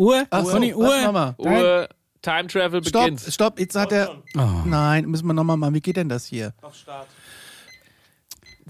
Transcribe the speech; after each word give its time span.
Uhr, 0.00 0.26
Ach 0.30 0.44
so, 0.46 0.52
Conny, 0.52 0.74
was 0.74 1.36
Uhr. 1.38 1.46
Uhr, 1.46 1.88
Time 2.22 2.46
Travel 2.46 2.82
Stopp, 2.82 3.02
beginnt. 3.04 3.20
stopp, 3.20 3.60
jetzt 3.60 3.76
hat 3.76 3.92
er. 3.92 4.22
Oh. 4.34 4.62
Nein, 4.64 5.04
müssen 5.04 5.26
wir 5.26 5.34
nochmal 5.34 5.58
machen. 5.58 5.74
Wie 5.74 5.80
geht 5.80 5.96
denn 5.96 6.08
das 6.08 6.24
hier? 6.24 6.54
Auf 6.62 6.74
Start. 6.74 7.06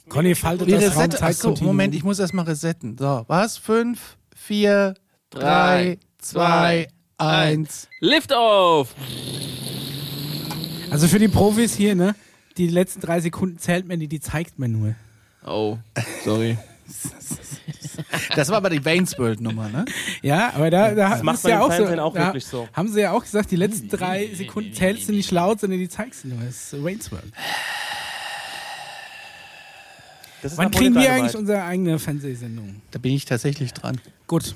Conny 0.08 0.34
faltet 0.34 0.66
Die 0.66 0.72
das 0.72 0.82
Reset. 0.82 0.96
Achso, 0.96 1.00
Raumzeitkontinuum. 1.00 1.76
Moment, 1.76 1.94
ich 1.94 2.02
muss 2.02 2.18
erstmal 2.18 2.46
resetten. 2.46 2.98
So, 2.98 3.24
was? 3.28 3.56
Fünf, 3.58 4.16
vier, 4.34 4.94
Drei, 5.30 5.40
drei, 5.40 5.98
zwei, 6.18 6.88
zwei, 7.16 7.24
eins. 7.24 7.88
Lift 8.00 8.32
off! 8.32 8.92
Also 10.90 11.06
für 11.06 11.20
die 11.20 11.28
Profis 11.28 11.74
hier, 11.74 11.94
ne? 11.94 12.16
Die 12.56 12.66
letzten 12.66 13.00
drei 13.00 13.20
Sekunden 13.20 13.58
zählt 13.58 13.86
man 13.86 14.00
die, 14.00 14.08
die 14.08 14.18
zeigt 14.18 14.58
man 14.58 14.72
nur. 14.72 14.96
Oh, 15.46 15.78
sorry. 16.24 16.58
Das 18.34 18.48
war 18.48 18.56
aber 18.58 18.70
die 18.70 18.84
Wayne's 18.84 19.18
World 19.18 19.40
Nummer, 19.40 19.68
ne? 19.68 19.84
Ja, 20.22 20.52
aber 20.54 20.70
da, 20.70 20.94
da 20.94 21.10
Das 21.10 21.22
macht 21.22 21.42
man 21.42 21.50
ja 21.52 21.60
auch 21.60 21.70
so, 21.70 21.76
Fernsehen 21.76 22.00
auch 22.00 22.14
da 22.14 22.26
wirklich 22.26 22.46
so. 22.46 22.68
Haben 22.72 22.88
sie 22.88 23.00
ja 23.00 23.12
auch 23.12 23.22
gesagt, 23.22 23.50
die 23.50 23.56
letzten 23.56 23.88
drei 23.88 24.28
Sekunden 24.34 24.72
zählst 24.72 25.08
du 25.08 25.12
nicht 25.12 25.30
laut, 25.30 25.60
sondern 25.60 25.78
die 25.78 25.88
zeigst 25.88 26.24
du 26.24 26.28
nur. 26.28 26.38
Das 26.44 26.72
ist 26.72 26.84
Wayne's 26.84 27.10
World. 27.12 27.32
Das 30.42 30.52
ist 30.52 30.58
Wann 30.58 30.70
kriegen 30.70 30.94
wir 30.94 31.12
eigentlich 31.12 31.36
unsere 31.36 31.62
eigene 31.64 31.98
Fernsehsendung? 31.98 32.80
Da 32.90 32.98
bin 32.98 33.12
ich 33.12 33.24
tatsächlich 33.26 33.72
dran. 33.74 34.00
Gut. 34.26 34.54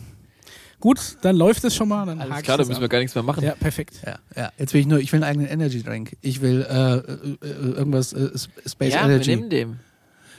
Gut, 0.81 1.17
dann 1.23 1.37
läuft 1.37 1.65
es 1.65 1.75
schon 1.75 1.89
mal. 1.89 2.05
Dann 2.07 2.21
Alles 2.21 2.43
klar, 2.43 2.59
da 2.59 2.65
müssen 2.65 2.81
wir 2.81 2.87
ab. 2.87 2.91
gar 2.91 2.99
nichts 2.99 3.15
mehr 3.15 3.25
machen. 3.25 3.43
Ja, 3.43 3.55
perfekt. 3.55 3.95
Ja, 4.05 4.19
ja. 4.37 4.53
Jetzt 4.59 4.75
will 4.75 4.81
ich 4.83 4.87
nur, 4.87 4.99
ich 4.99 5.13
will 5.13 5.23
einen 5.23 5.31
eigenen 5.31 5.49
Energy 5.49 5.83
Drink. 5.83 6.17
Ich 6.21 6.41
will 6.43 6.67
äh, 6.69 6.95
äh, 6.97 7.01
äh, 7.43 7.77
irgendwas 7.77 8.13
äh, 8.13 8.31
Space 8.67 8.93
Ja, 8.93 9.07
wir 9.09 9.15
Energy. 9.15 9.37
nehmen 9.37 9.51
dem. 9.51 9.79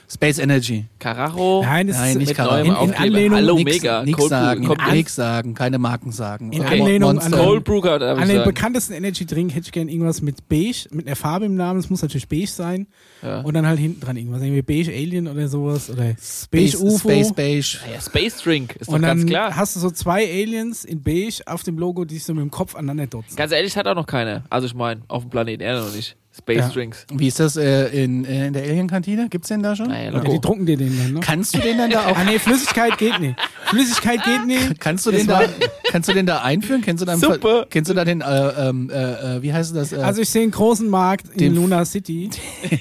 Space 0.08 0.38
Energy. 0.38 0.84
Carajo. 1.00 1.62
Nein, 1.64 1.88
das 1.88 1.96
Nein, 1.96 2.20
ist 2.20 2.28
nicht 2.28 2.38
neuem 2.38 2.66
In- 2.66 2.72
in. 2.90 2.94
Anlehnung- 2.94 3.36
Hallo, 3.36 3.54
nix, 3.56 3.72
mega. 3.82 4.02
Nix 4.04 4.16
Cold 4.18 4.30
sagen, 4.30 4.64
Kommt 4.64 4.80
an. 4.80 4.92
nix 4.94 5.14
sagen, 5.16 5.54
keine 5.54 5.78
Marken 5.78 6.12
sagen. 6.12 6.52
In 6.52 6.62
Äh, 6.62 6.66
Anlehnung 6.66 7.14
Monster. 7.14 7.36
an- 7.38 7.44
Cold 7.44 7.64
Brew, 7.64 7.80
An 7.80 8.18
ich 8.20 8.26
den 8.28 8.36
sagen. 8.38 8.44
bekanntesten 8.48 8.92
Energy 8.94 9.26
Drink 9.26 9.52
hätte 9.54 9.66
ich 9.66 9.72
gerne 9.72 9.90
irgendwas 9.90 10.22
mit 10.22 10.48
beige, 10.48 10.86
mit 10.92 11.06
einer 11.06 11.16
Farbe 11.16 11.46
im 11.46 11.56
Namen. 11.56 11.80
Es 11.80 11.90
muss 11.90 12.02
natürlich 12.02 12.28
beige 12.28 12.46
sein. 12.46 12.86
Ja. 13.22 13.40
Und 13.40 13.54
dann 13.54 13.66
halt 13.66 13.80
hinten 13.80 14.00
dran 14.00 14.16
irgendwas. 14.16 14.42
Irgendwie 14.42 14.62
beige 14.62 14.92
Alien 14.92 15.26
oder 15.26 15.48
sowas. 15.48 15.90
Oder 15.90 16.10
Space, 16.10 16.48
beige 16.50 16.78
UFO. 16.78 17.08
Space 17.08 17.32
Beige. 17.34 17.78
Ja, 17.92 18.00
Space 18.00 18.36
Drink, 18.42 18.76
ist 18.76 18.88
doch 18.88 18.94
und 18.94 19.02
dann 19.02 19.18
ganz 19.18 19.28
klar. 19.30 19.56
hast 19.56 19.74
du 19.74 19.80
so 19.80 19.90
zwei 19.90 20.24
Aliens 20.24 20.84
in 20.84 21.02
beige 21.02 21.42
auf 21.46 21.62
dem 21.64 21.78
Logo, 21.78 22.04
die 22.04 22.14
sich 22.14 22.24
so 22.24 22.32
mit 22.34 22.42
dem 22.42 22.50
Kopf 22.52 22.76
aneinander 22.76 23.08
dotzen. 23.08 23.34
Ganz 23.36 23.50
ehrlich, 23.52 23.76
hat 23.76 23.86
auch 23.88 23.94
noch 23.96 24.06
keiner. 24.06 24.44
Also 24.50 24.66
ich 24.66 24.74
meine, 24.74 25.02
auf 25.08 25.24
dem 25.24 25.30
Planeten 25.30 25.62
Erde 25.62 25.80
noch 25.84 25.94
nicht. 25.94 26.16
Space 26.38 26.56
Ja. 26.58 26.68
Drinks. 26.68 27.06
Wie 27.12 27.28
ist 27.28 27.40
das 27.40 27.56
äh, 27.56 27.86
in, 28.04 28.24
äh, 28.24 28.48
in 28.48 28.52
der 28.52 28.62
Alien-Kantine? 28.64 29.28
Gibt's 29.30 29.48
den 29.48 29.62
da 29.62 29.74
schon? 29.74 29.88
Naja, 29.88 30.12
Ja, 30.12 30.20
die 30.20 30.40
drucken 30.40 30.66
dir 30.66 30.76
den 30.76 30.96
dann, 30.98 31.12
ne? 31.14 31.20
Kannst 31.20 31.54
du 31.54 31.58
den 31.58 31.78
dann 31.78 31.90
da 31.90 32.06
auch 32.06 32.16
Ah 32.16 32.24
nee, 32.24 32.38
Flüssigkeit 32.38 32.98
geht 32.98 33.18
nicht. 33.20 33.36
Flüssigkeit 33.66 34.22
geht 34.22 34.46
nicht. 34.46 34.78
Kannst 34.78 35.06
du 35.06 35.10
den 35.12 35.26
da, 35.26 35.42
kannst 35.90 36.08
du 36.08 36.12
den 36.12 36.26
da 36.26 36.42
einführen? 36.42 36.82
Kennst 36.82 37.00
du 37.00 37.06
da, 37.06 37.16
Super. 37.16 37.66
Kennst 37.70 37.90
du 37.90 37.94
da 37.94 38.04
den, 38.04 38.20
äh, 38.20 38.68
ähm, 38.68 38.90
äh, 38.90 39.36
äh, 39.36 39.42
wie 39.42 39.52
heißt 39.52 39.74
das? 39.74 39.92
Äh, 39.92 39.96
Also 39.96 40.20
ich 40.22 40.28
sehe 40.28 40.42
einen 40.42 40.50
großen 40.50 40.88
Markt 40.88 41.28
in 41.32 41.38
Den- 41.38 41.54
Luna 41.54 41.84
City. 41.84 42.28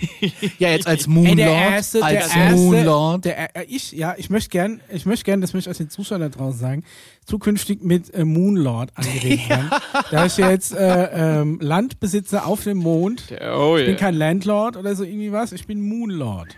ja, 0.59 0.69
jetzt 0.69 0.87
als 0.87 1.03
Ey, 1.05 1.09
Moonlord. 1.13 1.37
der 1.39 1.47
erste, 1.51 1.97
der 1.99 2.07
als 2.07 2.35
erste, 2.35 2.55
Moonlord. 2.55 3.25
Der, 3.25 3.55
äh, 3.55 3.63
ich, 3.67 3.91
ja, 3.93 4.15
ich 4.17 4.29
möchte 4.29 4.49
gern, 4.49 4.81
ich 4.91 5.05
möchte 5.05 5.23
gern, 5.25 5.41
das 5.41 5.53
möchte 5.53 5.69
ich 5.69 5.71
aus 5.71 5.77
den 5.77 5.89
Zuschauern 5.89 6.21
da 6.21 6.29
draußen 6.29 6.59
sagen, 6.59 6.83
zukünftig 7.25 7.83
mit 7.83 8.13
äh, 8.13 8.23
Moonlord 8.23 8.91
angeredet 8.95 9.49
werden. 9.49 9.69
Da 10.11 10.25
ich 10.25 10.37
jetzt 10.37 10.73
äh, 10.73 11.41
ähm, 11.41 11.59
Landbesitzer 11.61 12.45
auf 12.45 12.63
dem 12.63 12.77
Mond. 12.77 13.25
Oh 13.31 13.75
Ich 13.77 13.85
bin 13.85 13.93
yeah. 13.93 13.99
kein 13.99 14.15
Landlord 14.15 14.77
oder 14.77 14.95
so 14.95 15.03
irgendwie 15.03 15.31
was, 15.31 15.51
ich 15.51 15.67
bin 15.67 15.81
Moonlord. 15.81 16.55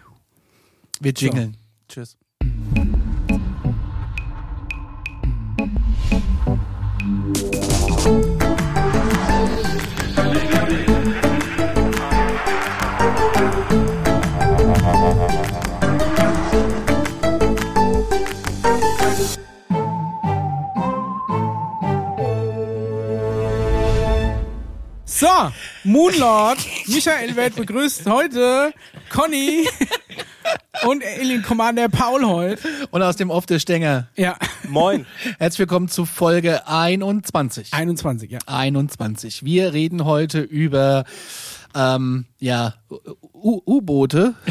Wir 0.99 1.13
jingeln. 1.13 1.57
Tschüss. 1.87 2.17
So, 25.19 25.25
Moonlord, 25.83 26.59
Michael 26.85 27.35
wird 27.35 27.55
begrüßt 27.55 28.05
heute 28.05 28.71
Conny 29.09 29.67
und 30.83 31.03
Alien 31.03 31.41
Commander 31.41 31.89
Paul 31.89 32.23
heute. 32.23 32.61
Und 32.91 33.01
aus 33.01 33.15
dem 33.15 33.31
Off 33.31 33.47
der 33.47 33.57
Stänger. 33.57 34.09
Ja, 34.15 34.37
Moin. 34.69 35.07
Herzlich 35.39 35.57
willkommen 35.57 35.87
zu 35.87 36.05
Folge 36.05 36.67
21. 36.67 37.73
21, 37.73 38.29
ja. 38.29 38.37
21. 38.45 39.43
Wir 39.43 39.73
reden 39.73 40.05
heute 40.05 40.41
über 40.41 41.05
ähm, 41.77 42.25
ja, 42.39 42.73
U-Boote. 43.33 44.33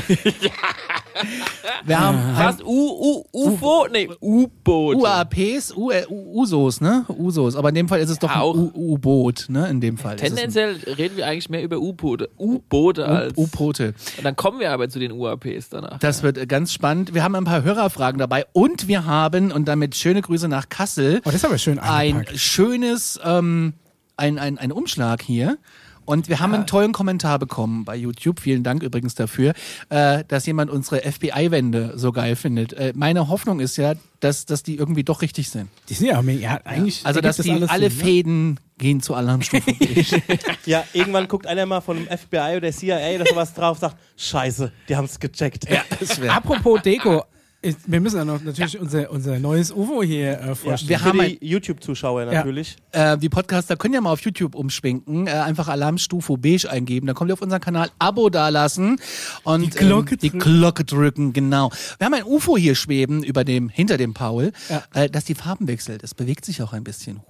Wir 1.84 1.98
haben 1.98 2.18
Was? 2.36 2.62
U, 2.62 2.66
U, 2.66 3.24
UFO? 3.32 3.86
Nee, 3.90 4.08
U-Boot. 4.20 4.96
UAPs, 4.96 5.74
U 5.74 5.90
äh, 5.90 6.04
Usos, 6.08 6.80
ne? 6.80 7.04
Usos. 7.08 7.56
Aber 7.56 7.70
in 7.70 7.74
dem 7.74 7.88
Fall 7.88 8.00
ist 8.00 8.10
es 8.10 8.18
doch 8.18 8.34
auch. 8.34 8.54
U-Boot, 8.54 9.46
ne? 9.48 9.68
In 9.68 9.80
dem 9.80 9.96
Fall. 9.96 10.16
ist 10.16 10.22
es 10.22 10.30
ein 10.30 10.36
Tendenziell 10.36 10.76
reden 10.94 11.16
wir 11.16 11.26
eigentlich 11.26 11.48
mehr 11.48 11.62
über 11.62 11.78
U-Boote. 11.78 12.28
U-Boote 12.38 13.06
als. 13.06 13.36
U-Boote. 13.36 13.94
Und 14.18 14.24
dann 14.24 14.36
kommen 14.36 14.60
wir 14.60 14.72
aber 14.72 14.88
zu 14.88 14.98
den 14.98 15.12
UAPs 15.12 15.70
danach. 15.70 15.98
Das 15.98 16.22
wird 16.22 16.38
äh, 16.38 16.46
ganz 16.46 16.72
spannend. 16.72 17.14
Wir 17.14 17.22
haben 17.22 17.34
ein 17.34 17.44
paar 17.44 17.62
Hörerfragen 17.62 18.18
dabei 18.18 18.44
und 18.52 18.88
wir 18.88 19.06
haben, 19.06 19.52
und 19.52 19.66
damit 19.66 19.96
schöne 19.96 20.22
Grüße 20.22 20.48
nach 20.48 20.68
Kassel, 20.68 21.20
Oh, 21.20 21.26
das 21.26 21.36
ist 21.36 21.44
aber 21.44 21.58
schön 21.58 21.78
ein 21.78 22.26
schönes, 22.34 23.18
ähm, 23.24 23.74
ein, 24.16 24.38
ein, 24.38 24.58
ein 24.58 24.72
Umschlag 24.72 25.22
hier. 25.22 25.58
Und 26.06 26.28
wir 26.28 26.40
haben 26.40 26.54
einen 26.54 26.66
tollen 26.66 26.92
Kommentar 26.92 27.38
bekommen 27.38 27.84
bei 27.84 27.96
YouTube. 27.96 28.40
Vielen 28.40 28.62
Dank 28.62 28.82
übrigens 28.82 29.14
dafür, 29.14 29.52
äh, 29.90 30.24
dass 30.28 30.46
jemand 30.46 30.70
unsere 30.70 31.00
FBI-Wände 31.00 31.94
so 31.96 32.12
geil 32.12 32.36
findet. 32.36 32.72
Äh, 32.72 32.92
meine 32.94 33.28
Hoffnung 33.28 33.60
ist 33.60 33.76
ja, 33.76 33.94
dass, 34.20 34.46
dass 34.46 34.62
die 34.62 34.76
irgendwie 34.76 35.04
doch 35.04 35.20
richtig 35.20 35.50
sind. 35.50 35.68
Die 35.88 35.94
sind 35.94 36.06
ja, 36.06 36.20
ja 36.22 36.60
eigentlich. 36.64 37.04
Also, 37.04 37.18
ergibt 37.18 37.38
dass 37.38 37.44
die 37.44 37.50
alles 37.50 37.70
alle 37.70 37.90
Sinn, 37.90 37.98
ne? 37.98 38.04
Fäden 38.04 38.60
gehen 38.78 39.00
zu 39.02 39.14
Alarmstufe. 39.14 39.70
Ja, 40.64 40.84
irgendwann 40.92 41.28
guckt 41.28 41.46
einer 41.46 41.66
mal 41.66 41.80
von 41.80 41.96
dem 41.96 42.06
FBI 42.06 42.56
oder 42.56 42.72
CIA 42.72 43.16
oder 43.16 43.26
sowas 43.26 43.54
drauf 43.54 43.78
sagt, 43.78 43.96
scheiße, 44.16 44.72
die 44.88 44.96
haben 44.96 45.04
es 45.04 45.18
gecheckt. 45.18 45.68
ja, 45.70 45.82
das. 46.00 46.20
Apropos 46.28 46.82
Deko, 46.82 47.24
ist, 47.66 47.80
wir 47.90 48.00
müssen 48.00 48.16
ja 48.16 48.24
noch 48.24 48.42
natürlich 48.42 48.78
unser, 48.78 49.10
unser 49.10 49.38
neues 49.38 49.70
UFO 49.72 50.02
hier 50.02 50.40
äh, 50.40 50.46
Ja, 50.48 50.54
vorstellen. 50.54 50.88
Wir 50.88 50.98
für 50.98 51.04
haben 51.04 51.18
die 51.20 51.38
YouTube-Zuschauer 51.46 52.24
natürlich. 52.26 52.76
Äh, 52.92 53.18
die 53.18 53.28
Podcaster 53.28 53.76
können 53.76 53.94
ja 53.94 54.00
mal 54.00 54.12
auf 54.12 54.20
YouTube 54.20 54.54
umschwenken, 54.54 55.26
äh, 55.26 55.30
einfach 55.32 55.68
Alarmstufe 55.68 56.38
beige 56.38 56.70
eingeben, 56.70 57.06
dann 57.06 57.16
kommt 57.16 57.30
ihr 57.30 57.34
auf 57.34 57.42
unseren 57.42 57.60
Kanal, 57.60 57.90
Abo 57.98 58.30
dalassen 58.30 58.98
und 59.44 59.62
Die 59.62 59.70
Glocke 59.70 60.12
ähm, 60.14 60.18
die 60.20 60.30
drücken. 60.30 60.38
Glocke 60.38 60.84
drücken, 60.84 61.32
genau. 61.32 61.70
Wir 61.98 62.06
haben 62.06 62.14
ein 62.14 62.24
UFO 62.24 62.56
hier 62.56 62.74
schweben 62.74 63.22
über 63.22 63.44
dem, 63.44 63.68
hinter 63.68 63.96
dem 63.96 64.14
Paul, 64.14 64.52
Ja. 64.68 64.82
äh, 64.94 65.10
das 65.10 65.24
die 65.24 65.34
Farben 65.34 65.68
wechselt. 65.68 66.02
Es 66.02 66.14
bewegt 66.14 66.44
sich 66.44 66.62
auch 66.62 66.72
ein 66.72 66.84
bisschen. 66.84 67.20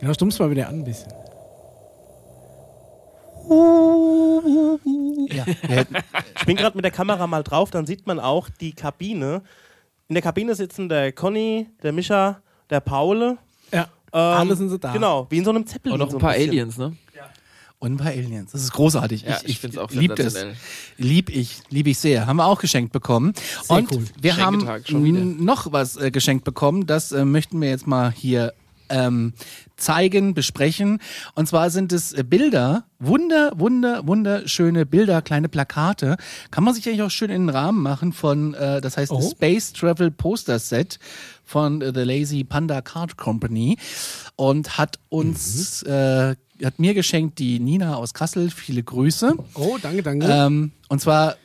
Genau, 0.00 0.12
stummst 0.14 0.38
mal 0.40 0.50
wieder 0.50 0.68
an 0.68 0.76
ein 0.80 0.84
bisschen. 0.84 1.12
Ja, 5.28 5.44
wir 5.68 5.86
Ich 6.38 6.46
bin 6.46 6.56
gerade 6.56 6.76
mit 6.76 6.84
der 6.84 6.92
Kamera 6.92 7.26
mal 7.26 7.42
drauf, 7.42 7.70
dann 7.70 7.86
sieht 7.86 8.06
man 8.06 8.20
auch 8.20 8.48
die 8.48 8.72
Kabine. 8.72 9.42
In 10.12 10.14
der 10.14 10.22
Kabine 10.22 10.54
sitzen 10.54 10.90
der 10.90 11.10
Conny, 11.12 11.68
der 11.82 11.90
Mischa, 11.90 12.42
der 12.68 12.80
Paul. 12.80 13.38
Ja, 13.72 13.88
Ähm, 14.12 14.20
alle 14.20 14.56
sind 14.56 14.68
sie 14.68 14.78
da. 14.78 14.92
Genau, 14.92 15.26
wie 15.30 15.38
in 15.38 15.44
so 15.46 15.48
einem 15.48 15.66
Zeppelin. 15.66 15.94
Und 15.94 16.00
noch 16.00 16.10
so 16.10 16.18
ein 16.18 16.20
paar 16.20 16.34
bisschen. 16.34 16.50
Aliens, 16.50 16.76
ne? 16.76 16.94
und 17.78 17.94
ein 17.94 17.96
paar 17.96 18.12
Aliens. 18.12 18.52
Das 18.52 18.62
ist 18.62 18.72
großartig. 18.74 19.22
Ja, 19.22 19.38
ich 19.44 19.58
find's 19.58 19.78
auch 19.78 19.90
lieb 19.90 20.14
das. 20.16 20.36
Lieb 20.98 21.30
ich, 21.30 21.62
lieb 21.70 21.86
ich 21.86 21.98
sehr. 21.98 22.26
Haben 22.26 22.36
wir 22.36 22.44
auch 22.44 22.60
geschenkt 22.60 22.92
bekommen. 22.92 23.32
Sehr 23.62 23.78
und 23.78 23.90
cool. 23.90 24.04
wir 24.20 24.36
haben 24.36 25.42
noch 25.42 25.72
was 25.72 25.96
äh, 25.96 26.10
geschenkt 26.10 26.44
bekommen. 26.44 26.86
Das 26.86 27.12
äh, 27.12 27.24
möchten 27.24 27.58
wir 27.62 27.70
jetzt 27.70 27.86
mal 27.86 28.12
hier 28.12 28.52
ähm, 28.92 29.32
zeigen, 29.76 30.34
besprechen. 30.34 31.00
Und 31.34 31.48
zwar 31.48 31.70
sind 31.70 31.92
es 31.92 32.12
äh, 32.12 32.22
Bilder, 32.22 32.84
wunder, 32.98 33.52
wunder, 33.56 34.06
wunderschöne 34.06 34.86
Bilder, 34.86 35.22
kleine 35.22 35.48
Plakate. 35.48 36.16
Kann 36.50 36.62
man 36.62 36.74
sich 36.74 36.86
eigentlich 36.86 37.02
auch 37.02 37.10
schön 37.10 37.30
in 37.30 37.46
den 37.46 37.48
Rahmen 37.48 37.82
machen 37.82 38.12
von, 38.12 38.54
äh, 38.54 38.80
das 38.80 38.96
heißt 38.96 39.10
Oh. 39.10 39.20
Space 39.20 39.72
Travel 39.72 40.10
Poster 40.10 40.58
Set 40.58 40.98
von 41.44 41.82
äh, 41.82 41.92
The 41.92 42.02
Lazy 42.02 42.44
Panda 42.44 42.80
Card 42.82 43.16
Company 43.16 43.76
und 44.36 44.78
hat 44.78 44.98
uns, 45.08 45.82
äh, 45.82 46.36
hat 46.64 46.78
mir 46.78 46.94
geschenkt 46.94 47.38
die 47.38 47.58
Nina 47.58 47.96
aus 47.96 48.14
Kassel. 48.14 48.50
Viele 48.50 48.82
Grüße. 48.82 49.34
Oh, 49.54 49.78
danke, 49.82 50.02
danke. 50.02 50.26
Ähm, 50.28 50.72
und 50.88 51.00
zwar, 51.00 51.36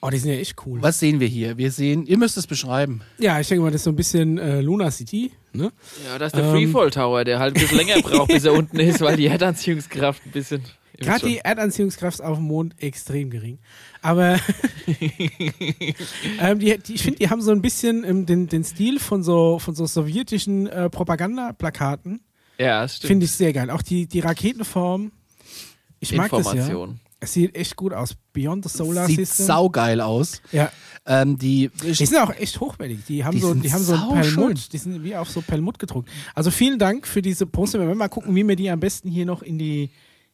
oh, 0.00 0.10
die 0.10 0.18
sind 0.18 0.30
ja 0.30 0.38
echt 0.38 0.56
cool. 0.66 0.82
was 0.82 0.98
sehen 0.98 1.20
wir 1.20 1.28
hier? 1.28 1.56
Wir 1.58 1.70
sehen, 1.70 2.06
ihr 2.06 2.18
müsst 2.18 2.36
es 2.36 2.46
beschreiben. 2.46 3.02
Ja, 3.18 3.40
ich 3.40 3.48
denke 3.48 3.62
mal, 3.62 3.70
das 3.70 3.80
ist 3.80 3.84
so 3.84 3.90
ein 3.90 3.96
bisschen 3.96 4.38
äh, 4.38 4.60
Luna 4.60 4.90
City. 4.90 5.32
Ne? 5.52 5.72
Ja, 6.06 6.18
das 6.18 6.32
ist 6.32 6.36
der 6.36 6.44
Ähm. 6.44 6.52
Freefall 6.52 6.90
Tower, 6.90 7.24
der 7.24 7.38
halt 7.38 7.56
ein 7.56 7.60
bisschen 7.60 7.78
länger 7.78 8.00
braucht, 8.02 8.28
bis 8.32 8.44
er 8.44 8.52
unten 8.52 8.78
ist, 8.78 9.00
weil 9.00 9.16
die 9.16 9.26
Erdanziehungskraft 9.26 10.24
ein 10.26 10.32
bisschen. 10.32 10.62
Gerade 10.98 11.26
die 11.26 11.38
Erdanziehungskraft 11.38 12.20
auf 12.22 12.36
dem 12.36 12.46
Mond 12.46 12.74
extrem 12.82 13.30
gering. 13.30 13.58
Aber 14.02 14.38
ähm, 16.40 16.58
die, 16.58 16.78
die, 16.78 16.94
ich 16.94 17.02
finde, 17.02 17.18
die 17.18 17.30
haben 17.30 17.40
so 17.40 17.52
ein 17.52 17.62
bisschen 17.62 18.04
ähm, 18.04 18.26
den, 18.26 18.48
den 18.48 18.64
Stil 18.64 18.98
von 19.00 19.22
so, 19.22 19.58
von 19.58 19.74
so 19.74 19.86
sowjetischen 19.86 20.66
äh, 20.66 20.90
Propagandaplakaten. 20.90 22.20
Ja, 22.58 22.82
das 22.82 22.96
stimmt. 22.96 23.08
Finde 23.08 23.24
ich 23.26 23.32
sehr 23.32 23.52
geil. 23.54 23.70
Auch 23.70 23.82
die, 23.82 24.06
die 24.06 24.20
Raketenform. 24.20 25.12
Ich 26.00 26.14
mag 26.14 26.30
das 26.30 26.52
ja. 26.52 26.88
Es 27.22 27.34
sieht 27.34 27.54
echt 27.54 27.76
gut 27.76 27.92
aus. 27.92 28.16
Beyond 28.32 28.68
the 28.68 28.76
Solar 28.76 29.06
Sieht 29.06 29.18
System. 29.18 29.46
saugeil 29.46 30.00
aus. 30.00 30.40
ja. 30.52 30.70
Ähm, 31.06 31.38
die, 31.38 31.70
Die 31.82 31.94
sind 31.94 32.18
auch 32.18 32.30
echt 32.34 32.60
hochwertig. 32.60 33.00
Die 33.08 33.24
haben 33.24 33.34
Die 33.34 33.40
so, 33.40 33.54
die 33.54 33.72
haben 33.72 33.82
so 33.82 33.94
ein. 33.94 34.20
Perlmutt. 34.20 34.72
Die 34.72 34.78
sind 34.78 35.02
wie 35.02 35.16
auf 35.16 35.30
so 35.30 35.40
Perlmutt 35.40 35.78
gedruckt. 35.78 36.08
Also 36.34 36.50
vielen 36.50 36.78
Dank 36.78 37.06
für 37.06 37.22
diese 37.22 37.46
Poster. 37.46 37.78
Wir 37.80 37.86
werden 37.86 37.98
mal 37.98 38.08
gucken, 38.08 38.34
wie 38.34 38.46
wir 38.46 38.54
die 38.56 38.70
am 38.70 38.80
besten 38.80 39.08
hier 39.10 39.24
noch 39.26 39.42
in 39.42 39.58
die, 39.58 39.90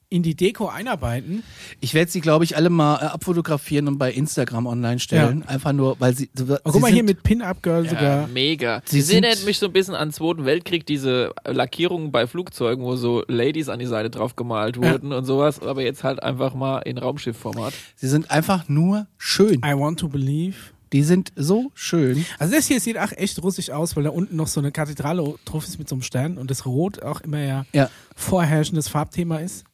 in 0.09 0.23
die 0.23 0.37
Deko 0.37 0.69
einarbeiten. 0.69 1.43
ich 1.81 1.93
werde 1.95 2.11
sie, 2.11 2.21
glaube 2.21 2.45
ich, 2.45 2.57
alle 2.57 2.71
mal 2.71 2.97
äh, 3.03 3.07
abfotografieren 3.07 3.89
und 3.89 3.99
bei 3.99 4.13
Instagram 4.13 4.67
online 4.67 5.01
stellen. 5.01 5.43
Einfach 5.49 5.73
nur, 5.73 5.99
weil 5.99 6.15
sie. 6.15 6.31
Oh, 6.39 6.45
sie 6.45 6.57
guck 6.63 6.81
mal 6.81 6.87
sind, 6.89 6.95
hier 6.95 7.03
mit 7.03 7.23
Pin-Up-Girl 7.25 7.85
Ja, 7.85 7.91
sogar. 7.91 8.27
mega. 8.29 8.83
Sie 8.85 9.01
Sie 9.03 9.15
erinnert 9.15 9.45
mich 9.45 9.59
so 9.59 9.67
ein 9.67 9.73
bisschen 9.73 9.95
an 9.97 10.09
den 10.11 10.15
Zweiten 10.15 10.45
Weltkrieg, 10.45 10.87
diese 10.87 11.33
Lackierungen 11.45 12.13
bei 12.13 12.27
Flugzeugen, 12.29 12.85
wo 12.85 12.95
so 12.95 13.25
Ladies 13.27 13.69
an 13.69 13.81
die 13.81 13.87
Seite 13.87 14.09
drauf 14.11 14.37
gemalt 14.37 14.77
Ja. 14.77 14.93
wurden 14.93 15.13
und 15.13 15.25
sowas, 15.25 15.61
aber 15.61 15.83
jetzt 15.83 16.05
halt 16.05 16.23
einfach 16.23 16.55
mal 16.55 16.79
in 16.81 16.99
Raumschiffformat. 16.99 17.75
Sie 17.97 18.07
sind 18.09 18.31
einfach 18.31 18.69
nur 18.69 19.09
schön. 19.19 19.61
I 19.65 19.75
want 19.77 19.99
to 20.01 20.09
believe. 20.09 20.57
Die 20.93 21.03
sind 21.03 21.33
so 21.35 21.73
schön. 21.75 22.25
Also 22.39 22.55
das 22.55 22.69
hier 22.69 22.79
sieht 22.81 22.97
auch 22.97 23.11
echt 23.11 23.43
russisch 23.43 23.71
aus, 23.71 23.97
weil 23.97 24.05
da 24.05 24.11
unten 24.11 24.37
noch 24.37 24.47
so 24.47 24.61
eine 24.61 24.71
Kathedrale 24.71 25.35
drauf 25.45 25.67
ist 25.67 25.81
mit 25.81 25.89
so 25.89 25.97
einem 25.97 26.03
Stern 26.03 26.39
und 26.39 26.49
das 26.49 26.65
Rot 26.65 27.03
auch 27.03 27.21
immer 27.23 27.41
ja, 27.43 27.67
Ja. 27.73 27.91
vorherrschendes 28.15 28.87
Farbthema 28.87 29.39
ist. 29.39 29.65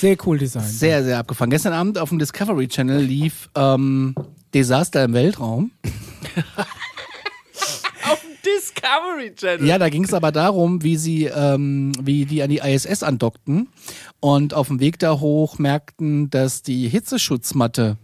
Sehr 0.00 0.16
cool 0.26 0.38
Design. 0.38 0.64
Sehr, 0.64 1.04
sehr 1.04 1.18
abgefahren. 1.18 1.50
Gestern 1.50 1.72
Abend 1.72 1.98
auf 1.98 2.08
dem 2.10 2.18
Discovery 2.18 2.68
Channel 2.68 3.00
lief 3.02 3.48
ähm, 3.54 4.14
Desaster 4.54 5.04
im 5.04 5.12
Weltraum. 5.12 5.70
Auf 8.10 8.20
dem 8.22 8.30
Discovery 8.44 9.34
Channel. 9.34 9.66
Ja, 9.66 9.78
da 9.78 9.88
ging 9.88 10.04
es 10.04 10.14
aber 10.14 10.32
darum, 10.32 10.82
wie 10.82 10.96
sie, 10.96 11.24
ähm, 11.24 11.92
wie 12.00 12.24
die 12.24 12.42
an 12.42 12.48
die 12.48 12.58
ISS 12.58 13.02
andockten 13.02 13.68
und 14.20 14.54
auf 14.54 14.68
dem 14.68 14.80
Weg 14.80 14.98
da 14.98 15.20
hoch 15.20 15.58
merkten, 15.58 16.30
dass 16.30 16.62
die 16.62 16.88
Hitzeschutzmatte 16.88 17.98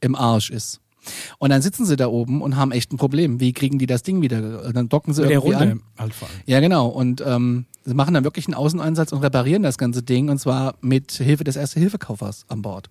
im 0.00 0.14
Arsch 0.16 0.50
ist. 0.50 0.80
Und 1.38 1.50
dann 1.50 1.60
sitzen 1.62 1.84
sie 1.84 1.96
da 1.96 2.08
oben 2.08 2.40
und 2.40 2.56
haben 2.56 2.72
echt 2.72 2.92
ein 2.92 2.96
Problem. 2.96 3.38
Wie 3.38 3.52
kriegen 3.52 3.78
die 3.78 3.86
das 3.86 4.02
Ding 4.02 4.22
wieder? 4.22 4.72
Dann 4.72 4.88
docken 4.88 5.12
sie 5.12 5.20
Mit 5.20 5.30
der 5.30 5.36
irgendwie 5.38 5.54
Runde 5.54 5.72
an. 5.72 5.82
halt 5.98 6.14
vor 6.14 6.28
allem. 6.28 6.36
Ja, 6.46 6.60
genau. 6.60 6.88
Und 6.88 7.22
ähm, 7.26 7.66
sie 7.84 7.94
machen 7.94 8.14
dann 8.14 8.24
wirklich 8.24 8.46
einen 8.46 8.54
Außeneinsatz 8.54 9.12
und 9.12 9.20
reparieren 9.22 9.62
das 9.62 9.78
ganze 9.78 10.02
Ding 10.02 10.28
und 10.30 10.38
zwar 10.38 10.74
mit 10.80 11.12
Hilfe 11.12 11.44
des 11.44 11.56
Erste-Hilfe-Kaufers 11.56 12.46
an 12.48 12.62
Bord. 12.62 12.88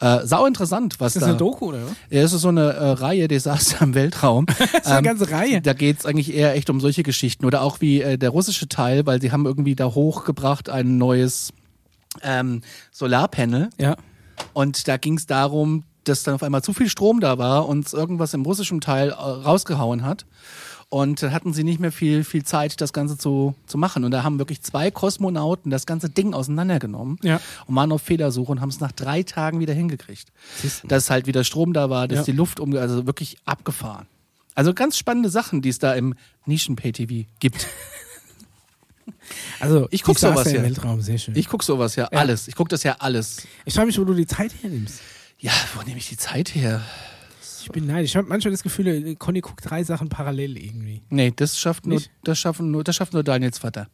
Äh, 0.00 0.26
sau 0.26 0.46
interessant, 0.46 0.96
was 0.98 1.08
Ist 1.14 1.16
das 1.16 1.22
da. 1.22 1.28
eine 1.28 1.36
Doku, 1.36 1.66
oder? 1.68 1.78
Ja, 2.10 2.22
es 2.22 2.32
ist 2.32 2.42
so 2.42 2.48
eine 2.48 2.72
äh, 2.72 2.90
Reihe 2.90 3.28
Desaster 3.28 3.82
im 3.84 3.94
Weltraum. 3.94 4.46
Das 4.58 4.60
ist 4.70 4.86
eine 4.86 4.98
Ähm, 4.98 5.04
ganze 5.04 5.30
Reihe. 5.30 5.60
Da 5.60 5.72
geht's 5.72 6.04
eigentlich 6.06 6.34
eher 6.34 6.54
echt 6.54 6.68
um 6.70 6.80
solche 6.80 7.02
Geschichten. 7.02 7.44
Oder 7.46 7.62
auch 7.62 7.80
wie 7.80 8.02
äh, 8.02 8.18
der 8.18 8.30
russische 8.30 8.68
Teil, 8.68 9.06
weil 9.06 9.20
sie 9.20 9.32
haben 9.32 9.46
irgendwie 9.46 9.74
da 9.74 9.86
hochgebracht 9.86 10.68
ein 10.68 10.98
neues 10.98 11.52
ähm, 12.22 12.62
Solarpanel. 12.92 13.70
Ja. 13.78 13.96
Und 14.52 14.88
da 14.88 14.96
ging's 14.96 15.26
darum, 15.26 15.84
dass 16.04 16.22
dann 16.22 16.34
auf 16.34 16.42
einmal 16.42 16.62
zu 16.62 16.72
viel 16.72 16.88
Strom 16.88 17.20
da 17.20 17.38
war 17.38 17.68
und 17.68 17.92
irgendwas 17.92 18.34
im 18.34 18.42
russischen 18.42 18.80
Teil 18.80 19.10
äh, 19.10 19.12
rausgehauen 19.14 20.04
hat. 20.04 20.26
Und 20.88 21.20
dann 21.20 21.32
hatten 21.32 21.52
sie 21.52 21.64
nicht 21.64 21.80
mehr 21.80 21.90
viel, 21.90 22.22
viel 22.22 22.44
Zeit, 22.44 22.80
das 22.80 22.92
Ganze 22.92 23.18
zu, 23.18 23.54
zu 23.66 23.76
machen. 23.76 24.04
Und 24.04 24.12
da 24.12 24.22
haben 24.22 24.38
wirklich 24.38 24.62
zwei 24.62 24.90
Kosmonauten 24.92 25.70
das 25.70 25.84
ganze 25.84 26.08
Ding 26.08 26.32
auseinandergenommen 26.32 27.18
Ja. 27.22 27.40
und 27.66 27.74
waren 27.74 27.90
auf 27.90 28.02
Fehlersuche 28.02 28.52
und 28.52 28.60
haben 28.60 28.68
es 28.68 28.78
nach 28.78 28.92
drei 28.92 29.24
Tagen 29.24 29.58
wieder 29.58 29.74
hingekriegt. 29.74 30.28
Dass 30.84 31.10
halt 31.10 31.26
wieder 31.26 31.42
Strom 31.42 31.72
da 31.72 31.90
war, 31.90 32.06
dass 32.06 32.18
Ja. 32.18 32.24
die 32.24 32.32
Luft 32.32 32.60
um, 32.60 32.72
also 32.76 33.04
wirklich 33.06 33.36
abgefahren. 33.44 34.06
Also 34.54 34.72
ganz 34.74 34.96
spannende 34.96 35.28
Sachen, 35.28 35.60
die 35.60 35.68
es 35.70 35.78
da 35.80 35.92
im 35.94 36.14
Nischen-Pay-TV 36.46 37.28
gibt. 37.40 37.66
Also 39.60 39.88
Ich 39.90 40.02
guck 40.02 40.16
Desaster 40.16 40.42
sowas 40.44 40.52
ja. 40.52 40.62
Weltraum, 40.62 41.00
sehr 41.00 41.18
schön. 41.18 41.34
Ich, 41.34 41.40
Ich 41.40 41.48
guck 41.48 41.62
sowas 41.64 41.96
ja, 41.96 42.08
Ja. 42.12 42.18
alles. 42.18 42.48
Ich 42.48 42.54
guck 42.54 42.68
das 42.68 42.82
ja 42.82 42.96
alles. 42.98 43.46
frage 43.68 43.86
mich, 43.86 43.98
wo 43.98 44.04
du 44.04 44.14
die 44.14 44.26
Zeit 44.26 44.52
hernimmst. 44.62 45.00
Ja, 45.38 45.52
wo 45.74 45.82
nehme 45.82 45.98
ich 45.98 46.08
die 46.08 46.16
Zeit 46.16 46.54
her? 46.54 46.80
Ich 47.66 47.72
bin 47.72 47.86
neidisch. 47.86 48.10
Ich 48.12 48.16
habe 48.16 48.28
manchmal 48.28 48.52
das 48.52 48.62
Gefühl, 48.62 48.86
äh, 48.86 49.14
Conny 49.16 49.40
guckt 49.40 49.68
drei 49.68 49.82
Sachen 49.82 50.08
parallel 50.08 50.56
irgendwie. 50.56 51.02
Nee, 51.10 51.32
das 51.34 51.58
schafft 51.58 51.84
nur, 51.86 51.96
Nicht? 51.96 52.10
das 52.24 52.38
schaffen 52.38 52.70
nur, 52.70 52.84
das 52.84 52.94
schafft 52.96 53.12
nur 53.12 53.24
Daniels 53.24 53.58
Vater. 53.58 53.88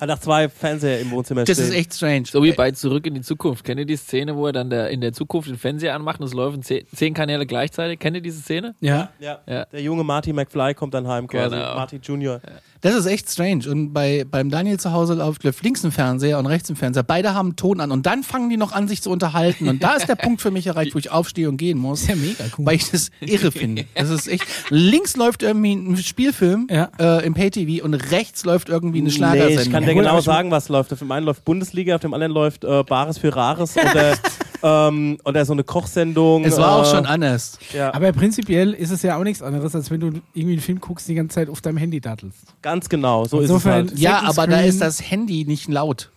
Hat 0.00 0.08
nach 0.08 0.18
zwei 0.20 0.48
Fernseher 0.48 1.00
im 1.00 1.10
Wohnzimmer 1.10 1.44
Das 1.44 1.56
stehen. 1.56 1.68
ist 1.70 1.74
echt 1.74 1.94
strange. 1.94 2.24
So 2.26 2.42
wie 2.44 2.52
bei 2.52 2.70
Zurück 2.72 3.06
in 3.06 3.14
die 3.14 3.20
Zukunft. 3.22 3.64
Kennt 3.64 3.80
ihr 3.80 3.86
die 3.86 3.96
Szene, 3.96 4.36
wo 4.36 4.46
er 4.46 4.52
dann 4.52 4.70
der, 4.70 4.90
in 4.90 5.00
der 5.00 5.12
Zukunft 5.12 5.48
den 5.48 5.56
Fernseher 5.56 5.94
anmacht 5.94 6.20
und 6.20 6.26
es 6.26 6.34
laufen 6.34 6.62
zehn, 6.62 6.84
zehn 6.94 7.14
Kanäle 7.14 7.46
gleichzeitig? 7.46 7.98
Kennt 7.98 8.14
ihr 8.16 8.20
diese 8.22 8.40
Szene? 8.40 8.74
Ja. 8.80 9.10
Ja. 9.18 9.40
Ja. 9.46 9.64
Der 9.66 9.80
junge 9.82 10.04
Marty 10.04 10.32
McFly 10.32 10.74
kommt 10.74 10.94
dann 10.94 11.06
heim 11.08 11.26
quasi. 11.26 11.56
Genau. 11.56 11.74
Marty 11.74 11.98
Junior. 12.02 12.40
Das 12.80 12.94
ist 12.94 13.06
echt 13.06 13.30
strange. 13.30 13.68
Und 13.70 13.92
bei, 13.92 14.24
beim 14.30 14.50
Daniel 14.50 14.78
zu 14.78 14.92
Hause 14.92 15.14
läuft, 15.14 15.42
läuft 15.44 15.62
links 15.64 15.84
ein 15.84 15.90
Fernseher 15.92 16.38
und 16.38 16.46
rechts 16.46 16.70
ein 16.70 16.76
Fernseher. 16.76 17.02
Beide 17.02 17.34
haben 17.34 17.48
einen 17.48 17.56
Ton 17.56 17.80
an 17.80 17.90
und 17.90 18.06
dann 18.06 18.22
fangen 18.22 18.50
die 18.50 18.56
noch 18.56 18.72
an, 18.72 18.86
sich 18.88 19.02
zu 19.02 19.10
unterhalten. 19.10 19.68
Und 19.68 19.82
da 19.82 19.94
ist 19.94 20.08
der 20.08 20.14
Punkt 20.14 20.40
für 20.42 20.50
mich 20.50 20.66
erreicht, 20.66 20.94
wo 20.94 20.98
ich 20.98 21.10
aufstehe 21.10 21.48
und 21.48 21.56
gehen 21.56 21.78
muss. 21.78 22.02
Ist 22.02 22.08
ja 22.10 22.16
mega 22.16 22.44
cool. 22.56 22.66
Weil 22.66 22.76
ich 22.76 22.90
das 22.90 23.10
irre 23.20 23.50
finde. 23.52 23.84
Das 23.94 24.10
ist 24.10 24.28
echt. 24.28 24.44
Links 24.70 25.16
läuft 25.16 25.42
irgendwie 25.42 25.72
ein 25.74 25.96
Spielfilm 25.96 26.68
Ja. 26.70 26.88
äh, 26.98 27.26
im 27.26 27.34
Pay-TV 27.34 27.84
und 27.84 27.94
rechts 27.94 28.44
läuft 28.44 28.68
irgendwie 28.68 28.98
eine 28.98 29.08
Nee, 29.08 29.14
Schlagersendung. 29.14 29.62
ich 29.64 29.70
kann 29.72 29.84
dir 29.84 29.94
genau 29.94 30.20
sagen, 30.20 30.50
was 30.50 30.68
läuft. 30.68 30.92
Auf 30.92 30.98
dem 31.00 31.10
einen 31.10 31.26
läuft 31.26 31.44
Bundesliga, 31.44 31.96
auf 31.96 32.00
dem 32.00 32.14
anderen 32.14 32.32
läuft 32.32 32.64
äh, 32.64 32.82
Bares 32.84 33.18
für 33.18 33.34
Rares 33.34 33.76
oder, 33.76 34.16
ähm, 34.62 35.18
oder 35.24 35.44
so 35.44 35.52
eine 35.52 35.64
Kochsendung. 35.64 36.44
es 36.44 36.56
war 36.56 36.76
auch 36.76 36.86
äh, 36.86 36.96
schon 36.96 37.06
anders. 37.06 37.58
Ja, 37.74 37.92
Aber 37.94 38.12
prinzipiell 38.12 38.72
ist 38.72 38.90
es 38.90 39.02
ja 39.02 39.16
auch 39.18 39.24
nichts 39.24 39.42
anderes, 39.42 39.74
als 39.74 39.90
wenn 39.90 40.00
du 40.00 40.06
irgendwie 40.34 40.52
einen 40.54 40.60
Film 40.60 40.80
guckst, 40.80 41.08
die 41.08 41.14
ganze 41.14 41.34
Zeit 41.36 41.48
auf 41.48 41.60
deinem 41.60 41.76
Handy 41.76 42.00
dattelst. 42.00 42.38
ganz 42.62 42.88
genau. 42.88 43.24
So 43.24 43.40
Insofern- 43.40 43.86
ist 43.86 43.92
es 43.94 43.98
halt. 43.98 44.00
Ja, 44.00 44.22
aber 44.28 44.46
da 44.46 44.60
ist 44.60 44.80
das 44.80 45.00
Handy 45.10 45.44
nicht 45.44 45.68
laut. 45.68 46.10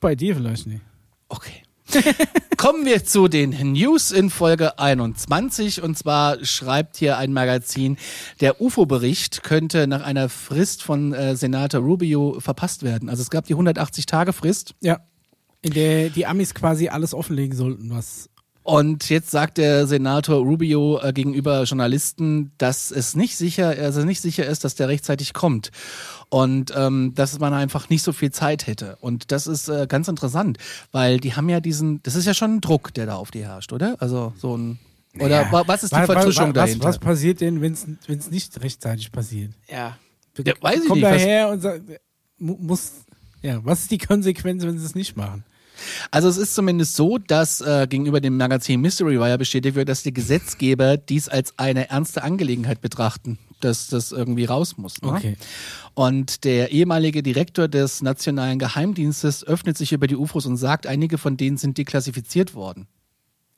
Bei 0.00 0.14
dir 0.14 0.34
vielleicht 0.36 0.66
nicht. 0.66 0.82
Okay. 1.28 1.62
Kommen 2.58 2.84
wir 2.84 3.02
zu 3.04 3.28
den 3.28 3.50
News 3.72 4.10
in 4.10 4.28
Folge 4.28 4.78
21. 4.78 5.80
Und 5.82 5.96
zwar 5.96 6.44
schreibt 6.44 6.96
hier 6.98 7.16
ein 7.16 7.32
Magazin, 7.32 7.96
der 8.42 8.60
UFO-Bericht 8.60 9.42
könnte 9.42 9.86
nach 9.86 10.02
einer 10.02 10.28
Frist 10.28 10.82
von 10.82 11.14
äh, 11.14 11.34
Senator 11.34 11.80
Rubio 11.80 12.40
verpasst 12.40 12.82
werden. 12.82 13.08
Also 13.08 13.22
es 13.22 13.30
gab 13.30 13.46
die 13.46 13.54
180-Tage-Frist. 13.54 14.74
Ja. 14.80 14.98
In 15.62 15.72
der 15.72 16.10
die 16.10 16.26
Amis 16.26 16.54
quasi 16.54 16.88
alles 16.88 17.14
offenlegen 17.14 17.56
sollten, 17.56 17.90
was. 17.90 18.28
Und 18.62 19.08
jetzt 19.08 19.30
sagt 19.30 19.56
der 19.56 19.86
Senator 19.86 20.36
Rubio 20.44 21.00
äh, 21.00 21.12
gegenüber 21.14 21.62
Journalisten, 21.62 22.52
dass 22.58 22.90
es 22.90 23.16
nicht 23.16 23.36
sicher, 23.36 23.68
also 23.70 24.04
nicht 24.04 24.20
sicher 24.20 24.44
ist, 24.46 24.62
dass 24.62 24.74
der 24.74 24.88
rechtzeitig 24.88 25.32
kommt. 25.32 25.70
Und 26.28 26.72
ähm, 26.76 27.12
dass 27.14 27.38
man 27.38 27.54
einfach 27.54 27.88
nicht 27.88 28.02
so 28.02 28.12
viel 28.12 28.30
Zeit 28.30 28.66
hätte. 28.66 28.96
Und 29.00 29.32
das 29.32 29.46
ist 29.46 29.68
äh, 29.68 29.86
ganz 29.88 30.06
interessant, 30.08 30.58
weil 30.92 31.16
die 31.18 31.34
haben 31.34 31.48
ja 31.48 31.60
diesen, 31.60 32.02
das 32.02 32.14
ist 32.14 32.26
ja 32.26 32.34
schon 32.34 32.56
ein 32.56 32.60
Druck, 32.60 32.92
der 32.92 33.06
da 33.06 33.16
auf 33.16 33.30
die 33.30 33.42
herrscht, 33.42 33.72
oder? 33.72 33.96
Also 34.00 34.34
so 34.36 34.56
ein 34.56 34.78
oder 35.18 35.42
Ja. 35.44 35.50
wa- 35.52 35.64
was 35.66 35.82
ist 35.82 35.96
die 35.96 36.02
Vertuschung 36.04 36.48
wa- 36.54 36.60
was, 36.60 36.66
dahinter? 36.66 36.84
Was 36.88 36.98
passiert 36.98 37.40
denn, 37.40 37.62
wenn 37.62 37.72
es 37.72 38.30
nicht 38.30 38.60
rechtzeitig 38.62 39.10
passiert? 39.10 39.52
Ja. 39.68 39.96
Ja, 40.44 40.52
weiß 40.60 40.82
ich 40.82 40.88
Kommt 40.88 41.00
nicht, 41.00 41.10
was- 41.10 41.22
daher 41.22 41.48
und 41.48 41.60
sagt, 41.62 41.82
mu- 42.36 42.58
muss. 42.60 42.92
Ja, 43.42 43.64
was 43.64 43.82
ist 43.82 43.90
die 43.90 43.98
Konsequenz, 43.98 44.64
wenn 44.64 44.78
sie 44.78 44.84
es 44.84 44.94
nicht 44.94 45.16
machen? 45.16 45.44
Also 46.10 46.28
es 46.28 46.36
ist 46.36 46.54
zumindest 46.54 46.96
so, 46.96 47.18
dass 47.18 47.60
äh, 47.60 47.86
gegenüber 47.88 48.20
dem 48.20 48.36
Magazin 48.36 48.80
Mystery 48.80 49.18
Wire 49.18 49.38
bestätigt 49.38 49.76
wird, 49.76 49.88
dass 49.88 50.02
die 50.02 50.12
Gesetzgeber 50.12 50.96
dies 50.96 51.28
als 51.28 51.58
eine 51.58 51.90
ernste 51.90 52.22
Angelegenheit 52.22 52.80
betrachten, 52.80 53.38
dass 53.60 53.88
das 53.88 54.12
irgendwie 54.12 54.44
raus 54.44 54.76
muss. 54.76 55.00
Ne? 55.02 55.08
Okay. 55.08 55.36
Und 55.94 56.44
der 56.44 56.72
ehemalige 56.72 57.22
Direktor 57.22 57.68
des 57.68 58.02
Nationalen 58.02 58.58
Geheimdienstes 58.58 59.44
öffnet 59.44 59.76
sich 59.76 59.92
über 59.92 60.06
die 60.06 60.16
UFOs 60.16 60.46
und 60.46 60.56
sagt, 60.56 60.86
einige 60.86 61.18
von 61.18 61.36
denen 61.36 61.56
sind 61.56 61.78
deklassifiziert 61.78 62.54
worden. 62.54 62.88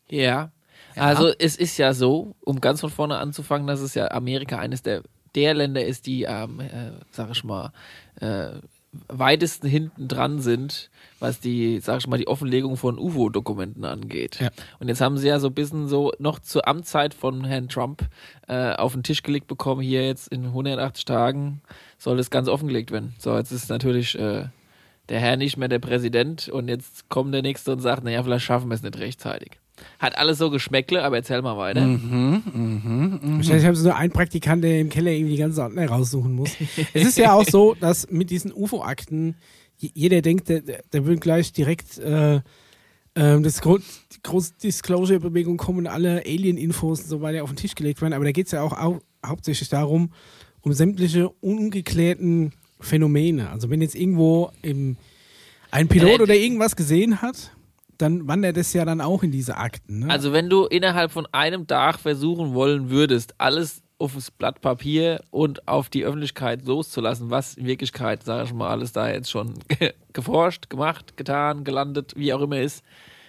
Ja. 0.09 0.53
Also 0.97 1.33
es 1.39 1.57
ist 1.57 1.79
ja 1.79 1.95
so, 1.95 2.35
um 2.41 2.61
ganz 2.61 2.81
von 2.81 2.91
vorne 2.91 3.19
anzufangen, 3.19 3.67
dass 3.67 3.81
es 3.81 3.95
ja 3.95 4.11
Amerika 4.11 4.59
eines 4.59 4.83
der, 4.83 5.03
der 5.35 5.55
Länder 5.55 5.85
ist, 5.85 6.07
die, 6.07 6.25
ähm, 6.25 6.61
äh, 6.61 6.91
sag 7.13 7.31
ich 7.31 7.45
mal, 7.45 7.73
äh, 8.21 8.59
weitesten 9.09 9.69
hinten 9.69 10.09
dran 10.09 10.41
sind, 10.41 10.91
was 11.21 11.39
die, 11.39 11.79
sag 11.81 11.99
ich 11.99 12.07
mal, 12.09 12.19
die 12.19 12.27
Offenlegung 12.27 12.77
von 12.77 12.99
UFO-Dokumenten 12.99 13.85
angeht. 13.85 14.41
Ja. 14.41 14.51
Und 14.81 14.89
jetzt 14.89 15.01
haben 15.01 15.17
sie 15.17 15.29
ja 15.29 15.39
so 15.39 15.49
ein 15.49 15.55
bisschen 15.55 15.87
so 15.87 16.13
noch 16.19 16.41
zur 16.41 16.67
Amtszeit 16.67 17.15
von 17.15 17.45
Herrn 17.45 17.69
Trump 17.69 18.09
äh, 18.49 18.73
auf 18.73 18.93
den 18.93 19.03
Tisch 19.03 19.23
gelegt 19.23 19.47
bekommen, 19.47 19.81
hier 19.81 20.07
jetzt 20.07 20.29
in 20.29 20.47
180 20.47 21.05
Tagen 21.05 21.63
soll 21.99 22.17
das 22.17 22.31
ganz 22.31 22.49
offengelegt 22.49 22.91
werden. 22.91 23.15
So, 23.19 23.37
jetzt 23.37 23.53
ist 23.53 23.69
natürlich 23.69 24.19
äh, 24.19 24.47
der 25.09 25.21
Herr 25.21 25.37
nicht 25.37 25.57
mehr 25.57 25.69
der 25.69 25.79
Präsident 25.79 26.49
und 26.49 26.69
jetzt 26.69 27.09
kommt 27.09 27.33
der 27.33 27.43
Nächste 27.43 27.73
und 27.73 27.81
sagt, 27.81 28.03
naja, 28.03 28.23
vielleicht 28.23 28.45
schaffen 28.45 28.71
wir 28.71 28.75
es 28.75 28.83
nicht 28.83 28.99
rechtzeitig. 28.99 29.60
Hat 29.99 30.17
alles 30.17 30.39
so 30.39 30.51
Geschmäckle, 30.51 31.03
aber 31.03 31.17
erzähl 31.17 31.43
mal 31.43 31.57
weiter. 31.57 31.83
Wahrscheinlich 31.83 33.67
haben 33.67 33.75
sie 33.75 33.85
nur 33.85 33.97
einen 33.97 34.13
Praktikant, 34.13 34.65
der 34.65 34.81
im 34.81 34.89
Keller 34.89 35.11
irgendwie 35.13 35.33
die 35.33 35.41
ganze 35.41 35.63
Ordner 35.63 35.87
raussuchen 35.87 36.35
muss. 36.35 36.51
es 36.95 37.07
ist 37.07 37.19
ja 37.19 37.33
auch 37.33 37.45
so, 37.45 37.75
dass 37.81 38.11
mit 38.11 38.31
diesen 38.31 38.53
UFO-Akten 38.53 39.37
jeder 39.79 40.21
denkt, 40.23 40.49
der, 40.49 40.61
der 40.61 41.07
will 41.07 41.17
gleich 41.19 41.53
direkt 41.53 41.99
äh, 41.99 42.41
ähm, 43.15 43.43
das 43.43 43.61
Gro 43.61 43.79
die 43.79 44.23
große 44.23 44.53
Disclosure-Bewegung 44.63 45.57
kommen 45.57 45.79
und 45.81 45.87
alle 45.87 46.23
Alien-Infos 46.25 47.01
und 47.01 47.09
so 47.09 47.21
weiter 47.23 47.43
auf 47.43 47.51
den 47.51 47.57
Tisch 47.57 47.75
gelegt 47.75 48.01
werden. 48.03 48.13
Aber 48.13 48.25
da 48.25 48.33
geht 48.33 48.47
es 48.47 48.53
ja 48.53 48.63
auch 48.63 48.73
au 48.73 49.01
hauptsächlich 49.25 49.69
darum, 49.69 50.13
um 50.63 50.73
sämtliche 50.73 51.29
ungeklärten 51.29 52.53
Phänomene. 52.81 53.51
Also 53.51 53.69
wenn 53.71 53.83
jetzt 53.83 53.95
irgendwo 53.95 54.51
im, 54.63 54.97
ein 55.71 55.89
Pilot 55.89 56.21
Äh, 56.21 56.23
oder 56.23 56.35
irgendwas 56.35 56.77
gesehen 56.77 57.21
hat, 57.21 57.53
dann 58.01 58.27
wandert 58.29 58.57
es 58.57 58.73
ja 58.73 58.85
dann 58.85 59.01
auch 59.01 59.23
in 59.23 59.31
diese 59.31 59.57
Akten. 59.57 60.01
Ne? 60.01 60.11
Also 60.11 60.33
wenn 60.33 60.49
du 60.49 60.67
innerhalb 60.67 61.11
von 61.11 61.27
einem 61.33 61.67
Tag 61.67 61.99
versuchen 61.99 62.55
wollen 62.55 62.91
würdest, 62.91 63.35
alles 63.39 63.83
auf 63.99 64.15
das 64.15 64.31
Blatt 64.31 64.61
Papier 64.63 65.23
und 65.31 65.69
auf 65.69 65.91
die 65.91 66.05
Öffentlichkeit 66.05 66.65
loszulassen, 66.65 67.31
was 67.31 67.55
in 67.55 67.67
Wirklichkeit, 67.67 68.23
sage 68.23 68.45
ich 68.45 68.55
mal, 68.55 68.71
alles 68.71 68.93
da 68.93 69.11
jetzt 69.11 69.31
schon 69.31 69.55
geforscht, 70.13 70.71
gemacht, 70.71 71.17
getan, 71.17 71.65
gelandet, 71.65 72.15
wie 72.17 72.33
auch 72.33 72.41
immer 72.41 72.61
ist, 72.61 72.83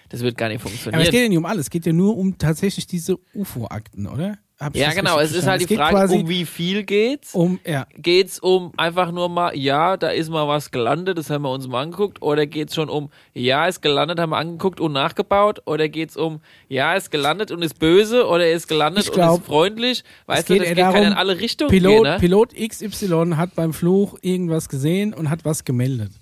das 0.08 0.20
wird 0.22 0.36
gar 0.36 0.48
nicht 0.48 0.60
Aber 0.60 0.66
es 0.66 0.82
funktionieren. 0.82 1.10
geht 1.10 1.22
ja 1.22 1.28
nicht 1.28 1.38
um 1.38 1.46
alles, 1.46 1.66
es 1.66 1.70
geht 1.70 1.86
ja 1.86 1.92
nur 1.92 2.16
um 2.16 2.38
tatsächlich 2.38 2.86
diese 2.86 3.18
UFO-Akten, 3.34 4.06
oder? 4.06 4.38
Hab 4.62 4.76
ja, 4.76 4.92
genau, 4.92 5.18
es 5.18 5.34
ist 5.34 5.46
halt 5.46 5.68
die? 5.68 5.74
Frage, 5.74 6.14
um 6.14 6.28
wie 6.28 6.44
viel 6.44 6.84
geht's? 6.84 7.34
um, 7.34 7.58
ja, 7.66 7.86
Geht's 7.96 8.38
um 8.38 8.72
einfach 8.76 9.10
nur 9.10 9.28
mal, 9.28 9.56
ja, 9.56 9.96
da 9.96 10.10
ist 10.10 10.30
mal 10.30 10.46
was 10.46 10.70
gelandet, 10.70 11.18
das 11.18 11.30
haben 11.30 11.42
wir 11.42 11.50
uns 11.50 11.66
mal 11.66 11.82
angeguckt, 11.82 12.22
oder 12.22 12.46
geht's 12.46 12.76
schon 12.76 12.88
um, 12.88 13.10
ja, 13.34 13.66
ist 13.66 13.82
gelandet, 13.82 14.20
haben 14.20 14.30
wir 14.30 14.36
angeguckt 14.36 14.80
und 14.80 14.92
nachgebaut, 14.92 15.62
oder 15.66 15.88
geht's 15.88 16.16
um, 16.16 16.40
ja, 16.68 16.94
ist 16.94 17.10
gelandet 17.10 17.50
und 17.50 17.62
ist 17.62 17.80
böse, 17.80 18.26
oder 18.26 18.48
ist 18.50 18.68
gelandet 18.68 19.04
Ich 19.04 19.10
und 19.10 19.16
glaub, 19.16 19.40
ist 19.40 19.46
freundlich? 19.46 20.04
Weißt 20.26 20.48
du, 20.48 20.54
das 20.54 20.68
geht 20.68 20.76
kann 20.76 20.92
darum, 20.92 21.06
in 21.08 21.12
alle 21.12 21.40
Richtungen 21.40 21.70
Pilot, 21.70 22.04
gehen, 22.04 22.12
ne? 22.12 22.18
Pilot 22.20 22.54
XY 22.54 23.32
hat 23.36 23.56
beim 23.56 23.72
Fluch 23.72 24.16
irgendwas 24.22 24.68
gesehen 24.68 25.12
und 25.12 25.28
hat 25.28 25.44
was 25.44 25.64
gemeldet. 25.64 26.12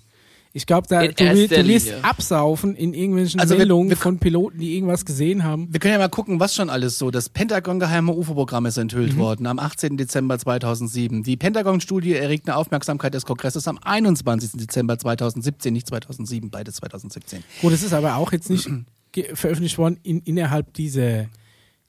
Ich 0.53 0.65
glaube, 0.65 0.85
da 0.89 1.01
In 1.01 1.15
du, 1.15 1.47
du 1.47 1.67
wirst 1.67 1.85
Linie. 1.87 2.03
absaufen 2.03 2.75
in 2.75 2.93
irgendwelchen 2.93 3.39
Also 3.39 3.53
wir- 3.53 3.59
Meldungen 3.59 3.89
wir- 3.89 3.95
von 3.97 4.19
Piloten, 4.19 4.59
die 4.59 4.75
irgendwas 4.75 5.05
gesehen 5.05 5.45
haben. 5.45 5.69
Wir 5.71 5.79
können 5.79 5.93
ja 5.93 5.97
mal 5.99 6.09
gucken, 6.09 6.41
was 6.41 6.53
schon 6.55 6.69
alles 6.69 6.97
so. 6.99 7.09
Das 7.09 7.29
Pentagon-geheime 7.29 8.11
UFO-Programm 8.11 8.65
ist 8.65 8.75
Mhm. 8.75 8.81
enthüllt 8.81 9.17
worden 9.17 9.45
am 9.47 9.59
18. 9.59 9.95
Dezember 9.97 10.37
2007. 10.37 11.23
Die 11.23 11.37
Pentagon-Studie 11.37 12.15
erregt 12.15 12.49
eine 12.49 12.57
Aufmerksamkeit 12.57 13.13
des 13.13 13.25
Kongresses 13.25 13.65
am 13.67 13.77
21. 13.81 14.59
Dezember 14.59 14.99
2017, 14.99 15.71
nicht 15.71 15.87
2007, 15.87 16.49
beides 16.49 16.75
2017. 16.75 17.43
Gut, 17.61 17.71
es 17.71 17.81
ist 17.83 17.93
aber 17.93 18.17
auch 18.17 18.33
jetzt 18.33 18.49
nicht 18.49 18.67
veröffentlicht 19.33 19.77
worden 19.77 19.99
in, 20.03 20.19
innerhalb 20.21 20.73
dieser, 20.73 21.27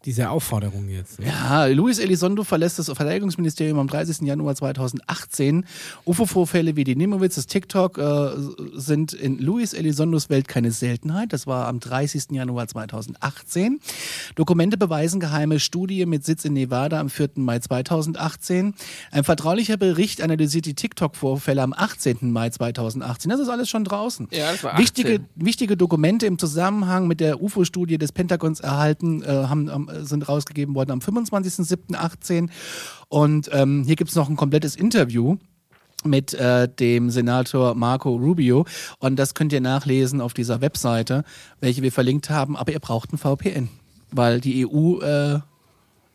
dieser 0.04 0.30
Aufforderung 0.30 0.88
jetzt. 0.88 1.20
Ne? 1.20 1.26
Ja, 1.26 1.66
Luis 1.66 1.98
Elizondo 1.98 2.44
verlässt 2.44 2.78
das 2.78 2.86
Verteidigungsministerium 2.86 3.78
am 3.78 3.88
30. 3.88 4.22
Januar 4.22 4.54
2018. 4.54 5.64
UFO-Vorfälle 6.04 6.76
wie 6.76 6.84
die 6.84 6.96
Nimowitz, 6.96 7.36
das 7.36 7.46
TikTok 7.46 7.98
äh, 7.98 8.30
sind 8.74 9.12
in 9.12 9.38
Luis 9.38 9.72
Elizondos 9.72 10.30
Welt 10.30 10.48
keine 10.48 10.70
Seltenheit. 10.70 11.32
Das 11.32 11.46
war 11.46 11.66
am 11.66 11.80
30. 11.80 12.30
Januar 12.30 12.68
2018. 12.68 13.80
Dokumente 14.34 14.76
beweisen 14.76 15.20
geheime 15.20 15.60
Studie 15.60 16.06
mit 16.06 16.24
Sitz 16.24 16.44
in 16.44 16.54
Nevada 16.54 17.00
am 17.00 17.08
4. 17.08 17.30
Mai 17.36 17.58
2018. 17.58 18.74
Ein 19.10 19.24
vertraulicher 19.24 19.76
Bericht 19.76 20.22
analysiert 20.22 20.66
die 20.66 20.74
TikTok-Vorfälle 20.74 21.62
am 21.62 21.72
18. 21.72 22.30
Mai 22.30 22.50
2018. 22.50 23.30
Das 23.30 23.40
ist 23.40 23.48
alles 23.48 23.68
schon 23.68 23.84
draußen. 23.84 24.28
Ja, 24.30 24.52
das 24.52 24.64
war 24.64 24.72
18. 24.72 24.82
Wichtige, 24.82 25.20
wichtige 25.34 25.76
Dokumente 25.76 26.26
im 26.26 26.38
Zusammenhang 26.38 27.06
mit 27.06 27.20
der 27.20 27.42
UFO-Studie 27.42 27.98
des 27.98 28.12
Pentagons 28.12 28.60
erhalten, 28.60 29.22
äh, 29.22 29.26
haben, 29.26 29.68
ähm, 29.68 29.88
sind 30.00 30.28
rausgegeben 30.28 30.74
worden 30.74 30.90
am 30.90 30.98
25.07.18. 31.00 32.48
Und 33.08 33.50
ähm, 33.52 33.84
hier 33.84 33.96
gibt's 33.96 34.14
noch 34.14 34.28
ein 34.28 34.36
komplettes 34.36 34.76
Interview 34.76 35.36
mit 36.04 36.34
äh, 36.34 36.68
dem 36.68 37.10
Senator 37.10 37.74
Marco 37.74 38.14
Rubio. 38.14 38.66
Und 38.98 39.16
das 39.16 39.34
könnt 39.34 39.52
ihr 39.52 39.60
nachlesen 39.60 40.20
auf 40.20 40.34
dieser 40.34 40.60
Webseite, 40.60 41.24
welche 41.60 41.82
wir 41.82 41.92
verlinkt 41.92 42.30
haben. 42.30 42.56
Aber 42.56 42.72
ihr 42.72 42.80
braucht 42.80 43.12
ein 43.12 43.18
VPN, 43.18 43.68
weil 44.10 44.40
die 44.40 44.66
EU 44.66 45.00
äh, 45.00 45.40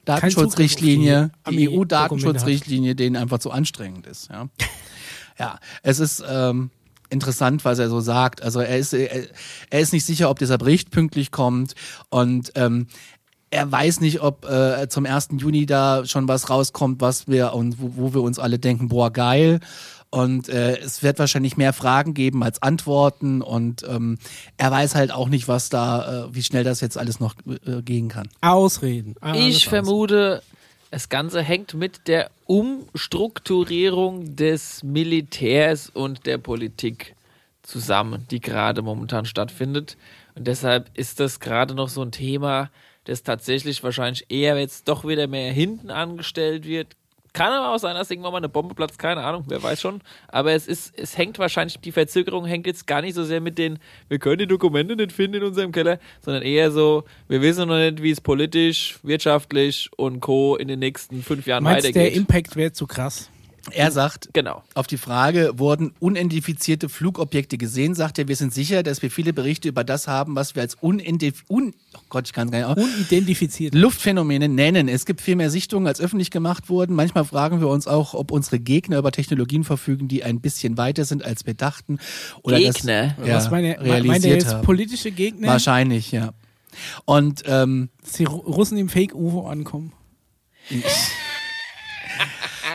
Datenschutzrichtlinie, 0.05 1.31
die 1.49 1.57
die 1.57 1.69
EU-Datenschutzrichtlinie 1.69 2.95
denen 2.95 3.15
einfach 3.15 3.39
zu 3.39 3.51
anstrengend 3.51 4.07
ist. 4.07 4.29
Ja, 4.29 4.47
ja 5.39 5.59
es 5.83 5.99
ist 5.99 6.23
ähm, 6.27 6.71
interessant, 7.09 7.65
was 7.65 7.79
er 7.79 7.89
so 7.89 7.99
sagt. 7.99 8.41
Also 8.41 8.61
er 8.61 8.77
ist, 8.77 8.93
er, 8.93 9.27
er 9.69 9.79
ist 9.79 9.93
nicht 9.93 10.05
sicher, 10.05 10.29
ob 10.29 10.39
dieser 10.39 10.57
Bericht 10.57 10.91
pünktlich 10.91 11.31
kommt 11.31 11.75
und 12.09 12.51
ähm, 12.55 12.87
er 13.49 13.71
weiß 13.71 14.01
nicht, 14.01 14.21
ob 14.21 14.45
äh, 14.45 14.87
zum 14.89 15.05
1. 15.05 15.29
Juni 15.37 15.65
da 15.65 16.05
schon 16.05 16.27
was 16.27 16.49
rauskommt, 16.49 17.01
was 17.01 17.27
wir 17.27 17.53
und 17.53 17.79
wo, 17.79 17.91
wo 17.95 18.13
wir 18.13 18.21
uns 18.21 18.39
alle 18.39 18.59
denken, 18.59 18.89
boah, 18.89 19.11
geil. 19.11 19.59
Und 20.09 20.47
äh, 20.47 20.77
es 20.77 21.03
wird 21.03 21.19
wahrscheinlich 21.19 21.57
mehr 21.57 21.73
Fragen 21.73 22.13
geben 22.13 22.43
als 22.43 22.61
Antworten 22.61 23.41
und 23.41 23.83
ähm, 23.87 24.17
er 24.55 24.71
weiß 24.71 24.95
halt 24.95 25.11
auch 25.11 25.27
nicht, 25.27 25.49
was 25.49 25.69
da, 25.69 26.27
äh, 26.27 26.35
wie 26.35 26.43
schnell 26.43 26.63
das 26.63 26.79
jetzt 26.79 26.97
alles 26.97 27.19
noch 27.19 27.35
äh, 27.65 27.81
gehen 27.81 28.07
kann. 28.07 28.29
Ausreden. 28.39 29.15
Alles 29.19 29.57
Ich 29.57 29.67
vermute, 29.67 30.41
das 30.91 31.09
Ganze 31.09 31.41
hängt 31.41 31.73
mit 31.73 32.07
der 32.07 32.31
Umstrukturierung 32.45 34.37
des 34.37 34.81
Militärs 34.81 35.89
und 35.89 36.25
der 36.25 36.37
Politik 36.37 37.15
zusammen, 37.61 38.25
die 38.31 38.39
gerade 38.39 38.81
momentan 38.81 39.25
stattfindet. 39.25 39.97
Und 40.35 40.47
deshalb 40.47 40.89
ist 40.93 41.19
das 41.19 41.41
gerade 41.41 41.75
noch 41.75 41.89
so 41.89 42.01
ein 42.01 42.11
Thema, 42.11 42.69
das 43.07 43.23
tatsächlich 43.23 43.83
wahrscheinlich 43.83 44.25
eher 44.29 44.59
jetzt 44.59 44.87
doch 44.87 45.07
wieder 45.07 45.27
mehr 45.27 45.51
hinten 45.51 45.89
angestellt 45.89 46.65
wird. 46.65 46.95
Kann 47.33 47.51
aber 47.51 47.75
auch 47.75 47.77
sein, 47.77 47.95
dass 47.95 48.09
irgendwann 48.09 48.31
mal 48.31 48.39
eine 48.39 48.49
Bombe 48.49 48.73
platzt, 48.73 48.97
keine 48.97 49.23
Ahnung, 49.23 49.43
wer 49.47 49.61
weiß 49.61 49.79
schon. 49.79 50.01
Aber 50.27 50.53
es 50.53 50.67
ist, 50.67 50.97
es 50.97 51.17
hängt 51.17 51.37
wahrscheinlich, 51.37 51.79
die 51.79 51.91
Verzögerung 51.91 52.45
hängt 52.45 52.65
jetzt 52.65 52.87
gar 52.87 53.01
nicht 53.01 53.13
so 53.13 53.23
sehr 53.23 53.41
mit 53.41 53.57
den, 53.59 53.77
wir 54.09 54.17
können 54.17 54.39
die 54.39 54.47
Dokumente 54.47 54.95
nicht 54.95 55.11
finden 55.11 55.37
in 55.37 55.43
unserem 55.43 55.71
Keller, 55.71 55.99
sondern 56.21 56.41
eher 56.41 56.71
so, 56.71 57.03
wir 57.27 57.41
wissen 57.41 57.67
noch 57.67 57.77
nicht, 57.77 58.01
wie 58.01 58.11
es 58.11 58.21
politisch, 58.21 58.99
wirtschaftlich 59.03 59.89
und 59.97 60.19
Co. 60.19 60.55
in 60.55 60.67
den 60.67 60.79
nächsten 60.79 61.21
fünf 61.21 61.45
Jahren 61.45 61.63
Meinst 61.63 61.87
du, 61.87 61.91
der 61.91 62.03
weitergeht. 62.03 62.17
Impact 62.17 62.55
wäre 62.55 62.71
zu 62.71 62.87
krass? 62.87 63.29
Er 63.71 63.91
sagt, 63.91 64.29
Genau. 64.33 64.63
Auf 64.73 64.87
die 64.87 64.97
Frage, 64.97 65.51
wurden 65.57 65.93
unidentifizierte 65.99 66.89
Flugobjekte 66.89 67.57
gesehen, 67.57 67.95
sagt 67.95 68.17
er, 68.19 68.27
wir 68.27 68.35
sind 68.35 68.53
sicher, 68.53 68.83
dass 68.83 69.01
wir 69.01 69.11
viele 69.11 69.33
Berichte 69.33 69.67
über 69.69 69.83
das 69.83 70.07
haben, 70.07 70.35
was 70.35 70.55
wir 70.55 70.61
als 70.61 70.75
unidentif 70.75 71.43
un 71.49 71.73
oh 71.95 71.99
Gott, 72.09 72.27
ich 72.27 72.33
kann 72.33 72.47
es 72.47 72.51
gar 72.51 72.75
nicht 72.75 72.83
Unidentifiziert. 72.83 73.75
Luftphänomene 73.75 74.47
nennen. 74.49 74.87
Es 74.87 75.05
gibt 75.05 75.21
viel 75.21 75.35
mehr 75.35 75.49
Sichtungen, 75.49 75.87
als 75.87 75.99
öffentlich 75.99 76.31
gemacht 76.31 76.69
wurden. 76.69 76.95
Manchmal 76.95 77.25
fragen 77.25 77.59
wir 77.59 77.67
uns 77.67 77.87
auch, 77.87 78.13
ob 78.13 78.31
unsere 78.31 78.59
Gegner 78.59 78.97
über 78.99 79.11
Technologien 79.11 79.63
verfügen, 79.63 80.07
die 80.07 80.23
ein 80.23 80.39
bisschen 80.39 80.77
weiter 80.77 81.05
sind, 81.05 81.23
als 81.23 81.45
wir 81.45 81.53
dachten. 81.53 81.99
Oder 82.43 82.57
Gegner? 82.57 83.15
Das, 83.17 83.27
ja, 83.27 83.35
Was 83.35 83.51
meine, 83.51 83.75
er 83.77 83.83
realisiert 83.83 84.41
jetzt 84.43 84.53
haben. 84.53 84.65
politische 84.65 85.11
Gegner, 85.11 85.47
Wahrscheinlich, 85.49 86.11
ja. 86.11 86.31
Und 87.05 87.43
ähm, 87.45 87.89
dass 88.03 88.13
die 88.13 88.27
Ru- 88.27 88.45
Russen 88.45 88.77
im 88.77 88.87
Fake-UFO 88.89 89.47
ankommen? 89.47 89.93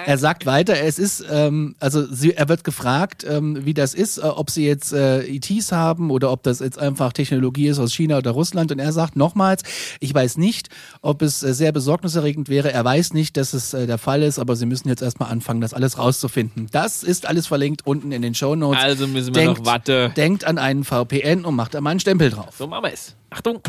Er 0.07 0.19
sagt 0.19 0.47
weiter, 0.47 0.81
es 0.81 0.99
ist, 0.99 1.25
ähm, 1.31 1.75
also 1.81 2.07
sie, 2.07 2.35
er 2.35 2.49
wird 2.49 2.65
gefragt, 2.65 3.25
ähm, 3.29 3.65
wie 3.65 3.75
das 3.75 3.95
ist, 3.95 4.19
äh, 4.19 4.23
ob 4.23 4.51
sie 4.51 4.67
jetzt 4.67 4.93
äh, 4.93 5.23
ETs 5.23 5.73
haben 5.73 6.11
oder 6.11 6.31
ob 6.31 6.43
das 6.43 6.61
jetzt 6.61 6.79
einfach 6.79 7.13
Technologie 7.13 7.69
ist 7.69 7.79
aus 7.79 7.93
China 7.93 8.19
oder 8.19 8.33
Russland. 8.33 8.73
Und 8.73 8.79
er 8.79 8.93
sagt 8.93 9.17
nochmals, 9.17 9.63
ich 10.01 10.13
weiß 10.15 10.39
nicht, 10.39 10.69
ob 11.01 11.23
es 11.23 11.43
äh, 11.43 11.55
sehr 11.55 11.73
besorgniserregend 11.73 12.49
wäre. 12.49 12.73
Er 12.73 12.85
weiß 12.85 13.13
nicht, 13.15 13.37
dass 13.37 13.53
es 13.53 13.75
äh, 13.75 13.87
der 13.87 13.99
Fall 13.99 14.23
ist, 14.23 14.39
aber 14.39 14.57
sie 14.57 14.67
müssen 14.67 14.89
jetzt 14.89 15.03
erstmal 15.03 15.31
anfangen, 15.31 15.61
das 15.61 15.75
alles 15.75 15.99
rauszufinden. 15.99 16.69
Das 16.73 17.03
ist 17.03 17.27
alles 17.27 17.47
verlinkt 17.47 17.87
unten 17.87 18.13
in 18.13 18.23
den 18.23 18.35
Show 18.35 18.55
Notes. 18.55 18.83
Also 18.83 19.07
müssen 19.07 19.35
wir 19.35 19.45
noch 19.45 19.65
warten. 19.65 20.13
Denkt 20.15 20.45
an 20.45 20.59
einen 20.59 20.85
VPN 20.85 21.45
und 21.45 21.55
macht 21.55 21.75
da 21.75 21.81
mal 21.81 21.91
einen 21.91 22.01
Stempel 22.01 22.31
drauf. 22.31 22.55
So 22.57 22.67
machen 22.67 22.85
wir 22.85 22.93
es. 22.93 23.15
Achtung. 23.31 23.61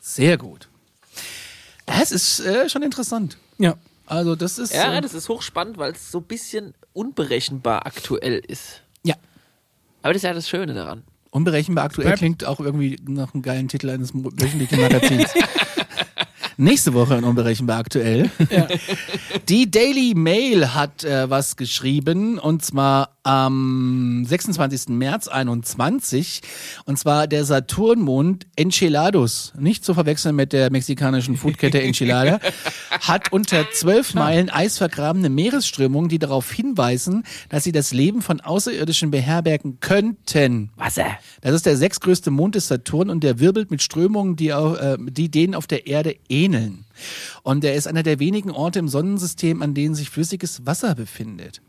Sehr 0.00 0.38
gut. 0.38 0.68
Das 1.86 2.12
ist 2.12 2.40
äh, 2.40 2.68
schon 2.68 2.82
interessant. 2.82 3.36
Ja. 3.58 3.74
Also 4.08 4.36
das 4.36 4.58
ist 4.58 4.72
Ja, 4.74 4.94
äh, 4.94 5.00
das 5.00 5.14
ist 5.14 5.28
hochspannend, 5.28 5.78
weil 5.78 5.92
es 5.92 6.10
so 6.10 6.18
ein 6.18 6.24
bisschen 6.24 6.74
unberechenbar 6.92 7.86
aktuell 7.86 8.38
ist. 8.46 8.82
ja. 9.04 9.14
Aber 10.02 10.12
das 10.12 10.22
ist 10.22 10.26
ja 10.26 10.32
das 10.34 10.48
Schöne 10.48 10.74
daran. 10.74 11.02
Unberechenbar 11.30 11.84
aktuell 11.84 12.14
klingt 12.14 12.44
auch 12.44 12.60
irgendwie 12.60 12.96
nach 13.06 13.34
einem 13.34 13.42
geilen 13.42 13.68
Titel 13.68 13.90
eines 13.90 14.14
wöchentlichen 14.14 14.80
Magazins. 14.80 15.34
Nächste 16.60 16.92
Woche 16.92 17.14
in 17.14 17.22
Unberechenbar 17.22 17.78
aktuell. 17.78 18.32
Die 19.48 19.70
Daily 19.70 20.14
Mail 20.16 20.74
hat 20.74 21.04
äh, 21.04 21.30
was 21.30 21.54
geschrieben 21.54 22.40
und 22.40 22.64
zwar 22.64 23.16
am 23.22 24.24
26. 24.26 24.88
März 24.88 25.28
21 25.28 26.40
und 26.84 26.98
zwar 26.98 27.28
der 27.28 27.44
Saturnmond 27.44 28.48
Enchilados, 28.56 29.52
nicht 29.56 29.84
zu 29.84 29.94
verwechseln 29.94 30.34
mit 30.34 30.52
der 30.52 30.72
mexikanischen 30.72 31.36
Foodkette 31.36 31.80
Enchilada, 31.80 32.40
hat 33.02 33.30
unter 33.30 33.70
zwölf 33.70 34.14
Meilen 34.14 34.50
eisvergrabene 34.50 35.28
Meeresströmungen, 35.28 36.08
die 36.08 36.18
darauf 36.18 36.50
hinweisen, 36.50 37.22
dass 37.50 37.62
sie 37.62 37.72
das 37.72 37.92
Leben 37.92 38.20
von 38.20 38.40
Außerirdischen 38.40 39.12
beherbergen 39.12 39.78
könnten. 39.78 40.70
Wasser. 40.74 41.06
Das 41.40 41.54
ist 41.54 41.66
der 41.66 41.76
sechstgrößte 41.76 42.32
Mond 42.32 42.56
des 42.56 42.66
Saturn 42.66 43.10
und 43.10 43.22
der 43.22 43.38
wirbelt 43.38 43.70
mit 43.70 43.80
Strömungen, 43.80 44.34
die, 44.34 44.52
auch, 44.52 44.74
äh, 44.74 44.96
die 44.98 45.30
denen 45.30 45.54
auf 45.54 45.68
der 45.68 45.86
Erde 45.86 46.16
ähneln. 46.28 46.47
Und 47.42 47.64
er 47.64 47.74
ist 47.74 47.86
einer 47.86 48.02
der 48.02 48.18
wenigen 48.18 48.50
Orte 48.50 48.78
im 48.78 48.88
Sonnensystem, 48.88 49.62
an 49.62 49.74
denen 49.74 49.94
sich 49.94 50.10
flüssiges 50.10 50.66
Wasser 50.66 50.94
befindet. 50.94 51.60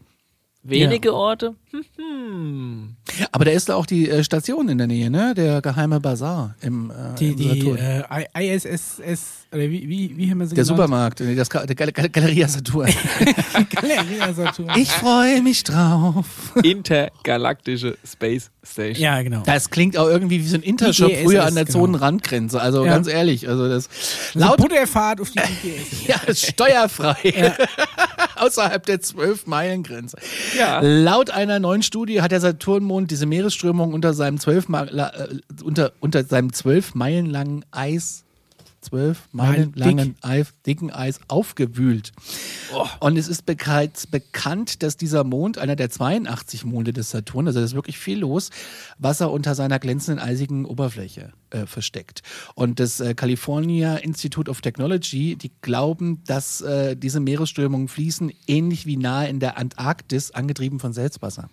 Wenige 0.61 1.13
Orte? 1.13 1.55
Hm, 1.71 1.83
hm. 1.95 2.95
Aber 3.31 3.45
da 3.45 3.51
ist 3.51 3.69
da 3.69 3.75
auch 3.75 3.85
die 3.85 4.09
äh, 4.09 4.23
Station 4.25 4.67
in 4.67 4.77
der 4.77 4.87
Nähe, 4.87 5.09
ne? 5.09 5.33
Der 5.33 5.61
geheime 5.61 6.01
Bazar 6.01 6.55
im, 6.61 6.91
äh, 6.91 7.15
Die, 7.17 7.29
im 7.29 7.35
die 7.37 7.47
Saturn. 7.61 7.77
äh, 7.77 8.25
I- 8.37 8.55
ISSS, 8.55 8.99
oder 8.99 9.38
wie, 9.51 9.89
wie, 9.89 10.13
wie 10.17 10.29
haben 10.29 10.39
wir 10.39 10.47
sie 10.47 10.55
der 10.55 10.63
genannt? 10.63 10.77
Supermarkt, 10.77 11.19
nee, 11.21 11.35
das, 11.35 11.49
der 11.49 11.65
Gal 11.75 11.91
Gal 11.91 12.09
Galeria 12.09 12.47
Saturn. 12.47 12.89
Galeria 13.71 14.33
Saturn. 14.33 14.69
ich 14.77 14.91
freue 14.91 15.41
mich 15.41 15.63
drauf. 15.63 16.25
Intergalaktische 16.61 17.97
Space 18.05 18.51
Station. 18.63 19.01
Ja, 19.03 19.21
genau. 19.21 19.41
Das 19.45 19.69
klingt 19.69 19.97
auch 19.97 20.07
irgendwie 20.07 20.39
wie 20.41 20.47
so 20.47 20.55
ein 20.55 20.61
Intershop 20.61 21.09
IGSS, 21.09 21.23
früher 21.23 21.45
an 21.45 21.55
der 21.55 21.65
genau. 21.65 21.79
Zonenrandgrenze. 21.79 22.61
Also 22.61 22.85
Ja. 22.85 22.91
ganz 22.93 23.07
ehrlich, 23.07 23.47
also 23.49 23.67
das 23.67 23.89
Also 24.35 24.47
laut 24.47 24.57
Butterfahrt 24.57 25.21
auf 25.21 25.31
die 25.31 25.39
IGS. 25.39 26.07
ja, 26.07 26.15
ist 26.27 26.45
steuerfrei 26.45 27.53
außerhalb 28.35 28.85
der 28.85 29.01
12 29.01 29.47
Meilen 29.47 29.83
Grenze. 29.83 30.17
Ja. 30.57 30.79
Laut 30.81 31.29
einer 31.31 31.59
neuen 31.59 31.81
Studie 31.83 32.21
hat 32.21 32.31
der 32.31 32.39
Saturnmond 32.41 33.09
diese 33.11 33.25
Meeresströmung 33.25 33.93
unter 33.93 34.13
seinem 34.13 34.39
12 34.39 34.67
Ma- 34.69 34.87
la- 34.89 35.09
äh, 35.09 35.27
unter 35.63 35.91
unter 35.99 36.23
seinem 36.23 36.53
12 36.53 36.95
Meilen 36.95 37.25
langen 37.25 37.65
Eis 37.71 38.23
12 38.89 39.29
Meilen 39.31 39.49
Meilen 39.51 39.73
langen 39.75 40.15
Eis, 40.21 40.53
dicken 40.65 40.91
Eis 40.91 41.19
aufgewühlt. 41.27 42.11
Und 42.99 43.17
es 43.17 43.27
ist 43.27 43.45
bereits 43.45 44.07
bekannt, 44.07 44.83
dass 44.83 44.97
dieser 44.97 45.23
Mond, 45.23 45.57
einer 45.57 45.75
der 45.75 45.89
82 45.89 46.65
Monde 46.65 46.93
des 46.93 47.09
Saturn, 47.09 47.47
also 47.47 47.59
da 47.59 47.65
ist 47.65 47.75
wirklich 47.75 47.97
viel 47.97 48.19
los, 48.19 48.49
Wasser 48.97 49.31
unter 49.31 49.55
seiner 49.55 49.79
glänzenden 49.79 50.23
eisigen 50.23 50.65
Oberfläche 50.65 51.33
äh, 51.49 51.65
versteckt. 51.65 52.21
Und 52.55 52.79
das 52.79 52.99
äh, 52.99 53.13
California 53.13 53.95
Institute 53.97 54.49
of 54.49 54.61
Technology, 54.61 55.35
die 55.35 55.51
glauben, 55.61 56.23
dass 56.25 56.61
äh, 56.61 56.95
diese 56.95 57.19
Meeresströmungen 57.19 57.87
fließen, 57.87 58.31
ähnlich 58.47 58.85
wie 58.85 58.97
nahe 58.97 59.29
in 59.29 59.39
der 59.39 59.57
Antarktis, 59.57 60.31
angetrieben 60.31 60.79
von 60.79 60.93
Salzwasser. 60.93 61.49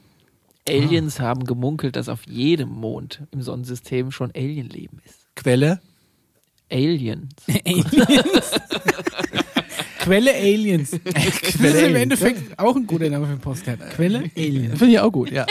Aliens 0.69 1.21
haben 1.21 1.45
gemunkelt, 1.45 1.97
dass 1.97 2.09
auf 2.09 2.27
jedem 2.27 2.71
Mond 2.71 3.23
im 3.31 3.43
Sonnensystem 3.43 4.11
schon 4.11 4.33
Alienleben 4.35 5.01
ist. 5.05 5.27
Quelle? 5.37 5.81
Aliens. 6.73 7.31
Quelle 10.01 10.35
Aliens. 10.35 10.91
Das 10.91 11.25
ist 11.25 11.61
im 11.61 11.65
Aliens. 11.65 11.97
Endeffekt 11.97 12.59
auch 12.59 12.77
ein 12.77 12.87
guter 12.87 13.09
Name 13.09 13.27
für 13.27 13.33
ein 13.33 13.41
Postcard. 13.41 13.81
Quelle 13.91 14.31
Aliens. 14.37 14.79
Finde 14.79 14.95
ich 14.95 15.01
auch 15.01 15.13
gut, 15.13 15.31
ja. 15.31 15.47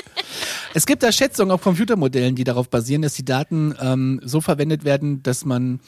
Es 0.74 0.86
gibt 0.86 1.04
da 1.04 1.12
Schätzungen 1.12 1.52
auf 1.52 1.62
Computermodellen, 1.62 2.36
die 2.36 2.44
darauf 2.44 2.70
basieren, 2.70 3.02
dass 3.02 3.14
die 3.14 3.26
Daten 3.26 3.76
ähm, 3.82 4.20
so 4.24 4.42
verwendet 4.42 4.84
werden, 4.84 5.24
dass 5.24 5.46
man 5.46 5.80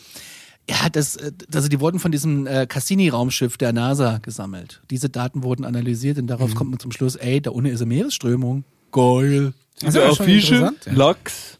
ja, 0.69 0.89
das, 0.89 1.15
äh, 1.15 1.31
also 1.53 1.69
die 1.69 1.79
wurden 1.79 2.00
von 2.00 2.12
diesem 2.12 2.46
äh, 2.46 2.67
Cassini-Raumschiff 2.67 3.57
der 3.57 3.72
NASA 3.74 4.17
gesammelt. 4.17 4.81
Diese 4.89 5.10
Daten 5.10 5.43
wurden 5.43 5.63
analysiert 5.63 6.17
und 6.17 6.27
darauf 6.27 6.55
kommt 6.55 6.72
man 6.72 6.79
zum 6.79 6.91
Schluss, 6.91 7.15
ey, 7.15 7.41
da 7.41 7.51
unten 7.51 7.72
ist 7.72 7.81
eine 7.81 7.88
Meeresströmung. 7.88 8.65
Geil. 8.91 9.53
Das 9.79 9.96
ist 9.96 10.01
aber 10.01 10.15
schon 10.15 10.27
interessant, 10.27 10.86
ja. 10.86 10.93
Lachs. 10.93 11.60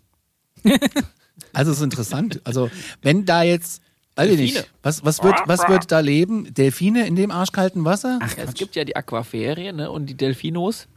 Also 1.58 1.72
es 1.72 1.78
ist 1.78 1.84
interessant. 1.84 2.40
Also 2.44 2.70
wenn 3.02 3.26
da 3.26 3.42
jetzt, 3.42 3.82
weiß 4.16 4.30
ich 4.30 4.40
nicht, 4.40 4.72
was, 4.84 5.04
was, 5.04 5.24
wird, 5.24 5.36
was 5.48 5.68
wird 5.68 5.92
da 5.92 6.02
leben? 6.02 6.54
Delfine 6.54 7.08
in 7.08 7.16
dem 7.16 7.32
arschkalten 7.32 7.84
Wasser? 7.84 8.20
Ja, 8.22 8.44
es 8.44 8.54
gibt 8.54 8.76
ja 8.76 8.84
die 8.84 8.96
Aquaferien 8.96 9.78
ne, 9.78 9.90
und 9.90 10.06
die 10.06 10.14
Delfinos. 10.14 10.88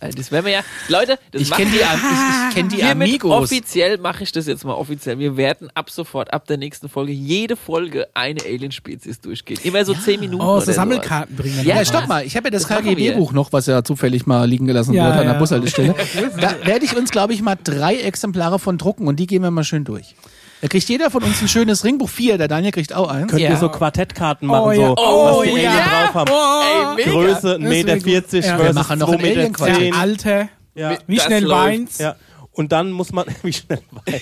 Äh, 0.00 0.10
Das 0.10 0.30
werden 0.32 0.46
wir 0.46 0.52
ja. 0.52 0.60
Leute, 0.88 1.18
das 1.32 1.42
ich 1.42 1.50
kenne 1.50 1.70
die, 1.70 1.76
ich, 1.78 1.82
ich 1.82 2.54
kenn 2.54 2.68
die 2.68 2.82
Amigos. 2.82 3.32
Offiziell 3.32 3.98
mache 3.98 4.22
ich 4.22 4.32
das 4.32 4.46
jetzt 4.46 4.64
mal 4.64 4.74
offiziell. 4.74 5.18
Wir 5.18 5.36
werden 5.36 5.68
ab 5.74 5.90
sofort, 5.90 6.32
ab 6.32 6.46
der 6.46 6.56
nächsten 6.56 6.88
Folge, 6.88 7.12
jede 7.12 7.56
Folge 7.56 8.08
eine 8.14 8.40
Alien-Spezies 8.44 9.20
durchgehen. 9.20 9.58
Immer 9.64 9.84
so 9.84 9.94
zehn 9.94 10.20
Minuten. 10.20 10.42
Oh, 10.42 10.54
so 10.56 10.60
sowas. 10.60 10.76
Sammelkarten 10.76 11.36
bringen 11.36 11.56
wir 11.58 11.64
Ja, 11.64 11.76
Ja, 11.76 11.84
stopp 11.84 12.06
mal. 12.08 12.24
Ich 12.24 12.36
habe 12.36 12.48
ja 12.48 12.50
das, 12.52 12.66
Das. 12.66 12.78
KGB-Buch 12.78 13.32
noch, 13.32 13.52
was 13.52 13.66
ja 13.66 13.82
zufällig 13.82 14.26
mal 14.26 14.44
liegen 14.48 14.66
gelassen 14.66 14.92
Ja, 14.94 15.06
wurde 15.06 15.18
an 15.18 15.24
der 15.24 15.32
ja. 15.34 15.38
Bushaltestelle. 15.38 15.94
da 16.40 16.54
werde 16.66 16.84
ich 16.84 16.96
uns, 16.96 17.10
glaube 17.10 17.32
ich, 17.34 17.42
mal 17.42 17.56
drei 17.62 17.96
Exemplare 17.96 18.58
von 18.58 18.78
drucken 18.78 19.06
und 19.08 19.16
die 19.16 19.26
gehen 19.26 19.42
wir 19.42 19.50
mal 19.50 19.64
schön 19.64 19.84
durch. 19.84 20.14
Da 20.60 20.66
kriegt 20.68 20.88
jeder 20.88 21.10
von 21.10 21.22
uns 21.22 21.40
ein 21.40 21.48
schönes 21.48 21.84
Ringbuch. 21.84 22.08
Vier, 22.08 22.36
der 22.38 22.48
Daniel 22.48 22.72
kriegt 22.72 22.92
auch 22.92 23.08
eins. 23.08 23.28
Könnt 23.30 23.42
Ja. 23.42 23.50
ihr 23.50 23.56
so 23.56 23.68
Quartettkarten 23.68 24.48
machen, 24.48 24.64
Oh, 24.64 24.70
ja. 24.72 24.86
so, 24.88 24.94
Oh, 24.98 25.38
was 25.40 25.42
die 25.48 25.60
ja. 25.62 25.70
Alien 25.70 25.84
drauf 25.84 26.14
haben. 26.14 26.30
Oh, 26.32 26.96
Ey. 26.98 27.04
Größe 27.04 27.34
Das 27.34 27.58
1,40 27.58 27.62
ist 27.62 27.68
Meter 27.68 27.96
gut. 27.96 28.06
Ja. 28.44 28.56
versus 28.56 28.64
Wir 28.66 28.74
machen 28.74 28.98
noch 28.98 29.08
2 29.08 29.14
ein 29.14 29.22
Meter 29.22 29.38
Alien-Quartett. 29.40 29.76
10. 29.78 29.94
Alter. 29.94 30.48
Ja. 30.74 30.98
Wie 31.06 31.16
Das 31.16 31.24
schnell 31.26 31.44
läuft. 31.44 31.62
weint's? 31.64 31.98
ja. 31.98 32.16
Und 32.52 32.72
dann 32.72 32.90
muss 32.90 33.12
man, 33.12 33.26
wie 33.42 33.52
schnell 33.52 33.80
weiß. 34.04 34.20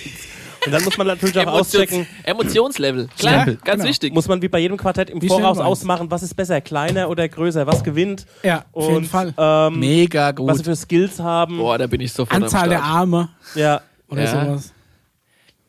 Und 0.66 0.72
dann 0.72 0.84
muss 0.84 0.98
man 0.98 1.06
natürlich 1.06 1.38
auch 1.38 1.42
Emotions 1.42 1.74
auschecken, 1.76 2.06
Emotionslevel. 2.24 3.08
Klar, 3.18 3.32
Stempel. 3.42 3.54
ganz 3.64 3.76
Genau. 3.78 3.88
wichtig. 3.88 4.12
muss 4.12 4.26
man 4.28 4.42
wie 4.42 4.48
bei 4.48 4.58
jedem 4.58 4.76
Quartett 4.76 5.08
im 5.10 5.22
Wie 5.22 5.28
Voraus 5.28 5.58
ausmachen, 5.58 6.10
was 6.10 6.22
ist 6.24 6.34
besser, 6.34 6.60
kleiner 6.60 7.08
oder 7.08 7.28
größer, 7.28 7.66
was 7.66 7.84
gewinnt. 7.84 8.26
Ja, 8.42 8.64
auf 8.72 8.84
jeden 8.84 8.96
Und 8.96 9.06
Fall. 9.06 9.32
ähm, 9.38 9.78
Mega 9.78 10.32
was 10.36 10.58
sie 10.58 10.64
gut. 10.64 10.64
für 10.64 10.76
Skills 10.76 11.20
haben. 11.20 11.58
Boah, 11.58 11.78
da 11.78 11.86
bin 11.86 12.00
ich 12.00 12.12
sofort 12.12 12.42
Anzahl 12.42 12.64
am 12.64 12.70
der. 12.70 12.82
Arme 12.82 13.28
Ja. 13.54 13.80
oder 14.10 14.24
Ja. 14.24 14.44
sowas. 14.44 14.72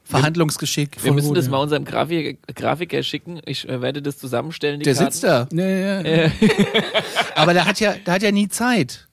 Verhandlungsgeschick. 0.07 1.03
Wir 1.03 1.11
müssen 1.11 1.29
gut, 1.29 1.37
das 1.37 1.45
ja. 1.45 1.51
mal 1.51 1.57
unserem 1.59 1.85
Grafik 1.85 2.39
Grafiker 2.55 3.03
schicken. 3.03 3.41
Ich 3.45 3.67
äh, 3.67 3.81
werde 3.81 4.01
das 4.01 4.17
zusammenstellen. 4.17 4.79
Die 4.79 4.85
Der 4.85 4.95
Karten. 4.95 5.11
sitzt 5.11 5.23
da. 5.23 5.47
Ja, 5.51 5.67
ja, 5.67 6.01
ja. 6.01 6.31
Aber 7.35 7.53
der 7.53 7.65
hat 7.65 7.79
ja, 7.79 7.93
der 7.93 8.13
hat 8.13 8.23
ja 8.23 8.31
nie 8.31 8.47
Zeit. 8.47 9.07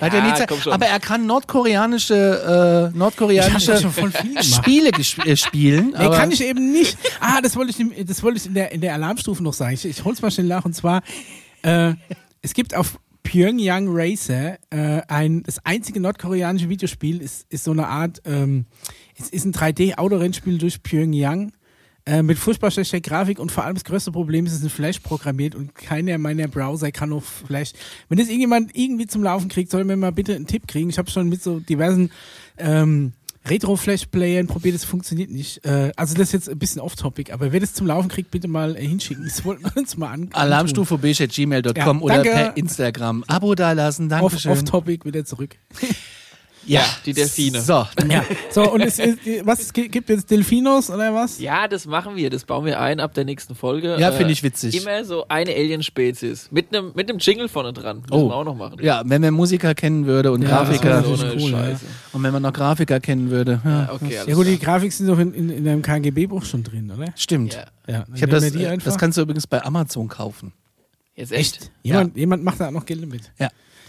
hat 0.00 0.12
ja 0.12 0.24
nie 0.24 0.34
Zeit. 0.34 0.48
komm 0.48 0.60
schon. 0.60 0.72
Aber 0.72 0.86
er 0.86 1.00
kann 1.00 1.26
nordkoreanische, 1.26 2.90
äh, 2.94 2.96
nordkoreanische. 2.96 3.90
Spiele 4.42 4.90
äh, 4.90 5.36
spielen. 5.36 5.90
Nee, 5.90 5.96
aber 5.96 6.16
kann 6.16 6.30
ich 6.30 6.44
eben 6.44 6.72
nicht. 6.72 6.96
Ah, 7.20 7.40
das 7.40 7.56
wollte 7.56 7.72
ich, 7.76 8.06
das 8.06 8.22
wollte 8.22 8.38
ich 8.38 8.46
in 8.46 8.54
der, 8.54 8.72
in 8.72 8.80
der 8.80 8.94
Alarmstufe 8.94 9.42
noch 9.42 9.54
sagen. 9.54 9.74
Ich, 9.74 9.84
ich 9.84 10.04
hol's 10.04 10.22
mal 10.22 10.30
schnell 10.30 10.46
nach. 10.46 10.64
Und 10.64 10.74
zwar, 10.74 11.02
äh, 11.62 11.94
es 12.42 12.54
gibt 12.54 12.76
auf 12.76 12.98
Pyongyang 13.28 13.88
Racer 13.90 14.56
äh, 14.70 15.02
ein, 15.06 15.42
das 15.42 15.58
einzige 15.64 16.00
nordkoreanische 16.00 16.70
Videospiel 16.70 17.20
ist, 17.20 17.44
ist 17.50 17.64
so 17.64 17.72
eine 17.72 17.86
Art, 17.86 18.22
ähm, 18.24 18.64
es 19.18 19.30
ist 19.30 19.44
ein 19.44 19.52
3D-Autorennspiel 19.52 20.58
durch 20.58 20.82
Pyongyang. 20.82 21.52
Äh, 22.08 22.22
mit 22.22 22.38
furchtbar 22.38 22.70
schlechter 22.70 23.02
Grafik 23.02 23.38
und 23.38 23.52
vor 23.52 23.64
allem 23.64 23.74
das 23.74 23.84
größte 23.84 24.12
Problem 24.12 24.46
ist, 24.46 24.52
es 24.52 24.58
ist 24.58 24.64
in 24.64 24.70
Flash 24.70 25.00
programmiert 25.00 25.54
und 25.54 25.74
keiner 25.74 26.16
meiner 26.16 26.48
Browser 26.48 26.90
kann 26.90 27.12
auf 27.12 27.42
Flash. 27.46 27.72
Wenn 28.08 28.16
das 28.16 28.28
irgendjemand 28.28 28.74
irgendwie 28.74 29.06
zum 29.06 29.22
Laufen 29.22 29.50
kriegt, 29.50 29.70
soll 29.70 29.84
mir 29.84 29.94
mal 29.94 30.12
bitte 30.12 30.34
einen 30.34 30.46
Tipp 30.46 30.66
kriegen. 30.66 30.88
Ich 30.88 30.96
habe 30.96 31.10
schon 31.10 31.28
mit 31.28 31.42
so 31.42 31.60
diversen 31.60 32.10
ähm, 32.56 33.12
Retro-Flash-Playern 33.44 34.46
probiert, 34.46 34.74
es 34.74 34.84
funktioniert 34.84 35.30
nicht. 35.30 35.66
Äh, 35.66 35.92
also 35.96 36.14
das 36.14 36.28
ist 36.28 36.32
jetzt 36.32 36.48
ein 36.48 36.58
bisschen 36.58 36.80
off-topic, 36.80 37.30
aber 37.30 37.52
wer 37.52 37.60
das 37.60 37.74
zum 37.74 37.86
Laufen 37.86 38.08
kriegt, 38.08 38.30
bitte 38.30 38.48
mal 38.48 38.74
äh, 38.74 38.86
hinschicken. 38.86 39.24
Das 39.24 39.44
wollten 39.44 39.64
wir 39.64 39.76
uns 39.76 39.98
mal 39.98 40.10
an. 40.10 40.30
Alarmstufe 40.32 40.96
gmail.com 40.96 41.76
Ja, 41.76 42.00
oder 42.00 42.14
danke. 42.14 42.30
per 42.30 42.56
Instagram. 42.56 43.22
Abo 43.26 43.54
dalassen, 43.54 44.08
Dankeschön. 44.08 44.52
Off-topic 44.52 45.04
wieder 45.04 45.26
zurück. 45.26 45.56
ja, 46.68 46.84
die 47.04 47.12
Delfine. 47.12 47.60
So, 47.60 47.86
Ja. 48.08 48.24
So, 48.50 48.70
und 48.72 48.80
es, 48.80 48.98
ist- 48.98 49.18
was 49.44 49.60
es 49.60 49.72
gi- 49.72 49.88
gibt 49.88 50.08
jetzt 50.08 50.30
Delfinos 50.30 50.90
oder 50.90 51.14
was? 51.14 51.38
Ja, 51.40 51.66
das 51.68 51.86
machen 51.86 52.16
wir. 52.16 52.30
Das 52.30 52.44
bauen 52.44 52.64
wir 52.64 52.80
ein 52.80 53.00
ab 53.00 53.14
der 53.14 53.24
nächsten 53.24 53.54
Folge. 53.54 53.96
Ja, 53.98 54.12
finde 54.12 54.32
ich 54.32 54.42
witzig. 54.42 54.80
Immer 54.80 55.04
so 55.04 55.26
eine 55.28 55.50
Alien-Spezies. 55.52 56.48
Mit 56.50 56.74
einem 56.74 56.92
mit 56.94 57.10
Jingle 57.26 57.48
vorne 57.48 57.72
dran. 57.72 57.98
Müssen 58.02 58.12
Oh. 58.12 58.28
wir 58.28 58.34
auch 58.36 58.44
noch 58.44 58.54
machen. 58.54 58.78
ja, 58.82 59.02
wenn 59.04 59.20
man 59.22 59.34
Musiker 59.34 59.74
kennen 59.74 60.06
würde 60.06 60.30
und 60.32 60.42
Ja, 60.42 60.48
Grafiker 60.48 61.02
das 61.02 61.06
so 61.20 61.26
cool, 61.26 61.50
ja. 61.50 61.80
Und 62.12 62.22
wenn 62.22 62.32
man 62.32 62.42
noch 62.42 62.52
Grafiker 62.52 63.00
kennen 63.00 63.30
würde. 63.30 63.60
Ja, 63.64 63.70
Ja, 63.70 63.92
okay, 63.92 64.18
alles 64.18 64.28
Ja 64.28 64.34
gut, 64.34 64.46
die. 64.46 64.58
Grafik 64.58 64.92
sind 64.92 65.08
doch 65.08 65.18
in, 65.18 65.32
in, 65.34 65.50
in 65.50 65.64
deinem 65.64 65.82
KGB-Buch 65.82 66.44
schon 66.44 66.62
drin, 66.64 66.90
oder? 66.96 67.12
Stimmt. 67.16 67.54
Ja. 67.54 67.64
Ja, 67.92 68.04
Ich 68.14 68.20
habe 68.22 68.32
das, 68.32 68.44
äh, 68.54 68.76
das 68.84 68.98
kannst 68.98 69.16
du 69.16 69.22
übrigens 69.22 69.46
bei 69.46 69.62
Amazon 69.64 70.08
kaufen. 70.08 70.52
Jetzt 71.14 71.32
echt. 71.32 71.56
Echt? 71.56 71.70
Jemand, 71.82 72.16
jemand 72.16 72.44
macht 72.44 72.60
da 72.60 72.68
auch 72.68 72.72
noch 72.72 72.84
Geld 72.86 73.08
mit. 73.08 73.22
Ja, 73.38 73.48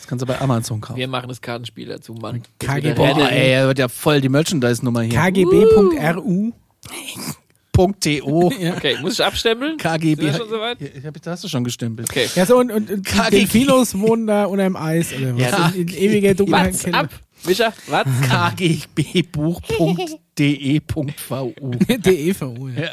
kannst 0.10 0.24
du 0.24 0.26
bei 0.26 0.42
Amazon 0.42 0.82
kaufen. 0.82 0.98
Wir 0.98 1.08
machen 1.08 1.30
das 1.30 1.40
Kartenspiel 1.40 1.88
dazu, 1.88 2.14
Mann. 2.16 2.42
KGB. 2.58 2.96
Boah, 2.96 3.30
ey, 3.30 3.52
er 3.52 3.68
wird 3.68 3.78
ja 3.80 3.88
voll 3.88 4.20
die 4.22 4.30
Merchandise-Nummer 4.30 5.04
hier. 5.04 5.20
KGB.ru. 5.20 6.52
Okay, 7.82 8.98
muss 9.02 9.14
ich 9.14 9.24
abstempeln? 9.24 9.78
KGB. 9.78 10.22
Sind 10.24 10.36
schon 10.36 10.50
soweit? 10.50 10.82
Ja, 10.82 10.88
ich 10.94 11.06
hab, 11.06 11.22
da 11.22 11.32
hast 11.32 11.46
du 11.46 11.48
schon 11.48 11.64
gestempelt. 11.64 12.10
Okay. 12.10 12.28
Ja, 12.36 12.46
so, 12.46 12.58
und, 12.58 12.74
und, 12.74 12.92
und 12.92 13.08
die 13.08 13.10
KGB. 13.10 13.38
Delfinos 13.38 13.98
wohnen 13.98 14.28
da 14.28 14.46
unter 14.46 14.66
dem 14.66 14.76
Eis 14.76 15.14
oder 15.14 15.34
was? 15.36 15.42
Ja. 15.42 15.72
in, 15.74 15.88
in 15.88 15.94
ewiger 15.96 16.34
Dunkelheit. 16.34 16.94
Ab? 16.94 17.08
Micha, 17.46 17.74
was? 17.88 18.06
kgbbuch.de.vu. 18.58 20.26
DEVU, 21.98 22.68
ja. 22.70 22.92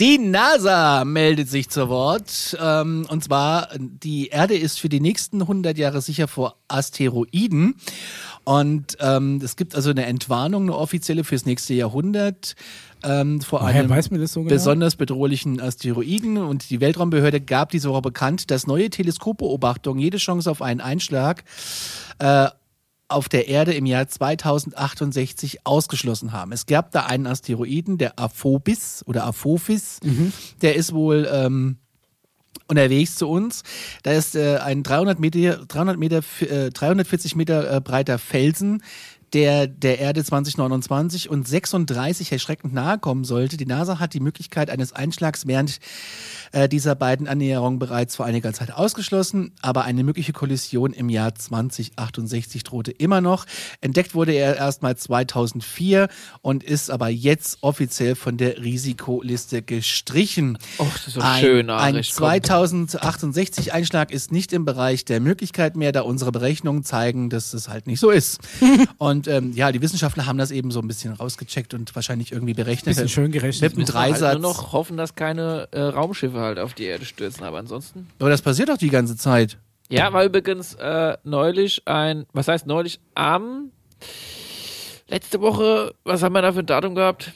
Die 0.00 0.18
NASA 0.18 1.04
meldet 1.04 1.48
sich 1.48 1.70
zu 1.70 1.88
Wort. 1.88 2.56
Ähm, 2.60 3.06
und 3.08 3.24
zwar, 3.24 3.68
die 3.78 4.28
Erde 4.28 4.56
ist 4.56 4.78
für 4.80 4.88
die 4.88 5.00
nächsten 5.00 5.42
100 5.42 5.78
Jahre 5.78 6.00
sicher 6.00 6.28
vor 6.28 6.56
Asteroiden. 6.68 7.76
Und 8.44 8.98
ähm, 9.00 9.40
es 9.42 9.56
gibt 9.56 9.74
also 9.74 9.90
eine 9.90 10.04
Entwarnung, 10.06 10.64
eine 10.64 10.76
offizielle 10.76 11.24
fürs 11.24 11.46
nächste 11.46 11.72
Jahrhundert. 11.74 12.54
Ähm, 13.02 13.40
vor 13.40 13.60
Woher 13.62 13.80
einem 13.80 13.90
weiß 13.90 14.10
man 14.10 14.20
das 14.20 14.32
so 14.32 14.40
genau? 14.40 14.52
besonders 14.52 14.96
bedrohlichen 14.96 15.60
Asteroiden. 15.60 16.36
Und 16.36 16.68
die 16.70 16.80
Weltraumbehörde 16.80 17.40
gab 17.40 17.70
diese 17.70 17.88
Woche 17.88 18.02
bekannt, 18.02 18.50
dass 18.50 18.66
neue 18.66 18.90
Teleskopbeobachtungen 18.90 20.02
jede 20.02 20.18
Chance 20.18 20.50
auf 20.50 20.60
einen 20.60 20.80
Einschlag 20.80 21.44
äh, 22.18 22.48
auf 23.08 23.28
der 23.28 23.48
Erde 23.48 23.74
im 23.74 23.86
Jahr 23.86 24.08
2068 24.08 25.66
ausgeschlossen 25.66 26.32
haben. 26.32 26.52
Es 26.52 26.66
gab 26.66 26.90
da 26.92 27.06
einen 27.06 27.26
Asteroiden, 27.26 27.98
der 27.98 28.18
Aphobis 28.18 29.02
oder 29.06 29.24
Apophis, 29.24 29.98
Mhm. 30.02 30.32
der 30.62 30.74
ist 30.76 30.92
wohl 30.94 31.28
ähm, 31.30 31.76
unterwegs 32.66 33.16
zu 33.16 33.28
uns. 33.28 33.62
Da 34.04 34.12
ist 34.12 34.34
äh, 34.36 34.56
ein 34.56 34.82
300 34.82 35.20
Meter, 35.20 35.64
300 35.66 35.98
Meter, 35.98 36.22
äh, 36.40 36.70
340 36.70 37.36
Meter 37.36 37.76
äh, 37.76 37.80
breiter 37.80 38.18
Felsen, 38.18 38.82
der 39.34 39.66
der 39.66 39.98
Erde 39.98 40.24
2029 40.24 41.28
und 41.28 41.46
36 41.46 42.32
erschreckend 42.32 42.72
nahe 42.72 42.98
kommen 42.98 43.24
sollte. 43.24 43.56
Die 43.56 43.66
NASA 43.66 43.98
hat 43.98 44.14
die 44.14 44.20
Möglichkeit 44.20 44.70
eines 44.70 44.92
Einschlags 44.92 45.46
während 45.46 45.80
äh, 46.52 46.68
dieser 46.68 46.94
beiden 46.94 47.26
Annäherungen 47.26 47.78
bereits 47.78 48.14
vor 48.16 48.26
einiger 48.26 48.52
Zeit 48.52 48.72
ausgeschlossen, 48.72 49.52
aber 49.60 49.84
eine 49.84 50.04
mögliche 50.04 50.32
Kollision 50.32 50.92
im 50.92 51.08
Jahr 51.08 51.34
2068 51.34 52.62
drohte 52.62 52.92
immer 52.92 53.20
noch. 53.20 53.44
Entdeckt 53.80 54.14
wurde 54.14 54.32
er 54.32 54.56
erstmal 54.56 54.96
2004 54.96 56.08
und 56.42 56.62
ist 56.62 56.90
aber 56.90 57.08
jetzt 57.08 57.58
offiziell 57.62 58.14
von 58.14 58.36
der 58.36 58.62
Risikoliste 58.62 59.62
gestrichen. 59.62 60.58
Och, 60.78 60.86
das 60.94 61.08
ist 61.08 61.14
so 61.14 61.20
ein, 61.20 61.40
schön, 61.40 61.70
ein 61.70 61.94
Arich, 61.94 62.12
komm. 62.12 62.28
2068 62.28 63.72
Einschlag 63.72 64.12
ist 64.12 64.30
nicht 64.30 64.52
im 64.52 64.64
Bereich 64.64 65.04
der 65.04 65.18
Möglichkeit 65.18 65.76
mehr, 65.76 65.90
da 65.90 66.02
unsere 66.02 66.30
Berechnungen 66.30 66.84
zeigen, 66.84 67.30
dass 67.30 67.52
es 67.52 67.68
halt 67.68 67.88
nicht 67.88 67.98
so 67.98 68.10
ist. 68.10 68.38
und 68.98 69.23
ähm, 69.28 69.52
ja, 69.52 69.72
die 69.72 69.80
Wissenschaftler 69.80 70.26
haben 70.26 70.38
das 70.38 70.50
eben 70.50 70.70
so 70.70 70.80
ein 70.80 70.88
bisschen 70.88 71.12
rausgecheckt 71.12 71.74
und 71.74 71.94
wahrscheinlich 71.94 72.32
irgendwie 72.32 72.54
berechnet. 72.54 72.94
Bisschen 72.94 73.08
schön 73.08 73.32
gerechnet. 73.32 73.62
Mit 73.62 73.72
einem 73.72 73.80
Müssen 73.80 73.94
wir 73.94 74.00
halt 74.00 74.12
Dreisatz. 74.12 74.32
nur 74.34 74.42
noch 74.42 74.72
hoffen, 74.72 74.96
dass 74.96 75.14
keine 75.14 75.68
äh, 75.72 75.80
Raumschiffe 75.80 76.38
halt 76.40 76.58
auf 76.58 76.74
die 76.74 76.84
Erde 76.84 77.04
stürzen. 77.04 77.44
Aber 77.44 77.58
ansonsten. 77.58 78.08
Aber 78.18 78.30
das 78.30 78.42
passiert 78.42 78.68
doch 78.68 78.78
die 78.78 78.90
ganze 78.90 79.16
Zeit. 79.16 79.58
Ja, 79.90 80.12
war 80.12 80.24
übrigens 80.24 80.74
äh, 80.74 81.16
neulich 81.24 81.82
ein, 81.86 82.24
was 82.32 82.48
heißt 82.48 82.66
neulich, 82.66 83.00
am 83.14 83.70
letzte 85.08 85.40
Woche, 85.40 85.94
was 86.04 86.22
haben 86.22 86.32
wir 86.32 86.42
da 86.42 86.52
für 86.52 86.60
ein 86.60 86.66
Datum 86.66 86.94
gehabt? 86.94 87.32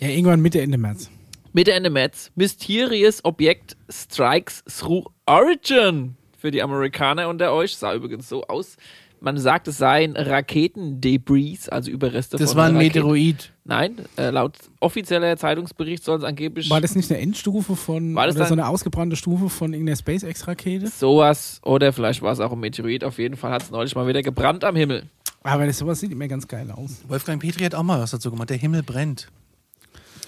Ja, 0.00 0.08
irgendwann 0.08 0.40
Mitte, 0.40 0.60
Ende 0.60 0.76
März. 0.76 1.08
Mitte 1.52 1.72
Ende 1.72 1.88
März. 1.90 2.32
Mysterious 2.34 3.24
Objekt 3.24 3.76
Strikes 3.88 4.64
Through 4.64 5.06
Origin. 5.26 6.16
Für 6.36 6.50
die 6.50 6.62
Amerikaner 6.62 7.28
unter 7.28 7.52
euch. 7.52 7.76
Sah 7.76 7.94
übrigens 7.94 8.28
so 8.28 8.44
aus. 8.48 8.76
Man 9.20 9.38
sagt, 9.38 9.68
es 9.68 9.78
seien 9.78 10.16
Raketendebris, 10.16 11.68
also 11.70 11.90
Überreste 11.90 12.36
Das 12.36 12.50
von 12.50 12.58
war 12.58 12.66
ein 12.66 12.76
Raketen. 12.76 12.98
Meteoroid. 13.00 13.52
Nein, 13.64 13.96
äh, 14.16 14.28
laut 14.30 14.52
offizieller 14.80 15.36
Zeitungsbericht 15.38 16.04
sollen 16.04 16.18
es 16.20 16.24
angeblich 16.24 16.68
War 16.68 16.82
das 16.82 16.94
nicht 16.94 17.10
eine 17.10 17.20
Endstufe 17.20 17.74
von, 17.76 18.14
War 18.14 18.26
das 18.26 18.36
oder 18.36 18.44
so 18.44 18.50
dann- 18.54 18.60
eine 18.64 18.68
ausgebrannte 18.68 19.16
Stufe 19.16 19.48
von 19.48 19.72
irgendeiner 19.72 19.96
SpaceX-Rakete? 19.96 20.88
sowas 20.88 21.60
oder 21.62 21.92
vielleicht 21.94 22.20
war 22.20 22.32
es 22.32 22.40
auch 22.40 22.52
ein 22.52 22.60
Meteorit. 22.60 23.02
Auf 23.04 23.18
jeden 23.18 23.36
Fall 23.36 23.50
hat 23.52 23.62
es 23.62 23.70
neulich 23.70 23.94
mal 23.94 24.06
wieder 24.06 24.22
gebrannt 24.22 24.62
am 24.64 24.76
Himmel. 24.76 25.04
Aber 25.42 25.66
das 25.66 25.78
sowas 25.78 26.00
sieht 26.00 26.12
immer 26.12 26.28
ganz 26.28 26.46
geil 26.46 26.70
aus. 26.70 27.02
Wolfgang 27.08 27.40
Petri 27.40 27.64
hat 27.64 27.74
auch 27.74 27.82
mal 27.82 28.00
was 28.00 28.10
dazu 28.10 28.30
gemacht. 28.30 28.50
Der 28.50 28.56
Himmel 28.58 28.82
brennt. 28.82 29.28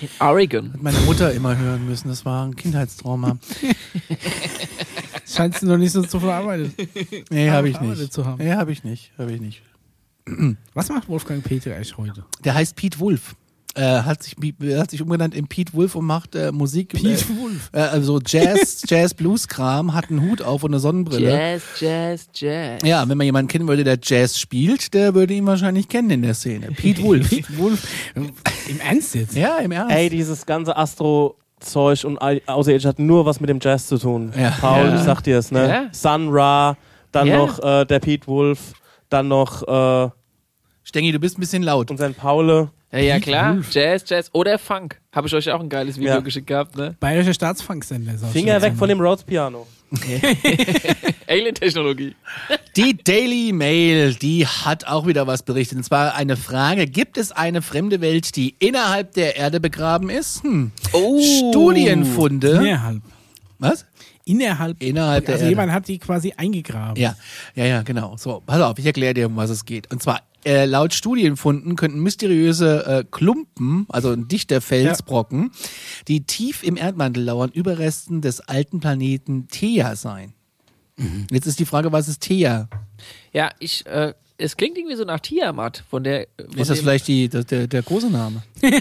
In 0.01 0.09
Oregon. 0.21 0.73
Hat 0.75 0.83
meine 0.83 0.99
Mutter 1.01 1.33
immer 1.33 1.57
hören 1.57 1.87
müssen. 1.87 2.09
Das 2.09 2.25
war 2.27 2.45
ein 2.47 2.55
Kindheitstrauma. 2.55 3.39
Scheinst 5.27 5.63
du 5.63 5.67
noch 5.67 5.79
nicht 5.79 5.93
so 5.93 6.03
zu 6.03 6.21
verarbeitet. 6.21 6.73
Nee, 7.31 7.51
habe 7.51 7.69
ich 7.69 7.81
nicht. 7.81 8.13
zu 8.13 8.25
haben. 8.25 8.43
Nee, 8.43 8.53
habe 8.53 8.73
ich 8.73 8.85
nicht. 8.85 9.13
Habe 9.19 9.33
ich 9.33 9.41
nicht. 9.41 9.63
Was 10.75 10.89
macht 10.89 11.09
Wolfgang 11.09 11.43
Petri 11.43 11.73
eigentlich 11.73 11.97
heute? 11.97 12.25
Der 12.45 12.55
heißt 12.55 12.77
Pete 12.77 12.99
Wolf. 12.99 13.35
Äh, 13.77 14.03
hat, 14.03 14.23
sich, 14.23 14.35
hat 14.79 14.91
sich 14.91 15.03
umgenannt 15.03 15.35
in 15.35 15.49
Pete 15.49 15.75
Wolf 15.75 15.97
und 15.97 16.07
macht 16.07 16.35
äh, 16.35 16.51
Musik. 16.51 16.95
Pete 16.95 17.29
Wolf. 17.39 17.69
Äh, 17.73 17.81
also 17.81 18.19
Jazz, 18.25 18.83
Jazz-Blues-Kram, 18.89 19.93
hat 19.93 20.09
einen 20.09 20.23
Hut 20.23 20.41
auf 20.41 20.63
und 20.63 20.71
eine 20.71 20.81
Sonnenbrille. 20.81 21.31
Jazz, 21.31 21.63
Jazz, 21.79 22.29
Jazz. 22.33 22.81
Ja, 22.85 23.07
wenn 23.07 23.19
man 23.19 23.27
jemanden 23.27 23.49
kennen 23.49 23.69
würde, 23.69 23.85
der 23.85 23.99
Jazz 24.03 24.41
spielt, 24.41 24.95
der 24.95 25.15
würde 25.15 25.35
ihn 25.35 25.45
wahrscheinlich 25.45 25.89
kennen 25.89 26.09
in 26.09 26.23
der 26.23 26.33
Szene. 26.33 26.69
Pete 26.69 27.03
Wolf. 27.03 27.29
Pete 27.31 27.59
Wolf. 27.59 27.87
Im 28.15 28.81
Ernst 28.81 29.15
jetzt? 29.15 29.37
ja, 29.37 29.59
im 29.59 29.73
Ernst. 29.73 29.95
Ey, 29.95 30.09
dieses 30.09 30.47
ganze 30.47 30.75
Astro-Zeug 31.67 32.05
und 32.05 32.19
Au- 32.21 32.41
Außerirdische 32.47 32.89
hat 32.89 32.99
nur 32.99 33.27
was 33.27 33.41
mit 33.41 33.51
dem 33.51 33.59
Jazz 33.61 33.87
zu 33.87 33.99
tun. 33.99 34.33
Ja. 34.39 34.51
Paul, 34.61 34.87
Ja. 34.87 34.95
ich 34.95 35.01
sag 35.03 35.21
dir 35.23 35.39
es, 35.39 35.51
ne? 35.51 35.69
Ja. 35.69 35.85
Sun 35.93 36.29
Ra, 36.31 36.77
dann 37.13 37.27
Ja. 37.27 37.39
noch 37.39 37.59
äh, 37.63 37.85
der 37.85 37.99
Pete 38.01 38.27
Wolf, 38.27 38.73
dann 39.09 39.29
noch 39.29 39.63
äh, 39.67 40.11
Stengi, 40.85 41.11
du 41.13 41.19
bist 41.19 41.37
ein 41.37 41.41
bisschen 41.41 41.63
laut. 41.63 41.91
unser 41.91 42.11
Paule. 42.11 42.71
Ja, 42.93 42.99
ja, 43.01 43.21
klar. 43.21 43.57
Wolf. 43.57 43.73
Jazz, 43.73 44.05
Jazz 44.09 44.31
oder 44.33 44.59
Funk. 44.59 45.01
Habe 45.13 45.27
ich 45.27 45.35
euch 45.35 45.51
auch 45.51 45.61
ein 45.61 45.69
geiles 45.69 45.97
Video 45.97 46.15
Ja. 46.15 46.21
geschickt 46.21 46.47
gehabt, 46.47 46.77
ne? 46.77 46.97
Bayerischer 47.01 47.35
Staatsfunksender. 47.35 48.15
Finger 48.33 48.63
weg 48.63 48.75
von 48.77 48.89
dem 48.89 49.01
Rhodes 49.01 49.25
Piano. 49.25 49.67
Alien-Technologie. 51.29 52.15
Die 52.77 52.97
Daily 53.03 53.53
Mail, 53.53 54.15
die 54.15 54.47
hat 54.47 54.87
auch 54.87 55.07
wieder 55.07 55.27
was 55.27 55.43
berichtet. 55.43 55.79
Und 55.79 55.85
zwar 55.85 56.15
eine 56.15 56.37
Frage. 56.37 56.87
Gibt 56.87 57.17
es 57.19 57.33
eine 57.33 57.63
fremde 57.63 58.01
Welt, 58.01 58.37
die 58.37 58.55
innerhalb 58.59 59.13
der 59.13 59.37
Erde 59.37 59.61
begraben 59.61 60.11
ist? 60.11 60.43
Hm. 60.43 60.73
Oh. 60.93 61.21
Studienfunde. 61.51 62.51
Innerhalb. 62.51 63.03
Was? 63.59 63.87
Innerhalb. 64.25 64.83
Innerhalb 64.83 65.25
der 65.27 65.35
also 65.35 65.45
Erde. 65.45 65.51
jemand 65.51 65.73
hat 65.73 65.89
die 65.89 65.99
quasi 65.99 66.33
eingegraben. 66.37 67.01
Ja, 67.01 67.17
ja, 67.55 67.65
ja, 67.65 67.83
genau. 67.83 68.17
So, 68.17 68.43
pass 68.45 68.61
auf, 68.61 68.79
ich 68.79 68.87
erkläre 68.87 69.15
dir, 69.15 69.27
um 69.27 69.37
was 69.37 69.51
es 69.51 69.65
geht. 69.65 69.91
Und 69.93 70.03
zwar, 70.03 70.21
äh, 70.47 70.65
laut 70.65 70.95
Studienfunden 70.95 71.77
könnten 71.77 72.01
mysteriöse 72.01 72.87
äh, 72.87 73.05
Klumpen, 73.11 73.87
also 73.89 74.11
ein 74.13 74.29
dichter 74.29 74.61
Felsbrocken, 74.61 75.51
die 76.09 76.25
tief 76.25 76.63
im 76.63 76.77
Erdmantel 76.77 77.25
lauern, 77.25 77.51
Überresten 77.53 78.21
des 78.21 78.41
alten 78.41 78.81
Planeten 78.81 79.49
Thea 79.49 79.97
sein. 79.97 80.33
Jetzt 81.31 81.47
ist 81.47 81.59
die 81.59 81.67
Frage, 81.67 81.93
was 81.93 82.09
ist 82.09 82.23
Thea? 82.23 82.69
Ja, 83.33 83.51
ich, 83.59 83.85
äh, 83.87 84.15
es 84.39 84.57
klingt 84.57 84.79
irgendwie 84.79 84.97
so 84.97 85.05
nach 85.05 85.21
Tiamat 85.21 85.85
von 85.91 86.05
der. 86.05 86.27
Von 86.39 86.59
Ist 86.59 86.71
das 86.71 86.81
vielleicht 86.81 87.09
die, 87.09 87.29
das, 87.29 87.45
der, 87.47 87.67
der 87.67 87.83
große 87.83 88.11
Name? 88.11 88.43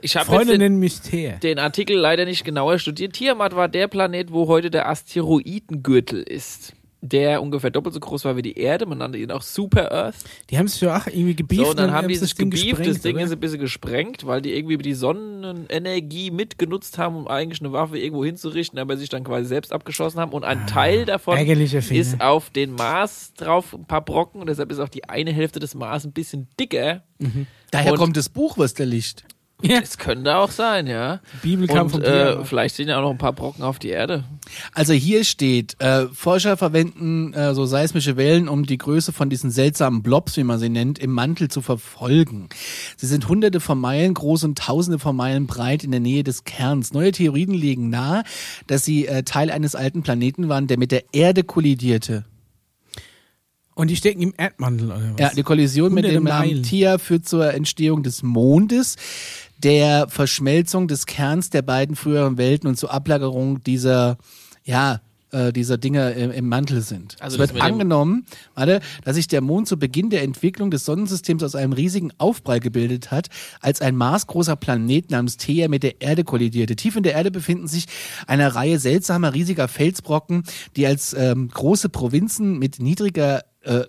Ich 0.00 0.16
habe 0.16 0.26
Freunde 0.26 0.56
nennen 0.58 0.78
mich 0.78 1.00
Thea. 1.00 1.38
den 1.38 1.58
Artikel 1.58 1.96
leider 1.96 2.24
nicht 2.24 2.44
genauer 2.44 2.78
studiert. 2.78 3.14
Tiamat 3.14 3.56
war 3.56 3.66
der 3.66 3.88
Planet, 3.88 4.30
wo 4.30 4.46
heute 4.46 4.70
der 4.70 4.88
Asteroidengürtel 4.88 6.22
ist. 6.22 6.72
Der 7.00 7.40
ungefähr 7.42 7.70
doppelt 7.70 7.94
so 7.94 8.00
groß 8.00 8.24
war 8.24 8.36
wie 8.36 8.42
die 8.42 8.58
Erde. 8.58 8.84
Man 8.84 8.98
nannte 8.98 9.18
ihn 9.18 9.30
auch 9.30 9.42
Super 9.42 9.92
Earth. 9.92 10.16
Die 10.50 10.58
haben 10.58 10.66
sich 10.66 10.80
ja 10.80 10.96
auch 10.96 11.06
irgendwie 11.06 11.36
gebieft. 11.36 11.62
So, 11.64 11.70
und 11.70 11.78
dann 11.78 11.92
haben 11.92 12.08
die 12.08 12.16
sich 12.16 12.34
gebieft, 12.34 12.84
das 12.84 13.00
Ding 13.02 13.14
oder? 13.14 13.24
ist 13.24 13.30
ein 13.30 13.38
bisschen 13.38 13.60
gesprengt, 13.60 14.26
weil 14.26 14.42
die 14.42 14.52
irgendwie 14.52 14.76
die 14.78 14.94
Sonnenenergie 14.94 16.30
mitgenutzt 16.32 16.98
haben, 16.98 17.14
um 17.16 17.28
eigentlich 17.28 17.60
eine 17.60 17.72
Waffe 17.72 17.98
irgendwo 17.98 18.24
hinzurichten, 18.24 18.78
aber 18.80 18.96
sich 18.96 19.08
dann 19.08 19.22
quasi 19.22 19.46
selbst 19.46 19.72
abgeschossen 19.72 20.18
haben. 20.20 20.32
Und 20.32 20.44
ein 20.44 20.66
Teil 20.66 21.04
davon 21.04 21.34
Ah, 21.36 21.38
ärgerlicher 21.38 21.82
Fehler. 21.82 22.00
ist 22.00 22.20
auf 22.20 22.50
den 22.50 22.72
Mars 22.72 23.32
drauf, 23.34 23.74
ein 23.74 23.84
paar 23.86 24.04
Brocken, 24.04 24.40
und 24.40 24.48
deshalb 24.48 24.72
ist 24.72 24.80
auch 24.80 24.88
die 24.88 25.04
eine 25.08 25.32
Hälfte 25.32 25.60
des 25.60 25.74
Mars 25.76 26.04
ein 26.04 26.12
bisschen 26.12 26.48
dicker. 26.58 27.04
Daher 27.70 27.92
Und- 27.92 27.98
kommt 27.98 28.16
das 28.16 28.28
Buch, 28.28 28.58
was 28.58 28.74
da 28.74 28.82
liegt. 28.84 29.24
Ja, 29.60 29.80
Es 29.82 29.98
könnte 29.98 30.36
auch 30.36 30.52
sein, 30.52 30.86
ja. 30.86 31.20
die 31.42 31.48
Bibel 31.48 31.66
kam 31.66 31.90
vom 31.90 32.00
Und 32.00 32.06
äh, 32.06 32.44
vielleicht 32.44 32.76
sind 32.76 32.88
ja 32.88 32.98
auch 32.98 33.02
noch 33.02 33.10
ein 33.10 33.18
paar 33.18 33.32
Brocken 33.32 33.64
auf 33.64 33.80
die 33.80 33.88
Erde. 33.88 34.22
Also 34.72 34.92
hier 34.92 35.24
steht, 35.24 35.80
äh, 35.80 36.06
Forscher 36.12 36.56
verwenden 36.56 37.34
äh, 37.34 37.54
so 37.54 37.66
seismische 37.66 38.16
Wellen, 38.16 38.48
um 38.48 38.66
die 38.66 38.78
Größe 38.78 39.12
von 39.12 39.28
diesen 39.30 39.50
seltsamen 39.50 40.02
Blobs, 40.04 40.36
wie 40.36 40.44
man 40.44 40.60
sie 40.60 40.68
nennt, 40.68 41.00
im 41.00 41.10
Mantel 41.10 41.48
zu 41.48 41.60
verfolgen. 41.60 42.48
Sie 42.96 43.06
sind 43.06 43.28
hunderte 43.28 43.58
von 43.58 43.80
Meilen 43.80 44.14
groß 44.14 44.44
und 44.44 44.58
tausende 44.58 45.00
von 45.00 45.16
Meilen 45.16 45.48
breit 45.48 45.82
in 45.82 45.90
der 45.90 46.00
Nähe 46.00 46.22
des 46.22 46.44
Kerns. 46.44 46.92
Neue 46.92 47.10
Theorien 47.10 47.52
legen 47.52 47.90
nahe, 47.90 48.22
dass 48.68 48.84
sie 48.84 49.08
äh, 49.08 49.24
Teil 49.24 49.50
eines 49.50 49.74
alten 49.74 50.02
Planeten 50.02 50.48
waren, 50.48 50.68
der 50.68 50.78
mit 50.78 50.92
der 50.92 51.02
Erde 51.12 51.42
kollidierte. 51.42 52.24
Und 53.78 53.92
die 53.92 53.96
stecken 53.96 54.20
im 54.22 54.34
Erdmantel, 54.36 54.86
oder 54.88 55.12
was? 55.12 55.20
Ja, 55.20 55.30
die 55.32 55.44
Kollision 55.44 55.94
mit 55.94 56.04
dem 56.04 56.24
Namen. 56.24 56.64
Tia 56.64 56.98
führt 56.98 57.28
zur 57.28 57.54
Entstehung 57.54 58.02
des 58.02 58.24
Mondes, 58.24 58.96
der 59.58 60.08
Verschmelzung 60.08 60.88
des 60.88 61.06
Kerns 61.06 61.50
der 61.50 61.62
beiden 61.62 61.96
früheren 61.96 62.38
Welten 62.38 62.68
und 62.68 62.76
zur 62.76 62.92
Ablagerung 62.92 63.62
dieser, 63.62 64.18
ja, 64.64 65.00
äh, 65.30 65.52
dieser 65.52 65.76
Dinge 65.76 66.12
im, 66.12 66.30
im 66.30 66.48
Mantel 66.48 66.80
sind. 66.80 67.16
Also 67.20 67.42
es 67.42 67.52
wird 67.52 67.60
angenommen, 67.60 68.24
warte, 68.54 68.80
dass 69.04 69.16
sich 69.16 69.28
der 69.28 69.40
Mond 69.40 69.68
zu 69.68 69.78
Beginn 69.78 70.10
der 70.10 70.22
Entwicklung 70.22 70.70
des 70.70 70.84
Sonnensystems 70.84 71.42
aus 71.42 71.54
einem 71.54 71.72
riesigen 71.72 72.12
Aufprall 72.18 72.60
gebildet 72.60 73.10
hat, 73.10 73.28
als 73.60 73.82
ein 73.82 73.96
maßgroßer 73.96 74.56
Planet 74.56 75.10
namens 75.10 75.36
Theia 75.36 75.68
mit 75.68 75.82
der 75.82 76.00
Erde 76.00 76.24
kollidierte. 76.24 76.76
Tief 76.76 76.96
in 76.96 77.02
der 77.02 77.14
Erde 77.14 77.30
befinden 77.30 77.68
sich 77.68 77.86
eine 78.26 78.54
Reihe 78.54 78.78
seltsamer 78.78 79.34
riesiger 79.34 79.68
Felsbrocken, 79.68 80.44
die 80.76 80.86
als 80.86 81.12
ähm, 81.12 81.48
große 81.48 81.88
Provinzen 81.90 82.58
mit 82.58 82.80
niedriger 82.80 83.42
äh, 83.62 83.84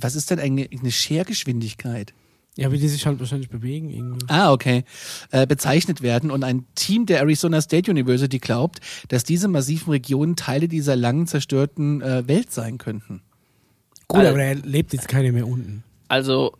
was 0.00 0.16
ist 0.16 0.30
denn 0.30 0.40
eine, 0.40 0.68
eine 0.70 0.90
Schergeschwindigkeit? 0.90 2.14
Ja, 2.56 2.72
wie 2.72 2.78
die 2.78 2.88
sich 2.88 3.06
halt 3.06 3.20
wahrscheinlich 3.20 3.48
bewegen 3.48 3.90
irgendwie. 3.90 4.26
Ah, 4.28 4.52
okay. 4.52 4.84
Äh, 5.30 5.46
bezeichnet 5.46 6.02
werden. 6.02 6.30
Und 6.30 6.42
ein 6.44 6.64
Team 6.74 7.06
der 7.06 7.20
Arizona 7.20 7.60
State 7.60 7.90
University 7.90 8.38
glaubt, 8.38 8.80
dass 9.08 9.24
diese 9.24 9.48
massiven 9.48 9.90
Regionen 9.92 10.36
Teile 10.36 10.68
dieser 10.68 10.96
langen 10.96 11.26
zerstörten 11.26 12.02
äh, 12.02 12.26
Welt 12.28 12.50
sein 12.52 12.76
könnten. 12.78 13.22
Gut, 14.08 14.20
Al- 14.20 14.26
aber 14.26 14.38
da 14.38 14.52
lebt 14.64 14.92
jetzt 14.92 15.08
keiner 15.08 15.30
mehr 15.32 15.46
unten. 15.46 15.84
Also, 16.08 16.54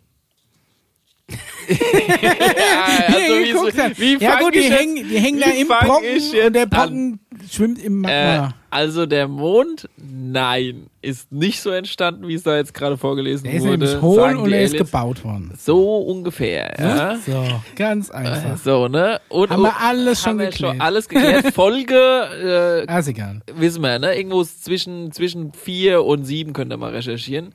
ja, 1.69 3.15
also 3.15 3.33
wie, 3.69 3.77
dann. 3.77 3.93
wie 3.99 4.17
ja 4.19 4.39
gut, 4.41 4.55
die 4.55 4.63
hängen, 4.63 5.09
die 5.09 5.19
hängen 5.19 5.41
da 5.41 5.51
im 5.51 5.69
Brocken 5.69 6.47
und 6.47 6.53
der 6.55 6.63
an? 6.65 6.69
Brocken 6.71 7.21
schwimmt 7.51 7.83
im 7.83 8.05
Äh, 8.05 8.37
Magma. 8.39 8.55
also 8.71 9.07
der 9.07 9.29
Mond, 9.29 9.89
nein, 9.97 10.87
ist 11.03 11.31
nicht 11.33 11.61
so 11.63 11.71
entstanden, 11.71 12.29
wie 12.29 12.35
es 12.35 12.43
da 12.43 12.57
jetzt 12.57 12.75
gerade 12.75 12.97
vorgelesen 12.97 13.45
der 13.45 13.55
ist 13.55 13.63
wurde. 13.63 13.79
nämlich 13.79 14.01
hohl 14.03 14.37
und 14.37 14.53
er 14.53 14.63
ist 14.63 14.77
gebaut 14.77 15.25
worden. 15.25 15.53
So 15.59 15.99
ungefähr, 15.99 16.75
ja. 16.79 17.17
So, 17.25 17.45
ganz 17.77 18.11
Äh, 18.11 18.15
einfach. 18.15 18.59
So, 18.59 18.89
ne? 18.89 19.21
Und, 19.29 19.51
Haben 19.51 19.63
wir 19.63 19.69
und- 19.71 19.81
alles 19.83 20.21
schon 20.23 20.31
haben 20.33 20.39
geklärt. 20.39 20.73
schon 20.75 20.81
alles 20.81 21.09
geklärt. 21.09 21.47
Folge, 21.55 22.85
Ah, 22.89 22.99
ist 22.99 23.09
egal. 23.09 23.41
äh, 23.47 23.53
wissen 23.61 23.83
wir, 23.83 23.99
ne? 23.99 24.15
Irgendwo 24.17 24.45
zwischen, 24.45 25.13
zwischen 25.13 25.53
vier 25.53 26.05
und 26.05 26.25
sieben 26.25 26.53
könnt 26.53 26.73
ihr 26.73 26.77
mal 26.77 26.91
recherchieren. 26.93 27.55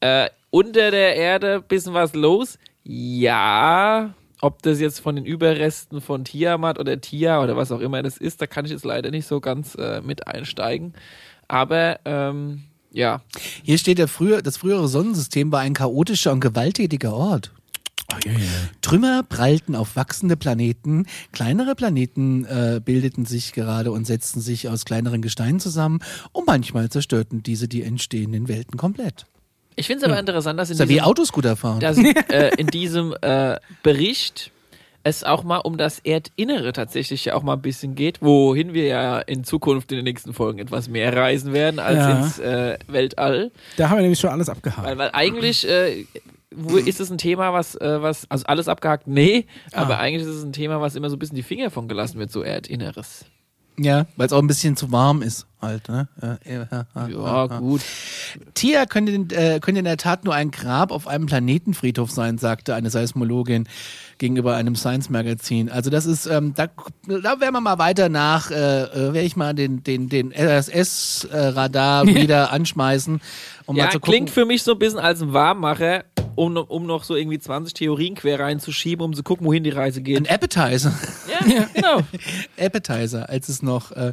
Äh, 0.00 0.26
unter 0.50 0.90
der 0.90 1.16
Erde 1.16 1.62
bisschen 1.66 1.94
was 1.94 2.12
los. 2.14 2.58
Ja, 2.84 4.14
ob 4.40 4.60
das 4.62 4.80
jetzt 4.80 5.00
von 5.00 5.14
den 5.16 5.24
Überresten 5.24 6.00
von 6.00 6.24
Tiamat 6.24 6.78
oder 6.78 7.00
Tia 7.00 7.42
oder 7.42 7.56
was 7.56 7.70
auch 7.70 7.80
immer 7.80 8.02
das 8.02 8.16
ist, 8.16 8.42
da 8.42 8.46
kann 8.46 8.64
ich 8.64 8.72
jetzt 8.72 8.84
leider 8.84 9.10
nicht 9.10 9.26
so 9.26 9.40
ganz 9.40 9.76
äh, 9.76 10.00
mit 10.00 10.26
einsteigen. 10.26 10.94
Aber 11.46 12.00
ähm, 12.04 12.64
ja, 12.90 13.22
Hier 13.62 13.78
steht 13.78 13.98
der 13.98 14.08
früher, 14.08 14.42
das 14.42 14.56
frühere 14.56 14.88
Sonnensystem 14.88 15.52
war 15.52 15.60
ein 15.60 15.74
chaotischer 15.74 16.32
und 16.32 16.40
gewalttätiger 16.40 17.14
Ort. 17.14 17.52
Trümmer 18.82 19.22
prallten 19.22 19.74
auf 19.74 19.96
wachsende 19.96 20.36
Planeten, 20.36 21.06
kleinere 21.32 21.74
Planeten 21.74 22.44
äh, 22.44 22.80
bildeten 22.84 23.24
sich 23.24 23.52
gerade 23.52 23.90
und 23.90 24.06
setzten 24.06 24.40
sich 24.40 24.68
aus 24.68 24.84
kleineren 24.84 25.22
Gesteinen 25.22 25.60
zusammen 25.60 26.00
und 26.32 26.46
manchmal 26.46 26.90
zerstörten 26.90 27.42
diese 27.42 27.68
die 27.68 27.82
entstehenden 27.82 28.48
Welten 28.48 28.76
komplett. 28.76 29.26
Ich 29.76 29.86
finde 29.86 30.04
es 30.04 30.10
aber 30.10 30.18
interessant, 30.20 30.58
dass 30.58 30.68
in 30.70 30.74
Ist 30.74 30.80
ja 30.80 30.88
wie 30.88 30.94
diesem, 30.94 31.04
Autoscooter 31.06 31.56
fahren. 31.56 31.80
dass 31.80 31.96
äh, 32.28 32.50
in 32.56 32.66
diesem 32.68 33.14
äh, 33.20 33.56
Bericht 33.82 34.50
es 35.04 35.24
auch 35.24 35.42
mal 35.42 35.58
um 35.58 35.78
das 35.78 35.98
Erdinnere 35.98 36.72
tatsächlich 36.72 37.24
ja 37.24 37.34
auch 37.34 37.42
mal 37.42 37.54
ein 37.54 37.62
bisschen 37.62 37.94
geht, 37.96 38.22
wohin 38.22 38.72
wir 38.72 38.84
ja 38.86 39.18
in 39.18 39.42
Zukunft 39.42 39.90
in 39.90 39.96
den 39.96 40.04
nächsten 40.04 40.32
Folgen 40.32 40.60
etwas 40.60 40.88
mehr 40.88 41.16
reisen 41.16 41.52
werden 41.52 41.80
als 41.80 41.96
Ja. 41.98 42.10
ins 42.18 42.38
äh, 42.38 42.78
Weltall. 42.86 43.50
Da 43.76 43.88
haben 43.88 43.96
wir 43.98 44.02
nämlich 44.02 44.20
schon 44.20 44.30
alles 44.30 44.48
abgehakt. 44.48 44.86
Weil, 44.86 44.98
weil 44.98 45.10
eigentlich 45.12 45.66
äh, 45.68 46.04
ist 46.84 47.00
es 47.00 47.10
ein 47.10 47.18
Thema, 47.18 47.52
was, 47.52 47.74
äh, 47.76 48.00
was, 48.00 48.30
also 48.30 48.44
alles 48.46 48.68
abgehakt? 48.68 49.08
Nee, 49.08 49.46
aber 49.72 49.98
eigentlich 49.98 50.22
ist 50.22 50.34
es 50.36 50.44
ein 50.44 50.52
Thema, 50.52 50.80
was 50.80 50.94
immer 50.94 51.10
so 51.10 51.16
ein 51.16 51.18
bisschen 51.18 51.36
die 51.36 51.42
Finger 51.42 51.70
von 51.70 51.88
gelassen 51.88 52.20
wird, 52.20 52.30
so 52.30 52.42
Erdinneres. 52.44 53.24
ja, 53.78 54.06
weil 54.16 54.26
es 54.26 54.32
auch 54.32 54.38
ein 54.40 54.46
bisschen 54.46 54.76
zu 54.76 54.92
warm 54.92 55.22
ist 55.22 55.46
halt. 55.62 55.88
Ne? 55.88 56.08
Ja, 56.20 56.38
ja, 56.44 56.66
ja, 56.70 57.08
Ja, 57.08 57.46
ja. 57.46 57.58
gut. 57.58 57.80
Tia 58.54 58.86
könnte, 58.86 59.12
äh, 59.34 59.60
könnte 59.60 59.78
in 59.78 59.84
der 59.84 59.96
Tat 59.96 60.24
nur 60.24 60.34
ein 60.34 60.50
Grab 60.50 60.90
auf 60.90 61.06
einem 61.06 61.26
Planetenfriedhof 61.26 62.10
sein, 62.10 62.38
sagte 62.38 62.74
eine 62.74 62.90
Seismologin 62.90 63.68
gegenüber 64.18 64.54
einem 64.56 64.76
Science-Magazin. 64.76 65.70
Also 65.70 65.90
das 65.90 66.06
ist, 66.06 66.26
ähm, 66.26 66.54
da, 66.54 66.66
da 67.06 67.40
werden 67.40 67.54
wir 67.54 67.60
mal 67.60 67.78
weiter 67.78 68.08
nach, 68.08 68.50
äh, 68.50 68.54
äh, 68.82 69.12
werde 69.14 69.22
ich 69.22 69.36
mal 69.36 69.54
den, 69.54 69.82
den, 69.82 70.08
den 70.08 70.32
RSS-Radar 70.32 72.06
wieder 72.06 72.52
anschmeißen, 72.52 73.20
um 73.66 73.76
Ja, 73.76 73.84
mal 73.84 73.90
zu 73.90 74.00
gucken. 74.00 74.12
klingt 74.12 74.30
für 74.30 74.44
mich 74.44 74.62
so 74.62 74.72
ein 74.72 74.78
bisschen 74.78 74.98
als 74.98 75.22
ein 75.22 75.32
Warmmacher, 75.32 76.04
um, 76.34 76.56
um 76.56 76.86
noch 76.86 77.04
so 77.04 77.14
irgendwie 77.14 77.38
20 77.38 77.74
Theorien 77.74 78.14
quer 78.14 78.40
reinzuschieben, 78.40 79.04
um 79.04 79.12
zu 79.12 79.22
gucken, 79.22 79.46
wohin 79.46 79.64
die 79.64 79.70
Reise 79.70 80.00
ein 80.00 80.04
geht. 80.04 80.30
Appetizer. 80.30 80.92
Ja, 81.28 81.66
genau. 81.74 82.00
Appetizer, 82.58 83.28
als 83.28 83.48
es 83.48 83.60
noch, 83.62 83.90
äh, 83.92 84.12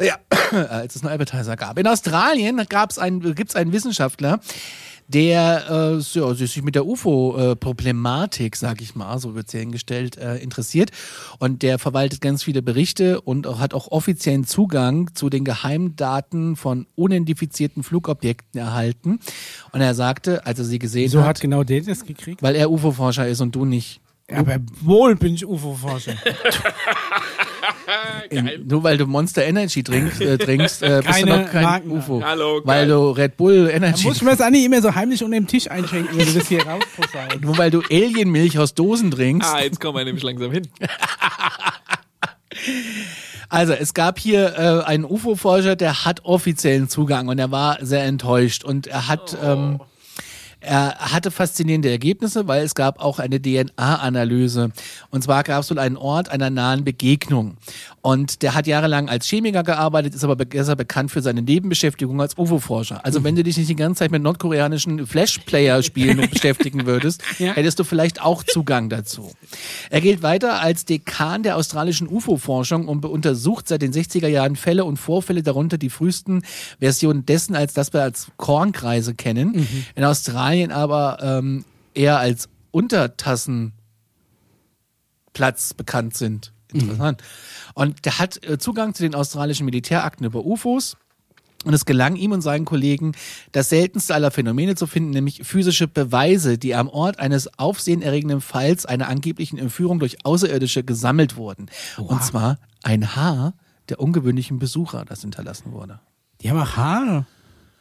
ja, 0.00 0.16
als 0.78 0.96
es 0.96 1.02
noch 1.02 1.10
Appetizer 1.10 1.56
gab. 1.56 1.78
In 1.78 1.86
Australien 1.86 2.58
ein, 2.98 3.34
gibt's 3.34 3.56
einen 3.56 3.72
Wissenschaftler, 3.72 4.40
der 5.08 5.70
äh, 5.96 6.00
so, 6.00 6.34
sich 6.34 6.62
mit 6.62 6.74
der 6.74 6.86
UFO-Problematik, 6.86 8.56
sag 8.56 8.82
ich 8.82 8.94
mal, 8.94 9.18
so 9.18 9.34
wird's 9.34 9.52
hier 9.52 9.60
hingestellt, 9.60 10.18
äh, 10.18 10.36
interessiert. 10.36 10.90
Und 11.38 11.62
der 11.62 11.78
verwaltet 11.78 12.20
ganz 12.20 12.42
viele 12.42 12.60
Berichte 12.60 13.20
und 13.22 13.46
auch, 13.46 13.58
hat 13.58 13.72
auch 13.72 13.90
offiziellen 13.90 14.44
Zugang 14.44 15.14
zu 15.14 15.30
den 15.30 15.44
Geheimdaten 15.44 16.56
von 16.56 16.86
unidentifizierten 16.94 17.82
Flugobjekten 17.82 18.60
erhalten. 18.60 19.18
Und 19.72 19.80
er 19.80 19.94
sagte, 19.94 20.46
als 20.46 20.58
er 20.58 20.66
sie 20.66 20.78
gesehen 20.78 21.04
Wieso 21.04 21.20
hat, 21.20 21.28
hat 21.28 21.40
genau 21.40 21.64
der 21.64 21.80
das 21.80 22.04
gekriegt? 22.04 22.42
weil 22.42 22.54
er 22.54 22.70
UFO-Forscher 22.70 23.26
ist 23.26 23.40
und 23.40 23.54
du 23.54 23.64
nicht. 23.64 24.00
Ja, 24.30 24.38
aber 24.38 24.56
wohl 24.82 25.16
bin 25.16 25.34
ich 25.34 25.46
UFO-Forscher. 25.46 26.12
In, 28.30 28.66
nur 28.66 28.82
weil 28.82 28.98
du 28.98 29.06
Monster 29.06 29.42
Energy 29.46 29.82
trinkst, 29.82 30.20
äh, 30.20 30.36
trinkst 30.36 30.82
äh, 30.82 31.00
bist 31.04 31.22
du 31.22 31.26
noch 31.26 31.50
kein 31.50 31.62
Marken. 31.62 31.90
UFO. 31.90 32.22
Hallo, 32.22 32.60
weil 32.64 32.86
geil. 32.86 32.88
du 32.88 33.10
Red 33.10 33.38
Bull 33.38 33.64
Da 33.64 33.70
Energy 33.70 34.06
muss 34.06 34.16
ich 34.16 34.22
mir 34.22 34.32
das 34.32 34.42
auch 34.42 34.50
nicht 34.50 34.64
immer 34.64 34.82
so 34.82 34.94
heimlich 34.94 35.24
unter 35.24 35.36
dem 35.36 35.46
Tisch 35.46 35.70
einschenken, 35.70 36.18
wenn 36.18 36.26
du 36.26 36.34
das 36.34 36.46
hier 36.46 36.62
rausposaunen. 36.66 37.40
nur 37.40 37.56
weil 37.56 37.70
du 37.70 37.80
Alienmilch 37.90 38.58
aus 38.58 38.74
Dosen 38.74 39.10
trinkst. 39.10 39.48
Ah, 39.50 39.62
jetzt 39.62 39.80
kommen 39.80 39.96
wir 39.96 40.04
nämlich 40.04 40.24
langsam 40.24 40.52
hin. 40.52 40.68
Also 43.50 43.72
es 43.72 43.94
gab 43.94 44.18
hier 44.18 44.58
äh, 44.58 44.84
einen 44.84 45.04
UFO-Forscher, 45.06 45.74
der 45.74 46.04
hat 46.04 46.24
offiziellen 46.26 46.90
Zugang 46.90 47.28
und 47.28 47.38
er 47.38 47.50
war 47.50 47.78
sehr 47.80 48.04
enttäuscht 48.04 48.62
und 48.62 48.86
er 48.86 49.08
hat 49.08 49.36
ähm, 49.42 49.80
er 50.60 50.96
hatte 50.98 51.30
faszinierende 51.30 51.90
Ergebnisse, 51.90 52.48
weil 52.48 52.64
es 52.64 52.74
gab 52.74 53.00
auch 53.00 53.18
eine 53.18 53.40
DNA-Analyse. 53.40 54.70
Und 55.10 55.22
zwar 55.24 55.42
gab 55.44 55.62
es 55.62 55.70
wohl 55.70 55.78
einen 55.78 55.96
Ort 55.96 56.28
einer 56.30 56.50
nahen 56.50 56.84
Begegnung. 56.84 57.56
Und 58.00 58.42
der 58.42 58.54
hat 58.54 58.66
jahrelang 58.66 59.08
als 59.08 59.26
Chemiker 59.28 59.62
gearbeitet, 59.62 60.14
ist 60.14 60.24
aber 60.24 60.36
be 60.36 60.46
besser 60.46 60.76
bekannt 60.76 61.10
für 61.10 61.20
seine 61.22 61.42
Nebenbeschäftigung 61.42 62.20
als 62.20 62.36
UFO-Forscher. 62.38 63.04
Also 63.04 63.22
wenn 63.22 63.36
du 63.36 63.42
dich 63.42 63.56
nicht 63.56 63.68
die 63.68 63.76
ganze 63.76 63.98
Zeit 64.00 64.10
mit 64.10 64.22
nordkoreanischen 64.22 65.06
Flash-Player-Spielen 65.06 66.28
beschäftigen 66.30 66.86
würdest, 66.86 67.22
Ja. 67.38 67.52
hättest 67.52 67.78
du 67.78 67.84
vielleicht 67.84 68.22
auch 68.22 68.42
Zugang 68.42 68.88
dazu. 68.88 69.30
Er 69.90 70.00
gilt 70.00 70.22
weiter 70.22 70.60
als 70.60 70.84
Dekan 70.84 71.42
der 71.42 71.56
australischen 71.56 72.08
UFO-Forschung 72.08 72.88
und 72.88 73.04
untersucht 73.04 73.68
seit 73.68 73.82
den 73.82 73.92
60er 73.92 74.28
Jahren 74.28 74.56
Fälle 74.56 74.84
und 74.84 74.96
Vorfälle, 74.96 75.42
darunter 75.42 75.76
die 75.78 75.90
frühesten 75.90 76.42
Versionen 76.80 77.26
dessen, 77.26 77.54
als 77.54 77.74
das 77.74 77.92
wir 77.92 78.02
als 78.02 78.28
Kornkreise 78.36 79.14
kennen. 79.14 79.66
In 79.94 80.04
Australien 80.04 80.57
aber 80.72 81.18
ähm, 81.20 81.64
eher 81.94 82.18
als 82.18 82.48
Untertassenplatz 82.70 83.72
bekannt 85.76 86.16
sind. 86.16 86.52
Interessant. 86.72 87.22
Und 87.74 88.04
der 88.04 88.18
hat 88.18 88.44
äh, 88.44 88.58
Zugang 88.58 88.94
zu 88.94 89.02
den 89.02 89.14
australischen 89.14 89.64
Militärakten 89.64 90.24
über 90.24 90.44
UFOs. 90.44 90.96
Und 91.64 91.74
es 91.74 91.84
gelang 91.84 92.14
ihm 92.14 92.30
und 92.30 92.40
seinen 92.40 92.64
Kollegen, 92.64 93.12
das 93.50 93.68
seltenste 93.68 94.14
aller 94.14 94.30
Phänomene 94.30 94.76
zu 94.76 94.86
finden, 94.86 95.10
nämlich 95.10 95.42
physische 95.42 95.88
Beweise, 95.88 96.56
die 96.56 96.76
am 96.76 96.88
Ort 96.88 97.18
eines 97.18 97.58
aufsehenerregenden 97.58 98.40
Falls 98.40 98.86
einer 98.86 99.08
angeblichen 99.08 99.58
Entführung 99.58 99.98
durch 99.98 100.24
Außerirdische 100.24 100.84
gesammelt 100.84 101.34
wurden. 101.36 101.66
Und 101.96 102.22
zwar 102.22 102.58
ein 102.84 103.16
Haar 103.16 103.54
der 103.88 103.98
ungewöhnlichen 103.98 104.60
Besucher, 104.60 105.04
das 105.04 105.22
hinterlassen 105.22 105.72
wurde. 105.72 105.98
Die 106.42 106.50
haben 106.50 106.60
auch 106.60 106.76
Haare. 106.76 107.26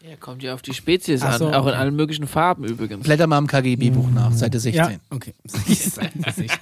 Ja, 0.03 0.15
kommt 0.19 0.43
ja 0.43 0.53
auf 0.53 0.61
die 0.61 0.73
Spezies 0.73 1.21
Ach 1.23 1.33
an, 1.33 1.39
so, 1.39 1.51
auch 1.51 1.67
in 1.67 1.73
allen 1.73 1.95
möglichen 1.95 2.27
Farben 2.27 2.63
übrigens. 2.63 3.03
Blätter 3.03 3.27
mal 3.27 3.39
im 3.39 3.47
KGB-Buch 3.47 4.09
nach, 4.13 4.31
Seite 4.31 4.59
16. 4.59 4.83
Ja, 4.83 4.91
okay. 5.09 5.33
Seite 5.45 6.11
16. 6.23 6.49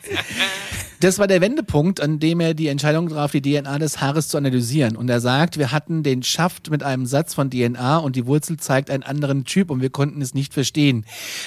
Das 1.01 1.19
war 1.19 1.27
der 1.27 1.41
Wendepunkt, 1.41 2.01
an 2.01 2.19
dem 2.19 2.39
er 2.39 2.53
die 2.53 2.67
Entscheidung 2.67 3.09
traf, 3.09 3.31
die 3.31 3.41
DNA 3.41 3.79
des 3.79 3.99
Haares 3.99 4.29
zu 4.29 4.37
analysieren. 4.37 4.95
Und 4.95 5.09
er 5.09 5.19
sagt, 5.19 5.57
wir 5.57 5.71
hatten 5.71 6.03
den 6.03 6.23
Schaft 6.23 6.71
mit 6.71 6.83
einem 6.83 7.05
Satz 7.05 7.33
von 7.33 7.49
DNA 7.51 7.97
und 7.97 8.15
die 8.15 8.25
Wurzel 8.25 8.57
zeigt 8.57 8.89
einen 8.89 9.03
anderen 9.03 9.43
Typ 9.43 9.69
und 9.71 9.81
wir 9.81 9.89
konnten 9.89 10.21
es 10.21 10.33
nicht 10.33 10.53
verstehen. 10.53 11.05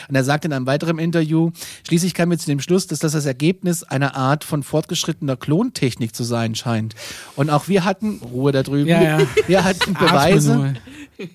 Und 0.08 0.14
er 0.14 0.22
sagt 0.22 0.44
in 0.44 0.52
einem 0.52 0.66
weiteren 0.66 0.98
Interview, 0.98 1.50
schließlich 1.86 2.12
kamen 2.14 2.32
wir 2.32 2.38
zu 2.38 2.46
dem 2.46 2.60
Schluss, 2.60 2.86
dass 2.86 2.98
das 2.98 3.12
das 3.12 3.24
Ergebnis 3.24 3.82
einer 3.82 4.14
Art 4.14 4.44
von 4.44 4.62
fortgeschrittener 4.62 5.36
Klontechnik 5.36 6.14
zu 6.14 6.24
sein 6.24 6.54
scheint. 6.54 6.94
Und 7.34 7.48
auch 7.50 7.68
wir 7.68 7.84
hatten, 7.84 8.20
Ruhe 8.30 8.52
da 8.52 8.62
drüben, 8.62 8.88
Ja, 8.88 9.18
ja. 9.18 9.26
wir 9.46 9.64
hatten 9.64 9.94
Beweise. 9.94 10.74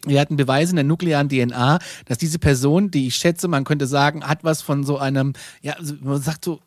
Wir 0.05 0.19
hatten 0.19 0.35
Beweise 0.37 0.71
in 0.71 0.75
der 0.77 0.85
nuklearen 0.85 1.29
DNA, 1.29 1.79
dass 2.05 2.17
diese 2.17 2.39
Person, 2.39 2.91
die 2.91 3.07
ich 3.07 3.15
schätze, 3.15 3.47
man 3.47 3.63
könnte 3.63 3.87
sagen, 3.87 4.23
hat 4.25 4.43
was 4.43 4.61
von 4.61 4.83
so 4.83 4.97
einem, 4.97 5.33
ja, 5.61 5.75
man 6.01 6.21
sagt 6.21 6.45
so 6.45 6.59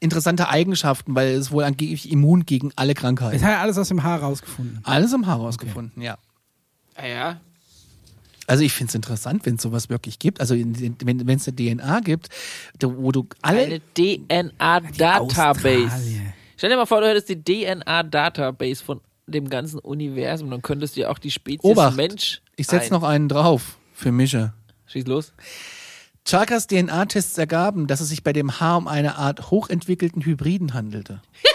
interessante 0.00 0.48
Eigenschaften, 0.48 1.14
weil 1.14 1.28
es 1.34 1.50
wohl 1.52 1.64
angeblich 1.64 2.10
immun 2.10 2.44
gegen 2.44 2.72
alle 2.76 2.94
Das 2.94 3.00
Krankheiten. 3.02 3.42
hat 3.44 3.50
er 3.50 3.60
alles 3.60 3.78
aus 3.78 3.88
dem 3.88 4.02
Haar 4.02 4.20
rausgefunden. 4.20 4.80
Alles 4.82 5.12
im 5.12 5.26
Haar 5.26 5.38
rausgefunden, 5.38 6.02
ja. 6.02 6.16
Ah, 6.96 7.06
ja. 7.06 7.40
Also 8.48 8.64
ich 8.64 8.72
finde 8.72 8.90
es 8.90 8.94
interessant, 8.96 9.46
wenn 9.46 9.54
es 9.54 9.62
sowas 9.62 9.88
wirklich 9.88 10.18
gibt. 10.18 10.40
Also 10.40 10.56
wenn 10.56 10.72
es 11.28 11.46
eine 11.48 11.56
DNA 11.56 12.00
gibt, 12.00 12.28
wo 12.82 13.12
du 13.12 13.26
alle 13.40 13.62
Eine 13.62 13.80
DNA-Database. 13.94 15.90
Stell 16.56 16.70
dir 16.70 16.76
mal 16.76 16.86
vor, 16.86 17.00
du 17.00 17.08
hättest 17.08 17.28
die 17.28 17.42
DNA-Database 17.42 18.82
von 18.84 19.00
dem 19.26 19.48
ganzen 19.48 19.78
Universum, 19.78 20.50
dann 20.50 20.62
könntest 20.62 20.96
du 20.96 21.00
ja 21.02 21.08
auch 21.10 21.18
die 21.18 21.30
Spezies 21.30 21.64
Obacht. 21.64 21.96
Mensch. 21.96 22.40
ich 22.56 22.66
setze 22.66 22.86
ein- 22.86 22.90
noch 23.00 23.02
einen 23.08 23.28
drauf 23.28 23.78
für 23.92 24.12
Mische. 24.12 24.52
Schieß 24.86 25.06
los. 25.06 25.32
Chakas 26.24 26.66
DNA-Tests 26.68 27.36
ergaben, 27.38 27.86
dass 27.86 28.00
es 28.00 28.08
sich 28.10 28.22
bei 28.22 28.32
dem 28.32 28.60
Haar 28.60 28.76
um 28.78 28.86
eine 28.88 29.16
Art 29.16 29.50
hochentwickelten 29.50 30.24
Hybriden 30.24 30.72
handelte. 30.74 31.20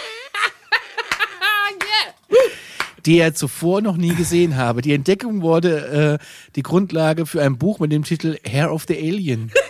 Die 3.06 3.18
er 3.18 3.32
zuvor 3.34 3.80
noch 3.80 3.96
nie 3.96 4.14
gesehen 4.14 4.56
habe. 4.56 4.82
Die 4.82 4.92
Entdeckung 4.92 5.40
wurde 5.40 6.18
äh, 6.20 6.24
die 6.56 6.62
Grundlage 6.62 7.24
für 7.26 7.40
ein 7.42 7.56
Buch 7.56 7.78
mit 7.78 7.92
dem 7.92 8.04
Titel 8.04 8.36
Hair 8.46 8.72
of 8.72 8.84
the 8.88 8.96
Alien. 8.96 9.50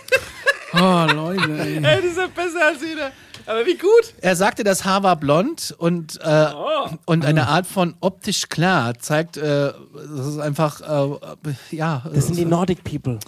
Oh, 0.71 1.07
Leute, 1.11 1.51
ey. 1.59 1.77
Ey, 1.77 1.81
das 1.81 2.05
ist 2.05 2.17
ja 2.19 2.27
besser 2.27 2.67
als 2.67 2.77
jeder. 2.87 3.11
Aber 3.49 3.65
wie 3.65 3.75
gut. 3.77 4.13
Er 4.21 4.35
sagte, 4.35 4.63
das 4.63 4.85
Haar 4.85 5.01
war 5.01 5.15
blond 5.15 5.73
und, 5.77 6.19
äh, 6.21 6.47
und 7.05 7.25
eine 7.25 7.47
Art 7.47 7.65
von 7.65 7.95
optisch 7.99 8.47
klar 8.47 8.97
zeigt, 8.99 9.37
äh, 9.37 9.73
das 10.15 10.27
ist 10.27 10.37
einfach, 10.37 10.81
äh, 10.81 11.75
ja. 11.75 12.03
Das 12.13 12.27
sind 12.27 12.37
die 12.37 12.45
Nordic 12.45 12.83
People. 12.83 13.19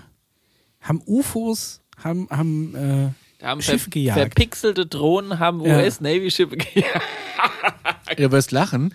haben 0.88 1.03
UFOs, 1.07 1.81
haben, 2.03 2.29
haben, 2.31 3.14
äh, 3.40 3.44
haben 3.44 3.62
Schiffe 3.62 3.85
ver 3.85 3.90
gejagt. 3.90 4.18
verpixelte 4.18 4.87
Drohnen 4.87 5.38
haben. 5.38 5.61
US-Navy-Schiffe 5.61 6.57
gejagt. 6.57 7.03
Du 8.16 8.31
wirst 8.31 8.53
lachen. 8.53 8.92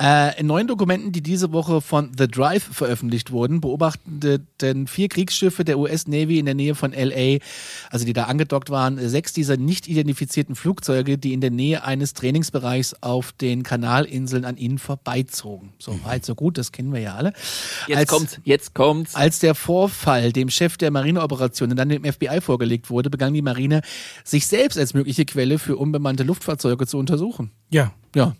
Äh, 0.00 0.40
in 0.40 0.46
neuen 0.46 0.66
Dokumenten, 0.66 1.12
die 1.12 1.20
diese 1.22 1.52
Woche 1.52 1.80
von 1.82 2.12
The 2.16 2.26
Drive 2.28 2.62
veröffentlicht 2.64 3.30
wurden, 3.30 3.60
beobachteten 3.60 4.86
vier 4.86 5.08
Kriegsschiffe 5.08 5.64
der 5.64 5.78
US 5.78 6.06
Navy 6.06 6.38
in 6.38 6.46
der 6.46 6.54
Nähe 6.54 6.74
von 6.74 6.92
LA, 6.92 7.38
also 7.90 8.06
die 8.06 8.12
da 8.14 8.24
angedockt 8.24 8.70
waren, 8.70 8.98
sechs 9.08 9.32
dieser 9.34 9.56
nicht 9.58 9.86
identifizierten 9.86 10.54
Flugzeuge, 10.54 11.18
die 11.18 11.34
in 11.34 11.40
der 11.42 11.50
Nähe 11.50 11.84
eines 11.84 12.14
Trainingsbereichs 12.14 12.94
auf 13.02 13.32
den 13.32 13.62
Kanalinseln 13.64 14.44
an 14.44 14.56
ihnen 14.56 14.78
vorbeizogen. 14.78 15.72
So 15.78 15.98
weit, 16.04 16.24
so 16.24 16.34
gut, 16.34 16.56
das 16.58 16.72
kennen 16.72 16.92
wir 16.92 17.00
ja 17.00 17.14
alle. 17.16 17.32
Jetzt 17.86 17.98
Als- 17.98 18.08
kommt's, 18.10 18.40
jetzt 18.44 18.74
kommt's. 18.74 19.14
als 19.14 19.38
der 19.40 19.54
Vorfall 19.54 20.32
dem 20.32 20.48
Chef 20.48 20.76
der 20.78 20.90
Marineoperationen 20.90 21.76
dann 21.76 21.90
dem 21.90 22.04
FBI 22.04 22.40
vorgelegt 22.40 22.88
wurde, 22.90 23.10
begann 23.10 23.34
die 23.34 23.42
Marine, 23.42 23.82
sich 24.24 24.46
selbst 24.46 24.78
als 24.78 24.94
mögliche 24.94 25.24
Quelle 25.26 25.58
für 25.58 25.76
unbemannte 25.76 26.22
Luftfahrzeuge 26.22 26.86
zu 26.86 26.96
untersuchen. 26.98 27.50
ja. 27.70 27.92
Ja. 28.14 28.34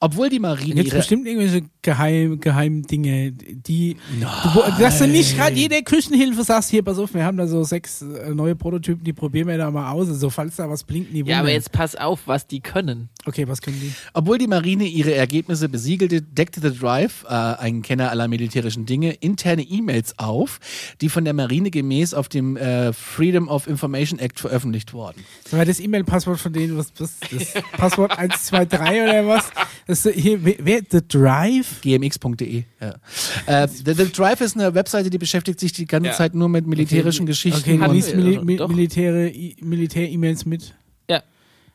Obwohl 0.00 0.28
die 0.28 0.40
Marine 0.40 0.82
ihre 0.82 0.96
bestimmt 0.96 1.26
irgendwelche 1.26 1.64
geheim, 1.82 2.40
geheimen 2.40 2.82
Dinge, 2.82 3.32
die, 3.32 3.96
du, 4.20 4.82
dass 4.82 4.98
du 4.98 5.06
nicht 5.06 5.36
gerade 5.36 5.54
jede 5.54 5.82
Küchenhilfe 5.82 6.42
sagst, 6.42 6.70
hier, 6.70 6.82
pass 6.82 6.98
auf, 6.98 7.14
wir 7.14 7.24
haben 7.24 7.36
da 7.36 7.46
so 7.46 7.62
sechs 7.62 8.02
äh, 8.02 8.34
neue 8.34 8.56
Prototypen, 8.56 9.04
die 9.04 9.12
probieren 9.12 9.48
wir 9.48 9.58
da 9.58 9.70
mal 9.70 9.92
aus, 9.92 10.08
also 10.08 10.30
falls 10.30 10.56
da 10.56 10.68
was 10.68 10.84
blinkt, 10.84 11.12
nie 11.12 11.22
Ja, 11.24 11.40
aber 11.40 11.50
jetzt 11.50 11.72
pass 11.72 11.94
auf, 11.94 12.22
was 12.26 12.46
die 12.46 12.60
können. 12.60 13.08
Okay, 13.24 13.46
was 13.46 13.62
können 13.62 13.78
die? 13.80 13.92
Obwohl 14.14 14.38
die 14.38 14.48
Marine 14.48 14.84
ihre 14.84 15.14
Ergebnisse 15.14 15.68
besiegelte, 15.68 16.22
deckte 16.22 16.60
The 16.60 16.76
Drive, 16.76 17.24
äh, 17.28 17.28
ein 17.28 17.82
Kenner 17.82 18.10
aller 18.10 18.26
militärischen 18.26 18.84
Dinge, 18.84 19.12
interne 19.12 19.62
E-Mails 19.62 20.18
auf, 20.18 20.58
die 21.00 21.08
von 21.08 21.24
der 21.24 21.32
Marine 21.32 21.70
gemäß 21.70 22.14
auf 22.14 22.28
dem 22.28 22.56
äh, 22.56 22.92
Freedom 22.92 23.48
of 23.48 23.68
Information 23.68 24.18
Act 24.18 24.40
veröffentlicht 24.40 24.92
wurden. 24.92 25.24
Mal, 25.52 25.64
das 25.64 25.78
E-Mail-Passwort 25.78 26.40
von 26.40 26.52
denen, 26.52 26.76
was, 26.76 26.92
was 26.98 27.20
das 27.30 27.62
Passwort 27.76 28.18
123 28.18 29.02
oder 29.02 29.26
was? 29.28 29.50
Das 29.86 30.04
ist, 30.04 30.16
hier, 30.16 30.40
wer, 30.42 30.80
The 30.90 31.00
Drive? 31.06 31.80
gmx.de. 31.82 32.64
Ja. 32.80 32.94
Äh, 33.46 33.68
The, 33.68 33.94
The 33.94 34.10
Drive 34.12 34.40
ist 34.40 34.56
eine 34.56 34.74
Webseite, 34.74 35.10
die 35.10 35.18
beschäftigt 35.18 35.60
sich 35.60 35.72
die 35.72 35.86
ganze 35.86 36.08
Ja. 36.08 36.14
Zeit 36.14 36.34
nur 36.34 36.48
mit 36.48 36.66
militärischen 36.66 37.22
Okay, 37.22 37.30
Geschichten. 37.32 37.60
Okay, 37.60 37.78
und, 37.88 37.94
liest 37.94 38.08
wir 38.08 38.16
Mili 38.16 38.36
doch. 38.36 38.42
Mi 38.44 38.56
Doch. 38.56 38.68
Militäre, 38.68 39.32
Militär-E-Mails 39.60 40.44
mit. 40.44 40.74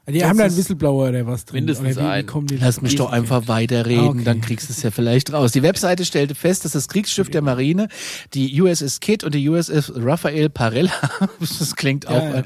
Die 0.09 0.19
Das 0.19 0.29
haben 0.29 0.37
da 0.37 0.45
einen 0.45 0.53
ist- 0.53 0.57
Whistleblower 0.57 1.09
oder 1.09 1.27
was 1.27 1.43
drin? 1.43 1.65
Mindestens 1.65 1.97
oder 1.97 2.05
wie, 2.05 2.07
wie 2.07 2.11
einen. 2.11 2.27
kommen 2.27 2.47
die 2.47 2.55
Lass 2.55 2.81
mich 2.81 2.95
doch 2.95 3.11
einfach 3.11 3.49
weiterreden, 3.49 4.03
Ah, 4.05 4.09
okay. 4.11 4.23
dann 4.23 4.39
kriegst 4.39 4.69
du 4.69 4.73
es 4.73 4.81
ja 4.81 4.89
vielleicht 4.89 5.33
raus. 5.33 5.51
Die 5.51 5.63
Webseite 5.63 6.05
stellte 6.05 6.33
fest, 6.33 6.63
dass 6.63 6.71
das 6.71 6.87
Kriegsschiff 6.87 7.29
der 7.29 7.41
Marine, 7.41 7.89
die 8.33 8.61
USS 8.61 9.01
Kidd 9.01 9.25
und 9.25 9.35
die 9.35 9.49
USS 9.49 9.91
Rafael 9.95 10.49
Parella, 10.49 10.91
das 11.41 11.75
klingt 11.75 12.07
auch, 12.07 12.13
Ja, 12.23 12.29
ja. 12.29 12.35
äh, 12.39 12.43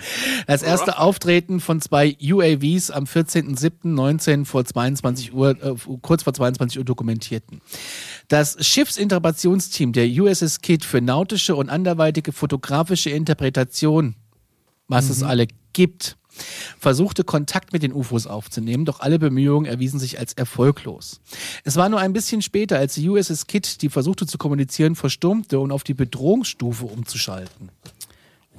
das 0.47 0.63
erste 0.63 0.97
Auftreten 0.97 1.59
von 1.59 1.81
zwei 1.81 2.17
UAVs 2.19 2.89
am 2.89 3.03
14.07.19 3.03 4.45
vor 4.45 4.65
22 4.65 5.31
Uhr, 5.33 5.51
äh, 5.63 5.75
kurz 6.01 6.23
vor 6.23 6.33
22 6.33 6.79
Uhr 6.79 6.83
dokumentierten. 6.85 7.61
Das 8.27 8.57
Schiffsinterpretationsteam 8.65 9.93
der 9.93 10.07
USS 10.07 10.61
Kidd 10.61 10.83
für 10.83 10.99
nautische 11.01 11.55
und 11.55 11.69
anderweitige 11.69 12.31
fotografische 12.31 13.11
Interpretation, 13.11 14.15
was 14.87 15.09
es 15.09 15.21
alle 15.21 15.45
gibt, 15.73 16.17
versuchte 16.79 17.23
Kontakt 17.23 17.73
mit 17.73 17.83
den 17.83 17.93
UFOs 17.93 18.27
aufzunehmen, 18.27 18.85
doch 18.85 18.99
alle 18.99 19.19
Bemühungen 19.19 19.65
erwiesen 19.65 19.99
sich 19.99 20.19
als 20.19 20.33
erfolglos. 20.33 21.21
Es 21.63 21.75
war 21.75 21.89
nur 21.89 21.99
ein 21.99 22.13
bisschen 22.13 22.41
später, 22.41 22.77
als 22.77 22.95
die 22.95 23.07
USS 23.09 23.47
Kidd, 23.47 23.81
die 23.81 23.89
versuchte 23.89 24.25
zu 24.25 24.37
kommunizieren, 24.37 24.95
verstummte 24.95 25.59
und 25.59 25.71
auf 25.71 25.83
die 25.83 25.93
Bedrohungsstufe 25.93 26.85
umzuschalten. 26.85 27.69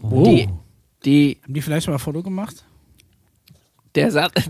Oh. 0.02 0.24
Die, 0.24 0.48
die, 1.04 1.38
Haben 1.42 1.54
die 1.54 1.62
vielleicht 1.62 1.86
mal 1.86 1.94
ein 1.94 1.98
Foto 1.98 2.22
gemacht? 2.22 2.64
der 3.94 4.10
Sat 4.10 4.32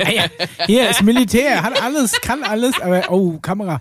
Ah. 0.00 0.64
Hier 0.66 0.88
ist 0.88 1.02
Militär, 1.02 1.62
hat 1.62 1.82
alles, 1.82 2.12
kann 2.20 2.42
alles, 2.42 2.80
aber 2.80 3.10
oh, 3.10 3.38
Kamera. 3.38 3.78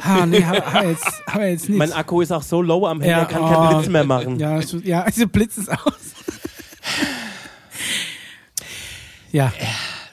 Ah, 0.00 0.24
nee, 0.24 0.42
haben 0.42 0.62
wir 0.72 0.90
jetzt, 0.90 1.06
wir 1.34 1.50
jetzt 1.50 1.68
nicht. 1.68 1.78
Mein 1.78 1.92
Akku 1.92 2.20
ist 2.20 2.30
auch 2.30 2.42
so 2.42 2.62
low 2.62 2.86
am 2.86 3.00
Handy, 3.00 3.10
Ja, 3.10 3.18
er 3.20 3.26
kann 3.26 3.42
oh. 3.42 3.48
keinen 3.48 3.76
Blitz 3.76 3.90
mehr 3.90 4.04
machen. 4.04 4.38
Ja, 4.38 4.60
ja, 4.84 5.02
also 5.04 5.26
blitzt 5.26 5.58
es 5.58 5.68
aus. 5.68 6.14
Ja. 9.34 9.52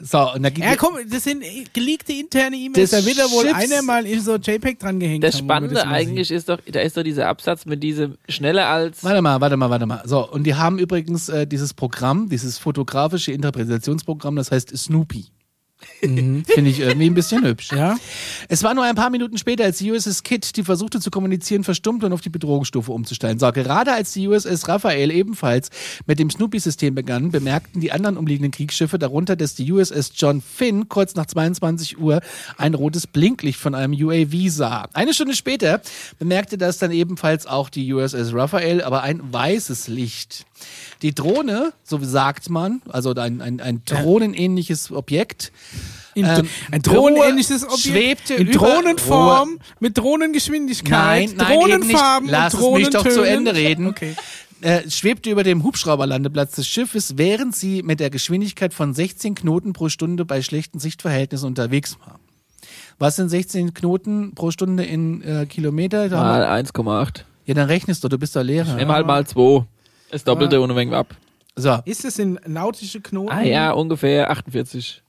So, 0.04 0.34
und 0.34 0.42
da 0.42 0.50
ging 0.50 0.64
Ja, 0.64 0.76
komm, 0.76 0.96
das 1.08 1.26
sind 1.26 1.44
geleakte 1.74 2.12
interne 2.12 2.56
E-Mails. 2.56 2.90
Da 2.90 3.06
wird 3.06 3.20
da 3.20 3.30
wohl 3.30 3.46
Schiffs- 3.46 3.54
einer 3.72 3.84
mal 3.84 4.08
in 4.08 4.20
so 4.20 4.36
JPEG 4.36 4.80
dran 4.80 5.00
gehängt 5.00 5.24
Das 5.24 5.36
haben, 5.36 5.44
wo 5.44 5.48
man 5.48 5.70
Spannende 5.70 5.88
eigentlich 5.88 6.32
ist 6.32 6.50
doch, 6.50 6.58
da 6.72 6.80
ist 6.80 6.98
doch 6.98 7.04
dieser 7.04 7.28
Absatz 7.28 7.68
mit 7.68 7.84
diesem 7.84 8.18
schneller 8.28 8.66
als. 8.66 9.04
Warte 9.04 9.22
mal, 9.22 9.40
warte 9.40 9.58
mal, 9.58 9.70
warte 9.70 9.86
mal. 9.86 10.02
So, 10.06 10.28
und 10.28 10.46
die 10.46 10.56
haben 10.56 10.80
übrigens 10.80 11.30
äh, 11.30 11.46
dieses 11.46 11.76
Programm, 11.76 12.30
dieses 12.30 12.58
fotografische 12.58 13.32
Interpretationsprogramm, 13.32 14.36
das 14.38 14.50
heißt 14.50 14.76
Snoopy. 14.76 15.28
Finde 16.02 16.70
ich 16.70 16.80
irgendwie 16.80 17.08
ein 17.08 17.14
bisschen 17.14 17.44
hübsch. 17.44 17.72
Ja? 17.72 17.98
Es 18.48 18.64
war 18.64 18.74
nur 18.74 18.84
ein 18.84 18.96
paar 18.96 19.10
Minuten 19.10 19.38
später, 19.38 19.64
als 19.64 19.78
die 19.78 19.92
USS 19.92 20.24
Kidd, 20.24 20.56
die 20.56 20.64
versuchte 20.64 21.00
zu 21.00 21.12
kommunizieren, 21.12 21.64
verstummte 21.64 22.08
und 22.08 22.14
auf 22.14 22.22
die 22.22 22.30
Bedrohungsstufe 22.30 22.92
umzustellen. 22.92 23.38
So, 23.40 23.52
gerade 23.52 23.94
als 23.94 24.14
die 24.14 24.28
USS 24.28 24.68
Raphael 24.68 25.12
ebenfalls 25.12 25.70
mit 26.08 26.20
dem 26.20 26.30
Snoopy-System 26.30 26.96
begann, 26.96 27.32
bemerkten 27.32 27.82
die 27.82 27.92
anderen 27.92 28.18
umliegenden 28.18 28.52
Kriegsschiffe, 28.52 28.98
darunter 28.98 29.36
dass 29.36 29.54
die 29.56 29.72
USS 29.72 30.14
John 30.16 30.42
Finn, 30.42 30.90
kurz 30.90 31.16
nach 31.16 31.28
22 31.28 32.00
Uhr 32.00 32.22
ein 32.58 32.74
rotes 32.74 33.06
Blinklicht 33.06 33.60
von 33.60 33.76
einem 33.76 33.94
UAV 33.94 34.50
sah. 34.50 34.90
Eine 34.94 35.14
Stunde 35.14 35.36
später 35.36 35.82
bemerkte 36.18 36.58
das 36.58 36.80
dann 36.80 36.92
ebenfalls 36.92 37.46
auch 37.46 37.70
die 37.70 37.94
USS 37.94 38.34
Raphael, 38.34 38.82
aber 38.82 39.04
ein 39.04 39.22
weißes 39.32 39.88
Licht. 39.88 40.46
Die 41.02 41.14
Drohne, 41.16 41.74
so 41.84 42.00
sagt 42.04 42.50
man, 42.50 42.82
also 42.90 43.14
ein, 43.16 43.42
ein, 43.42 43.60
ein 43.60 43.82
drohnenähnliches 43.86 44.92
Objekt, 44.92 45.52
In, 46.14 46.26
Ähm, 46.26 46.48
ein 46.72 46.82
drohnenähnliches 46.82 47.64
Ruhe 47.64 47.72
Objekt. 47.74 47.82
schwebte 47.88 48.34
in 48.36 48.48
über- 48.48 48.68
Drohnenform, 48.68 49.60
mit 49.80 49.98
Drohnengeschwindigkeit, 49.98 51.30
Nein, 51.30 51.34
nein. 51.38 51.54
Drohnenfarben 51.58 52.30
Lass 52.30 52.54
und 52.56 52.74
es 52.74 52.80
mich 52.80 52.90
doch 52.90 53.04
zu 53.04 53.10
Drohnentönen. 53.16 53.48
Ende 53.48 53.56
reden. 53.56 53.88
Okay. 53.88 54.16
äh, 54.62 54.90
schwebte 54.90 55.30
über 55.32 55.44
dem 55.44 55.64
Hubschrauberlandeplatz 55.64 56.56
des 56.56 56.68
Schiffes, 56.68 57.18
während 57.18 57.56
sie 57.56 57.82
mit 57.82 58.00
der 58.00 58.10
Geschwindigkeit 58.10 58.74
von 58.74 58.94
16 58.94 59.36
Knoten 59.36 59.74
pro 59.74 59.90
Stunde 59.90 60.26
bei 60.26 60.42
schlechten 60.42 60.80
Sichtverhältnissen 60.80 61.48
unterwegs 61.48 61.98
war. 62.06 62.20
Was 63.00 63.16
sind 63.16 63.30
16 63.30 63.74
Knoten 63.74 64.36
pro 64.36 64.52
Stunde 64.52 64.84
in 64.84 65.24
äh, 65.24 65.46
Kilometer? 65.48 66.10
Da 66.10 66.22
Mal 66.22 66.42
wir- 66.42 66.50
1,8. 66.70 67.24
Ja, 67.46 67.56
dann 67.56 67.68
rechnest 67.68 68.04
du, 68.04 68.08
du 68.10 68.20
bist 68.20 68.36
doch 68.36 68.44
Lehrer. 68.44 68.76
Nimm 68.76 68.90
halt 68.92 69.08
mal 69.08 69.26
2. 69.26 69.66
Das 70.12 70.24
Doppelte 70.24 70.62
und 70.62 70.72
ein 70.72 70.78
wenig 70.78 70.94
ab. 70.94 71.16
So, 71.56 71.80
Ist 71.86 72.06
es 72.06 72.20
in 72.20 72.40
nautische 72.48 73.02
Knoten? 73.02 73.32
Ah 73.32 73.42
ja, 73.44 73.72
ungefähr 73.72 74.30
48. 74.30 75.02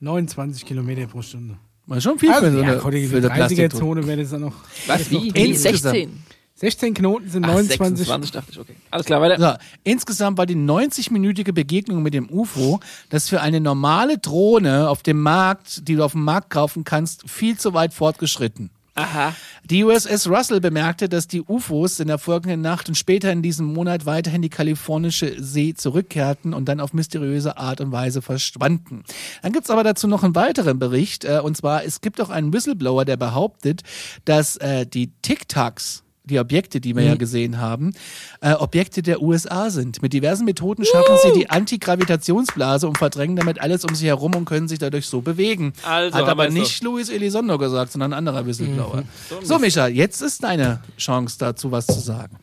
29 0.00 0.64
Kilometer 0.64 1.06
pro 1.06 1.20
Stunde. 1.22 1.56
war 1.86 2.00
schon 2.00 2.18
viel 2.18 2.30
Also, 2.30 2.46
für 2.46 2.52
so 2.52 2.58
ja, 2.62 2.68
eine, 2.72 2.76
Gott, 2.78 2.94
die 2.94 3.06
für 3.06 3.16
eine 3.18 3.30
Plastikdose. 3.30 3.76
30er-Zone 3.76 4.06
wäre 4.06 4.20
das 4.22 4.30
dann 4.30 4.40
noch. 4.42 4.54
Was, 4.86 5.10
wie? 5.10 5.30
drin. 5.30 5.34
wie? 5.34 5.54
16? 5.54 6.22
16 6.54 6.92
Knoten 6.94 7.28
sind 7.30 7.44
Ach, 7.44 7.54
29. 7.54 8.06
26 8.06 8.32
dachte 8.32 8.52
ich, 8.52 8.58
okay. 8.58 8.76
Alles 8.90 9.06
klar, 9.06 9.20
weiter. 9.22 9.38
So, 9.40 9.58
insgesamt 9.82 10.36
war 10.36 10.44
die 10.44 10.56
90-minütige 10.56 11.52
Begegnung 11.52 12.02
mit 12.02 12.12
dem 12.12 12.28
UFO, 12.30 12.80
das 13.08 13.30
für 13.30 13.40
eine 13.40 13.60
normale 13.60 14.18
Drohne 14.18 14.90
auf 14.90 15.02
dem 15.02 15.22
Markt, 15.22 15.88
die 15.88 15.96
du 15.96 16.04
auf 16.04 16.12
dem 16.12 16.24
Markt 16.24 16.50
kaufen 16.50 16.84
kannst, 16.84 17.28
viel 17.30 17.56
zu 17.56 17.72
weit 17.72 17.94
fortgeschritten. 17.94 18.70
Aha. 18.94 19.34
Die 19.64 19.84
USS 19.84 20.28
Russell 20.28 20.60
bemerkte, 20.60 21.08
dass 21.08 21.28
die 21.28 21.42
UFOs 21.42 22.00
in 22.00 22.08
der 22.08 22.18
folgenden 22.18 22.60
Nacht 22.60 22.88
und 22.88 22.96
später 22.96 23.30
in 23.30 23.42
diesem 23.42 23.66
Monat 23.66 24.04
weiterhin 24.04 24.42
die 24.42 24.48
kalifornische 24.48 25.42
See 25.42 25.74
zurückkehrten 25.74 26.54
und 26.54 26.68
dann 26.68 26.80
auf 26.80 26.92
mysteriöse 26.92 27.56
Art 27.56 27.80
und 27.80 27.92
Weise 27.92 28.22
verschwanden. 28.22 29.04
Dann 29.42 29.52
gibt's 29.52 29.70
aber 29.70 29.84
dazu 29.84 30.08
noch 30.08 30.24
einen 30.24 30.34
weiteren 30.34 30.78
Bericht, 30.78 31.24
äh, 31.24 31.40
und 31.42 31.56
zwar, 31.56 31.84
es 31.84 32.00
gibt 32.00 32.20
auch 32.20 32.30
einen 32.30 32.52
Whistleblower, 32.52 33.04
der 33.04 33.16
behauptet, 33.16 33.82
dass 34.24 34.56
äh, 34.56 34.86
die 34.86 35.12
Tic-Tacs, 35.22 36.02
die 36.24 36.38
Objekte, 36.38 36.80
die 36.80 36.94
wir 36.94 37.02
ja 37.02 37.14
gesehen 37.14 37.58
haben, 37.58 37.92
äh, 38.40 38.52
Objekte 38.52 39.02
der 39.02 39.22
USA 39.22 39.70
sind. 39.70 40.02
Mit 40.02 40.12
diversen 40.12 40.44
Methoden 40.44 40.84
schaffen 40.84 41.16
sie 41.22 41.38
die 41.38 41.50
Antigravitationsblase 41.50 42.86
und 42.86 42.98
verdrängen 42.98 43.36
damit 43.36 43.60
alles 43.60 43.84
um 43.84 43.94
sich 43.94 44.06
herum 44.06 44.34
und 44.34 44.44
können 44.44 44.68
sich 44.68 44.78
dadurch 44.78 45.06
so 45.06 45.20
bewegen. 45.20 45.72
Also, 45.82 46.16
Hat 46.16 46.28
aber 46.28 46.44
wir's 46.44 46.54
nicht 46.54 46.82
Luis 46.82 47.08
Elizondo 47.08 47.58
gesagt, 47.58 47.92
sondern 47.92 48.12
ein 48.12 48.18
anderer 48.18 48.46
Whistleblower. 48.46 49.04
So, 49.42 49.58
Micha, 49.58 49.88
jetzt 49.88 50.20
ist 50.20 50.44
deine 50.44 50.80
Chance 50.96 51.36
dazu, 51.38 51.70
was 51.72 51.86
zu 51.86 52.00
sagen. 52.00 52.36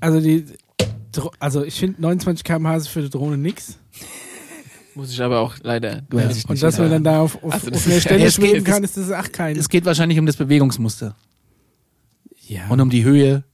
Also, 0.00 0.20
die, 0.20 0.44
also 1.38 1.64
ich 1.64 1.74
finde 1.74 2.02
29 2.02 2.44
km/h 2.44 2.76
ist 2.76 2.88
für 2.88 3.02
die 3.02 3.10
Drohne 3.10 3.38
nix. 3.38 3.78
Muss 4.96 5.10
ich 5.10 5.20
aber 5.20 5.40
auch 5.40 5.56
leider. 5.62 6.02
Ich 6.30 6.48
Und 6.48 6.62
dass 6.62 6.76
ja. 6.76 6.82
man 6.82 6.90
dann 6.90 7.04
da 7.04 7.20
auf, 7.20 7.42
auf, 7.42 7.52
Also, 7.52 7.70
auf 7.70 7.86
einer 7.86 8.00
Stelle 8.00 8.30
schweben 8.30 8.62
kann, 8.62 8.84
ist 8.84 8.96
das 8.96 9.10
auch 9.10 9.32
kein. 9.32 9.56
Es 9.56 9.68
geht 9.68 9.84
wahrscheinlich 9.84 10.18
um 10.18 10.26
das 10.26 10.36
Bewegungsmuster 10.36 11.16
ja. 12.48 12.68
und 12.68 12.80
um 12.80 12.90
die 12.90 13.04
Höhe, 13.04 13.44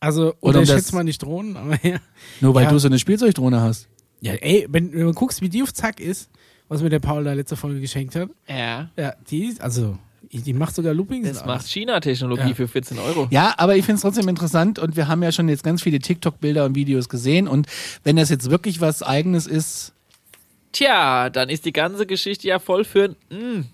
also, 0.00 0.34
Oder 0.40 0.58
um 0.58 0.62
unterschätzt 0.62 0.88
das- 0.88 0.92
man 0.92 1.06
nicht 1.06 1.22
Drohnen, 1.22 1.56
aber 1.56 1.78
ja. 1.86 1.98
nur 2.40 2.54
weil 2.54 2.64
Ja. 2.64 2.70
du 2.70 2.78
so 2.78 2.88
eine 2.88 2.98
Spielzeugdrohne 2.98 3.60
hast. 3.60 3.88
Ja, 4.20 4.32
ey, 4.34 4.66
wenn, 4.70 4.92
wenn 4.92 5.04
man 5.04 5.14
guckst, 5.14 5.40
wie 5.42 5.48
die 5.48 5.62
auf 5.62 5.72
Zack 5.72 6.00
ist, 6.00 6.30
was 6.68 6.82
mir 6.82 6.90
der 6.90 6.98
Paul 7.00 7.24
da 7.24 7.32
letzte 7.32 7.56
Folge 7.56 7.80
geschenkt 7.80 8.14
hat, 8.16 8.28
Ja. 8.48 8.90
ja, 8.96 9.14
die 9.30 9.46
ist, 9.46 9.60
also, 9.60 9.96
die 10.30 10.52
macht 10.52 10.74
sogar 10.74 10.92
Loopings. 10.94 11.28
Das 11.28 11.46
macht. 11.46 11.66
China-Technologie 11.66 12.48
Ja. 12.50 12.54
für 12.54 12.68
14 12.68 12.98
Euro. 12.98 13.26
Ja, 13.30 13.54
aber 13.56 13.76
ich 13.76 13.84
finde 13.84 13.96
es 13.96 14.02
trotzdem 14.02 14.28
interessant 14.28 14.78
und 14.78 14.94
wir 14.96 15.08
haben 15.08 15.22
ja 15.22 15.32
schon 15.32 15.48
jetzt 15.48 15.62
ganz 15.64 15.82
viele 15.82 15.98
TikTok-Bilder 16.00 16.64
und 16.64 16.74
Videos 16.74 17.08
gesehen 17.08 17.48
und 17.48 17.66
wenn 18.04 18.16
das 18.16 18.28
jetzt 18.28 18.50
wirklich 18.50 18.80
was 18.80 19.02
Eigenes 19.02 19.46
ist, 19.46 19.92
Tja, 20.72 21.30
dann 21.30 21.48
ist 21.48 21.64
die 21.64 21.72
ganze 21.72 22.04
Geschichte 22.06 22.46
ja 22.46 22.58
voll 22.58 22.84
für 22.84 23.14
ein. 23.30 23.38
Mm. 23.60 23.64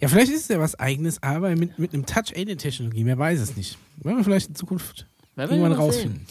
Ja, 0.00 0.08
vielleicht 0.08 0.32
ist 0.32 0.42
es 0.42 0.48
ja 0.48 0.58
was 0.58 0.78
Eigenes, 0.80 1.22
aber 1.22 1.54
mit, 1.56 1.78
mit 1.78 1.92
einem 1.92 2.06
Touch-Alien-Technologie, 2.06 3.04
wer 3.04 3.18
weiß 3.18 3.38
es 3.40 3.56
nicht. 3.56 3.76
Werden 4.02 4.16
wir 4.16 4.24
vielleicht 4.24 4.48
in 4.48 4.54
Zukunft 4.54 5.06
irgendwann 5.36 5.72
rausfinden. 5.72 6.26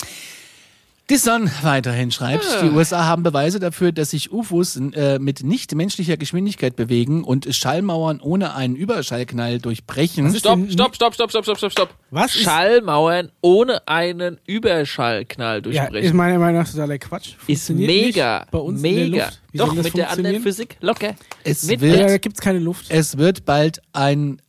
Die 1.10 1.16
Sun 1.18 1.49
weiterhin 1.64 2.12
schreibt, 2.12 2.45
Ah. 2.45 2.62
die 2.62 2.70
USA 2.70 3.05
haben 3.05 3.24
Beweise 3.24 3.60
dafür, 3.60 3.91
dass 3.91 4.12
sich 4.12 4.32
UFOs 4.32 4.76
äh, 4.78 5.18
mit 5.20 5.41
nicht 5.43 5.74
menschlicher 5.74 6.18
Geschwindigkeit 6.18 6.76
bewegen 6.76 7.24
und 7.24 7.47
Schallmauern 7.55 8.20
ohne 8.22 8.53
einen 8.53 8.76
Überschallknall 8.76 9.57
durchbrechen. 9.57 10.28
Ist 10.28 10.39
Stopp, 10.41 10.60
stopp, 10.70 10.95
stopp, 10.95 11.16
stopp, 11.16 11.32
stopp, 11.32 11.43
stopp, 11.45 11.57
stopp, 11.57 11.72
stopp. 11.72 11.89
Was 12.12 12.36
ist- 12.36 12.43
Schallmauern 12.43 13.32
ohne 13.41 13.88
einen 13.88 14.38
Überschallknall 14.45 15.55
Ja, 15.57 15.62
durchbrechen. 15.62 15.95
ist 16.07 16.14
meiner 16.14 16.38
Meinung 16.38 16.62
nach 16.62 16.70
totaler 16.72 16.97
Quatsch. 16.99 17.34
ist 17.47 17.70
mega. 17.72 18.45
Bei 18.51 18.60
uns 18.60 18.84
in 18.84 18.95
der 18.95 19.03
mega. 19.05 19.26
Luft. 19.26 19.39
Wie 19.51 19.57
Doch, 19.57 19.74
mit 19.74 19.97
der 19.97 20.12
anderen? 20.12 20.41
Physik 20.43 20.78
locker. 20.82 21.16
Es 21.43 21.64
mit 21.64 21.82
wird- 21.82 21.99
Ja, 21.99 22.07
da 22.07 22.18
gibt's 22.20 22.39
keine 22.39 22.60
Luft. 22.60 22.86
Es 22.89 23.18
wird 23.18 23.45
bald 23.45 23.82
ein 23.93 24.39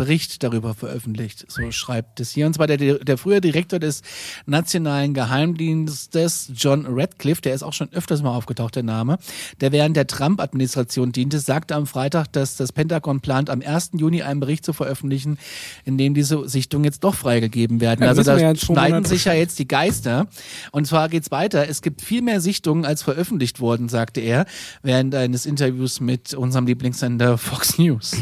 Bericht 0.00 0.42
darüber 0.42 0.72
veröffentlicht, 0.72 1.44
so 1.48 1.70
schreibt 1.70 2.20
es 2.20 2.30
hier. 2.30 2.46
Und 2.46 2.54
zwar 2.54 2.66
der, 2.66 2.78
der 2.78 3.18
frühere 3.18 3.42
Direktor 3.42 3.78
des 3.78 4.00
Nationalen 4.46 5.12
Geheimdienstes, 5.12 6.52
John 6.54 6.86
Radcliffe, 6.88 7.42
der 7.42 7.52
ist 7.52 7.62
auch 7.62 7.74
schon 7.74 7.92
öfters 7.92 8.22
mal 8.22 8.34
aufgetaucht, 8.34 8.76
der 8.76 8.82
Name, 8.82 9.18
der 9.60 9.72
während 9.72 9.98
der 9.98 10.06
Trump-Administration 10.06 11.12
diente, 11.12 11.38
sagte 11.38 11.74
am 11.74 11.86
Freitag, 11.86 12.32
dass 12.32 12.56
das 12.56 12.72
Pentagon 12.72 13.20
plant, 13.20 13.50
am 13.50 13.60
1. 13.60 13.90
Juni 13.92 14.22
einen 14.22 14.40
Bericht 14.40 14.64
zu 14.64 14.72
veröffentlichen, 14.72 15.36
in 15.84 15.98
dem 15.98 16.14
diese 16.14 16.48
Sichtungen 16.48 16.86
jetzt 16.86 17.04
doch 17.04 17.14
freigegeben 17.14 17.82
werden. 17.82 18.02
Ja, 18.02 18.08
also 18.08 18.22
da 18.22 18.38
ja 18.38 18.56
schneiden 18.56 19.04
sich 19.04 19.26
ja 19.26 19.34
jetzt 19.34 19.58
die 19.58 19.68
Geister. 19.68 20.28
Und 20.72 20.86
zwar 20.86 21.10
geht's 21.10 21.30
weiter. 21.30 21.68
Es 21.68 21.82
gibt 21.82 22.00
viel 22.00 22.22
mehr 22.22 22.40
Sichtungen, 22.40 22.86
als 22.86 23.02
veröffentlicht 23.02 23.60
wurden, 23.60 23.90
sagte 23.90 24.22
er, 24.22 24.46
während 24.82 25.14
eines 25.14 25.44
Interviews 25.44 26.00
mit 26.00 26.32
unserem 26.32 26.64
Lieblingssender 26.64 27.36
Fox 27.36 27.76
News. 27.76 28.16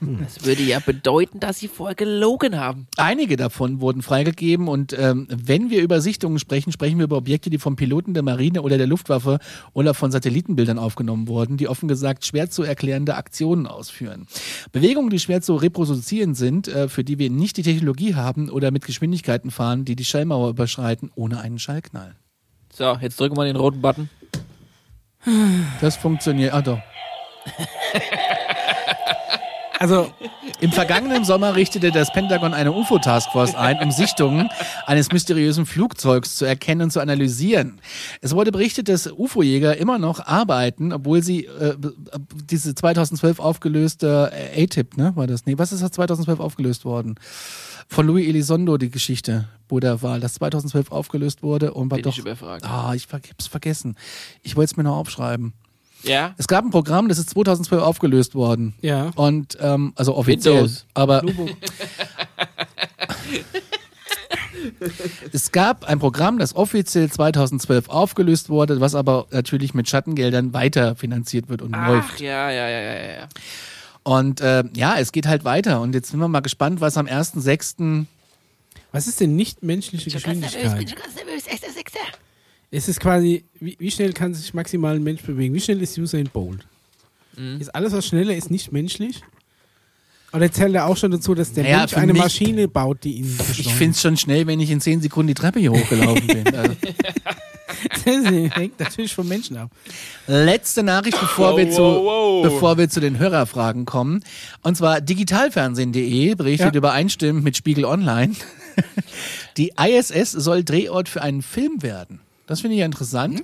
Das 0.00 0.44
würde 0.44 0.62
ja 0.62 0.80
bedeuten, 0.80 1.13
dass 1.34 1.58
sie 1.58 1.68
vorher 1.68 1.94
gelogen 1.94 2.58
haben. 2.58 2.86
Einige 2.96 3.36
davon 3.36 3.80
wurden 3.80 4.02
freigegeben 4.02 4.68
und 4.68 4.92
ähm, 4.98 5.28
wenn 5.30 5.70
wir 5.70 5.82
über 5.82 6.00
Sichtungen 6.00 6.38
sprechen, 6.38 6.72
sprechen 6.72 6.98
wir 6.98 7.04
über 7.04 7.16
Objekte, 7.16 7.50
die 7.50 7.58
vom 7.58 7.76
Piloten 7.76 8.14
der 8.14 8.22
Marine 8.22 8.62
oder 8.62 8.78
der 8.78 8.86
Luftwaffe 8.86 9.38
oder 9.72 9.94
von 9.94 10.10
Satellitenbildern 10.10 10.78
aufgenommen 10.78 11.28
wurden, 11.28 11.56
die 11.56 11.68
offen 11.68 11.88
gesagt 11.88 12.26
schwer 12.26 12.50
zu 12.50 12.62
erklärende 12.62 13.14
Aktionen 13.14 13.66
ausführen. 13.66 14.26
Bewegungen, 14.72 15.10
die 15.10 15.18
schwer 15.18 15.40
zu 15.40 15.54
reproduzieren 15.54 16.34
sind, 16.34 16.68
äh, 16.68 16.88
für 16.88 17.04
die 17.04 17.18
wir 17.18 17.30
nicht 17.30 17.56
die 17.56 17.62
Technologie 17.62 18.14
haben 18.14 18.50
oder 18.50 18.70
mit 18.70 18.84
Geschwindigkeiten 18.84 19.50
fahren, 19.50 19.84
die 19.84 19.96
die 19.96 20.04
Schallmauer 20.04 20.50
überschreiten, 20.50 21.10
ohne 21.14 21.40
einen 21.40 21.58
Schallknall. 21.58 22.16
So, 22.72 22.96
jetzt 23.00 23.20
drücken 23.20 23.36
wir 23.36 23.44
den 23.44 23.56
roten 23.56 23.80
Button. 23.80 24.10
Das 25.80 25.96
funktioniert. 25.96 26.52
Ah 26.52 26.62
doch. 26.62 26.80
Also, 29.84 30.10
Im 30.60 30.72
vergangenen 30.72 31.26
Sommer 31.26 31.56
richtete 31.56 31.90
das 31.90 32.10
Pentagon 32.10 32.54
eine 32.54 32.72
UFO-Taskforce 32.72 33.54
ein, 33.54 33.78
um 33.80 33.90
Sichtungen 33.90 34.48
eines 34.86 35.12
mysteriösen 35.12 35.66
Flugzeugs 35.66 36.36
zu 36.36 36.46
erkennen 36.46 36.84
und 36.84 36.90
zu 36.90 37.00
analysieren. 37.00 37.82
Es 38.22 38.34
wurde 38.34 38.50
berichtet, 38.50 38.88
dass 38.88 39.12
UFO-Jäger 39.12 39.76
immer 39.76 39.98
noch 39.98 40.26
arbeiten, 40.26 40.90
obwohl 40.90 41.22
sie 41.22 41.44
äh, 41.44 41.76
diese 42.48 42.74
2012 42.74 43.40
aufgelöste 43.40 44.32
äh, 44.32 44.64
A-Tip, 44.64 44.96
ne, 44.96 45.12
war 45.16 45.26
das? 45.26 45.44
Nee, 45.44 45.58
was 45.58 45.70
ist 45.70 45.82
das 45.82 45.90
2012 45.90 46.40
aufgelöst 46.40 46.86
worden? 46.86 47.16
Von 47.86 48.06
Louis 48.06 48.26
Elizondo 48.26 48.78
die 48.78 48.88
Geschichte, 48.90 49.48
wo 49.68 49.80
der 49.80 50.00
war, 50.00 50.18
das 50.18 50.32
2012 50.32 50.92
aufgelöst 50.92 51.42
wurde 51.42 51.74
und 51.74 51.90
war 51.90 51.96
Bin 51.96 52.04
doch. 52.04 52.12
ich 52.12 52.20
überfragt. 52.20 52.64
Ah, 52.64 52.94
ich 52.94 53.06
hab's 53.12 53.48
vergessen. 53.48 53.96
Ich 54.42 54.56
wollte 54.56 54.70
es 54.70 54.76
mir 54.78 54.84
noch 54.84 54.96
aufschreiben. 54.96 55.52
Ja? 56.04 56.34
Es 56.38 56.46
gab 56.46 56.64
ein 56.64 56.70
Programm, 56.70 57.08
das 57.08 57.18
ist 57.18 57.30
2012 57.30 57.82
aufgelöst 57.82 58.34
worden. 58.34 58.74
ja. 58.80 59.10
Und 59.16 59.56
ähm, 59.60 59.92
also 59.96 60.14
offiziell. 60.16 60.54
Windows. 60.54 60.86
Aber 60.94 61.22
es 65.32 65.52
gab 65.52 65.84
ein 65.84 65.98
Programm, 65.98 66.38
das 66.38 66.54
offiziell 66.54 67.10
2012 67.10 67.88
aufgelöst 67.88 68.48
wurde, 68.48 68.80
was 68.80 68.94
aber 68.94 69.26
natürlich 69.30 69.74
mit 69.74 69.88
Schattengeldern 69.88 70.52
weiter 70.52 70.94
finanziert 70.96 71.48
wird 71.48 71.62
und 71.62 71.74
Ach, 71.74 71.88
läuft. 71.88 72.20
ja, 72.20 72.50
ja, 72.50 72.68
ja, 72.68 72.80
ja, 72.80 72.94
ja, 72.94 73.12
ja. 73.20 73.28
Und 74.02 74.40
äh, 74.42 74.64
ja, 74.74 74.96
es 74.98 75.12
geht 75.12 75.26
halt 75.26 75.44
weiter. 75.44 75.80
Und 75.80 75.94
jetzt 75.94 76.10
sind 76.10 76.20
wir 76.20 76.28
mal 76.28 76.40
gespannt, 76.40 76.80
was 76.80 76.96
am 76.98 77.06
1.6. 77.06 78.04
Was 78.92 79.06
ist 79.06 79.20
denn 79.20 79.34
nicht 79.34 79.62
menschliche 79.62 80.10
Geschwindigkeit? 80.10 80.94
Es 82.76 82.88
ist 82.88 83.00
quasi, 83.00 83.44
wie, 83.60 83.76
wie 83.78 83.90
schnell 83.90 84.12
kann 84.12 84.34
sich 84.34 84.52
maximal 84.54 84.96
ein 84.96 85.02
Mensch 85.02 85.22
bewegen? 85.22 85.54
Wie 85.54 85.60
schnell 85.60 85.80
ist 85.82 85.96
Usain 85.98 86.28
Bolt? 86.32 86.66
Mhm. 87.36 87.60
Ist 87.60 87.74
alles, 87.74 87.92
was 87.92 88.06
schneller 88.06 88.34
ist, 88.34 88.50
nicht 88.50 88.72
menschlich? 88.72 89.20
Oder 90.32 90.50
zählt 90.50 90.74
er 90.74 90.86
auch 90.86 90.96
schon 90.96 91.12
dazu, 91.12 91.34
dass 91.34 91.52
der 91.52 91.62
Naja, 91.62 91.78
Mensch 91.78 91.94
eine 91.94 92.12
mich- 92.12 92.22
Maschine 92.22 92.66
baut, 92.66 93.04
die 93.04 93.12
ihn 93.18 93.38
Ich 93.56 93.72
finde 93.72 93.92
es 93.94 94.00
schon 94.02 94.16
schnell, 94.16 94.46
wenn 94.48 94.58
ich 94.58 94.70
in 94.70 94.80
10 94.80 95.00
Sekunden 95.00 95.28
die 95.28 95.34
Treppe 95.34 95.60
hier 95.60 95.70
hochgelaufen 95.72 96.26
bin. 96.26 96.44
Also, 96.54 96.74
Das 98.04 98.56
hängt 98.56 98.80
natürlich 98.80 99.14
vom 99.14 99.28
Menschen 99.28 99.56
ab. 99.56 99.70
letzte 100.26 100.82
Nachricht, 100.82 101.20
bevor, 101.20 101.52
Wow, 101.52 101.58
wir 101.58 101.70
zu, 101.70 101.82
wow, 101.82 102.04
wow. 102.04 102.42
bevor 102.42 102.78
wir 102.78 102.88
zu 102.88 103.00
den 103.00 103.18
Hörerfragen 103.18 103.84
kommen. 103.84 104.22
Und 104.62 104.76
zwar 104.76 105.00
digitalfernsehen.de 105.00 106.34
berichtet 106.34 106.74
Ja. 106.74 106.78
übereinstimmend 106.78 107.44
mit 107.44 107.56
Spiegel 107.56 107.84
Online. 107.84 108.34
Die 109.56 109.72
ISS 109.78 110.32
soll 110.32 110.64
Drehort 110.64 111.08
für 111.08 111.22
einen 111.22 111.42
Film 111.42 111.82
werden. 111.82 112.20
Das 112.46 112.60
finde 112.60 112.74
ich 112.74 112.80
ja 112.80 112.86
interessant. 112.86 113.42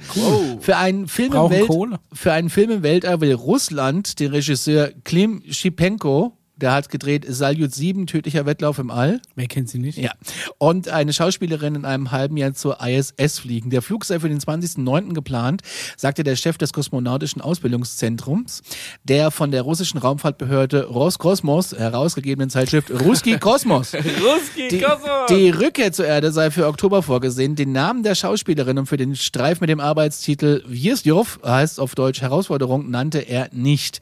Für 0.61 0.77
einen 0.77 1.09
Film 1.09 1.33
im 1.33 1.51
Welt, 1.51 1.71
für 2.13 2.33
einen 2.33 2.51
Film 2.51 2.71
im 2.71 2.83
Weltall 2.83 3.21
will 3.21 3.33
Russland 3.33 4.21
den 4.21 4.31
Regisseur 4.33 4.91
Klim 5.05 5.43
Schipenko 5.51 6.37
Der 6.61 6.73
hat 6.73 6.91
gedreht 6.91 7.25
Salyut 7.27 7.75
7, 7.75 8.07
tödlicher 8.07 8.45
Wettlauf 8.45 8.79
im 8.79 8.91
All. 8.91 9.21
Wer 9.35 9.47
kennt 9.47 9.71
sie 9.71 9.79
nicht? 9.79 9.97
Ja. 9.97 10.13
Und 10.59 10.89
eine 10.89 11.13
Schauspielerin 11.13 11.75
in 11.75 11.85
einem 11.85 12.11
halben 12.11 12.37
Jahr 12.37 12.53
zur 12.53 12.79
ISS 12.87 13.39
fliegen. 13.39 13.71
Der 13.71 13.81
Flug 13.81 14.05
sei 14.05 14.21
für 14.21 14.29
den 14.29 14.41
20.09. 14.41 15.15
geplant, 15.15 15.63
sagte 15.97 16.23
der 16.23 16.37
Chef 16.37 16.59
des 16.59 16.73
Kosmonautischen 16.73 17.41
Ausbildungszentrums, 17.41 18.63
der 19.05 19.31
von 19.31 19.51
der 19.51 19.63
russischen 19.63 19.99
Raumfahrtbehörde 19.99 20.87
Roskosmos 20.87 21.73
herausgegebenen 21.73 22.51
Zeitschrift 22.51 22.91
Ruski 22.91 23.39
Kosmos. 23.39 23.95
Ruski, 23.95 24.69
Die, 24.69 24.85
die 25.31 25.51
Rückkehr 25.51 25.93
zur 25.93 26.07
Erde 26.07 26.31
sei 26.33 26.51
für 26.51 26.67
Oktober 26.67 27.03
vorgesehen. 27.03 27.57
Den 27.57 27.73
Namen 27.73 28.03
der 28.03 28.15
Schauspielerin 28.15 28.79
und 28.79 28.87
für 28.87 28.99
den 28.99 29.17
Streif 29.17 29.61
mit 29.61 29.71
dem 29.71 29.81
Arbeitstitel 29.81 30.63
Wiesjov, 30.67 31.41
heißt 31.45 31.81
auf 31.81 31.95
Deutsch 31.95 32.21
Herausforderung, 32.21 32.91
nannte 32.91 33.21
er 33.21 33.49
nicht. 33.53 34.01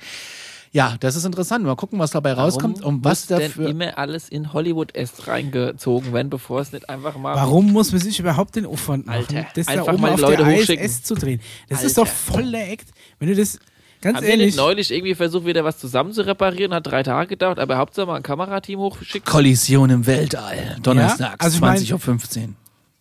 Ja, 0.72 0.96
das 1.00 1.16
ist 1.16 1.24
interessant. 1.24 1.64
Mal 1.64 1.76
gucken, 1.76 1.98
was 1.98 2.10
dabei 2.10 2.34
rauskommt 2.34 2.82
und 2.84 3.04
was 3.04 3.20
muss 3.22 3.26
denn 3.38 3.48
dafür. 3.48 3.68
immer 3.68 3.96
alles 3.98 4.28
in 4.28 4.52
Hollywood 4.52 4.94
erst 4.94 5.26
reingezogen 5.26 6.12
werden, 6.12 6.28
bevor 6.30 6.60
es 6.60 6.72
nicht 6.72 6.88
einfach 6.90 7.16
mal 7.16 7.34
Warum 7.36 7.72
muss 7.72 7.90
man 7.92 8.00
sich 8.00 8.20
überhaupt 8.20 8.54
den 8.56 8.66
Aufwand 8.66 9.06
machen, 9.06 9.18
Alter, 9.34 9.46
das 9.54 9.66
da 9.66 9.72
einfach 9.72 9.92
oben 9.94 10.02
mal 10.02 10.12
auf 10.12 10.20
Leute 10.20 10.44
der 10.44 10.54
hochschicken. 10.56 10.84
ISS 10.84 11.02
zu 11.04 11.14
drehen? 11.14 11.40
Das 11.68 11.78
Alter. 11.78 11.86
ist 11.86 11.98
doch 11.98 12.06
voll 12.06 12.50
der 12.50 12.70
Act. 12.70 12.88
Wenn 13.18 13.28
du 13.28 13.34
das, 13.34 13.58
ganz 14.02 14.16
Haben 14.18 14.24
wir 14.24 14.30
ehrlich, 14.30 14.46
nicht 14.48 14.56
neulich 14.58 14.90
irgendwie 14.90 15.14
versucht, 15.14 15.46
wieder 15.46 15.64
was 15.64 15.78
zusammen 15.78 16.12
zu 16.12 16.26
reparieren? 16.26 16.74
Hat 16.74 16.86
drei 16.86 17.02
Tage 17.02 17.28
gedauert, 17.28 17.58
aber 17.58 17.78
Hauptsache 17.78 18.06
mal 18.06 18.16
ein 18.16 18.22
Kamerateam 18.22 18.78
hochschickt. 18.78 19.24
Kollision 19.26 19.88
im 19.90 20.06
Weltall. 20.06 20.76
Donnerstags, 20.82 21.42
also 21.42 21.54
ich 21.56 21.60
mein- 21.62 21.78
20.15 21.78 22.42
Uhr. 22.48 22.54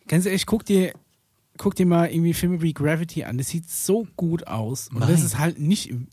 ganz 0.07 0.25
ehrlich, 0.25 0.45
guck 0.45 0.63
dir, 0.65 0.93
guck 1.57 1.75
dir 1.75 1.85
mal 1.85 2.09
irgendwie 2.09 2.33
Filme 2.33 2.61
wie 2.61 2.73
Gravity 2.73 3.25
an. 3.25 3.37
Das 3.37 3.49
sieht 3.49 3.69
so 3.69 4.07
gut 4.15 4.47
aus. 4.47 4.87
Und 4.89 4.99
Mein. 4.99 5.09
das 5.09 5.21
ist 5.23 5.37
halt 5.37 5.59
nicht 5.59 5.89
im 5.89 6.07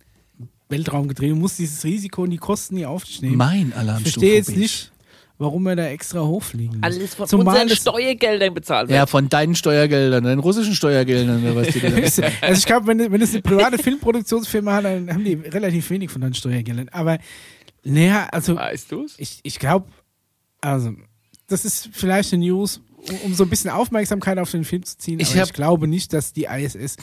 Weltraum 0.68 1.08
gedreht. 1.08 1.30
Du 1.30 1.36
musst 1.36 1.58
dieses 1.58 1.84
Risiko 1.84 2.22
und 2.22 2.30
die 2.30 2.38
Kosten 2.38 2.76
nie 2.76 2.86
auf 2.86 3.04
nehmen. 3.20 3.36
Mein 3.36 3.68
ich 3.68 3.76
Alarmstufe. 3.76 4.12
verstehe 4.12 4.34
jetzt 4.34 4.56
nicht, 4.56 4.92
warum 5.38 5.66
er 5.66 5.76
da 5.76 5.86
extra 5.86 6.20
hochfliegen 6.20 6.80
muss. 6.80 6.82
Alles 6.82 7.14
von 7.14 7.26
Zumal 7.26 7.60
unseren 7.62 7.76
Steuergeldern 7.76 8.54
bezahlt 8.54 8.88
wird. 8.88 8.96
Ja, 8.96 9.06
von 9.06 9.28
deinen 9.28 9.54
Steuergeldern, 9.54 10.24
deinen 10.24 10.38
russischen 10.38 10.74
Steuergeldern 10.74 11.42
oder 11.42 11.56
was 11.56 11.68
die 11.68 11.80
da 11.80 11.88
also 12.40 12.58
ich 12.58 12.66
glaube, 12.66 12.86
wenn, 12.86 13.12
wenn 13.12 13.20
es 13.20 13.32
eine 13.32 13.42
private 13.42 13.78
Filmproduktionsfirma 13.78 14.74
hat, 14.74 14.84
dann 14.84 15.12
haben 15.12 15.24
die 15.24 15.34
relativ 15.34 15.90
wenig 15.90 16.10
von 16.10 16.20
deinen 16.22 16.34
Steuergeldern. 16.34 16.88
Aber 16.90 17.18
naja, 17.82 18.28
also 18.32 18.56
Weißt 18.56 18.90
du's? 18.90 19.14
ich, 19.18 19.40
ich 19.42 19.58
glaube, 19.58 19.86
also 20.60 20.92
das 21.46 21.64
ist 21.64 21.90
vielleicht 21.92 22.32
eine 22.32 22.44
News, 22.44 22.80
um, 23.08 23.16
um 23.26 23.34
so 23.34 23.44
ein 23.44 23.50
bisschen 23.50 23.70
Aufmerksamkeit 23.70 24.38
auf 24.38 24.50
den 24.50 24.64
Film 24.64 24.82
zu 24.84 24.96
ziehen. 24.96 25.20
Ich 25.20 25.32
aber 25.34 25.44
ich 25.44 25.52
glaube 25.52 25.88
nicht, 25.88 26.12
dass 26.12 26.32
die 26.32 26.44
ISS 26.44 26.96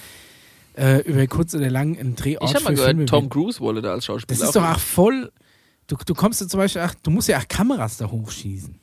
äh, 0.82 0.99
über 1.01 1.25
kurz 1.27 1.53
oder 1.53 1.69
lang 1.69 1.97
einen 1.97 2.15
Drehort 2.15 2.49
Ich 2.49 2.55
habe 2.55 2.63
mal 2.65 2.75
für 2.75 2.84
Filme 2.86 3.05
gehört, 3.05 3.09
Tom. 3.09 3.29
Cruise 3.29 3.59
wolle 3.59 3.82
da 3.82 3.91
als 3.93 4.05
Schauspieler. 4.05 4.39
Das 4.39 4.47
ist 4.47 4.55
doch 4.55 4.63
auch 4.67 4.79
voll. 4.79 5.32
Du, 5.88 5.95
du 6.05 6.13
kommst 6.13 6.41
ja 6.41 6.47
zum 6.47 6.59
Beispiel, 6.59 6.82
ach, 6.82 6.95
du 7.03 7.11
musst 7.11 7.27
ja 7.27 7.38
auch 7.39 7.47
Kameras 7.47 7.97
da 7.97 8.09
hochschießen. 8.09 8.79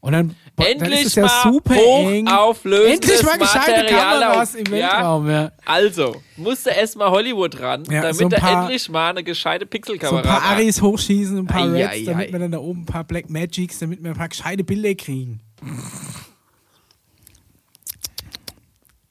Und 0.00 0.12
dann, 0.12 0.36
dann 0.54 0.66
Endlich 0.66 1.00
ist 1.00 1.06
es 1.08 1.14
ja 1.16 1.22
mal 1.24 1.42
super 1.42 1.74
eng. 1.74 2.26
Endlich 2.28 3.22
mal 3.24 3.36
gescheite 3.36 3.70
Material 3.82 4.20
Kameras 4.20 4.54
im 4.54 4.66
Ja, 4.66 4.72
Weltraum, 4.72 5.28
ja. 5.28 5.52
Also, 5.64 6.16
musste 6.36 6.70
erstmal 6.70 7.10
Hollywood 7.10 7.58
ran, 7.58 7.82
Ja, 7.90 8.02
damit 8.02 8.16
so 8.16 8.28
er 8.28 8.38
paar- 8.40 8.62
endlich 8.62 8.88
mal 8.88 9.10
eine 9.10 9.24
gescheite 9.24 9.64
So 9.64 9.70
Pixelkamera 9.70 10.18
ein 10.18 10.22
paar 10.22 10.50
hat. 10.50 10.56
Aris 10.56 10.80
hochschießen, 10.80 11.38
ein 11.38 11.46
paar 11.46 11.62
Ei, 11.72 11.82
Reds, 11.84 11.94
ei, 11.94 12.04
damit 12.04 12.32
wir 12.32 12.38
dann 12.38 12.52
da 12.52 12.58
oben 12.58 12.82
ein 12.82 12.86
paar 12.86 13.02
Black 13.02 13.28
Magics, 13.28 13.80
damit 13.80 14.00
wir 14.00 14.12
ein 14.12 14.16
paar 14.16 14.28
gescheite 14.28 14.62
Bilder 14.62 14.94
kriegen. 14.94 15.40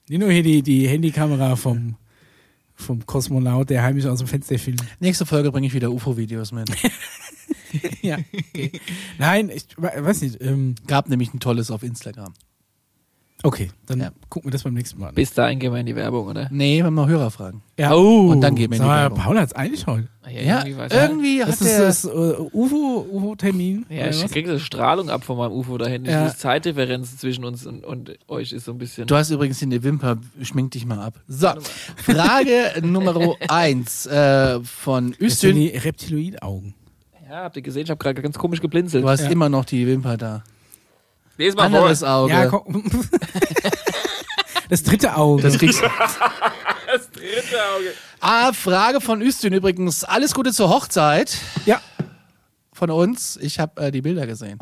Nicht 0.10 0.20
nur 0.20 0.32
hier 0.32 0.44
die, 0.44 0.62
die 0.62 0.88
Handykamera 0.88 1.56
vom, 1.56 1.96
vom 2.76 3.06
Kosmonaut, 3.06 3.70
der 3.70 3.84
heimisch 3.84 4.06
aus 4.06 4.20
dem 4.20 4.28
Fenster 4.28 4.58
filmt. 4.58 4.84
Nächste 5.00 5.26
Folge 5.26 5.52
bringe 5.52 5.68
ich 5.68 5.74
wieder 5.74 5.92
UFO-Videos 5.92 6.52
mit. 6.52 6.70
ja, 8.02 8.18
okay. 8.34 8.72
Nein, 9.18 9.50
ich 9.50 9.66
we- 9.78 9.92
weiß 9.98 10.22
nicht. 10.22 10.42
Ähm, 10.42 10.76
Gab 10.88 11.10
nämlich 11.10 11.34
ein 11.34 11.40
tolles 11.40 11.72
auf 11.72 11.84
Instagram. 11.84 12.34
Okay, 13.44 13.70
dann 13.86 14.00
Ja. 14.00 14.12
gucken 14.30 14.48
wir 14.50 14.52
das 14.52 14.64
beim 14.64 14.74
nächsten 14.74 15.00
Mal 15.00 15.10
an. 15.10 15.16
Bis 15.16 15.34
dahin 15.34 15.60
gehen 15.60 15.72
wir 15.74 15.80
in 15.80 15.86
die 15.86 15.96
Werbung, 15.96 16.28
oder? 16.28 16.48
Nee, 16.52 16.78
wir 16.78 16.86
haben 16.86 16.96
noch 16.96 17.08
Hörerfragen. 17.08 17.62
Ja. 17.78 17.94
Oh. 17.94 18.30
Und 18.32 18.42
dann 18.42 18.56
gehen 18.56 18.70
wir 18.72 18.78
in 18.78 18.82
die 18.84 18.88
mal, 18.88 19.02
Werbung. 19.04 19.20
Paul 19.20 19.40
hat's 19.40 19.54
eigentlich 19.54 19.86
heute. 19.88 20.08
Ja, 20.30 20.58
irgendwie 20.66 20.78
weiß 20.78 20.92
irgendwie 20.92 21.40
Das 21.40 21.48
hat 21.48 21.62
ist 21.62 21.68
der... 21.68 21.80
das 21.86 22.06
äh, 22.06 22.10
UFO, 22.52 23.08
UFO-Termin. 23.12 23.86
Ja, 23.90 24.08
ich 24.10 24.24
was? 24.24 24.32
kriege 24.32 24.52
so 24.52 24.60
Strahlung 24.60 25.10
ab 25.10 25.24
von 25.24 25.38
meinem 25.38 25.54
UFO 25.54 25.78
da 25.78 25.88
hinten. 25.88 26.10
Ja. 26.10 26.28
Die 26.28 26.36
Zeitdifferenz 26.36 27.18
zwischen 27.18 27.46
uns 27.46 27.66
und, 27.66 27.86
und 27.86 28.18
euch 28.28 28.52
ist 28.52 28.66
so 28.66 28.72
ein 28.74 28.78
bisschen. 28.78 29.08
Du 29.08 29.16
hast 29.16 29.30
übrigens 29.32 29.62
in 29.62 29.70
die 29.70 29.82
Wimper, 29.84 30.18
schmink 30.42 30.72
dich 30.72 30.86
mal 30.86 31.00
ab. 31.00 31.20
So, 31.28 31.48
Frage 31.96 32.74
Nummer 32.82 33.36
eins 33.48 34.06
äh, 34.08 34.60
von 34.64 35.12
Das 35.12 35.18
sind 35.20 35.26
Üstün. 35.28 35.56
die 35.56 35.68
Reptiloid-Augen. 35.78 36.74
Ja, 37.30 37.44
habt 37.44 37.56
ihr 37.58 37.62
gesehen? 37.62 37.84
Ich 37.84 37.90
habe 37.90 37.98
gerade 37.98 38.22
ganz 38.22 38.38
komisch 38.38 38.62
geblinzelt. 38.62 39.04
Du 39.04 39.10
hast 39.10 39.22
Ja. 39.24 39.30
immer 39.30 39.50
noch 39.50 39.66
die 39.66 39.86
Wimper 39.88 40.18
da. 40.18 40.44
Lies 41.38 41.56
mal 41.56 41.64
Anderes 41.66 42.00
vor. 42.00 42.10
Auge. 42.10 42.34
Ja, 42.34 42.48
komm. 42.48 42.84
das 44.70 44.84
dritte 44.84 45.16
Auge. 45.16 45.44
das 45.44 45.58
kriegst 45.58 45.82
Das 46.88 47.12
dritte 47.12 47.58
Auge. 47.76 47.94
Ah, 48.20 48.54
Frage 48.54 49.02
von 49.02 49.22
Üstün 49.22 49.54
übrigens. 49.54 50.04
Alles 50.04 50.34
Gute 50.34 50.54
zur 50.54 50.70
Hochzeit 50.70 51.38
ja, 51.66 51.82
von 52.74 52.90
uns. 52.92 53.38
Ich 53.42 53.60
habe 53.60 53.82
äh, 53.82 53.92
die 53.92 54.02
Bilder 54.02 54.26
gesehen. 54.26 54.60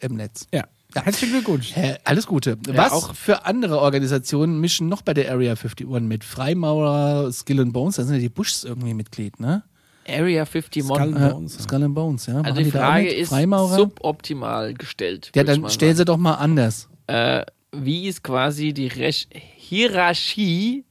Im 0.00 0.14
Netz. 0.14 0.46
ja. 0.52 0.64
Herzlichen 0.94 1.32
Glückwunsch. 1.34 1.76
Hä, 1.76 1.96
alles 2.04 2.26
Gute. 2.26 2.56
Ja, 2.66 2.76
Was 2.76 2.92
auch- 2.92 3.14
für 3.14 3.44
andere 3.44 3.78
Organisationen 3.78 4.58
mischen 4.58 4.88
noch 4.88 5.02
bei 5.02 5.12
der 5.12 5.30
Area 5.30 5.52
51 5.52 5.86
mit? 6.00 6.24
Freimaurer, 6.24 7.30
Skill 7.30 7.60
and 7.60 7.72
Bones, 7.74 7.96
da 7.96 8.04
sind 8.04 8.14
ja 8.14 8.20
die 8.20 8.30
Bushs 8.30 8.64
irgendwie 8.64 8.94
Mitglied, 8.94 9.38
ne? 9.38 9.62
Area 10.08 10.44
51. 10.44 10.82
Skull- 10.84 11.16
Äh, 11.16 11.30
Bones. 11.32 11.54
Skull 11.58 11.82
and 11.84 11.94
Bones, 11.94 12.26
ja. 12.26 12.36
Also 12.36 12.50
Machen 12.50 12.64
die 12.64 12.70
Frage 12.70 13.08
ist 13.12 13.28
Freimaurer? 13.28 13.76
suboptimal 13.76 14.74
gestellt. 14.74 15.30
ja, 15.34 15.44
dann 15.44 15.68
stell 15.70 15.94
sie 15.94 16.04
doch 16.04 16.16
mal 16.16 16.34
anders. 16.34 16.88
Äh, 17.06 17.44
wie 17.72 18.06
ist 18.08 18.22
quasi 18.22 18.72
die 18.72 18.86
Rech 18.88 19.28
Hierarchie 19.56 20.84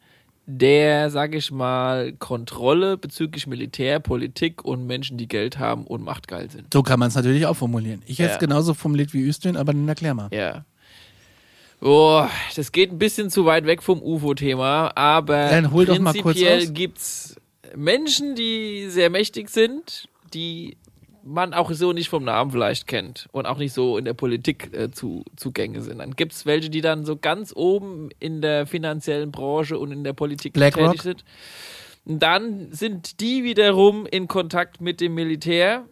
der, 0.49 1.09
sag 1.09 1.36
ich 1.36 1.51
mal, 1.51 2.13
Kontrolle 2.13 2.95
bezüglich 2.97 3.47
Militär, 3.47 3.99
Politik 3.99 4.63
und 4.63 4.88
Menschen, 4.88 5.18
die 5.18 5.28
Geld 5.28 5.59
haben 5.59 5.84
und 5.86 6.03
machtgeil 6.03 6.49
sind? 6.49 6.74
So 6.74 6.84
kann 6.84 6.99
man 6.99 7.09
es 7.09 7.15
natürlich 7.15 7.45
auch 7.45 7.55
formulieren. 7.55 8.01
Ich 8.05 8.20
hätte 8.20 8.30
es 8.30 8.36
Ja. 8.36 8.39
genauso 8.39 8.74
formuliert 8.74 9.13
wie 9.13 9.22
Üstün, 9.22 9.57
aber 9.57 9.74
dann 9.74 9.88
erklär 9.89 10.13
mal. 10.13 10.30
Ja. 10.32 10.63
Oh, 11.82 12.26
das 12.55 12.72
geht 12.72 12.91
ein 12.91 12.97
bisschen 12.97 13.30
zu 13.30 13.45
weit 13.45 13.65
weg 13.65 13.84
vom 13.84 14.01
UFO-Thema, 14.01 14.91
aber 14.95 15.49
Dann 15.49 15.72
hol 15.72 15.86
doch 15.86 15.99
mal 15.99 16.11
kurz 16.13 16.24
prinzipiell 16.24 16.61
aus. 16.63 16.74
gibt's 16.74 17.36
Menschen, 17.76 18.36
die 18.36 18.89
sehr 18.89 19.09
mächtig 19.09 19.49
sind, 19.49 20.07
die 20.34 20.78
man 21.24 21.53
auch 21.53 21.72
so 21.72 21.93
nicht 21.93 22.09
vom 22.09 22.24
Namen 22.24 22.51
vielleicht 22.51 22.88
kennt 22.88 23.28
und 23.32 23.45
auch 23.45 23.57
nicht 23.57 23.74
so 23.74 23.97
in 23.97 24.05
der 24.05 24.13
Politik 24.13 24.74
äh, 24.74 24.91
zu, 24.91 25.26
zugänge 25.36 25.82
sind. 25.82 25.99
Dann 25.99 26.15
gibt's 26.15 26.45
welche, 26.45 26.70
die 26.70 26.82
dann 26.82 27.05
so 27.05 27.18
ganz 27.18 27.53
oben 27.55 28.09
in 28.20 28.41
der 28.41 28.65
finanziellen 28.65 29.32
Branche 29.32 29.78
und 29.78 29.91
in 29.91 30.03
der 30.03 30.13
Politik 30.13 30.53
BlackRock? 30.53 30.91
tätig 30.91 31.01
sind. 31.01 31.26
Und 32.05 32.24
dann 32.24 32.72
sind 32.72 33.20
die 33.20 33.43
wiederum 33.43 34.05
in 34.05 34.28
Kontakt 34.30 34.80
mit 34.80 35.01
dem 35.01 35.15
Militär 35.15 35.86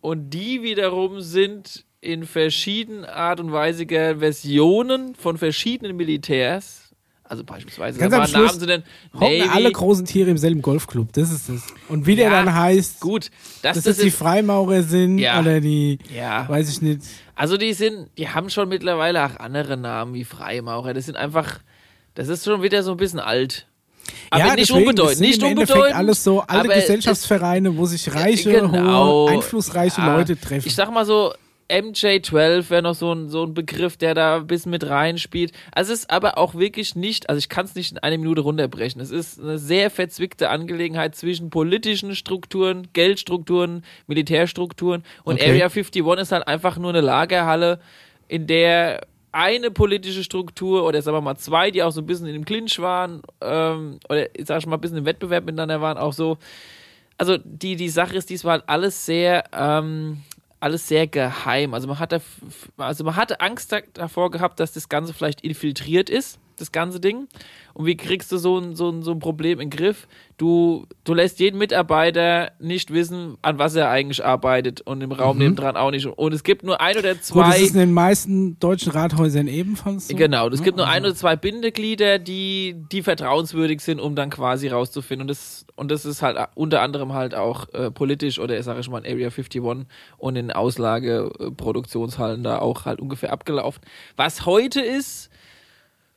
und 0.00 0.30
die 0.30 0.62
wiederum 0.62 1.20
sind 1.20 1.84
in 2.00 2.24
verschiedenen 2.24 3.04
Art 3.04 3.40
und 3.40 3.52
Weise 3.52 3.86
Versionen 3.86 5.14
von 5.14 5.36
verschiedenen 5.36 5.96
Militärs. 5.96 6.89
Also 7.30 7.44
beispielsweise, 7.44 8.00
Ganz 8.00 8.12
am 8.12 8.26
Schluss 8.26 8.46
Namen 8.48 8.60
sie 8.60 8.66
denn 8.66 8.82
Hocken 9.14 9.50
alle 9.50 9.70
großen 9.70 10.04
Tiere 10.04 10.30
im 10.30 10.36
selben 10.36 10.62
Golfclub. 10.62 11.12
Das 11.12 11.30
ist 11.30 11.48
das. 11.48 11.62
Und 11.88 12.04
wie 12.04 12.16
der 12.16 12.28
Ja, 12.28 12.42
dann 12.42 12.52
heißt, 12.52 12.98
Gut, 12.98 13.30
das, 13.62 13.76
dass 13.76 13.84
das 13.84 13.96
das 13.98 14.04
die 14.04 14.10
Freimaurer 14.10 14.82
sind 14.82 15.18
Ja. 15.18 15.38
oder 15.38 15.60
die, 15.60 16.00
ja. 16.12 16.48
weiß 16.48 16.68
ich 16.68 16.82
nicht. 16.82 17.02
Also 17.36 17.56
die 17.56 17.72
sind, 17.72 18.08
die 18.18 18.28
haben 18.28 18.50
schon 18.50 18.68
mittlerweile 18.68 19.24
auch 19.24 19.36
andere 19.38 19.76
Namen 19.76 20.12
wie 20.14 20.24
Freimaurer. 20.24 20.92
Das 20.92 21.06
sind 21.06 21.16
einfach, 21.16 21.60
das 22.14 22.26
ist 22.26 22.44
schon 22.44 22.62
wieder 22.62 22.82
so 22.82 22.90
ein 22.90 22.96
bisschen 22.96 23.20
alt. 23.20 23.68
Aber 24.30 24.40
ja, 24.46 24.54
nicht 24.56 24.68
deswegen, 24.70 24.88
unbedeutend, 24.88 25.20
nicht 25.20 25.40
unbedeutend. 25.40 25.94
alles 25.94 26.24
so 26.24 26.40
alte 26.40 26.72
es- 26.72 26.80
Gesellschaftsvereine, 26.80 27.76
wo 27.76 27.86
sich 27.86 28.12
reiche, 28.12 28.50
genau. 28.50 29.26
hohe, 29.26 29.30
einflussreiche 29.30 30.00
Leute 30.00 30.36
treffen. 30.36 30.66
Ich 30.66 30.74
sag 30.74 30.90
mal 30.90 31.06
so, 31.06 31.32
MJ12 31.70 32.70
wäre 32.70 32.82
noch 32.82 32.94
so 32.94 33.12
ein, 33.12 33.28
so 33.28 33.44
ein 33.44 33.54
Begriff, 33.54 33.96
der 33.96 34.14
da 34.14 34.36
ein 34.36 34.46
bisschen 34.46 34.70
mit 34.70 34.88
reinspielt. 34.88 35.52
Also 35.72 35.92
es 35.92 36.00
ist 36.00 36.10
aber 36.10 36.38
auch 36.38 36.54
wirklich 36.54 36.96
nicht, 36.96 37.28
also 37.28 37.38
ich 37.38 37.48
kann 37.48 37.64
es 37.64 37.74
nicht 37.74 37.92
in 37.92 37.98
eine 37.98 38.18
Minute 38.18 38.40
runterbrechen. 38.42 39.00
Es 39.00 39.10
ist 39.10 39.40
eine 39.40 39.58
sehr 39.58 39.90
verzwickte 39.90 40.50
Angelegenheit 40.50 41.14
zwischen 41.14 41.50
politischen 41.50 42.14
Strukturen, 42.14 42.88
Geldstrukturen, 42.92 43.84
Militärstrukturen 44.06 45.04
und 45.24 45.40
Okay. 45.40 45.50
Area 45.50 45.66
51 45.66 46.04
ist 46.18 46.32
halt 46.32 46.46
einfach 46.46 46.76
nur 46.76 46.90
eine 46.90 47.00
Lagerhalle, 47.00 47.80
in 48.28 48.46
der 48.46 49.00
eine 49.32 49.70
politische 49.70 50.24
Struktur 50.24 50.84
oder 50.84 51.02
sagen 51.02 51.16
wir 51.16 51.20
mal 51.20 51.36
zwei, 51.36 51.70
die 51.70 51.82
auch 51.82 51.92
so 51.92 52.00
ein 52.00 52.06
bisschen 52.06 52.26
in 52.26 52.32
dem 52.32 52.44
Clinch 52.44 52.78
waren, 52.80 53.22
ähm, 53.40 54.00
oder 54.08 54.34
ich 54.34 54.46
sag 54.46 54.60
schon 54.60 54.70
mal 54.70 54.76
ein 54.76 54.80
bisschen 54.80 54.98
im 54.98 55.04
Wettbewerb 55.04 55.44
miteinander 55.44 55.80
waren, 55.80 55.98
auch 55.98 56.12
so. 56.12 56.38
Also 57.16 57.36
die, 57.36 57.76
die 57.76 57.90
Sache 57.90 58.16
ist 58.16 58.30
diesmal 58.30 58.60
halt 58.60 58.64
alles 58.68 59.04
sehr, 59.04 59.44
ähm, 59.52 60.22
alles 60.60 60.86
sehr 60.88 61.06
geheim. 61.06 61.74
Also 61.74 61.88
man 61.88 61.98
hatte, 61.98 62.20
also 62.76 63.04
man 63.04 63.16
hatte 63.16 63.40
Angst 63.40 63.72
da- 63.72 63.80
davor 63.94 64.30
gehabt, 64.30 64.60
dass 64.60 64.72
das 64.72 64.88
Ganze 64.88 65.12
vielleicht 65.14 65.40
infiltriert 65.40 66.10
ist. 66.10 66.38
Das 66.60 66.72
ganze 66.72 67.00
Ding. 67.00 67.28
Und 67.74 67.86
wie 67.86 67.96
kriegst 67.96 68.32
du 68.32 68.38
so 68.38 68.58
ein, 68.58 68.74
so 68.74 68.90
ein, 68.90 69.02
so 69.02 69.12
ein 69.12 69.18
Problem 69.20 69.60
in 69.60 69.70
den 69.70 69.78
Griff? 69.78 70.08
Du, 70.36 70.86
du 71.04 71.14
lässt 71.14 71.38
jeden 71.38 71.58
Mitarbeiter 71.58 72.52
nicht 72.58 72.92
wissen, 72.92 73.36
an 73.42 73.58
was 73.58 73.74
er 73.74 73.90
eigentlich 73.90 74.24
arbeitet 74.24 74.80
und 74.80 75.00
im 75.02 75.12
Raum 75.12 75.38
nebendran 75.38 75.76
auch 75.76 75.90
nicht. 75.90 76.06
Und 76.06 76.32
es 76.32 76.42
gibt 76.42 76.62
nur 76.64 76.80
ein 76.80 76.96
oder 76.96 77.10
Mhm. 77.10 77.32
Gut, 77.32 77.42
das 77.44 77.56
zwei. 77.56 77.60
ist 77.60 77.74
in 77.74 77.80
den 77.80 77.92
meisten 77.92 78.58
deutschen 78.58 78.92
Rathäusern 78.92 79.48
ebenfalls 79.48 80.08
so. 80.08 80.16
Genau, 80.16 80.48
es 80.48 80.62
gibt 80.62 80.76
nur 80.76 80.86
ein 80.88 81.04
oder 81.04 81.14
zwei 81.14 81.36
Bindeglieder, 81.36 82.18
die, 82.18 82.74
die 82.90 83.02
vertrauenswürdig 83.02 83.80
sind, 83.80 84.00
um 84.00 84.14
dann 84.14 84.30
quasi 84.30 84.68
rauszufinden. 84.68 85.22
Und 85.24 85.28
das, 85.28 85.66
und 85.76 85.90
das 85.90 86.04
ist 86.04 86.22
halt 86.22 86.38
unter 86.54 86.82
anderem 86.82 87.12
halt 87.12 87.34
auch 87.34 87.68
äh, 87.74 87.90
politisch 87.90 88.38
oder 88.38 88.60
sage 88.62 88.80
ich 88.80 88.88
mal 88.88 88.98
in 89.04 89.12
Area 89.12 89.28
51 89.28 89.62
und 90.18 90.36
in 90.36 90.50
Auslageproduktionshallen 90.50 92.42
da 92.42 92.58
auch 92.58 92.84
halt 92.84 93.00
ungefähr 93.00 93.32
abgelaufen. 93.32 93.82
Was 94.16 94.46
heute 94.46 94.80
ist, 94.80 95.30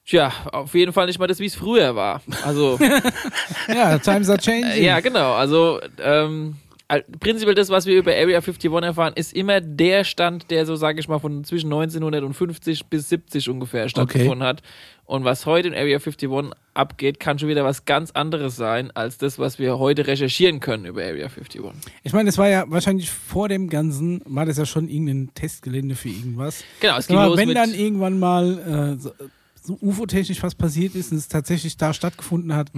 tja, 0.05 0.31
auf 0.51 0.73
jeden 0.73 0.93
Fall 0.93 1.07
nicht 1.07 1.19
mal 1.19 1.27
das, 1.27 1.39
wie 1.39 1.45
es 1.45 1.55
früher 1.55 1.95
war. 1.95 2.21
Also, 2.43 2.79
Ja, 3.67 3.97
times 3.99 4.29
are 4.29 4.37
changing. 4.39 4.83
ja, 4.83 4.99
genau. 4.99 5.33
Also, 5.33 5.79
ähm, 5.99 6.55
äh, 6.89 7.01
prinzipiell 7.19 7.55
das, 7.55 7.69
was 7.69 7.85
wir 7.85 7.97
über 7.97 8.11
Area 8.11 8.37
51 8.39 8.71
erfahren, 8.71 9.13
ist 9.15 9.33
immer 9.33 9.61
der 9.61 10.03
Stand, 10.03 10.51
der 10.51 10.65
so, 10.65 10.75
sage 10.75 10.99
ich 10.99 11.07
mal, 11.07 11.19
von 11.19 11.43
zwischen 11.45 11.71
1950 11.71 12.85
bis 12.87 13.09
70 13.09 13.49
ungefähr 13.49 13.87
stattgefunden 13.89 14.43
hat. 14.43 14.61
Und 15.05 15.23
was 15.23 15.45
heute 15.45 15.69
in 15.69 15.73
Area 15.73 15.97
51 15.97 16.29
abgeht, 16.73 17.19
kann 17.19 17.39
schon 17.39 17.49
wieder 17.49 17.63
was 17.63 17.85
ganz 17.85 18.11
anderes 18.11 18.55
sein, 18.57 18.91
als 18.95 19.17
das, 19.17 19.39
was 19.39 19.59
wir 19.59 19.79
heute 19.79 20.07
recherchieren 20.07 20.59
können 20.59 20.85
über 20.85 21.01
Area 21.01 21.25
51. 21.27 21.61
Ich 22.03 22.13
meine, 22.13 22.27
das 22.27 22.37
war 22.37 22.49
ja 22.49 22.65
wahrscheinlich 22.67 23.09
vor 23.09 23.47
dem 23.49 23.69
Ganzen, 23.69 24.21
war 24.25 24.45
das 24.45 24.57
ja 24.57 24.65
schon 24.65 24.87
irgendein 24.89 25.33
Testgelände 25.35 25.95
für 25.95 26.09
irgendwas. 26.09 26.63
Genau, 26.79 26.97
es 26.97 27.07
ging 27.07 27.17
Aber 27.17 27.27
los 27.29 27.37
wenn 27.37 27.47
mit... 27.47 27.57
dann 27.57 27.73
irgendwann 27.73 28.19
mal 28.19 28.95
äh, 28.97 29.01
so, 29.01 29.11
so 29.65 29.77
UFO-technisch 29.81 30.43
was 30.43 30.55
passiert 30.55 30.95
ist 30.95 31.11
und 31.11 31.17
es 31.17 31.27
tatsächlich 31.27 31.77
da 31.77 31.93
stattgefunden 31.93 32.53
hat, 32.53 32.71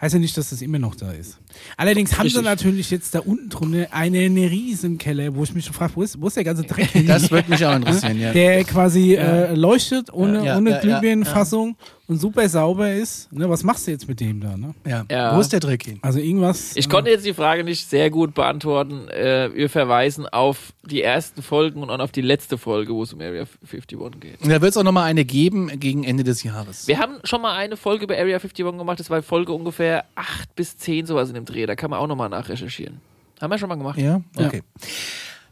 heißt 0.00 0.14
ja 0.14 0.20
nicht, 0.20 0.36
dass 0.36 0.50
das 0.50 0.62
immer 0.62 0.78
noch 0.78 0.94
da 0.94 1.12
ist. 1.12 1.38
Allerdings 1.76 2.12
haben 2.12 2.28
sie 2.28 2.36
Richtig. 2.36 2.44
natürlich 2.44 2.90
jetzt 2.90 3.14
da 3.14 3.20
unten 3.20 3.48
drunter 3.48 3.86
einen 3.92 4.36
riesen 4.36 4.98
Keller, 4.98 5.34
wo 5.34 5.44
ich 5.44 5.54
mich 5.54 5.64
schon 5.64 5.74
frage, 5.74 5.92
wo 5.94 6.02
ist, 6.02 6.20
wo 6.20 6.26
ist 6.26 6.36
der 6.36 6.44
ganze 6.44 6.64
Dreck 6.64 6.90
hin? 6.92 7.06
Das 7.06 7.30
würde 7.30 7.50
mich 7.50 7.64
auch 7.64 7.74
interessieren, 7.74 8.18
ja. 8.18 8.32
der 8.32 8.64
quasi 8.64 9.14
äh, 9.14 9.54
leuchtet 9.54 10.12
ohne, 10.12 10.44
Ja, 10.44 10.56
ohne 10.56 10.70
ja, 10.70 10.76
ja, 10.76 10.82
Glühbirnenfassung 10.82 11.76
und 12.06 12.20
super 12.20 12.48
sauber 12.48 12.92
ist. 12.92 13.32
Ne, 13.32 13.48
was 13.48 13.62
machst 13.62 13.86
du 13.86 13.90
jetzt 13.90 14.08
mit 14.08 14.20
dem 14.20 14.40
da? 14.40 14.56
Ne? 14.56 14.74
ja. 14.86 15.04
Ja. 15.10 15.36
Wo 15.36 15.40
ist 15.40 15.52
der 15.52 15.60
Dreck 15.60 15.84
hin? 15.84 15.98
Also 16.02 16.18
irgendwas. 16.18 16.76
Ich 16.76 16.86
äh, 16.86 16.88
konnte 16.88 17.10
jetzt 17.10 17.24
die 17.24 17.34
Frage 17.34 17.64
nicht 17.64 17.88
sehr 17.88 18.10
gut 18.10 18.34
beantworten. 18.34 19.08
Äh, 19.08 19.50
wir 19.54 19.70
verweisen 19.70 20.26
auf 20.26 20.72
die 20.82 21.02
ersten 21.02 21.42
Folgen 21.42 21.82
und 21.82 21.90
auch 21.90 21.98
auf 21.98 22.12
die 22.12 22.20
letzte 22.20 22.58
Folge, 22.58 22.92
wo 22.92 23.02
es 23.02 23.12
um 23.12 23.20
Area 23.20 23.44
51 23.62 23.98
geht. 24.20 24.40
Und 24.42 24.50
da 24.50 24.60
wird 24.60 24.72
es 24.72 24.76
auch 24.76 24.82
nochmal 24.82 25.04
eine 25.04 25.24
geben 25.24 25.80
gegen 25.80 26.04
Ende 26.04 26.24
des 26.24 26.42
Jahres. 26.42 26.86
Wir 26.86 26.98
haben 26.98 27.18
schon 27.24 27.40
mal 27.40 27.56
eine 27.56 27.76
Folge 27.76 28.04
über 28.04 28.14
Area 28.14 28.36
51 28.36 28.78
gemacht. 28.78 29.00
Das 29.00 29.08
war 29.08 29.22
Folge 29.22 29.52
ungefähr 29.52 30.04
8 30.14 30.54
bis 30.54 30.76
10 30.76 31.06
sowas 31.06 31.28
in 31.28 31.34
dem 31.34 31.44
Dreh. 31.44 31.66
Da 31.66 31.74
kann 31.74 31.90
man 31.90 32.00
auch 32.00 32.06
nochmal 32.06 32.28
nachrecherchieren. 32.28 33.00
Haben 33.40 33.50
wir 33.50 33.58
schon 33.58 33.68
mal 33.68 33.76
gemacht. 33.76 33.98
Ja, 33.98 34.20
okay. 34.36 34.62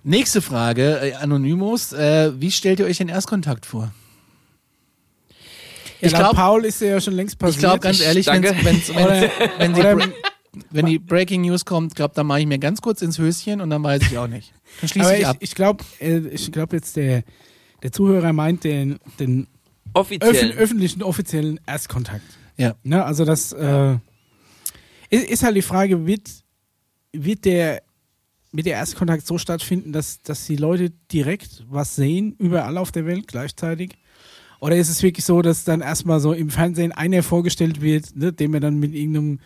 Nächste 0.04 0.42
Frage, 0.42 1.00
äh, 1.00 1.14
Anonymous. 1.14 1.92
Äh, 1.92 2.32
wie 2.40 2.50
stellt 2.50 2.80
ihr 2.80 2.86
euch 2.86 2.98
den 2.98 3.08
Erstkontakt 3.08 3.66
vor? 3.66 3.92
Ja, 6.02 6.06
ich 6.08 6.12
laut 6.12 6.20
glaub- 6.22 6.34
Paul 6.36 6.64
ist 6.64 6.80
ja 6.80 7.00
schon 7.00 7.14
längst 7.14 7.34
Ich 7.34 7.38
passiert. 7.38 7.60
glaube 7.60 7.80
ganz 7.80 8.00
ehrlich, 8.00 8.26
wenn's, 8.26 8.44
wenn's, 8.64 8.88
wenn's, 8.94 9.78
Oder- 9.78 9.98
wenn, 9.98 10.00
die 10.00 10.12
wenn 10.70 10.86
die 10.86 10.98
Breaking 10.98 11.42
News 11.42 11.64
kommt, 11.64 11.94
glaube 11.94 12.14
dann 12.14 12.26
mache 12.26 12.40
ich 12.40 12.46
mir 12.46 12.58
ganz 12.58 12.80
kurz 12.82 13.00
ins 13.02 13.18
Höschen 13.18 13.60
und 13.62 13.70
dann 13.70 13.82
weiß 13.82 14.02
ich 14.10 14.18
auch 14.18 14.26
nicht. 14.26 14.52
Dann 14.80 14.88
schließe 14.88 15.06
Aber 15.06 15.14
ich 15.14 15.20
ich, 15.22 15.26
ab. 15.26 15.36
ich 15.40 15.54
glaube, 15.54 15.84
äh, 16.00 16.18
ich 16.28 16.52
glaube 16.52 16.76
jetzt 16.76 16.96
der, 16.96 17.22
der 17.82 17.90
Zuhörer 17.92 18.32
meint 18.34 18.64
den, 18.64 18.98
den 19.18 19.46
Offiziell. 19.94 20.30
öffn 20.30 20.58
öffentlichen 20.58 21.02
offiziellen 21.02 21.58
Erstkontakt. 21.66 22.24
Ja. 22.58 22.74
Ne, 22.82 23.02
also 23.04 23.24
das 23.24 23.52
äh, 23.52 23.94
ist, 25.10 25.24
ist 25.30 25.42
halt 25.42 25.56
die 25.56 25.62
Frage, 25.62 26.06
wird, 26.06 26.28
wird 27.12 27.44
der 27.46 27.82
wird 28.54 28.66
der 28.66 28.74
Erstkontakt 28.74 29.26
so 29.26 29.38
stattfinden, 29.38 29.92
dass, 29.94 30.20
dass 30.22 30.44
die 30.44 30.56
Leute 30.56 30.90
direkt 31.10 31.64
was 31.70 31.96
sehen, 31.96 32.34
überall 32.38 32.76
auf 32.76 32.92
der 32.92 33.06
Welt 33.06 33.26
gleichzeitig? 33.26 33.92
Oder 34.62 34.76
ist 34.76 34.88
es 34.88 35.02
wirklich 35.02 35.24
so, 35.24 35.42
dass 35.42 35.64
dann 35.64 35.80
erstmal 35.80 36.20
so 36.20 36.32
im 36.32 36.48
Fernsehen 36.48 36.92
einer 36.92 37.24
vorgestellt 37.24 37.80
wird, 37.82 38.14
ne, 38.14 38.32
dem 38.32 38.54
er 38.54 38.60
dann 38.60 38.78
mit 38.78 38.94
irgendeinem, 38.94 39.40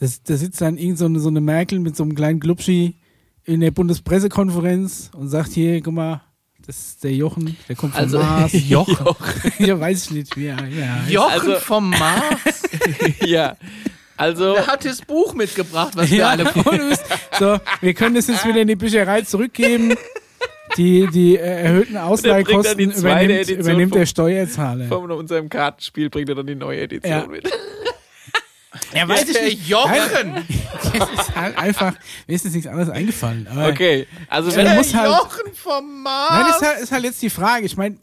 das, 0.00 0.24
da 0.24 0.36
sitzt 0.36 0.60
dann 0.60 0.76
irgend 0.76 0.98
so 0.98 1.04
eine, 1.04 1.20
so 1.20 1.28
eine 1.28 1.40
Merkel 1.40 1.78
mit 1.78 1.94
so 1.96 2.02
einem 2.02 2.16
kleinen 2.16 2.40
Glubschi 2.40 2.96
in 3.44 3.60
der 3.60 3.70
Bundespressekonferenz 3.70 5.12
und 5.14 5.28
sagt 5.28 5.52
hier, 5.52 5.80
guck 5.82 5.94
mal, 5.94 6.20
das 6.66 6.78
ist 6.78 7.04
der 7.04 7.12
Jochen, 7.14 7.56
der 7.68 7.76
kommt 7.76 7.94
vom 7.94 8.02
Also- 8.02 8.18
Mars. 8.18 8.50
Jochen. 8.68 9.06
ja, 9.60 9.78
weiß 9.78 10.06
ich 10.06 10.10
nicht, 10.10 10.36
wie 10.36 10.46
er, 10.46 10.66
ja. 10.66 11.04
Jochen 11.08 11.30
Also- 11.32 11.54
vom 11.60 11.90
Mars. 11.90 12.62
ja. 13.24 13.56
Also, 14.16 14.54
Der 14.54 14.66
hat 14.66 14.84
das 14.84 15.00
Buch 15.00 15.32
mitgebracht, 15.34 15.92
was 15.94 16.10
wir 16.10 16.18
Ja, 16.18 16.30
alle 16.30 16.50
so, 17.38 17.60
wir 17.82 17.94
können 17.94 18.16
das 18.16 18.26
jetzt 18.26 18.44
wieder 18.44 18.62
in 18.62 18.66
die 18.68 18.74
Bücherei 18.74 19.22
zurückgeben. 19.22 19.94
Die, 20.76 21.06
die 21.08 21.36
äh, 21.36 21.40
erhöhten 21.62 21.96
Ausleihkosten 21.96 22.76
die 22.78 22.84
übernimmt, 22.84 23.30
Edition 23.32 23.60
übernimmt 23.60 23.90
vom- 23.92 23.98
der 24.00 24.06
Steuerzahler. 24.06 24.86
von 24.88 25.10
unserem 25.10 25.48
Kartenspiel 25.48 26.10
bringt 26.10 26.28
er 26.28 26.34
dann 26.34 26.46
die 26.46 26.54
neue 26.54 26.80
Edition 26.82 27.12
Ja. 27.20 27.26
mit. 27.26 27.48
Ja, 28.94 29.08
weiß 29.08 29.24
Der 29.32 29.52
Jochen. 29.52 30.44
Das 30.98 31.10
ist 31.10 31.34
halt 31.36 31.56
einfach, 31.58 31.94
mir 32.26 32.34
ist 32.34 32.44
jetzt 32.44 32.54
nichts 32.54 32.68
anderes 32.68 32.90
eingefallen. 32.90 33.46
Aber 33.50 33.68
Okay, 33.68 34.06
also 34.28 34.54
wenn 34.54 34.74
musst 34.76 34.94
halt- 34.94 35.08
Jochen 35.10 35.52
vom 35.54 36.02
Mars. 36.02 36.30
Nein, 36.30 36.44
das 36.48 36.56
ist 36.60 36.66
halt, 36.68 36.80
ist 36.80 36.92
halt 36.92 37.04
jetzt 37.04 37.22
die 37.22 37.30
Frage. 37.30 37.64
Ich 37.66 37.76
meine, 37.76 37.96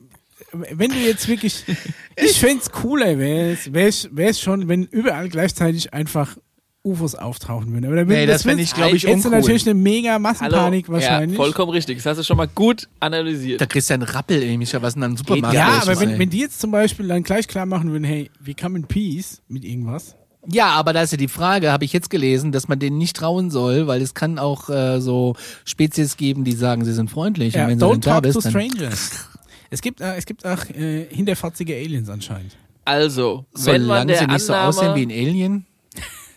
wenn 0.52 0.90
du 0.92 0.98
jetzt 0.98 1.28
wirklich, 1.28 1.64
ich 2.16 2.40
fände 2.40 2.62
es 2.64 2.72
cooler, 2.72 3.18
wäre 3.20 3.52
es 3.88 4.10
wär's 4.12 4.40
schon, 4.42 4.68
wenn 4.68 4.84
überall 4.86 5.30
gleichzeitig 5.30 5.94
einfach 5.94 6.38
UFOs 6.84 7.16
auftauchen 7.16 7.72
würden. 7.72 7.86
Aber 7.86 8.04
Nee, 8.04 8.26
das 8.26 8.44
fände 8.44 8.62
ich, 8.62 8.74
glaube 8.74 8.96
ich, 8.98 9.04
Hättest 9.04 9.26
du 9.26 9.30
uncool. 9.30 9.40
natürlich 9.42 9.66
eine 9.66 9.74
mega 9.74 10.20
Massenpanik 10.20 10.88
Hallo, 10.88 10.98
wahrscheinlich. 10.98 11.38
Ja, 11.38 11.44
vollkommen 11.44 11.72
richtig. 11.72 11.98
Das 11.98 12.06
hast 12.06 12.18
du 12.18 12.24
schon 12.24 12.38
mal 12.38 12.48
gut 12.48 12.90
analysiert. 13.00 13.62
Der 13.62 13.68
Christian 13.68 14.02
Rappel, 14.02 14.42
ey, 14.42 14.58
Micha, 14.58 14.82
was 14.82 14.94
denn 14.94 15.02
dann 15.02 15.12
ein 15.14 15.18
Supermarkt 15.18 15.56
Ja, 15.56 15.80
aber 15.82 16.00
wenn, 16.00 16.20
wenn 16.20 16.30
die 16.30 16.40
jetzt 16.40 16.60
zum 16.60 16.72
Beispiel 16.72 17.08
dann 17.08 17.24
gleich 17.24 17.48
klar 17.48 17.66
machen 17.66 17.92
würden, 17.92 18.04
hey, 18.04 18.30
wir 18.40 18.54
come 18.56 18.78
in 18.78 18.86
peace 18.86 19.42
mit 19.48 19.64
irgendwas. 19.64 20.16
Ja, 20.46 20.72
aber 20.72 20.92
da 20.92 21.04
ist 21.04 21.12
ja 21.12 21.18
die 21.18 21.30
Frage, 21.30 21.72
habe 21.72 21.86
ich 21.86 21.94
jetzt 21.94 22.10
gelesen, 22.10 22.52
dass 22.52 22.68
man 22.68 22.78
denen 22.78 22.98
nicht 22.98 23.16
trauen 23.16 23.50
soll, 23.50 23.88
weil 23.88 24.02
es 24.02 24.14
kann 24.14 24.38
auch 24.38 24.70
äh, 24.70 25.00
so 25.00 25.36
Spezies 25.64 26.18
geben, 26.18 26.44
die 26.44 26.52
sagen, 26.52 26.84
sie 26.84 26.92
sind 26.94 27.10
freundlich. 27.10 27.54
Ja, 27.54 27.64
und 27.64 27.70
wenn 27.70 27.80
du 27.80 27.86
don't 27.86 27.92
dann 27.92 28.02
da 28.02 28.12
talk 28.16 28.24
bist, 28.24 28.42
to 28.42 28.50
strangers. 28.50 29.30
Es 29.70 29.82
gibt, 29.82 30.02
äh, 30.02 30.16
es 30.18 30.26
gibt 30.26 30.46
auch 30.46 30.70
äh, 30.70 31.06
hinterfotzige 31.10 31.74
Aliens 31.76 32.10
anscheinend. 32.10 32.58
Also, 32.84 33.46
wenn 33.54 33.86
man 33.86 34.06
solange 34.06 34.06
der 34.08 34.18
sie 34.20 34.28
nicht 34.28 34.42
so 34.42 34.54
Annahme, 34.54 34.68
aussehen 34.68 34.96
wie 34.96 35.02
ein 35.04 35.12
Alien, 35.12 35.66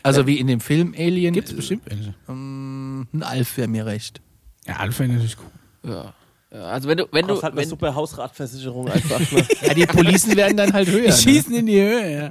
also 0.07 0.26
wie 0.26 0.38
in 0.38 0.46
dem 0.46 0.61
Film 0.61 0.94
Alien, 0.96 1.34
Gibt 1.34 1.48
es 1.48 1.54
bestimmt 1.57 1.82
welche. 1.86 2.14
ähm, 2.28 3.07
ein 3.12 3.22
Alf 3.22 3.57
wäre 3.57 3.68
mir 3.68 3.86
recht. 3.86 4.20
Ja, 4.66 4.76
Alpha 4.76 5.04
ist 5.04 5.11
natürlich 5.11 5.36
cool. 5.38 5.90
ja. 5.92 6.14
Ja, 6.52 6.62
also 6.66 6.88
wenn 6.88 6.96
du, 6.98 7.07
wenn 7.11 7.26
du, 7.26 7.34
Das 7.34 7.42
hat 7.42 7.52
eine 7.52 7.62
wenn, 7.62 7.68
super 7.68 7.94
Hausratversicherung 7.96 8.88
einfach. 8.88 9.18
Ne? 9.32 9.44
Ja, 9.62 9.74
die 9.74 9.84
Policen 9.84 10.36
werden 10.36 10.57
dann 10.57 10.72
halt 10.72 10.88
höher. 10.88 11.00
Die 11.02 11.07
ne? 11.09 11.12
schießen 11.12 11.52
in 11.54 11.66
die 11.66 11.80
Höhe, 11.80 12.16
ja. 12.18 12.30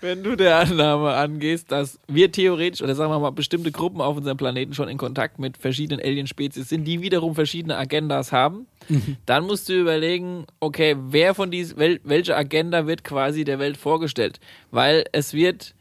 wenn 0.00 0.22
du 0.22 0.34
der 0.34 0.60
Annahme 0.60 1.12
angehst, 1.12 1.70
dass 1.70 2.00
wir 2.08 2.32
theoretisch 2.32 2.80
oder 2.80 2.94
sagen 2.94 3.12
wir 3.12 3.18
mal 3.18 3.30
bestimmte 3.32 3.70
Gruppen 3.70 4.00
auf 4.00 4.16
unserem 4.16 4.38
Planeten 4.38 4.72
schon 4.72 4.88
in 4.88 4.96
Kontakt 4.96 5.38
mit 5.38 5.58
verschiedenen 5.58 6.00
Alien-Spezies 6.02 6.70
sind, 6.70 6.84
die 6.86 7.02
wiederum 7.02 7.34
verschiedene 7.34 7.76
Agendas 7.76 8.32
haben, 8.32 8.66
Mhm. 8.88 9.16
dann 9.26 9.44
musst 9.46 9.68
du 9.68 9.74
überlegen, 9.78 10.46
okay, 10.60 10.96
wer 10.98 11.34
von 11.34 11.50
diesen, 11.50 11.76
wel, 11.78 12.00
welche 12.02 12.34
Agenda 12.36 12.86
wird 12.86 13.04
quasi 13.04 13.44
der 13.44 13.58
Welt 13.58 13.76
vorgestellt? 13.76 14.40
Weil 14.70 15.04
es 15.12 15.32
wird, 15.34 15.74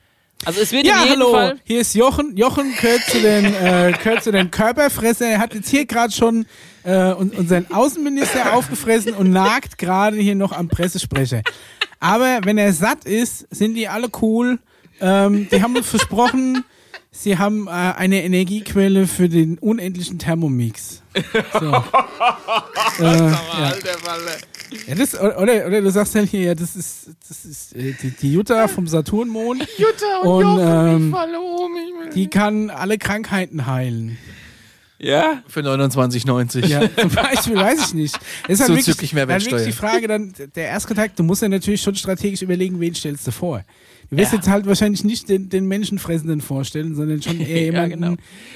also 0.45 0.61
es 0.61 0.71
wird 0.71 0.85
Ja, 0.85 1.03
in 1.03 1.09
jedem 1.09 1.19
hallo, 1.21 1.31
Fall, 1.31 1.59
hier 1.63 1.81
ist 1.81 1.93
Jochen. 1.95 2.35
Jochen 2.37 2.73
gehört 2.79 3.01
zu 3.05 3.19
den, 3.21 3.45
äh, 3.45 3.93
gehört 4.03 4.23
zu 4.23 4.31
den 4.31 4.51
Körperfresser. 4.51 5.27
Er 5.27 5.39
hat 5.39 5.53
jetzt 5.53 5.69
hier 5.69 5.85
gerade 5.85 6.11
schon 6.13 6.45
äh, 6.83 7.13
un- 7.13 7.29
unseren 7.31 7.71
Außenminister 7.71 8.53
aufgefressen 8.53 9.13
und 9.13 9.31
nagt 9.31 9.77
gerade 9.77 10.17
hier 10.17 10.35
noch 10.35 10.51
am 10.51 10.67
Pressesprecher. 10.67 11.41
Aber 11.99 12.39
wenn 12.43 12.57
er 12.57 12.73
satt 12.73 13.05
ist, 13.05 13.47
sind 13.51 13.75
die 13.75 13.87
alle 13.87 14.09
cool. 14.21 14.59
Ähm, 14.99 15.47
die 15.49 15.61
haben 15.63 15.75
uns 15.75 15.87
versprochen, 15.87 16.63
sie 17.11 17.37
haben 17.37 17.67
äh, 17.67 17.71
eine 17.71 18.23
Energiequelle 18.23 19.07
für 19.07 19.29
den 19.29 19.57
unendlichen 19.57 20.19
Thermomix. 20.19 21.01
So. 21.53 21.71
äh, 22.99 23.03
ja. 23.03 23.73
Ja, 24.87 24.95
das, 24.95 25.13
oder, 25.19 25.65
oder 25.67 25.81
du 25.81 25.91
sagst 25.91 26.15
halt 26.15 26.29
hier, 26.29 26.41
ja, 26.41 26.55
das 26.55 26.75
ist, 26.75 27.09
das 27.27 27.45
ist 27.45 27.75
äh, 27.75 27.93
die, 28.01 28.11
die 28.11 28.33
Jutta 28.33 28.67
vom 28.67 28.87
Saturnmond. 28.87 29.61
Jutta 29.77 30.19
Und, 30.23 30.45
und, 30.45 30.57
Jochen, 30.59 30.95
ähm, 30.95 31.13
um. 31.13 32.09
Die 32.13 32.27
kann 32.29 32.69
alle 32.69 32.97
Krankheiten 32.97 33.65
heilen. 33.65 34.17
ja, 34.99 35.41
für 35.47 35.61
29,90. 35.61 36.65
Ja, 36.67 36.81
zum 36.97 37.09
Beispiel, 37.09 37.55
weiß 37.55 37.87
ich 37.87 37.93
nicht. 37.93 38.15
Das 38.47 38.59
ist 38.59 38.59
halt 38.61 38.69
Zuzüglich 38.69 38.87
wirklich, 38.87 39.13
Mehrwertsteuer. 39.13 39.51
Dann 39.59 39.65
wirklich 39.65 39.75
die 39.75 39.79
Frage, 39.81 40.07
dann 40.07 40.33
der 40.55 40.67
Erstkontakt, 40.67 41.19
du 41.19 41.23
musst 41.23 41.41
ja 41.41 41.49
natürlich 41.49 41.81
schon 41.81 41.95
strategisch 41.95 42.41
überlegen, 42.41 42.79
wen 42.79 42.93
stellst 42.95 43.25
du 43.27 43.31
vor. 43.31 43.63
Du 44.09 44.17
wirst 44.17 44.31
Ja. 44.31 44.37
jetzt 44.37 44.47
halt 44.49 44.65
wahrscheinlich 44.67 45.03
nicht 45.03 45.27
den, 45.29 45.49
den 45.49 45.65
Menschenfressenden 45.65 46.41
vorstellen, 46.41 46.93
sondern 46.93 47.21
schon 47.21 47.39
eher 47.41 47.47
Ja, 47.47 47.63
jemanden. 47.85 48.01
genau. 48.01 48.15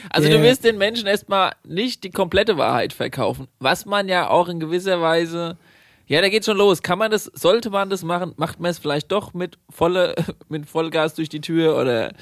Also 0.10 0.30
du 0.30 0.42
wirst 0.44 0.64
den 0.64 0.78
Menschen 0.78 1.08
erstmal 1.08 1.54
nicht 1.68 2.04
die 2.04 2.12
komplette 2.12 2.58
Wahrheit 2.58 2.94
verkaufen, 2.94 3.48
was 3.60 3.86
man 3.86 4.08
ja 4.08 4.30
auch 4.30 4.50
in 4.50 4.60
gewisser 4.60 5.02
Weise 5.02 5.58
Ja, 6.08 6.22
da 6.22 6.30
geht 6.30 6.46
schon 6.46 6.58
los. 6.58 6.82
Kann 6.82 6.98
man 6.98 7.12
das, 7.12 7.26
sollte 7.26 7.70
man 7.70 7.90
das 7.90 8.04
machen? 8.04 8.34
Macht 8.38 8.60
man 8.60 8.72
es 8.72 8.80
vielleicht 8.80 9.12
doch 9.12 9.34
mit 9.34 9.58
volle, 9.70 10.16
mit 10.50 10.68
Vollgas 10.68 11.14
durch 11.14 11.30
die 11.30 11.42
Tür 11.42 11.78
oder, 11.78 12.14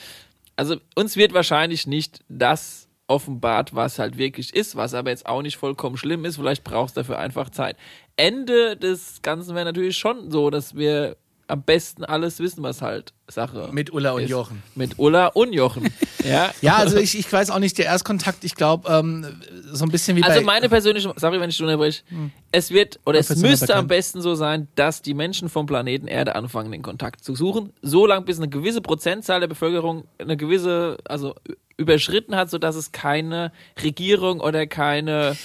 also 0.55 0.77
uns 0.95 1.15
wird 1.15 1.33
wahrscheinlich 1.33 1.85
nicht 1.85 2.21
das 2.27 2.89
offenbart, 3.07 3.75
was 3.75 3.99
halt 3.99 4.17
wirklich 4.17 4.55
ist, 4.55 4.75
was 4.75 4.95
aber 4.95 5.11
jetzt 5.11 5.27
auch 5.27 5.43
nicht 5.43 5.57
vollkommen 5.57 5.97
schlimm 5.97 6.25
ist. 6.25 6.37
Vielleicht 6.37 6.63
braucht 6.63 6.89
es 6.89 6.93
dafür 6.95 7.19
einfach 7.19 7.51
Zeit. 7.51 7.77
Ende 8.15 8.75
des 8.75 9.21
Ganzen 9.21 9.53
wäre 9.53 9.65
natürlich 9.65 9.97
schon 9.97 10.31
so, 10.31 10.49
dass 10.49 10.75
wir 10.75 11.15
am 11.47 11.63
besten 11.63 12.03
alles 12.03 12.39
wissen, 12.39 12.63
was 12.63 12.81
halt 12.81 13.13
Sache 13.27 13.69
Mit 13.71 13.91
Ulla 13.91 14.11
und 14.11 14.23
ist. 14.23 14.29
Jochen. 14.29 14.61
Mit 14.75 14.99
Ulla 14.99 15.27
und 15.27 15.53
Jochen. 15.53 15.91
ja. 16.23 16.51
Ja, 16.61 16.75
also 16.77 16.97
ich, 16.97 17.17
ich 17.17 17.31
weiß 17.31 17.49
auch 17.49 17.59
nicht, 17.59 17.77
der 17.77 17.85
Erstkontakt, 17.85 18.43
ich 18.43 18.55
glaube, 18.55 18.89
ähm, 18.89 19.41
so 19.71 19.83
ein 19.83 19.89
bisschen 19.89 20.15
wie 20.15 20.23
Also 20.23 20.39
bei... 20.39 20.45
meine 20.45 20.69
persönliche, 20.69 21.11
sorry, 21.15 21.39
wenn 21.39 21.49
ich 21.49 21.61
unterbreche, 21.61 22.03
es 22.51 22.71
wird 22.71 22.99
oder 23.05 23.19
es 23.19 23.27
Professionell 23.27 23.51
müsste 23.51 23.75
am 23.75 23.87
besten 23.87 24.21
so 24.21 24.35
sein, 24.35 24.67
dass 24.75 25.01
die 25.01 25.13
Menschen 25.13 25.49
vom 25.49 25.65
Planeten 25.65 26.07
Erde 26.07 26.35
anfangen, 26.35 26.71
den 26.71 26.83
Kontakt 26.83 27.23
zu 27.23 27.35
suchen, 27.35 27.73
so 27.81 28.05
lange 28.05 28.25
bis 28.25 28.37
eine 28.37 28.49
gewisse 28.49 28.81
Prozentzahl 28.81 29.39
der 29.39 29.47
Bevölkerung 29.47 30.05
eine 30.19 30.37
gewisse, 30.37 30.97
also 31.05 31.35
überschritten 31.77 32.35
hat, 32.35 32.49
sodass 32.49 32.75
es 32.75 32.91
keine 32.91 33.51
Regierung 33.83 34.39
oder 34.39 34.65
keine 34.67 35.35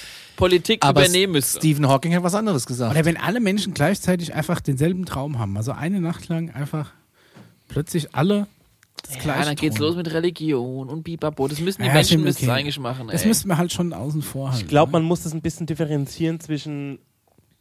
Politik 0.41 0.84
aber 0.84 1.03
übernehmen 1.03 1.32
müsste. 1.34 1.59
Stephen 1.59 1.86
Hawking 1.88 2.14
hat 2.14 2.22
was 2.22 2.34
anderes 2.34 2.66
gesagt. 2.66 2.91
Oder 2.93 3.05
wenn 3.05 3.16
alle 3.16 3.38
Menschen 3.41 3.74
gleichzeitig 3.74 4.34
einfach 4.34 4.61
denselben 4.61 5.05
Traum 5.07 5.38
haben. 5.38 5.57
Also 5.57 5.72
eine 5.72 6.01
Nacht 6.01 6.28
lang 6.28 6.51
einfach 6.51 6.93
plötzlich 7.68 8.14
alle 8.14 8.47
das 9.03 9.14
ja, 9.16 9.20
gleiche 9.22 9.45
dann 9.47 9.57
geht's 9.57 9.76
träumen. 9.76 9.97
los 9.97 10.05
mit 10.05 10.12
Religion 10.12 10.88
und 10.88 11.03
Bibabo. 11.05 11.49
Das 11.49 11.61
müssen 11.61 11.82
die 11.82 11.88
Ja, 11.88 11.95
Menschen 11.95 12.22
müssten 12.22 12.45
okay. 12.45 12.53
eigentlich 12.59 12.78
machen. 12.78 13.09
Das 13.09 13.22
ey. 13.22 13.28
müssten 13.28 13.49
wir 13.49 13.57
halt 13.57 13.72
schon 13.72 13.93
außen 13.93 14.22
vor 14.22 14.51
halten. 14.51 14.62
Ich 14.64 14.68
glaube, 14.68 14.91
ne? 14.93 14.99
man 14.99 15.05
muss 15.05 15.22
das 15.22 15.32
ein 15.32 15.41
bisschen 15.43 15.66
differenzieren 15.66 16.41
zwischen 16.41 16.99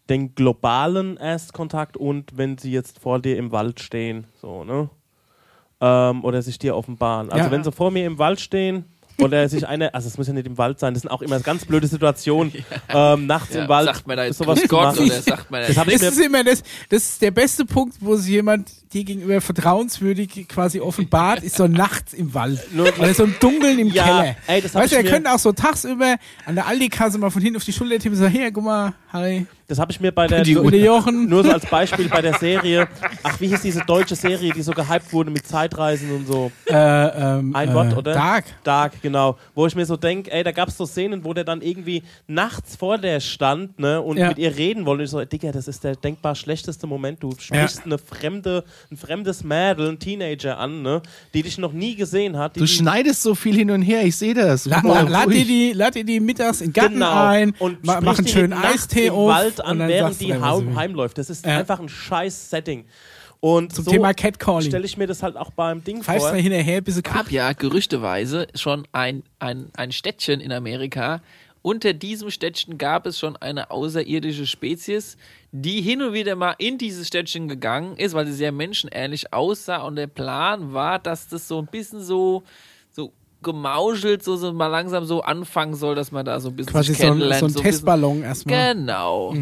den 0.09 0.33
globalen 0.35 1.17
Erstkontakt 1.17 1.95
und 1.95 2.35
wenn 2.35 2.57
sie 2.57 2.71
jetzt 2.71 2.99
vor 2.99 3.19
dir 3.21 3.37
im 3.37 3.51
Wald 3.51 3.79
stehen, 3.79 4.25
so, 4.41 4.63
ne? 4.63 4.89
Ähm, 5.81 6.23
oder 6.25 6.41
sich 6.41 6.59
dir 6.59 6.75
offenbaren. 6.75 7.29
Also 7.29 7.45
Ja. 7.45 7.51
wenn 7.51 7.63
sie 7.63 7.71
vor 7.71 7.91
mir 7.91 8.05
im 8.05 8.17
Wald 8.17 8.41
stehen 8.41 8.85
oder 9.21 9.47
sich 9.49 9.67
eine, 9.67 9.93
also 9.93 10.07
es 10.07 10.17
muss 10.17 10.27
ja 10.27 10.33
nicht 10.33 10.47
im 10.47 10.57
Wald 10.57 10.79
sein, 10.79 10.93
das 10.93 11.01
sind 11.03 11.11
auch 11.11 11.21
immer 11.21 11.39
ganz 11.39 11.65
blöde 11.65 11.87
Situationen, 11.87 12.53
ähm, 12.89 13.27
nachts 13.27 13.53
ja, 13.53 13.63
im 13.63 13.69
Wald 13.69 13.85
sagt 13.87 14.07
man 14.07 14.17
da 14.17 14.25
jetzt 14.25 14.37
sowas 14.37 14.59
zu 14.61 14.67
Gott 14.67 14.95
machen. 14.95 15.05
oder 15.05 15.21
sagt 15.21 15.51
man 15.51 15.61
Das 15.61 15.77
hab 15.77 15.87
ich 15.87 15.93
Das 15.93 16.01
mir 16.01 16.07
ist 16.09 16.19
immer 16.19 16.43
das, 16.43 16.63
das 16.89 17.03
ist 17.03 17.21
der 17.21 17.31
beste 17.31 17.65
Punkt, 17.65 17.97
wo 17.99 18.15
sich 18.15 18.31
jemand 18.31 18.69
dir 18.93 19.03
gegenüber 19.03 19.39
vertrauenswürdig 19.39 20.47
quasi 20.47 20.79
offenbart, 20.79 21.43
ist 21.43 21.55
so 21.55 21.67
nachts 21.67 22.13
im 22.13 22.33
Wald. 22.33 22.59
Oder 22.97 23.13
so 23.13 23.23
im 23.25 23.35
Dunkeln 23.39 23.77
im 23.79 23.87
Ja, 23.89 24.03
Keller. 24.03 24.35
ey, 24.47 24.61
das 24.61 24.73
hab 24.73 24.81
weißt 24.81 24.93
du, 24.93 24.97
ich 24.99 25.05
er 25.05 25.11
könnte 25.11 25.31
auch 25.31 25.39
so 25.39 25.51
tagsüber 25.51 26.15
an 26.45 26.55
der 26.55 26.65
Aldi-Kasse 26.67 27.17
mal 27.19 27.29
von 27.29 27.41
hinten 27.41 27.57
auf 27.57 27.63
die 27.63 27.73
Schulter 27.73 27.95
tippen 27.99 28.13
und 28.13 28.23
sagen, 28.23 28.31
hier, 28.33 28.51
guck 28.51 28.63
mal, 28.63 28.93
hi. 29.13 29.45
Das 29.69 29.77
habe 29.77 29.91
ich 29.91 29.99
mir 29.99 30.11
bei 30.11 30.25
der 30.25 30.41
Die 30.41 30.57
Ule 30.57 30.77
Jochen. 30.83 31.29
nur 31.29 31.43
so 31.43 31.51
als 31.51 31.63
Beispiel 31.67 32.09
bei 32.09 32.21
der 32.23 32.33
Serie. 32.39 32.87
Ach, 33.21 33.39
wie 33.39 33.47
hieß 33.47 33.61
diese 33.61 33.81
deutsche 33.85 34.15
Serie, 34.15 34.51
die 34.51 34.63
so 34.63 34.71
gehypt 34.71 35.13
wurde 35.13 35.29
mit 35.29 35.45
Zeitreisen 35.45 36.11
und 36.11 36.25
so? 36.25 36.51
Äh, 36.65 36.73
ähm, 36.75 37.55
Ein 37.55 37.69
äh, 37.69 37.73
Wort, 37.75 37.95
oder? 37.95 38.13
Dark. 38.13 38.45
Dark, 38.63 38.93
genau. 39.03 39.37
Wo 39.53 39.67
ich 39.67 39.75
mir 39.75 39.85
so 39.85 39.95
denke, 39.95 40.31
ey, 40.31 40.43
da 40.43 40.51
gab 40.51 40.69
es 40.69 40.77
so 40.77 40.87
Szenen, 40.87 41.23
wo 41.23 41.35
der 41.35 41.43
dann 41.43 41.61
irgendwie 41.61 42.01
nachts 42.25 42.75
vor 42.77 42.97
der 42.97 43.19
stand, 43.19 43.77
ne, 43.79 44.01
und 44.01 44.17
Ja. 44.17 44.29
mit 44.29 44.39
ihr 44.39 44.57
reden 44.57 44.87
wollte. 44.87 45.01
Und 45.01 45.05
ich 45.05 45.11
so, 45.11 45.23
Digga, 45.23 45.51
das 45.51 45.67
ist 45.67 45.83
der 45.83 45.95
denkbar 45.95 46.33
schlechteste 46.33 46.87
Moment. 46.87 47.21
Du 47.21 47.29
sprichst 47.37 47.83
eine 47.85 47.99
fremde, 47.99 48.63
ein 48.91 48.97
fremdes 48.97 49.43
Mädel, 49.43 49.89
ein 49.89 49.99
Teenager 49.99 50.57
an, 50.57 50.81
ne, 50.81 51.03
die 51.35 51.43
dich 51.43 51.59
noch 51.59 51.73
nie 51.73 51.95
gesehen 51.95 52.37
hat. 52.39 52.55
Die 52.55 52.59
du 52.61 52.65
die- 52.65 52.71
schneidest 52.71 53.21
so 53.21 53.35
viel 53.35 53.55
hin 53.55 53.69
und 53.69 53.83
her, 53.83 54.03
ich 54.03 54.15
sehe 54.15 54.33
das. 54.33 54.65
Lad, 54.65 54.83
die, 55.31 55.73
lad 55.75 55.93
dir 55.93 56.03
die 56.03 56.19
mittags 56.19 56.61
in 56.61 56.69
den 56.69 56.73
Garten 56.73 56.93
Genau. 56.95 57.27
ein, 57.27 57.53
und 57.59 57.83
ma, 57.85 58.01
mach 58.01 58.17
einen 58.17 58.25
die 58.25 58.31
schönen 58.31 58.53
Eistee 58.53 59.05
im 59.07 59.13
auf. 59.13 59.29
Wald 59.29 59.58
an, 59.61 59.79
während 59.79 60.19
die 60.21 60.29
willst. 60.29 60.75
heimläuft. 60.75 61.17
Das 61.17 61.29
ist 61.29 61.45
Ja. 61.45 61.57
einfach 61.57 61.79
ein 61.79 61.89
scheiß 61.89 62.49
Setting. 62.49 62.85
Und 63.41 63.73
Zum 63.73 63.85
so 63.85 63.91
Thema 63.91 64.13
Catcalling. 64.13 64.67
stelle 64.69 64.85
ich 64.85 64.97
mir 64.97 65.07
das 65.07 65.23
halt 65.23 65.37
auch 65.37 65.51
beim 65.51 65.81
Ding 65.83 66.03
Pfeifst 66.03 66.27
vor. 66.27 66.35
hinterher, 66.35 66.81
bis 66.81 67.01
gab 67.03 67.31
ja 67.31 67.53
gerüchteweise 67.53 68.47
schon 68.55 68.85
ein, 68.91 69.23
ein, 69.39 69.69
ein 69.77 69.91
Städtchen 69.93 70.41
in 70.41 70.51
Amerika. 70.51 71.21
Unter 71.61 71.93
diesem 71.93 72.31
Städtchen 72.31 72.77
gab 72.77 73.05
es 73.05 73.17
schon 73.19 73.35
eine 73.37 73.71
außerirdische 73.71 74.45
Spezies, 74.47 75.17
die 75.51 75.81
hin 75.81 76.01
und 76.01 76.13
wieder 76.13 76.35
mal 76.35 76.55
in 76.57 76.77
dieses 76.77 77.07
Städtchen 77.07 77.47
gegangen 77.47 77.95
ist, 77.97 78.13
weil 78.13 78.25
sie 78.27 78.33
sehr 78.33 78.51
menschenähnlich 78.51 79.33
aussah. 79.33 79.83
Und 79.83 79.95
der 79.97 80.07
Plan 80.07 80.73
war, 80.73 80.99
dass 80.99 81.27
das 81.27 81.47
so 81.47 81.59
ein 81.59 81.67
bisschen 81.67 82.01
so 82.01 82.43
gemauschelt, 83.43 84.23
so, 84.23 84.35
so 84.35 84.51
mal 84.53 84.67
langsam 84.67 85.05
so 85.05 85.21
anfangen 85.21 85.73
soll, 85.75 85.95
dass 85.95 86.11
man 86.11 86.25
da 86.25 86.39
so 86.39 86.49
ein 86.49 86.55
bisschen 86.55 86.71
quasi 86.71 86.93
sich 86.93 86.97
so 87.05 87.11
ein, 87.11 87.19
so 87.19 87.25
ein 87.25 87.29
bisschen- 87.47 87.61
Testballon 87.61 88.23
erstmal. 88.23 88.75
Genau. 88.75 89.33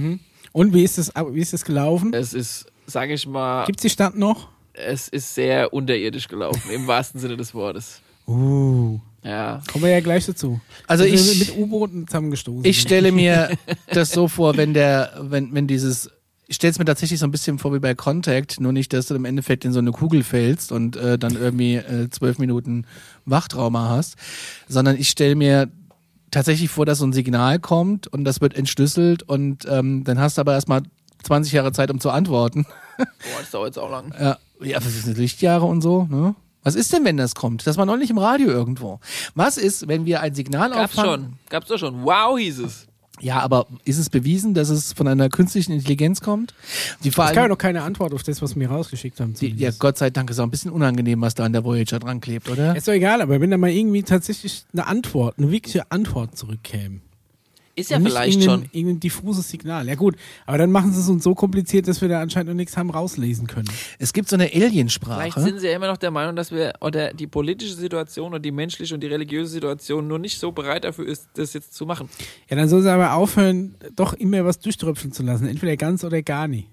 Und 0.52 0.74
wie 0.74 0.84
ist 0.84 0.98
das, 0.98 1.12
wie 1.32 1.39
ist 1.41 1.54
das 1.54 1.66
gelaufen? 1.66 2.14
Es 2.14 2.34
ist, 2.34 2.66
sage 2.86 3.14
ich 3.14 3.28
mal, 3.28 3.66
Gibt's 3.66 3.82
die 3.84 3.89
Stadt 3.89 4.16
noch? 4.16 4.50
es 4.74 5.08
ist 5.08 5.34
sehr 5.34 5.74
unterirdisch 5.74 6.28
gelaufen, 6.28 6.70
im 6.72 6.86
wahrsten 6.86 7.20
Sinne 7.20 7.36
des 7.38 7.54
Wortes. 7.56 8.02
Uh. 8.28 9.00
Ja. 9.24 9.62
Kommen 9.72 9.84
wir 9.84 9.91
ja 9.91 10.00
gleich 10.00 10.26
dazu. 10.26 10.60
Also 10.86 11.04
ich- 11.04 11.39
mit 11.39 11.58
U-Booten 11.58 12.08
zusammengestoßen. 12.08 12.64
Ich 12.66 12.80
stelle 12.80 13.12
mir 13.12 13.50
das 13.91 14.12
so 14.12 14.28
vor, 14.28 14.56
wenn 14.56 14.74
der, 14.74 15.12
wenn, 15.22 15.54
wenn 15.54 15.68
dieses, 15.68 16.12
ich 16.48 16.56
stelle 16.56 16.72
es 16.72 16.80
mir 16.80 16.86
tatsächlich 16.86 17.20
so 17.20 17.26
ein 17.26 17.32
bisschen 17.32 17.60
vor 17.60 17.74
wie 17.74 17.80
bei 17.80 17.93
Contact, 17.93 18.60
nur 18.60 18.72
nicht, 18.72 18.93
dass 18.93 19.08
du 19.08 19.16
im 19.16 19.26
Endeffekt 19.26 19.66
in 19.66 19.74
so 19.74 19.80
eine 19.80 19.91
Kugel 19.91 20.24
fällst 20.24 20.72
und 20.72 20.95
äh, 20.95 21.20
dann 21.20 21.36
irgendwie 21.36 21.76
äh, 21.76 22.10
zwölf 22.10 22.39
Minuten 22.39 22.86
Wachtrauma 23.26 23.89
hast, 23.89 24.16
sondern 24.68 24.95
ich 24.98 25.10
stelle 25.10 25.36
mir 25.36 25.70
tatsächlich 26.32 26.70
vor, 26.70 26.86
dass 26.86 27.00
so 27.00 27.06
ein 27.06 27.14
Signal 27.14 27.60
kommt 27.60 28.08
und 28.08 28.24
das 28.24 28.39
wird 28.41 28.56
entschlüsselt 28.56 29.24
und 29.24 29.66
ähm, 29.70 30.04
dann 30.06 30.20
hast 30.20 30.38
du 30.38 30.41
aber 30.41 30.54
erstmal 30.54 30.84
20 31.24 31.52
Jahre 31.52 31.74
Zeit, 31.74 31.91
um 31.91 32.00
zu 32.00 32.10
antworten. 32.10 32.66
Boah, 32.98 33.06
das 33.39 33.52
dauert 33.52 33.68
jetzt 33.68 33.80
auch 33.80 33.91
lang. 33.91 34.14
Ja, 34.20 34.38
ja, 34.62 34.80
das, 34.80 35.06
Lichtjahre 35.06 35.66
und 35.66 35.82
so, 35.82 36.08
ne? 36.10 36.36
Was 36.64 36.76
ist 36.76 36.91
denn, 36.91 37.06
wenn 37.06 37.16
das 37.16 37.34
kommt? 37.36 37.66
Das 37.66 37.78
war 37.78 37.86
neulich 37.86 38.10
im 38.10 38.18
Radio 38.18 38.50
irgendwo. 38.50 39.00
Was 39.36 39.58
ist, 39.58 39.88
wenn 39.88 40.06
wir 40.06 40.20
ein 40.20 40.34
Signal 40.34 40.72
Gab's 40.72 40.98
auffangen? 40.98 41.24
schon. 41.24 41.34
Gab's 41.50 41.68
doch 41.68 41.78
schon. 41.78 42.04
Wow, 42.04 42.38
hieß 42.38 42.60
es. 42.60 42.87
Ja, 43.20 43.39
aber 43.39 43.68
ist 43.86 43.97
es 43.97 44.09
bewiesen, 44.09 44.53
dass 44.53 44.70
es 44.70 44.93
von 44.93 45.07
einer 45.07 45.30
künstlichen 45.30 45.74
Intelligenz 45.74 46.22
kommt? 46.22 46.53
Die 47.03 47.11
vor 47.11 47.26
Es 47.26 47.34
kam 47.34 47.43
ja 47.43 47.47
noch 47.47 47.57
keine 47.57 47.82
Antwort 47.84 48.13
auf 48.13 48.24
das, 48.24 48.41
was 48.41 48.55
wir 48.55 48.70
rausgeschickt 48.70 49.20
haben. 49.20 49.34
die, 49.34 49.55
ja. 49.55 49.72
Gott 49.78 49.97
sei 49.97 50.09
Dank 50.09 50.30
ist 50.30 50.39
auch 50.39 50.43
ein 50.43 50.51
bisschen 50.51 50.72
unangenehm, 50.72 51.22
was 51.22 51.36
da 51.36 51.45
an 51.45 51.53
der 51.53 51.63
Voyager 51.63 51.99
dran 51.99 52.22
klebt, 52.22 52.49
oder? 52.49 52.76
Ist 52.76 52.88
doch 52.88 52.93
egal, 52.93 53.22
aber 53.22 53.41
wenn 53.41 53.51
da 53.51 53.57
mal 53.57 53.72
irgendwie 53.72 54.03
tatsächlich 54.03 54.65
eine 54.74 54.88
Antwort, 54.88 55.38
eine 55.38 55.51
wirkliche 55.51 55.91
Antwort 55.91 56.38
zurückkäme. 56.38 57.01
Ist 57.78 57.92
ja 57.92 57.98
Und 57.98 58.04
nicht 58.04 58.12
vielleicht 58.12 58.44
schon. 58.44 58.66
Irgendein 58.72 59.00
diffuses 59.00 59.50
Signal. 59.50 59.88
Ja 59.88 59.94
gut, 59.94 60.16
aber 60.48 60.58
dann 60.58 60.72
machen 60.72 60.92
sie 60.92 61.00
es 61.00 61.08
uns 61.10 61.24
so 61.24 61.36
kompliziert, 61.36 61.88
dass 61.88 62.02
wir 62.02 62.10
da 62.10 62.22
anscheinend 62.22 62.50
noch 62.50 62.56
nichts 62.56 62.76
haben 62.76 62.90
rauslesen 62.90 63.46
können. 63.46 63.70
Es 64.00 64.14
gibt 64.14 64.30
so 64.30 64.36
eine 64.36 64.48
Vielleicht 64.48 64.66
Aliensprache. 64.66 65.42
sind 65.42 65.60
sie 65.60 65.68
ja 65.68 65.76
immer 65.76 65.86
noch 65.86 65.98
der 65.98 66.10
Meinung, 66.10 66.36
dass 66.36 66.52
wir 66.52 66.74
oder 66.82 67.14
die 67.14 67.28
politische 67.28 67.76
Situation 67.76 68.30
oder 68.30 68.40
die 68.40 68.52
menschliche 68.52 68.96
und 68.96 69.02
die 69.02 69.08
religiöse 69.08 69.52
Situation 69.52 70.08
nur 70.08 70.18
nicht 70.18 70.40
so 70.40 70.52
bereit 70.52 70.86
dafür 70.86 71.06
ist, 71.08 71.28
das 71.36 71.54
jetzt 71.54 71.76
zu 71.76 71.86
machen. 71.86 72.10
Ja, 72.50 72.56
dann 72.58 72.68
soll 72.68 72.82
sie 72.82 72.92
aber 72.92 73.14
aufhören, 73.14 73.76
doch 73.96 74.14
immer 74.14 74.44
was 74.44 74.58
durchtröpfeln 74.60 75.14
zu 75.14 75.22
lassen. 75.22 75.48
Entweder 75.48 75.78
ganz 75.78 76.04
oder 76.04 76.24
gar 76.24 76.48
nie. 76.48 76.66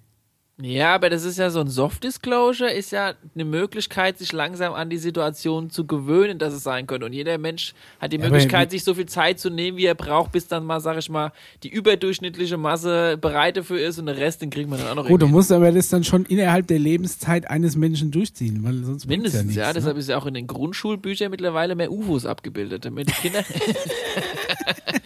Ja, 0.62 0.94
aber 0.94 1.10
das 1.10 1.24
ist 1.24 1.36
ja 1.36 1.50
so 1.50 1.58
ein 1.58 1.66
Soft 1.66 2.04
Disclosure, 2.04 2.70
ist 2.70 2.92
ja 2.92 3.14
eine 3.34 3.44
Möglichkeit, 3.44 4.18
sich 4.18 4.32
langsam 4.32 4.72
an 4.72 4.88
die 4.88 4.98
Situation 4.98 5.68
zu 5.68 5.84
gewöhnen, 5.84 6.38
dass 6.38 6.54
es 6.54 6.62
sein 6.62 6.86
könnte. 6.86 7.06
Und 7.06 7.12
jeder 7.12 7.38
Mensch 7.38 7.74
hat 7.98 8.12
die 8.12 8.18
Ja, 8.18 8.28
Möglichkeit, 8.28 8.70
sich 8.70 8.84
so 8.84 8.94
viel 8.94 9.06
Zeit 9.06 9.40
zu 9.40 9.50
nehmen, 9.50 9.76
wie 9.76 9.86
er 9.86 9.96
braucht, 9.96 10.30
bis 10.30 10.46
dann 10.46 10.64
mal, 10.64 10.78
sag 10.78 10.96
ich 10.96 11.10
mal, 11.10 11.32
die 11.64 11.70
überdurchschnittliche 11.70 12.56
Masse 12.56 13.18
bereit 13.20 13.56
dafür 13.56 13.80
ist 13.80 13.98
und 13.98 14.06
den 14.06 14.14
Rest, 14.16 14.42
den 14.42 14.50
kriegen 14.50 14.70
wir 14.70 14.78
dann 14.78 14.86
auch 14.90 14.94
noch 14.94 15.08
Gut, 15.08 15.22
du 15.22 15.26
musst 15.26 15.50
aber 15.50 15.72
das 15.72 15.88
dann 15.88 16.04
schon 16.04 16.24
innerhalb 16.24 16.68
der 16.68 16.78
Lebenszeit 16.78 17.50
eines 17.50 17.74
Menschen 17.74 18.12
durchziehen, 18.12 18.62
weil 18.62 18.84
sonst 18.84 19.06
Mindestens, 19.06 19.56
ja, 19.56 19.62
ja. 19.62 19.66
nichts, 19.68 19.74
Deshalb 19.78 19.96
ne? 19.96 20.00
ist 20.00 20.08
ja 20.08 20.18
auch 20.18 20.26
in 20.26 20.34
den 20.34 20.46
Grundschulbüchern 20.46 21.32
mittlerweile 21.32 21.74
mehr 21.74 21.90
UFOs 21.90 22.26
abgebildet, 22.26 22.84
damit 22.84 23.08
die 23.08 23.12
Kinder. 23.12 23.44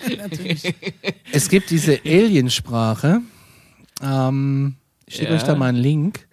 Es 1.33 1.49
gibt 1.49 1.71
diese 1.71 2.01
Aliensprache. 2.05 3.21
Ähm, 4.03 4.77
ich 5.09 5.17
schicke 5.17 5.31
Ja. 5.31 5.37
euch 5.37 5.43
da 5.43 5.55
mal 5.55 5.67
einen 5.71 5.79
Link. 5.79 6.27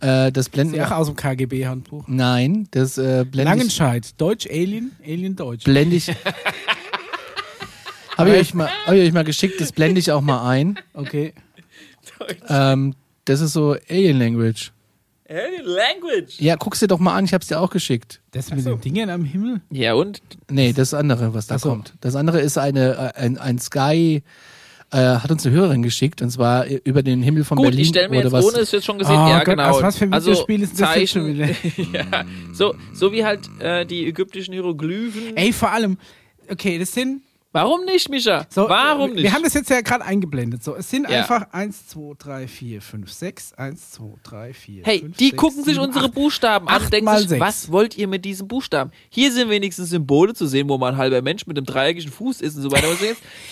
Äh, 0.00 0.32
das 0.32 0.46
Ist 0.46 0.52
blenden 0.52 0.74
ja 0.74 0.86
auch 0.88 0.90
aus 0.98 1.06
dem 1.06 1.16
KGB-Handbuch. 1.16 2.04
Nein, 2.08 2.66
das 2.72 2.98
äh, 2.98 3.24
blende 3.24 3.38
ich, 3.38 3.44
Langenscheid. 3.58 4.20
Deutsch 4.20 4.46
Alien, 4.50 4.92
Alien 5.04 5.36
Deutsch. 5.36 5.64
blende 5.64 5.96
ich. 5.96 6.08
Habe 8.18 8.30
ich, 8.30 8.36
euch 8.40 8.54
mal- 8.54 8.68
hab 8.86 8.94
ich 8.94 9.02
euch 9.02 9.12
mal 9.12 9.24
geschickt, 9.24 9.60
das 9.60 9.72
blende 9.72 9.98
ich 9.98 10.12
auch 10.12 10.20
mal 10.20 10.46
ein. 10.48 10.78
Okay. 10.92 11.32
Ähm, 12.48 12.94
das 13.24 13.40
ist 13.40 13.52
so 13.54 13.76
Alien 13.88 14.18
Language. 14.18 14.70
Alien 15.28 15.64
Language! 15.64 16.38
Ja, 16.40 16.56
guck's 16.56 16.80
dir 16.80 16.88
doch 16.88 16.98
mal 16.98 17.14
an, 17.14 17.24
ich 17.24 17.32
hab's 17.32 17.46
dir 17.46 17.58
auch 17.58 17.70
geschickt. 17.70 18.20
Das 18.32 18.50
mit 18.50 18.66
den 18.66 18.80
Dingen 18.82 19.08
am 19.08 19.24
Himmel? 19.24 19.62
Ja, 19.70 19.94
und? 19.94 20.20
Nee, 20.50 20.72
das 20.74 20.92
andere, 20.92 21.32
was 21.32 21.46
da 21.46 21.58
so. 21.58 21.70
kommt. 21.70 21.94
Das 22.02 22.14
andere 22.16 22.40
ist 22.40 22.58
eine, 22.58 23.12
äh, 23.16 23.18
ein, 23.18 23.38
ein 23.38 23.58
Sky, 23.58 24.22
äh, 24.92 24.98
hat 25.16 25.30
uns 25.30 25.44
eine 25.46 25.54
Hörerin 25.54 25.82
geschickt, 25.82 26.22
und 26.22 26.30
zwar 26.30 26.66
äh, 26.66 26.80
über 26.84 27.02
den 27.02 27.22
Himmel 27.22 27.44
von 27.44 27.56
Gut, 27.56 27.64
Berlin. 27.66 27.80
ich 27.80 27.88
stelle 27.88 28.08
mir 28.08 28.16
oder 28.18 28.24
jetzt, 28.26 28.32
was. 28.32 28.44
ohne 28.46 28.58
es 28.58 28.72
jetzt 28.72 28.84
schon 28.84 28.98
gesehen, 28.98 29.14
Oh 29.16 29.28
ja, 29.28 29.38
Gott, 29.38 29.56
genau. 29.56 29.70
aus 29.70 29.82
was 29.82 29.98
für 29.98 30.04
ein 30.04 30.12
Videospiel 30.12 30.62
ist 30.62 30.80
das 30.80 30.94
jetzt 30.96 31.10
schon 31.12 31.36
Zeichen- 31.36 31.88
ja, 31.94 32.24
so, 32.52 32.74
so 32.92 33.10
wie 33.12 33.24
halt 33.24 33.40
äh, 33.58 33.84
die 33.86 34.06
ägyptischen 34.06 34.52
Hieroglyphen. 34.52 35.36
Ey, 35.36 35.52
vor 35.52 35.70
allem, 35.72 35.96
okay, 36.50 36.78
das 36.78 36.92
sind 36.92 37.22
Warum 37.54 37.84
nicht, 37.84 38.08
Micha? 38.08 38.46
So, 38.48 38.66
Warum 38.68 39.10
wir- 39.10 39.14
nicht? 39.16 39.22
Wir 39.24 39.32
haben 39.34 39.42
das 39.42 39.52
jetzt 39.52 39.68
ja 39.68 39.82
gerade 39.82 40.04
eingeblendet. 40.04 40.64
So, 40.64 40.74
es 40.74 40.88
sind 40.88 41.08
Ja. 41.08 41.18
einfach 41.20 41.48
1, 41.52 41.86
2, 41.88 42.14
3, 42.18 42.48
4, 42.48 42.80
5, 42.80 43.12
6. 43.12 43.52
1, 43.52 43.90
2, 43.92 44.04
3, 44.22 44.54
4. 44.54 44.82
Hey, 44.84 45.00
5, 45.00 45.16
die 45.18 45.24
6, 45.30 45.36
gucken 45.36 45.64
sich 45.64 45.74
7, 45.74 45.86
unsere 45.86 46.06
8. 46.06 46.14
Buchstaben 46.14 46.68
an 46.68 46.82
und 46.82 46.92
denken 46.92 47.04
mal 47.04 47.18
sich, 47.18 47.28
sechs. 47.28 47.40
was 47.40 47.70
wollt 47.70 47.98
ihr 47.98 48.08
mit 48.08 48.24
diesen 48.24 48.48
Buchstaben? 48.48 48.90
Hier 49.10 49.30
sind 49.32 49.50
wenigstens 49.50 49.90
Symbole 49.90 50.32
zu 50.34 50.46
sehen, 50.46 50.66
wo 50.68 50.78
mal 50.78 50.92
ein 50.92 50.96
halber 50.96 51.20
Mensch 51.20 51.46
mit 51.46 51.58
einem 51.58 51.66
dreieckigen 51.66 52.10
Fuß 52.10 52.40
ist 52.40 52.56
und 52.56 52.62
so 52.62 52.72
weiter. 52.72 52.88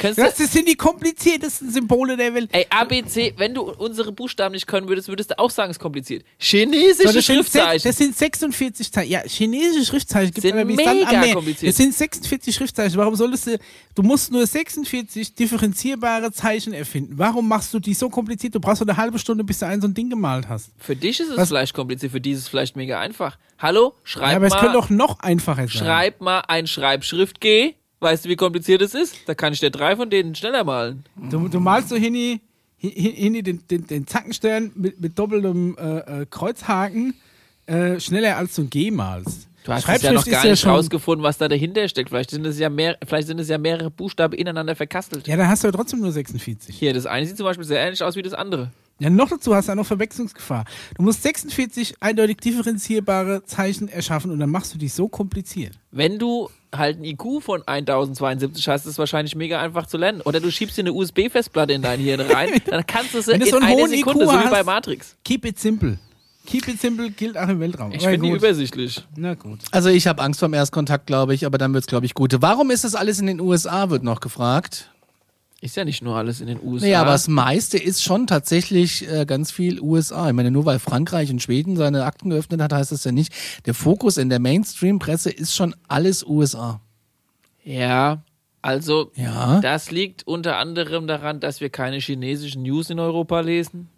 Das, 0.01 0.17
das 0.17 0.37
sind 0.39 0.67
die 0.67 0.77
kompliziertesten 0.77 1.71
Symbole 1.71 2.17
der 2.17 2.33
Welt. 2.35 2.49
ey, 2.53 2.67
ABC, 2.71 3.35
wenn 3.37 3.53
du 3.53 3.63
unsere 3.71 4.13
Buchstaben 4.13 4.53
nicht 4.55 4.67
können 4.67 4.89
würdest, 4.89 5.09
würdest 5.09 5.31
du 5.33 5.39
auch 5.39 5.51
sagen, 5.51 5.71
es 5.71 5.77
ist 5.77 5.81
kompliziert. 5.83 6.25
Chinesische 6.39 7.13
So, 7.13 7.21
Schriftzeichen. 7.21 7.87
das 7.89 7.97
sind 7.99 8.17
46 8.17 8.91
Zeichen. 8.93 9.11
Ja, 9.13 9.21
chinesische 9.27 9.85
Schriftzeichen 9.85 10.33
gibt 10.33 10.45
wie 10.47 10.65
mega 10.65 11.33
kompliziert. 11.35 11.71
Das 11.71 11.77
sind 11.77 11.95
46 11.95 12.55
Schriftzeichen. 12.55 12.97
Warum 12.97 13.15
solltest 13.15 13.47
du, 13.47 13.59
du 13.95 14.03
musst 14.03 14.31
nur 14.33 14.47
46 14.47 15.35
differenzierbare 15.35 16.33
Zeichen 16.33 16.73
erfinden. 16.73 17.15
Warum 17.17 17.49
machst 17.49 17.73
du 17.75 17.79
die 17.81 17.95
so 17.95 18.09
kompliziert? 18.09 18.55
Du 18.55 18.61
brauchst 18.61 18.81
doch 18.81 18.87
eine 18.87 18.97
halbe 18.97 19.19
Stunde, 19.19 19.45
bis 19.45 19.59
du 19.59 19.67
ein 19.67 19.81
so 19.81 19.89
ein 19.89 19.95
Ding 19.95 20.11
gemalt 20.11 20.49
hast. 20.49 20.71
Für 20.79 20.97
dich 20.97 21.21
ist 21.21 21.31
es 21.31 21.37
Was- 21.37 21.49
vielleicht 21.49 21.75
kompliziert, 21.75 22.13
für 22.13 22.21
die 22.21 22.33
ist 22.33 22.39
es 22.41 22.49
vielleicht 22.49 22.77
mega 22.77 22.99
einfach. 23.01 23.39
Hallo, 23.59 23.95
schreib 24.05 24.31
ja, 24.31 24.37
aber 24.37 24.47
es 24.47 24.53
könnte 24.55 24.67
mal, 24.69 24.73
doch 24.73 24.91
noch 24.91 25.21
einfacher 25.21 25.69
sein. 25.69 25.69
schreib 25.69 26.21
mal 26.21 26.41
ein 26.49 26.67
Schreibschrift 26.67 27.41
G. 27.41 27.75
Weißt 28.03 28.25
du, 28.25 28.31
wie 28.31 28.37
kompliziert 28.37 28.81
es 28.81 28.95
ist? 28.95 29.15
Da 29.27 29.35
kann 29.35 29.53
ich 29.53 29.61
dir 29.61 29.71
drei 29.71 29.95
von 29.95 30.09
denen 30.09 30.35
schneller 30.35 30.65
malen. 30.65 31.05
Du, 31.31 31.49
du 31.49 31.61
malst 31.61 31.91
so 31.91 31.97
hin, 31.97 32.15
hin, 32.15 32.41
hin 32.79 33.45
den, 33.45 33.67
den, 33.69 33.87
den 33.87 34.07
Zackenstern 34.07 34.73
mit, 34.75 34.99
mit 34.99 35.19
doppeltem 35.19 35.77
äh, 35.79 36.23
äh, 36.23 36.27
Kreuzhaken 36.31 37.13
äh, 37.67 38.01
schneller 38.01 38.39
als 38.39 38.55
du 38.55 38.63
ein 38.63 38.71
G 38.71 38.91
malst. 38.91 39.49
Du 39.79 39.87
hast 39.89 39.97
es 39.97 40.03
ja 40.03 40.13
noch 40.13 40.25
gar 40.25 40.45
ja 40.45 40.51
nicht 40.51 40.61
schon- 40.61 40.71
rausgefunden, 40.71 41.23
was 41.23 41.39
da 41.39 41.49
dahinter 41.49 41.89
steckt. 41.89 42.09
Vielleicht 42.11 42.31
sind 42.31 42.47
es 42.47 42.59
ja 42.59 42.69
mehr, 42.69 42.97
vielleicht 43.07 43.29
sind 43.29 43.39
es 43.41 43.49
ja 43.49 43.59
mehrere 43.59 43.91
Buchstaben 43.91 44.35
ineinander 44.35 44.75
verkastelt. 44.77 45.27
Ja, 45.29 45.37
dann 45.37 45.49
hast 45.49 45.63
du 45.63 45.69
ja 45.69 45.73
trotzdem 45.73 46.01
nur 46.01 46.13
46. 46.13 46.75
Hier, 46.77 46.93
das 46.93 47.07
eine 47.07 47.27
sieht 47.27 47.37
zum 47.37 47.45
Beispiel 47.45 47.65
sehr 47.65 47.81
ähnlich 47.81 48.03
aus 48.03 48.17
wie 48.17 48.23
das 48.23 48.35
andere. 48.35 48.71
Ja, 48.99 49.09
noch 49.09 49.31
dazu 49.31 49.55
hast 49.55 49.67
du 49.67 49.73
ja 49.73 49.77
noch 49.77 49.87
Verwechslungsgefahr. 49.87 50.67
Du 50.97 51.03
musst 51.03 51.23
46 51.23 51.95
eindeutig 52.01 52.37
differenzierbare 52.39 53.45
Zeichen 53.47 53.89
erschaffen 53.89 54.31
und 54.31 54.39
dann 54.41 54.51
machst 54.51 54.75
du 54.75 54.79
die 54.79 54.89
so 54.89 55.09
kompliziert. 55.09 55.73
Wenn 55.91 56.19
du 56.19 56.51
halt 56.75 56.99
ein 57.01 57.05
IQ 57.05 57.41
von 57.43 57.63
1072 57.67 58.69
hast, 58.69 58.85
ist 58.85 58.93
es 58.93 58.99
wahrscheinlich 58.99 59.35
mega 59.35 59.59
einfach 59.61 59.87
zu 59.87 59.97
lernen. 59.97 60.21
Oder 60.21 60.41
du 60.41 60.51
schiebst 60.51 60.77
dir 60.77 60.83
eine 60.83 60.93
USB-Festplatte 60.93 61.73
in 61.73 61.81
dein 61.83 61.99
Hirn 61.99 62.21
rein, 62.21 62.51
dann 62.67 62.87
kannst 62.87 63.15
du 63.15 63.19
es 63.19 63.29
in 63.29 63.43
so 63.47 63.57
einer 63.57 63.89
Sekunde, 63.89 63.97
IQ 63.97 64.27
so 64.29 64.33
wie 64.33 64.37
hast- 64.37 64.51
bei 64.51 64.63
Matrix. 64.65 65.17
Keep 65.25 65.47
it 65.47 65.59
simple. 65.59 65.99
Keep 66.47 66.69
it 66.69 66.81
simple 66.81 67.11
gilt 67.11 67.37
auch 67.37 67.49
im 67.49 67.61
Weltraum. 67.61 67.93
Ich 67.93 68.03
finde 68.03 68.19
die 68.21 68.31
gut. 68.31 68.39
übersichtlich. 68.39 69.05
Na 69.17 69.35
gut. 69.35 69.61
Also 69.71 69.89
ich 69.89 70.07
habe 70.07 70.23
Angst 70.23 70.41
vorm 70.41 70.55
Erstkontakt, 70.55 71.07
glaube 71.07 71.35
ich, 71.35 71.47
aber 71.47 71.59
dann 71.59 71.73
wird's, 71.75 71.87
glaube 71.87 72.07
ich, 72.07 72.15
gut. 72.15 72.35
Warum 72.41 72.71
ist 72.71 72.83
das 72.85 72.95
alles 72.95 73.21
in 73.21 73.27
den 73.27 73.41
USA, 73.41 73.91
wird 73.91 74.03
noch 74.03 74.21
gefragt. 74.21 74.91
Ist 75.63 75.77
ja 75.77 75.85
nicht 75.85 76.03
nur 76.03 76.17
alles 76.17 76.41
in 76.41 76.47
den 76.47 76.59
USA. 76.63 76.87
Naja, 76.87 77.03
aber 77.03 77.11
das 77.13 77.29
meiste 77.29 77.77
ist 77.77 78.03
schon 78.03 78.27
tatsächlich 78.27 79.07
äh, 79.11 79.27
ganz 79.27 79.51
viel 79.53 79.79
USA. 79.79 80.29
Ich 80.29 80.33
meine, 80.35 80.51
nur 80.51 80.65
weil 80.65 80.79
Frankreich 80.79 81.31
und 81.31 81.43
Schweden 81.43 81.77
seine 81.77 82.05
Akten 82.07 82.31
geöffnet 82.31 82.63
hat, 82.63 82.73
heißt 82.73 82.93
das 82.93 83.05
ja 83.05 83.13
nicht. 83.13 83.31
Der 83.67 83.75
Fokus 83.75 84.17
in 84.17 84.31
der 84.31 84.39
Mainstream-Presse 84.39 85.31
ist 85.31 85.55
schon 85.55 85.77
alles 85.87 86.25
USA. 86.25 86.81
ja, 87.63 88.23
also 88.63 89.11
Ja. 89.17 89.61
das 89.61 89.91
liegt 89.91 90.27
unter 90.27 90.57
anderem 90.59 91.07
daran, 91.07 91.41
dass 91.41 91.61
wir 91.61 91.71
keine 91.71 91.97
chinesischen 91.99 92.63
News 92.63 92.91
in 92.91 92.99
Europa 92.99 93.41
lesen. 93.41 93.89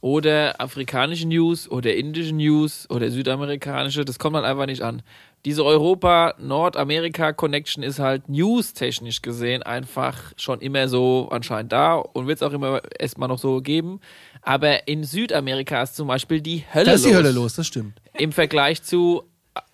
Oder 0.00 0.60
afrikanische 0.60 1.26
News 1.26 1.68
oder 1.68 1.96
indische 1.96 2.32
News 2.34 2.86
oder 2.88 3.10
südamerikanische, 3.10 4.04
das 4.04 4.20
kommt 4.20 4.36
halt 4.36 4.44
einfach 4.44 4.66
nicht 4.66 4.82
an. 4.82 5.02
Diese 5.44 5.64
Europa-Nordamerika-Connection 5.64 7.82
ist 7.82 7.98
halt 7.98 8.28
news-technisch 8.28 9.22
gesehen 9.22 9.62
einfach 9.62 10.16
schon 10.36 10.60
immer 10.60 10.88
so 10.88 11.28
anscheinend 11.30 11.72
da 11.72 11.94
und 11.96 12.26
wird 12.26 12.38
es 12.38 12.42
auch 12.42 12.52
immer 12.52 12.80
erstmal 12.98 13.28
noch 13.28 13.38
so 13.38 13.60
geben. 13.60 14.00
Aber 14.42 14.86
in 14.88 15.04
Südamerika 15.04 15.82
ist 15.82 15.96
zum 15.96 16.08
Beispiel 16.08 16.40
die 16.40 16.64
Hölle 16.72 16.86
Da 16.86 16.92
ist 16.92 17.04
die 17.04 17.10
los. 17.10 17.18
Hölle 17.18 17.32
los, 17.32 17.54
das 17.54 17.66
stimmt. 17.66 18.00
Im 18.18 18.32
Vergleich 18.32 18.82
zu 18.82 19.22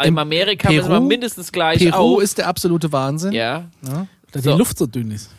Im 0.03 0.09
im 0.09 0.19
Amerika 0.19 0.69
Peru- 0.71 0.89
wir 0.89 1.01
mindestens 1.01 1.53
gleich 1.53 1.79
Peru 1.81 2.17
auf. 2.17 2.23
ist 2.23 2.39
der 2.39 2.49
absolute 2.49 2.91
Wahnsinn. 2.93 3.33
ja. 3.33 3.69
Da 4.33 4.41
So. 4.41 4.53
die 4.53 4.59
Luft 4.59 4.77
so 4.79 4.87
dünn 4.87 5.11
ist. 5.13 5.31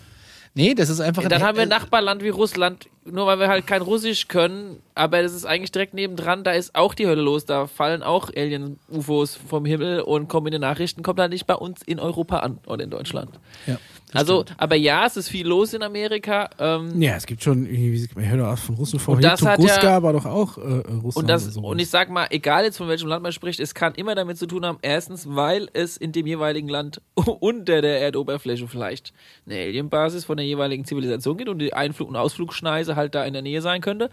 Nee, 0.58 0.74
das 0.74 0.88
ist 0.90 1.02
einfach 1.02 1.22
Dann 1.24 1.34
ein- 1.34 1.44
haben 1.44 1.56
wir 1.58 1.64
ein 1.64 1.70
Nachbarland 1.70 2.24
wie 2.24 2.30
Russland, 2.30 2.88
nur 3.04 3.28
weil 3.28 3.40
wir 3.40 3.50
halt 3.50 3.68
kein 3.68 3.82
Russisch 3.82 4.30
können, 4.30 4.82
aber 4.96 5.22
das 5.22 5.34
ist 5.34 5.46
eigentlich 5.46 5.72
direkt 5.72 5.94
nebendran, 5.94 6.46
da 6.46 6.52
ist 6.52 6.74
auch 6.76 6.94
die 6.94 7.08
Hölle 7.08 7.22
los, 7.22 7.44
da 7.46 7.68
fallen 7.68 8.02
auch 8.04 8.30
Alien-UFOs 8.34 9.36
vom 9.36 9.66
Himmel 9.66 10.00
und 10.00 10.30
kommen 10.30 10.48
in 10.48 10.54
den 10.54 10.62
Nachrichten, 10.62 11.04
kommt 11.04 11.20
halt 11.20 11.32
nicht 11.32 11.46
bei 11.46 11.56
uns 11.56 11.82
in 11.84 12.00
Europa 12.00 12.38
an 12.40 12.60
oder 12.68 12.86
in 12.86 12.90
Deutschland. 12.90 13.32
Ja, 13.68 13.78
Also, 14.14 14.44
stimmt. 14.44 14.62
aber 14.62 14.76
ja, 14.76 15.06
es 15.06 15.18
ist 15.18 15.28
viel 15.30 15.46
los 15.48 15.74
in 15.74 15.84
Amerika. 15.84 16.50
Ähm, 16.60 17.02
Ja, 17.02 17.16
es 17.16 17.26
gibt 17.26 17.44
schon, 17.44 17.66
hört 17.68 18.40
doch 18.40 18.48
auch 18.54 18.58
von 18.58 18.76
Russen 18.76 18.96
Und 18.98 19.02
vorher. 19.02 19.30
das 19.32 19.42
hat 19.42 19.56
Tunguska 19.58 19.84
ja- 19.84 20.04
war 20.04 20.14
doch 20.14 20.26
auch 20.26 20.58
äh, 20.58 20.62
äh, 20.62 20.64
Russland. 21.02 21.16
Und, 21.18 21.28
das, 21.28 21.44
so. 21.46 21.62
und 21.62 21.80
ich 21.80 21.90
sag 21.90 22.10
mal, 22.10 22.28
egal 22.30 22.64
jetzt 22.64 22.78
von 22.78 22.88
welchem 22.88 23.08
Land 23.10 23.24
man 23.24 23.32
spricht, 23.34 23.60
es 23.60 23.74
kann 23.74 23.94
immer 23.96 24.16
damit 24.16 24.38
zu 24.38 24.46
tun 24.48 24.66
haben, 24.66 24.78
erstens, 24.82 25.28
weil 25.30 25.68
es 25.74 25.98
in 25.98 26.12
dem 26.12 26.28
jeweiligen 26.28 26.70
Land 26.70 27.02
unter 27.16 27.82
der 27.82 28.00
Erdoberfläche 28.02 28.68
vielleicht 28.68 29.12
eine 29.46 29.56
Alienbasis 29.56 30.24
von 30.24 30.38
der 30.38 30.46
jeweiligen 30.46 30.86
Zivilisation 30.86 31.36
gibt 31.38 31.50
und 31.50 31.60
die 31.60 31.74
Einflug- 31.74 32.08
und 32.08 32.16
Ausflugschneise 32.16 32.96
halt 32.96 33.16
da 33.16 33.26
in 33.26 33.34
der 33.34 33.42
Nähe 33.42 33.62
sein 33.62 33.82
könnte. 33.82 34.10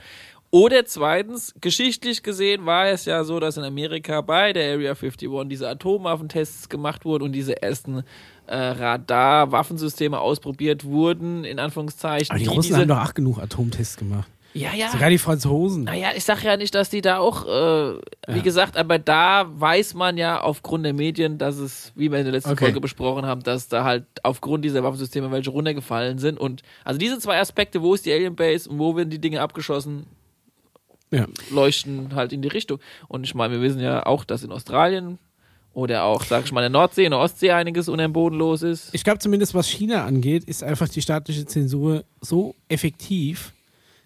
Oder 0.54 0.84
zweitens, 0.84 1.54
geschichtlich 1.62 2.22
gesehen 2.22 2.66
war 2.66 2.86
es 2.88 3.06
ja 3.06 3.24
so, 3.24 3.40
dass 3.40 3.56
in 3.56 3.64
Amerika 3.64 4.20
bei 4.20 4.52
der 4.52 4.74
Area 4.74 4.90
51 4.92 5.30
diese 5.48 5.66
Atomwaffentests 5.66 6.68
gemacht 6.68 7.06
wurden 7.06 7.22
und 7.24 7.32
diese 7.32 7.62
ersten 7.62 8.02
äh, 8.46 8.54
Radar-Waffensysteme 8.56 10.20
ausprobiert 10.20 10.84
wurden, 10.84 11.44
in 11.44 11.58
Anführungszeichen. 11.58 12.30
Aber 12.30 12.38
die 12.38 12.44
die 12.44 12.50
Russen 12.54 12.76
haben 12.76 12.88
doch 12.88 13.02
auch 13.02 13.14
genug 13.14 13.38
Atomtests 13.38 13.96
gemacht. 13.96 14.28
ja, 14.52 14.74
ja. 14.74 14.90
Sogar 14.90 15.08
die 15.08 15.16
Franzosen. 15.16 15.84
Naja, 15.84 16.10
ich 16.14 16.24
sag 16.24 16.42
ja 16.44 16.58
nicht, 16.58 16.74
dass 16.74 16.90
die 16.90 17.00
da 17.00 17.16
auch, 17.16 17.46
äh, 17.46 17.94
wie 18.28 18.36
Ja. 18.36 18.42
gesagt, 18.42 18.76
aber 18.76 18.98
da 18.98 19.46
weiß 19.48 19.94
man 19.94 20.18
ja 20.18 20.42
aufgrund 20.42 20.84
der 20.84 20.92
Medien, 20.92 21.38
dass 21.38 21.56
es, 21.56 21.92
wie 21.96 22.10
wir 22.12 22.18
in 22.18 22.24
der 22.26 22.32
letzten 22.32 22.50
Okay. 22.50 22.66
Folge 22.66 22.80
besprochen 22.82 23.24
haben, 23.24 23.42
dass 23.42 23.68
da 23.68 23.84
halt 23.84 24.04
aufgrund 24.22 24.66
dieser 24.66 24.82
Waffensysteme 24.84 25.30
welche 25.30 25.48
runtergefallen 25.48 26.18
sind. 26.18 26.38
Und 26.38 26.60
also 26.84 26.98
diese 26.98 27.18
zwei 27.20 27.40
Aspekte, 27.40 27.80
wo 27.80 27.94
ist 27.94 28.04
die 28.04 28.12
Alien 28.12 28.36
Base 28.36 28.68
und 28.68 28.78
wo 28.78 28.94
werden 28.94 29.08
die 29.08 29.18
Dinge 29.20 29.40
abgeschossen, 29.40 30.04
Ja. 31.12 31.26
leuchten 31.50 32.14
halt 32.14 32.32
in 32.32 32.42
die 32.42 32.48
Richtung. 32.48 32.80
Und 33.06 33.24
ich 33.24 33.34
meine, 33.34 33.54
wir 33.54 33.60
wissen 33.60 33.80
ja 33.80 34.04
auch, 34.06 34.24
dass 34.24 34.42
in 34.42 34.50
Australien 34.50 35.18
oder 35.74 36.04
auch, 36.04 36.24
sag 36.24 36.44
ich 36.44 36.52
mal, 36.52 36.60
in 36.64 36.72
der 36.72 36.80
Nordsee, 36.80 37.04
in 37.04 37.10
der 37.10 37.20
Ostsee 37.20 37.50
einiges 37.52 37.88
unter 37.88 38.04
dem 38.04 38.12
Boden 38.12 38.36
los 38.36 38.62
ist. 38.62 38.94
Ich 38.94 39.04
glaube 39.04 39.18
zumindest, 39.20 39.54
was 39.54 39.68
China 39.68 40.04
angeht, 40.04 40.44
ist 40.44 40.62
einfach 40.62 40.88
die 40.88 41.02
staatliche 41.02 41.46
Zensur 41.46 42.04
so 42.20 42.54
effektiv, 42.68 43.52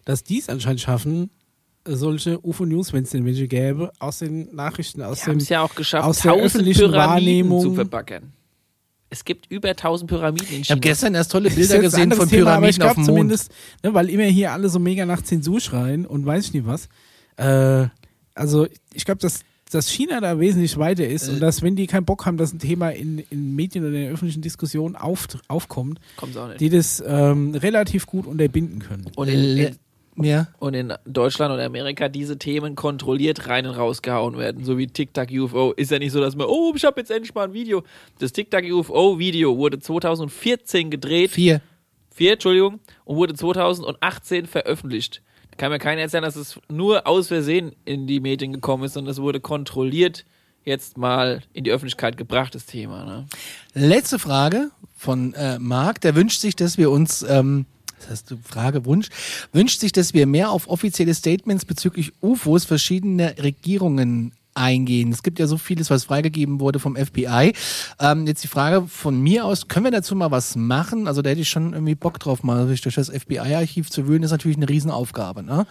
dass 0.04 0.22
die 0.22 0.38
es 0.38 0.48
anscheinend 0.48 0.80
schaffen, 0.80 1.30
solche 1.84 2.44
UFO-News, 2.44 2.92
wenn 2.92 3.04
es 3.04 3.10
denn 3.10 3.24
welche 3.24 3.48
gäbe, 3.48 3.92
aus 3.98 4.18
den 4.18 4.54
Nachrichten, 4.54 5.02
aus 5.02 5.22
Sie 5.22 5.30
dem 5.30 5.38
ja 5.38 5.62
auch 5.62 5.74
geschafft, 5.74 6.04
aus 6.04 6.20
der 6.20 6.34
öffentlichen 6.34 6.90
Pyramiden 6.90 6.98
Wahrnehmung- 7.50 7.62
zu 7.62 7.74
verbackern. 7.74 8.32
Es 9.08 9.24
gibt 9.24 9.50
über 9.50 9.68
1000 9.68 10.10
Pyramiden 10.10 10.48
in 10.48 10.60
Ich 10.62 10.70
habe 10.70 10.80
China. 10.80 10.90
gestern 10.90 11.14
erst 11.14 11.30
tolle 11.32 11.50
Bilder 11.54 11.78
gesehen 11.78 12.10
von 12.12 12.28
Thema, 12.28 12.54
aber 12.56 12.68
ich 12.68 12.78
Pyramiden 12.78 12.82
auf 12.82 12.94
glaube 12.94 12.94
dem 12.94 13.00
Mond. 13.02 13.06
zumindest, 13.06 13.52
ne, 13.84 13.94
weil 13.94 14.10
immer 14.10 14.24
hier 14.24 14.52
alle 14.52 14.68
so 14.68 14.78
mega 14.78 15.06
nach 15.06 15.22
Zensur 15.22 15.60
schreien 15.60 16.06
und 16.06 16.26
weiß 16.26 16.46
ich 16.46 16.54
nicht 16.54 16.66
was. 16.66 16.88
Äh, 17.36 17.88
also 18.34 18.66
ich 18.94 19.04
glaube, 19.04 19.20
dass, 19.20 19.40
dass 19.70 19.88
China 19.88 20.20
da 20.20 20.38
wesentlich 20.40 20.76
weiter 20.76 21.06
ist 21.06 21.28
Äh. 21.28 21.32
und 21.32 21.40
dass, 21.40 21.62
wenn 21.62 21.76
die 21.76 21.86
keinen 21.86 22.04
Bock 22.04 22.26
haben, 22.26 22.36
dass 22.36 22.52
ein 22.52 22.58
Thema 22.58 22.90
in, 22.90 23.18
in 23.30 23.54
Medien 23.54 23.84
oder 23.84 23.94
in 23.94 24.02
der 24.02 24.12
öffentlichen 24.12 24.42
Diskussion 24.42 24.96
auf, 24.96 25.28
aufkommt, 25.48 26.00
Kommt's 26.16 26.36
auch 26.36 26.48
nicht. 26.48 26.60
die 26.60 26.68
das 26.70 27.02
ähm, 27.06 27.54
relativ 27.54 28.06
gut 28.06 28.26
unterbinden 28.26 28.80
können. 28.80 29.06
Und 29.16 29.28
in, 29.28 29.56
in, 29.56 29.76
Ja. 30.18 30.48
und 30.58 30.74
in 30.74 30.92
Deutschland 31.04 31.52
und 31.52 31.60
Amerika 31.60 32.08
diese 32.08 32.38
Themen 32.38 32.74
kontrolliert 32.74 33.48
rein 33.48 33.66
und 33.66 33.74
rausgehauen 33.74 34.38
werden, 34.38 34.64
so 34.64 34.78
wie 34.78 34.86
TikTok 34.86 35.28
UFO. 35.30 35.72
Ist 35.72 35.90
ja 35.90 35.98
nicht 35.98 36.12
so, 36.12 36.20
dass 36.20 36.36
man, 36.36 36.46
oh, 36.46 36.72
ich 36.74 36.84
habe 36.84 37.00
jetzt 37.00 37.10
endlich 37.10 37.34
mal 37.34 37.44
ein 37.44 37.52
Video. 37.52 37.82
Das 38.18 38.32
TikTok 38.32 38.64
UFO 38.64 39.18
Video 39.18 39.56
wurde 39.56 39.78
2014 39.78 40.90
gedreht, 40.90 41.30
Vier. 41.32 41.60
vier, 42.14 42.32
Entschuldigung, 42.34 42.80
und 43.04 43.16
wurde 43.16 43.34
2018 43.34 44.46
veröffentlicht. 44.46 45.22
Da 45.50 45.56
kann 45.58 45.70
mir 45.70 45.78
keiner 45.78 46.00
erzählen, 46.02 46.24
dass 46.24 46.36
es 46.36 46.58
nur 46.68 47.06
aus 47.06 47.28
Versehen 47.28 47.72
in 47.84 48.06
die 48.06 48.20
Medien 48.20 48.52
gekommen 48.52 48.84
ist, 48.84 48.94
sondern 48.94 49.12
es 49.12 49.20
wurde 49.20 49.40
kontrolliert 49.40 50.24
jetzt 50.64 50.98
mal 50.98 51.42
in 51.52 51.62
die 51.64 51.70
Öffentlichkeit 51.70 52.16
gebracht, 52.16 52.54
das 52.54 52.66
Thema. 52.66 53.04
Ne? 53.04 53.26
Letzte 53.72 54.18
Frage 54.18 54.70
von 54.96 55.32
äh, 55.34 55.58
Marc. 55.60 56.00
Der 56.00 56.16
wünscht 56.16 56.40
sich, 56.40 56.56
dass 56.56 56.76
wir 56.76 56.90
uns, 56.90 57.22
ähm, 57.22 57.66
das 57.98 58.10
heißt 58.10 58.34
Frage, 58.44 58.84
Wunsch, 58.84 59.08
wünscht 59.52 59.80
sich, 59.80 59.92
dass 59.92 60.14
wir 60.14 60.26
mehr 60.26 60.50
auf 60.50 60.68
offizielle 60.68 61.14
Statements 61.14 61.64
bezüglich 61.64 62.12
UFOs 62.22 62.64
verschiedener 62.64 63.38
Regierungen 63.38 64.32
eingehen. 64.56 65.12
Es 65.12 65.22
gibt 65.22 65.38
ja 65.38 65.46
so 65.46 65.58
vieles, 65.58 65.90
was 65.90 66.04
freigegeben 66.04 66.60
wurde 66.60 66.78
vom 66.78 66.96
FBI. 66.96 67.52
Ähm, 68.00 68.26
jetzt 68.26 68.42
die 68.42 68.48
Frage 68.48 68.86
von 68.88 69.20
mir 69.20 69.44
aus, 69.44 69.68
können 69.68 69.84
wir 69.84 69.90
dazu 69.92 70.16
mal 70.16 70.30
was 70.30 70.56
machen? 70.56 71.06
Also 71.06 71.22
da 71.22 71.30
hätte 71.30 71.42
ich 71.42 71.50
schon 71.50 71.72
irgendwie 71.72 71.94
Bock 71.94 72.18
drauf, 72.18 72.42
mal 72.42 72.66
sich 72.66 72.80
durch 72.80 72.94
das 72.94 73.10
FBI-Archiv 73.10 73.90
zu 73.90 74.08
wühlen, 74.08 74.22
ist 74.22 74.30
natürlich 74.30 74.56
eine 74.56 74.68
Riesenaufgabe. 74.68 75.42
Ne? 75.42 75.66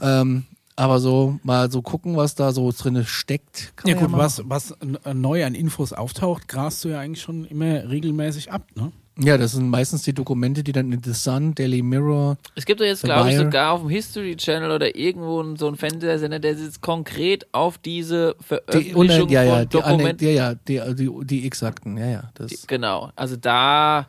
Ähm, 0.00 0.44
aber 0.76 0.98
so 0.98 1.38
mal 1.42 1.70
so 1.70 1.82
gucken, 1.82 2.16
was 2.16 2.34
da 2.34 2.52
so 2.52 2.72
drin 2.72 3.04
steckt. 3.04 3.72
Kann 3.76 3.90
Ja 3.90 3.96
gut, 3.96 4.10
mal 4.10 4.18
was, 4.18 4.42
was 4.46 4.74
neu 5.12 5.44
an 5.44 5.54
Infos 5.54 5.92
auftaucht, 5.92 6.48
grast 6.48 6.84
du 6.84 6.88
ja 6.88 7.00
eigentlich 7.00 7.22
schon 7.22 7.44
immer 7.44 7.88
regelmäßig 7.88 8.50
ab, 8.50 8.66
ne? 8.74 8.90
Ja, 9.18 9.36
das 9.36 9.52
sind 9.52 9.68
meistens 9.68 10.02
die 10.02 10.14
Dokumente, 10.14 10.62
die 10.62 10.72
dann 10.72 10.92
in 10.92 11.02
The 11.02 11.12
Sun, 11.12 11.54
Daily 11.54 11.82
Mirror. 11.82 12.38
Es 12.54 12.64
gibt 12.64 12.80
doch 12.80 12.86
jetzt, 12.86 13.02
glaube 13.02 13.30
ich, 13.30 13.36
sogar 13.36 13.72
auf 13.72 13.80
dem 13.80 13.90
History 13.90 14.34
Channel 14.36 14.70
oder 14.70 14.96
irgendwo 14.96 15.56
so 15.56 15.66
einen 15.66 15.76
Fernsehsender, 15.76 16.38
der 16.38 16.56
sitzt 16.56 16.80
konkret 16.80 17.46
auf 17.52 17.76
diese 17.76 18.34
Die, 18.38 18.44
Veröffentlichung 18.44 19.28
ja, 19.28 19.42
ja, 19.42 19.52
von 19.56 19.62
die, 19.62 19.68
Dokumenten. 19.68 20.28
ja, 20.28 20.32
ja, 20.32 20.54
die, 20.54 20.94
die, 20.94 21.10
die 21.24 21.46
exakten, 21.46 21.98
ja, 21.98 22.06
ja. 22.06 22.30
Das, 22.34 22.66
Genau. 22.66 23.10
Also 23.14 23.36
da, 23.36 24.06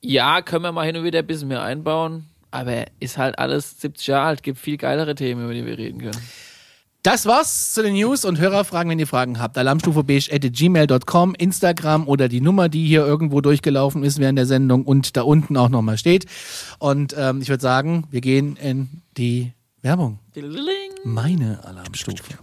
ja, 0.00 0.42
können 0.42 0.64
wir 0.64 0.72
mal 0.72 0.86
hin 0.86 0.96
und 0.96 1.04
wieder 1.04 1.20
ein 1.20 1.26
bisschen 1.26 1.48
mehr 1.48 1.62
einbauen. 1.62 2.26
Aber 2.50 2.86
ist 3.00 3.18
halt 3.18 3.38
alles 3.38 3.80
70 3.80 4.06
Jahre 4.06 4.26
alt, 4.28 4.42
gibt 4.42 4.58
viel 4.58 4.76
geilere 4.76 5.14
Themen, 5.14 5.44
über 5.44 5.54
die 5.54 5.66
wir 5.66 5.76
reden 5.78 6.00
können. 6.00 6.18
Das 7.06 7.24
war's 7.24 7.72
zu 7.72 7.84
den 7.84 7.94
News 7.94 8.24
und 8.24 8.40
Hörerfragen, 8.40 8.90
wenn 8.90 8.98
ihr 8.98 9.06
Fragen 9.06 9.38
habt. 9.38 9.56
Alarmstufebeige.gmail.com, 9.56 11.36
Instagram 11.36 12.08
oder 12.08 12.28
die 12.28 12.40
Nummer, 12.40 12.68
die 12.68 12.84
hier 12.84 13.06
irgendwo 13.06 13.40
durchgelaufen 13.40 14.02
ist 14.02 14.18
während 14.18 14.36
der 14.36 14.46
Sendung 14.46 14.84
und 14.84 15.16
da 15.16 15.22
unten 15.22 15.56
auch 15.56 15.68
nochmal 15.68 15.98
steht. 15.98 16.26
Und 16.80 17.14
ähm, 17.16 17.40
ich 17.42 17.48
würde 17.48 17.62
sagen, 17.62 18.08
wir 18.10 18.20
gehen 18.20 18.56
in 18.56 18.88
die 19.16 19.52
Werbung. 19.82 20.18
Meine 21.04 21.64
Alarmstufe. 21.64 22.38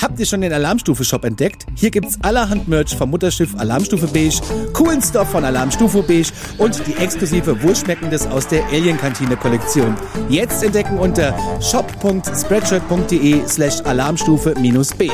Habt 0.00 0.20
ihr 0.20 0.26
schon 0.26 0.42
den 0.42 0.52
Alarmstufe-Shop 0.52 1.24
entdeckt? 1.24 1.64
Hier 1.74 1.90
gibt's 1.90 2.18
allerhand 2.22 2.68
Merch 2.68 2.94
vom 2.94 3.10
Mutterschiff 3.10 3.54
Alarmstufe 3.56 4.06
Beige, 4.08 4.40
coolen 4.74 5.00
Stuff 5.00 5.30
von 5.30 5.44
Alarmstufe 5.44 6.02
Beige 6.02 6.32
und 6.58 6.86
die 6.86 6.94
exklusive 6.96 7.62
Wohlschmeckendes 7.62 8.26
aus 8.26 8.46
der 8.46 8.64
Alien-Kantine-Kollektion. 8.66 9.96
Jetzt 10.28 10.62
entdecken 10.62 10.98
unter 10.98 11.34
shop.spreadshirt.de 11.62 13.48
slash 13.48 13.80
alarmstufe-beige. 13.80 15.12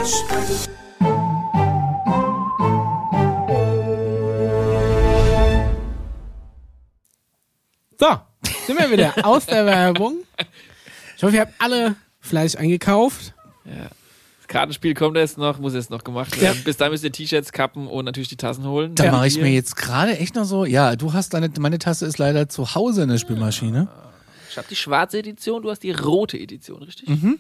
So, 8.01 8.07
sind 8.67 8.81
wir 8.81 8.91
wieder 8.91 9.15
aus 9.25 9.47
der 9.47 9.65
Werbung. 9.65 10.25
Ich 11.17 11.23
hoffe, 11.23 11.37
ihr 11.37 11.43
habt 11.43 11.55
alle 11.61 11.95
Fleisch 12.19 12.57
eingekauft. 12.57 13.33
Das 13.65 14.02
Kartenspiel 14.53 14.95
kommt 14.95 15.17
erst 15.17 15.39
noch, 15.39 15.59
muss 15.59 15.73
jetzt 15.75 15.91
noch 15.91 16.05
gemacht 16.05 16.39
werden. 16.41 16.61
Bis 16.65 16.77
dahin 16.77 16.93
müsst 16.93 17.03
ihr 17.05 17.11
T-Shirts, 17.11 17.53
Kappen 17.53 17.87
und 17.89 18.05
natürlich 18.05 18.29
die 18.29 18.37
Tassen 18.37 18.65
holen. 18.67 18.95
Da 18.95 19.05
Ja. 19.07 19.13
mache 19.13 19.27
ich 19.27 19.39
mir 19.39 19.49
jetzt 19.51 19.77
gerade 19.77 20.17
echt 20.19 20.35
noch 20.35 20.45
so, 20.45 20.65
ja, 20.65 20.95
du 20.95 21.13
hast 21.15 21.33
deine, 21.35 21.51
meine 21.59 21.79
Tasse 21.79 22.05
ist 22.07 22.19
leider 22.19 22.49
zu 22.49 22.75
Hause 22.75 23.03
in 23.05 23.09
der 23.09 23.19
Spülmaschine. 23.19 23.89
Ich 24.51 24.59
habe 24.59 24.67
die 24.69 24.77
schwarze 24.77 25.19
Edition, 25.19 25.63
du 25.63 25.71
hast 25.71 25.83
die 25.83 25.93
rote 25.93 26.39
Edition, 26.39 26.83
richtig? 26.83 27.09
Mhm. 27.09 27.39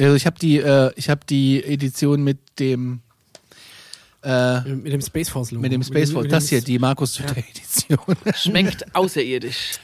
Also 0.00 0.14
ich 0.14 0.24
habe 0.26 0.38
die, 0.38 0.58
äh, 0.58 0.90
ich 0.96 1.10
habe 1.10 1.20
die 1.28 1.62
Edition 1.62 2.22
mit 2.24 2.38
dem, 2.58 3.00
äh, 4.24 4.60
Mit 4.62 4.92
dem 4.92 5.00
Space 5.02 5.28
Force 5.28 5.50
Logo. 5.50 5.60
mit 5.62 5.72
dem 5.72 5.82
Space 5.82 6.10
Force. 6.12 6.26
Das 6.28 6.48
hier, 6.48 6.60
die 6.60 6.78
Markus 6.78 7.14
Söder 7.14 7.36
Edition. 7.36 7.98
Schmeckt 8.34 8.94
außerirdisch. 8.94 9.78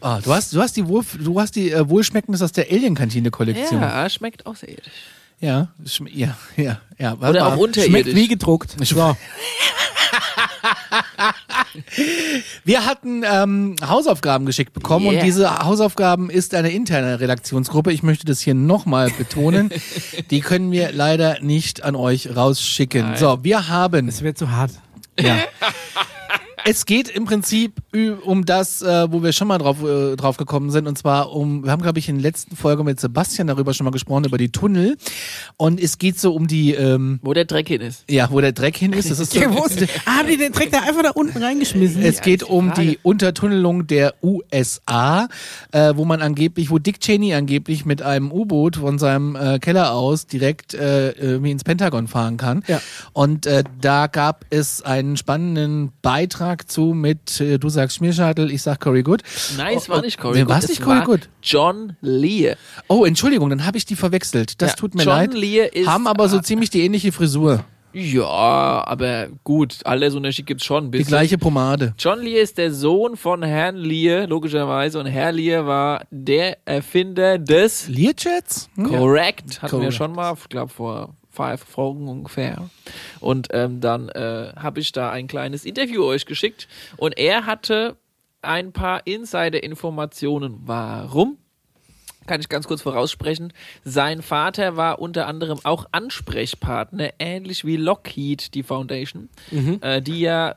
Ah, 0.00 0.20
du 0.20 0.32
hast, 0.32 0.52
du 0.54 0.60
hast 0.60 0.76
die, 0.76 0.86
Wohl, 0.86 1.04
du 1.18 1.40
hast 1.40 1.56
die 1.56 1.70
äh, 1.70 1.88
Wohlschmeckendes 1.88 2.40
aus 2.42 2.52
der 2.52 2.70
Alien-Kantine-Kollektion. 2.70 3.80
Ja, 3.80 4.08
schmeckt 4.08 4.46
außerirdisch. 4.46 4.92
Ja, 5.42 5.68
ja, 6.12 6.36
ja, 6.56 6.80
ja. 6.98 7.14
Oder 7.14 7.46
auch 7.46 7.56
unterirdisch. 7.56 7.90
Schmeckt 8.02 8.14
wie 8.14 8.28
gedruckt. 8.28 8.76
So. 8.84 9.16
Wir 12.64 12.84
hatten 12.84 13.22
ähm, 13.24 13.76
Hausaufgaben 13.86 14.44
geschickt 14.46 14.72
bekommen 14.72 15.06
Yeah. 15.06 15.20
und 15.20 15.24
diese 15.26 15.58
Hausaufgaben 15.60 16.30
ist 16.30 16.54
eine 16.54 16.70
interne 16.70 17.20
Redaktionsgruppe. 17.20 17.92
Ich 17.92 18.02
möchte 18.02 18.26
das 18.26 18.40
hier 18.40 18.54
nochmal 18.54 19.10
betonen. 19.16 19.70
Die 20.30 20.40
können 20.40 20.70
wir 20.72 20.92
leider 20.92 21.40
nicht 21.40 21.82
an 21.84 21.96
euch 21.96 22.34
rausschicken. 22.36 23.02
Nein. 23.02 23.16
So, 23.16 23.38
wir 23.42 23.68
haben 23.68 24.08
Es 24.08 24.22
wird 24.22 24.36
zu 24.38 24.50
hart. 24.50 24.72
Ja. 25.18 25.38
Es 26.64 26.86
geht 26.86 27.08
im 27.08 27.24
Prinzip 27.24 27.74
um 28.24 28.44
das, 28.44 28.82
äh, 28.82 29.10
wo 29.10 29.22
wir 29.22 29.32
schon 29.32 29.48
mal 29.48 29.58
drauf, 29.58 29.82
äh, 29.82 30.16
drauf 30.16 30.36
gekommen 30.36 30.70
sind, 30.70 30.86
und 30.86 30.96
zwar 30.96 31.32
um, 31.32 31.64
wir 31.64 31.70
haben, 31.70 31.82
glaube 31.82 31.98
ich, 31.98 32.08
in 32.08 32.16
der 32.16 32.22
letzten 32.22 32.56
Folge 32.56 32.84
mit 32.84 33.00
Sebastian 33.00 33.46
darüber 33.46 33.74
schon 33.74 33.84
mal 33.84 33.90
gesprochen, 33.90 34.24
über 34.24 34.38
die 34.38 34.50
Tunnel. 34.50 34.96
Und 35.56 35.80
es 35.80 35.98
geht 35.98 36.18
so 36.18 36.34
um 36.34 36.46
die, 36.46 36.74
ähm, 36.74 37.20
Wo 37.22 37.32
der 37.32 37.44
Dreck 37.44 37.68
hin 37.68 37.80
ist. 37.80 38.04
ja, 38.08 38.30
wo 38.30 38.40
der 38.40 38.52
Dreck 38.52 38.76
hin 38.76 38.92
ist. 38.92 39.10
Das 39.10 39.18
ist 39.18 39.32
so, 39.34 39.40
ah, 40.04 40.18
haben 40.18 40.28
die 40.28 40.36
den 40.36 40.52
Dreck 40.52 40.70
da 40.70 40.80
einfach 40.80 41.02
da 41.02 41.10
unten 41.10 41.42
reingeschmissen? 41.42 42.02
es 42.02 42.20
geht 42.20 42.42
um 42.42 42.72
die 42.74 42.98
Untertunnelung 43.02 43.86
der 43.86 44.14
USA, 44.22 45.28
äh, 45.72 45.92
wo 45.96 46.04
man 46.04 46.22
angeblich, 46.22 46.70
wo 46.70 46.78
Dick 46.78 47.00
Cheney 47.00 47.34
angeblich 47.34 47.84
mit 47.84 48.02
einem 48.02 48.32
U-Boot 48.32 48.76
von 48.76 48.98
seinem 48.98 49.36
äh, 49.36 49.58
Keller 49.58 49.92
aus 49.92 50.26
direkt 50.26 50.74
äh, 50.74 51.36
ins 51.36 51.64
Pentagon 51.64 52.08
fahren 52.08 52.36
kann. 52.36 52.62
Ja. 52.66 52.80
Und 53.12 53.46
äh, 53.46 53.64
da 53.80 54.06
gab 54.06 54.44
es 54.50 54.82
einen 54.82 55.16
spannenden 55.16 55.92
Beitrag 56.02 56.49
zu 56.58 56.92
mit, 56.94 57.40
äh, 57.40 57.58
du 57.58 57.68
sagst 57.68 57.96
Schmierschadel, 57.96 58.50
ich 58.50 58.62
sag 58.62 58.80
Cory 58.80 59.02
Good. 59.02 59.22
Nein, 59.56 59.76
es 59.78 59.88
Oh, 59.88 59.92
war 59.92 59.98
oh, 59.98 60.02
nicht 60.02 60.18
Cory 60.18 60.34
nee, 60.34 60.40
Good. 60.42 60.48
war's 60.50 60.64
es 60.64 60.70
nicht 60.70 60.82
Cory 60.82 60.98
war 60.98 61.04
Good? 61.04 61.28
John 61.42 61.96
Lear. 62.00 62.56
Oh, 62.88 63.04
Entschuldigung, 63.04 63.50
dann 63.50 63.64
habe 63.66 63.76
ich 63.78 63.84
die 63.84 63.96
verwechselt. 63.96 64.60
Das 64.62 64.70
Ja, 64.70 64.76
tut 64.76 64.94
mir 64.94 65.02
John 65.04 65.12
leid. 65.14 65.34
Lear 65.34 65.72
ist- 65.74 65.86
Haben 65.88 66.06
aber 66.06 66.28
so 66.28 66.40
ziemlich 66.40 66.70
die 66.70 66.82
ähnliche 66.84 67.12
Frisur. 67.12 67.64
Ja, 67.92 68.84
aber 68.86 69.26
gut, 69.42 69.78
Altersunterschied 69.84 70.46
gibt's 70.46 70.64
schon 70.64 70.84
ein 70.86 70.92
Die 70.92 71.02
gleiche 71.02 71.38
Pomade. 71.38 71.92
John 71.98 72.20
Lear 72.22 72.40
ist 72.40 72.56
der 72.56 72.72
Sohn 72.72 73.16
von 73.16 73.42
Herrn 73.42 73.74
Lear, 73.76 74.28
logischerweise. 74.28 75.00
Und 75.00 75.06
Herr 75.06 75.32
Lear 75.32 75.66
war 75.66 76.04
der 76.12 76.58
Erfinder 76.66 77.38
des 77.38 77.88
Learjets? 77.88 78.68
Hm? 78.76 78.84
Correct. 78.90 79.60
Hatten 79.60 79.72
wir 79.72 79.78
Correct. 79.80 79.94
schon 79.94 80.12
mal, 80.12 80.34
ich 80.40 80.48
glaube 80.48 80.72
vor 80.72 81.16
five 81.40 81.62
Folgen 81.62 82.06
ungefähr. 82.06 82.68
Und 83.18 83.48
ähm, 83.52 83.80
dann 83.80 84.10
äh, 84.10 84.52
habe 84.56 84.80
ich 84.80 84.92
da 84.92 85.10
ein 85.10 85.26
kleines 85.26 85.64
Interview 85.64 86.04
euch 86.04 86.26
geschickt. 86.26 86.68
Und 86.98 87.16
er 87.16 87.46
hatte 87.46 87.96
ein 88.42 88.72
paar 88.72 89.06
Insider-Informationen. 89.06 90.60
Warum? 90.66 91.38
Kann 92.26 92.42
ich 92.42 92.50
ganz 92.50 92.68
kurz 92.68 92.82
voraussprechen. 92.82 93.54
Sein 93.84 94.20
Vater 94.20 94.76
war 94.76 94.98
unter 94.98 95.26
anderem 95.26 95.60
auch 95.64 95.86
Ansprechpartner, 95.92 97.14
ähnlich 97.18 97.64
wie 97.64 97.76
Lockheed, 97.76 98.52
die 98.52 98.62
Foundation, 98.62 99.30
äh, 99.80 100.02
die 100.02 100.20
ja, 100.20 100.56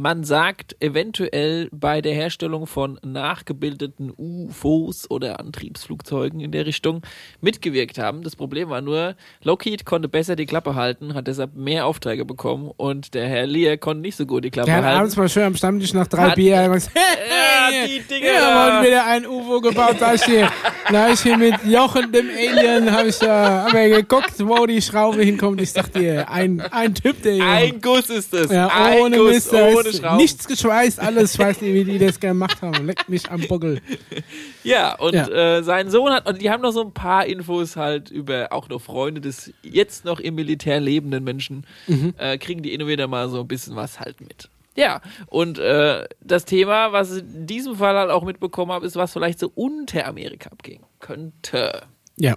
man 0.00 0.24
sagt, 0.24 0.76
eventuell 0.80 1.68
bei 1.72 2.00
der 2.00 2.14
Herstellung 2.14 2.66
von 2.66 2.98
nachgebildeten 3.04 4.12
UFOs 4.16 5.10
oder 5.10 5.38
Antriebsflugzeugen 5.40 6.40
in 6.40 6.52
der 6.52 6.64
Richtung 6.66 7.02
mitgewirkt 7.40 7.98
haben. 7.98 8.22
Das 8.22 8.34
Problem 8.36 8.70
war 8.70 8.80
nur, 8.80 9.14
Lockheed 9.42 9.84
konnte 9.84 10.08
besser 10.08 10.36
die 10.36 10.46
Klappe 10.46 10.74
halten, 10.74 11.14
hat 11.14 11.26
deshalb 11.26 11.54
mehr 11.54 11.86
Aufträge 11.86 12.24
bekommen 12.24 12.70
und 12.76 13.14
der 13.14 13.28
Herr 13.28 13.46
Lear 13.46 13.76
konnte 13.76 14.02
nicht 14.02 14.16
so 14.16 14.24
gut 14.26 14.44
die 14.44 14.50
Klappe 14.50 14.66
Der 14.66 14.76
hat 14.76 14.84
halten. 14.84 14.98
abends 15.00 15.16
mal 15.16 15.28
schön 15.28 15.44
am 15.44 15.54
Stammtisch 15.56 15.92
nach 15.92 16.06
drei 16.06 16.28
Hat- 16.30 16.34
Bier 16.36 16.68
gesagt, 16.68 16.96
Ja, 16.96 17.86
die 17.86 18.00
Dinger 18.00 18.26
Ja, 18.26 18.40
da. 18.40 18.72
wurden 18.76 18.86
wieder 18.86 19.06
ein 19.06 19.26
UFO 19.26 19.60
gebaut. 19.60 19.96
Da 20.00 20.14
ich 20.14 20.24
hier, 20.24 20.50
da 20.90 21.10
ich 21.12 21.20
hier 21.20 21.36
mit 21.36 21.54
Jochen, 21.66 22.10
dem 22.10 22.26
Alien, 22.28 22.90
habe 22.90 23.08
ich 23.08 23.18
da 23.18 23.64
hab 23.66 23.74
ja 23.74 23.88
geguckt, 23.88 24.34
wo 24.38 24.64
die 24.66 24.80
Schraube 24.82 25.22
hinkommt. 25.22 25.60
Ich 25.60 25.72
sag 25.72 25.92
dir, 25.92 26.28
ein, 26.30 26.60
ein 26.70 26.94
Typ, 26.94 27.22
der 27.22 27.32
hier. 27.34 27.44
Ein 27.46 27.80
Guss 27.80 28.08
ist 28.10 28.32
es. 28.34 28.50
ja, 28.50 28.68
ein 28.68 29.00
ohne 29.00 29.16
Guss, 29.18 29.30
Mist, 29.34 29.52
ohne 29.52 29.89
Schrauben. 29.98 30.16
nichts 30.16 30.46
geschweißt, 30.48 31.00
alles. 31.00 31.34
Ich 31.34 31.38
weiß 31.38 31.60
nicht, 31.60 31.74
wie 31.74 31.84
die 31.84 31.98
das 31.98 32.18
gemacht 32.20 32.62
haben. 32.62 32.86
Leckt 32.86 33.08
mich 33.08 33.30
am 33.30 33.40
Buckel. 33.48 33.80
Ja, 34.64 34.94
und 34.96 35.14
Ja. 35.14 35.28
Äh, 35.58 35.62
sein 35.62 35.90
Sohn 35.90 36.12
hat, 36.12 36.28
und 36.28 36.40
die 36.42 36.50
haben 36.50 36.62
noch 36.62 36.72
so 36.72 36.82
ein 36.82 36.92
paar 36.92 37.24
Infos 37.26 37.76
halt 37.76 38.10
über 38.10 38.52
auch 38.52 38.68
noch 38.68 38.80
Freunde 38.80 39.20
des 39.20 39.52
jetzt 39.62 40.04
noch 40.04 40.20
im 40.20 40.34
Militär 40.34 40.80
lebenden 40.80 41.24
Menschen, 41.24 41.66
Mhm. 41.86 42.14
äh, 42.18 42.36
kriegen 42.38 42.62
die 42.62 42.74
immer 42.74 42.86
wieder 42.86 43.06
mal 43.08 43.28
so 43.30 43.40
ein 43.40 43.48
bisschen 43.48 43.76
was 43.76 44.00
halt 44.00 44.20
mit. 44.20 44.48
Ja, 44.76 45.00
und 45.26 45.58
äh, 45.58 46.06
das 46.20 46.44
Thema, 46.44 46.92
was 46.92 47.12
ich 47.16 47.22
in 47.22 47.46
diesem 47.46 47.74
Fall 47.76 47.96
halt 47.96 48.10
auch 48.10 48.22
mitbekommen 48.24 48.70
habe, 48.70 48.86
ist, 48.86 48.96
was 48.96 49.12
vielleicht 49.12 49.38
so 49.38 49.50
unter 49.54 50.06
Amerika 50.06 50.50
abgehen 50.50 50.82
könnte. 51.00 51.82
Ja. 52.16 52.34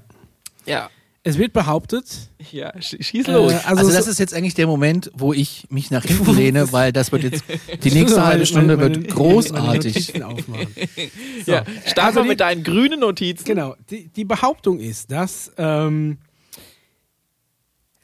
Ja, 0.65 0.89
Es 1.25 1.37
wird 1.37 1.53
behauptet, 1.53 2.31
ja, 2.51 2.73
sch 2.81 2.97
schieß 2.99 3.29
äh, 3.29 3.31
los. 3.31 3.53
also, 3.53 3.67
Also, 3.67 3.89
so- 3.89 3.95
das 3.95 4.07
ist 4.07 4.19
jetzt 4.19 4.33
eigentlich 4.33 4.55
der 4.55 4.67
Moment, 4.67 5.09
wo 5.15 5.31
ich 5.31 5.65
mich 5.69 5.89
nach 5.89 6.03
hinten 6.03 6.35
lehne, 6.35 6.69
weil 6.73 6.91
das 6.91 7.13
wird 7.13 7.23
jetzt, 7.23 7.43
die 7.83 7.91
nächste 7.91 8.25
halbe 8.25 8.45
Stunde 8.45 8.75
meine- 8.75 8.89
wird 8.89 9.03
meine- 9.03 9.13
großartig. 9.13 10.21
Aufmachen. 10.21 10.67
ja, 11.45 11.63
start 11.85 12.07
Also 12.07 12.19
mal 12.19 12.23
die- 12.23 12.29
mit 12.29 12.39
deinen 12.41 12.63
grünen 12.65 12.99
Notizen. 12.99 13.45
Genau. 13.45 13.75
Die, 13.89 14.09
die 14.09 14.25
Behauptung 14.25 14.79
ist, 14.81 15.11
dass 15.11 15.49
ähm, 15.57 16.17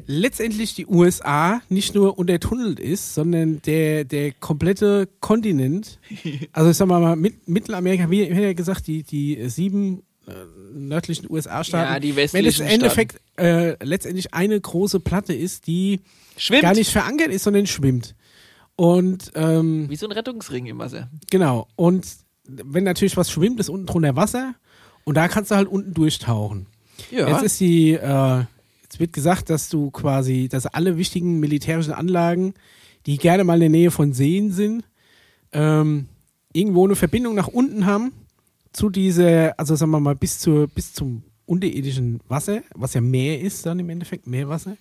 letztendlich 0.08 0.76
die 0.76 0.88
USA 0.88 1.62
nicht 1.70 1.94
nur 1.96 2.18
untertunnelt 2.18 2.80
ist, 2.80 3.14
sondern 3.14 3.62
der, 3.64 4.06
der 4.06 4.32
komplette 4.32 5.10
Kontinent, 5.20 6.00
also 6.54 6.70
ich 6.72 6.78
sag 6.78 6.88
mal, 6.88 7.16
mit, 7.16 7.48
Mittelamerika, 7.48 8.10
wie, 8.10 8.24
ja 8.24 8.54
gesagt, 8.54 8.88
die, 8.88 9.04
die 9.04 9.50
sieben 9.50 10.00
äh, 10.00 10.02
nördlichen 10.74 11.30
USA-Staaten, 11.30 11.94
Ja, 11.94 12.00
die 12.00 12.16
wenn 12.16 12.26
es 12.26 12.34
westlichen 12.34 12.66
im 12.66 12.72
Endeffekt 12.74 13.22
äh, 13.38 13.84
letztendlich 13.84 14.34
eine 14.34 14.60
große 14.60 15.00
Platte 15.00 15.34
ist, 15.34 15.68
die 15.68 16.02
Schwimmt. 16.38 16.62
gar 16.64 16.74
nicht 16.74 16.92
verankert 16.92 17.30
ist, 17.30 17.44
sondern 17.44 17.68
schwimmt. 17.68 18.16
Und 18.76 19.32
ähm, 19.36 19.90
Wie 19.90 19.96
so 19.96 20.08
ein 20.08 20.12
Rettungsring 20.12 20.66
im 20.68 20.78
Wasser. 20.80 21.10
Genau. 21.30 21.68
Und 21.76 22.08
wenn 22.46 22.84
natürlich 22.84 23.18
was 23.18 23.30
schwimmt, 23.30 23.60
ist 23.60 23.70
unten 23.70 23.86
drunter 23.86 24.16
Wasser 24.16 24.56
und 25.04 25.16
da 25.16 25.28
kannst 25.28 25.52
du 25.52 25.56
halt 25.56 25.68
unten 25.68 25.94
durchtauchen. 25.94 26.68
Ja. 27.12 27.30
Jetzt 27.30 27.44
ist 27.44 27.60
die, 27.60 27.94
äh, 27.94 28.44
es 28.92 29.00
wird 29.00 29.14
gesagt, 29.14 29.50
dass 29.50 29.70
du 29.70 29.92
quasi, 29.92 30.48
dass 30.50 30.66
alle 30.66 30.98
wichtigen 30.98 31.40
militärischen 31.40 31.94
Anlagen, 31.94 32.54
die 33.06 33.18
gerne 33.18 33.44
mal 33.44 33.56
in 33.56 33.60
der 33.60 33.70
Nähe 33.70 33.92
von 33.92 34.14
Seen 34.14 34.52
sind, 34.52 34.84
ähm, 35.52 36.08
irgendwo 36.54 36.86
eine 36.86 36.96
Verbindung 36.96 37.36
nach 37.36 37.48
unten 37.48 37.86
haben 37.86 38.12
zu 38.74 38.90
dieser, 38.90 39.58
also 39.60 39.76
sagen 39.76 39.92
wir 39.92 40.00
mal, 40.00 40.16
bis, 40.16 40.40
zur, 40.40 40.68
bis 40.68 40.94
zum 40.94 41.24
unterirdischen 41.46 42.20
Wasser, 42.28 42.62
was 42.76 42.94
ja 42.94 43.02
Meer 43.02 43.40
ist 43.42 43.66
dann 43.66 43.80
im 43.80 43.90
Endeffekt, 43.90 44.28
Meerwasser. 44.28 44.78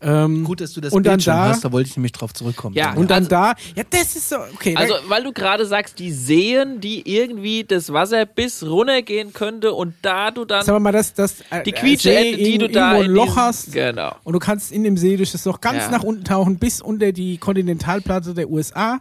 Ähm, 0.00 0.44
Gut, 0.44 0.60
dass 0.60 0.72
du 0.72 0.80
das 0.82 0.92
Und 0.92 1.04
Bild 1.04 1.12
dann 1.14 1.20
schon 1.20 1.32
da- 1.34 1.48
hast, 1.48 1.64
da 1.64 1.72
wollte 1.72 1.88
ich 1.88 1.96
nämlich 1.96 2.12
drauf 2.12 2.34
zurückkommen. 2.34 2.74
Ja, 2.74 2.92
und 2.94 3.10
dann 3.10 3.18
Also- 3.18 3.30
da, 3.30 3.54
ja, 3.74 3.84
das 3.88 4.16
ist 4.16 4.28
so, 4.28 4.36
okay. 4.52 4.74
Also, 4.76 4.94
weil 5.08 5.22
du 5.22 5.32
gerade 5.32 5.64
sagst, 5.64 5.98
die 5.98 6.10
Seen, 6.12 6.80
die 6.80 7.08
irgendwie 7.16 7.64
das 7.64 7.90
Wasser 7.92 8.26
bis 8.26 8.62
runtergehen 8.64 9.32
könnte 9.32 9.72
und 9.72 9.94
da 10.02 10.30
du 10.32 10.44
dann 10.44 10.64
sagen 10.64 10.76
wir 10.76 10.80
mal, 10.80 10.92
dass 10.92 11.14
das 11.14 11.40
äh, 11.50 11.62
die 11.64 11.70
äh, 11.70 11.72
Quietscheende, 11.72 12.36
die 12.36 12.58
du 12.58 12.68
da 12.68 12.90
ein 12.90 13.04
in 13.04 13.12
Loch 13.12 13.36
hast 13.36 13.72
Genau. 13.72 14.14
und 14.24 14.32
du 14.34 14.40
kannst 14.40 14.72
in 14.72 14.82
dem 14.84 14.96
See 14.98 15.16
durch 15.16 15.32
das 15.32 15.44
Loch 15.46 15.60
ganz 15.60 15.84
Ja. 15.84 15.90
nach 15.92 16.02
unten 16.02 16.24
tauchen 16.24 16.58
bis 16.58 16.82
unter 16.82 17.12
die 17.12 17.38
Kontinentalplatte 17.38 18.34
der 18.34 18.50
USA 18.50 19.00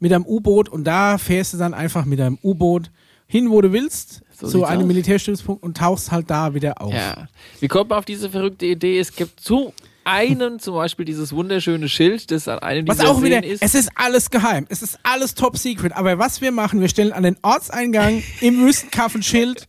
mit 0.00 0.12
einem 0.12 0.26
U-Boot 0.26 0.68
und 0.68 0.84
da 0.84 1.16
fährst 1.16 1.54
du 1.54 1.58
dann 1.58 1.72
einfach 1.72 2.04
mit 2.04 2.20
einem 2.20 2.36
U-Boot 2.42 2.90
hin, 3.32 3.50
wo 3.50 3.60
du 3.62 3.72
willst, 3.72 4.20
So 4.38 4.46
zu 4.48 4.64
einem 4.64 4.82
aus. 4.82 4.86
Militärstützpunkt 4.88 5.62
und 5.62 5.76
tauchst 5.76 6.12
halt 6.12 6.28
da 6.30 6.52
wieder 6.54 6.80
auf. 6.82 6.92
Ja. 6.92 7.28
Wie 7.60 7.68
kommt 7.68 7.88
man 7.90 7.98
auf 7.98 8.04
diese 8.04 8.28
verrückte 8.30 8.66
Idee? 8.66 8.98
Es 8.98 9.16
gibt 9.16 9.40
zu 9.40 9.72
einem 10.04 10.58
zum 10.58 10.74
Beispiel 10.74 11.04
dieses 11.06 11.32
wunderschöne 11.32 11.88
Schild, 11.88 12.30
das 12.30 12.46
an 12.48 12.58
einem 12.58 12.86
Was 12.88 12.98
dieser 12.98 13.10
auch 13.10 13.22
wieder, 13.22 13.42
ist. 13.42 13.62
es 13.62 13.74
ist 13.74 13.90
alles 13.94 14.30
geheim, 14.30 14.66
es 14.68 14.82
ist 14.82 14.98
alles 15.04 15.34
top 15.34 15.56
secret, 15.56 15.92
aber 15.96 16.18
was 16.18 16.40
wir 16.42 16.52
machen, 16.52 16.80
wir 16.80 16.88
stellen 16.88 17.12
an 17.12 17.22
den 17.22 17.36
Ortseingang 17.42 18.22
im 18.40 18.60
Wüstenkaff 18.66 19.14
ein 19.14 19.22
Schild, 19.22 19.66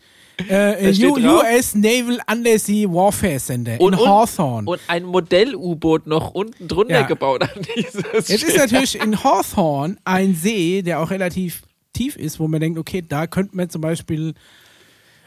äh, 0.49 0.91
drauf? 0.91 1.43
US 1.45 1.75
Naval 1.75 2.19
Undersea 2.29 2.89
Warfare 2.89 3.37
Center 3.37 3.79
und, 3.79 3.93
in 3.93 3.99
Hawthorne. 3.99 4.67
und 4.67 4.81
ein 4.87 5.03
Modell-U-Boot 5.05 6.07
noch 6.07 6.31
unten 6.31 6.67
drunter 6.67 7.01
Ja. 7.01 7.05
gebaut 7.05 7.43
an 7.43 7.49
dieses 7.77 8.03
Jetzt 8.13 8.29
ist 8.31 8.41
Schild. 8.41 8.57
natürlich 8.57 8.99
in 8.99 9.23
Hawthorne 9.23 9.97
ein 10.03 10.33
See, 10.35 10.81
der 10.81 10.99
auch 10.99 11.11
relativ 11.11 11.61
tief 11.93 12.15
ist, 12.15 12.39
wo 12.39 12.47
man 12.47 12.59
denkt, 12.59 12.77
okay, 12.79 13.03
da 13.07 13.27
könnte 13.27 13.55
man 13.55 13.69
zum 13.69 13.81
Beispiel, 13.81 14.33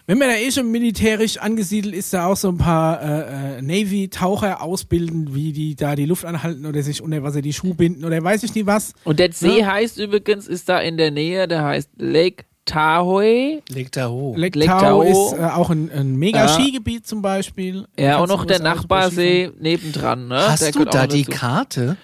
wenn 0.07 0.19
man 0.19 0.29
da 0.29 0.35
eh 0.37 0.51
schon 0.53 0.71
militärisch 0.71 1.39
angesiedelt 1.39 1.95
ist, 1.95 2.13
da 2.13 2.27
auch 2.27 2.37
so 2.37 2.49
ein 2.49 2.59
paar 2.59 3.01
äh, 3.03 3.59
äh, 3.59 3.63
Navy-Taucher 3.63 4.63
ausbilden, 4.63 5.35
wie 5.35 5.53
die 5.53 5.75
da 5.75 5.97
die 5.97 6.07
Luft 6.07 6.25
anhalten 6.25 6.67
oder 6.67 6.83
sich 6.83 7.03
unter 7.03 7.23
Wasser 7.23 7.43
die 7.43 7.53
Schuhe 7.53 7.75
binden 7.75 8.05
oder 8.05 8.23
weiß 8.23 8.43
ich 8.45 8.55
nicht 8.55 8.67
was. 8.67 8.93
Und 9.05 9.19
der 9.19 9.33
See 9.33 9.61
Ja. 9.61 9.73
heißt 9.73 9.99
übrigens, 9.99 10.47
ist 10.47 10.69
da 10.69 10.79
in 10.81 10.97
der 10.97 11.11
Nähe, 11.11 11.49
der 11.49 11.65
heißt 11.65 11.91
Lake 11.97 12.45
Tahoe. 12.67 13.63
Da 13.93 14.09
hoch. 14.09 14.37
Lake 14.37 14.59
Lake 14.59 14.71
Tahoe 14.71 15.05
Tahoe. 15.07 15.33
ist 15.33 15.39
äh, 15.39 15.45
auch 15.45 15.71
ein, 15.71 15.91
ein 15.91 16.17
mega 16.17 16.47
Ja. 16.47 16.49
Skigebiet 16.49 17.07
zum 17.07 17.23
Beispiel. 17.23 17.87
Ja, 17.99 18.19
und 18.19 18.29
noch 18.29 18.45
der 18.45 18.59
Nachbarsee 18.61 19.51
nebendran. 19.61 20.29
Ne? 20.29 20.37
Hast 20.37 20.63
der 20.63 20.73
du 20.73 20.85
da 20.85 21.07
die. 21.07 21.25
Karte? 21.25 21.97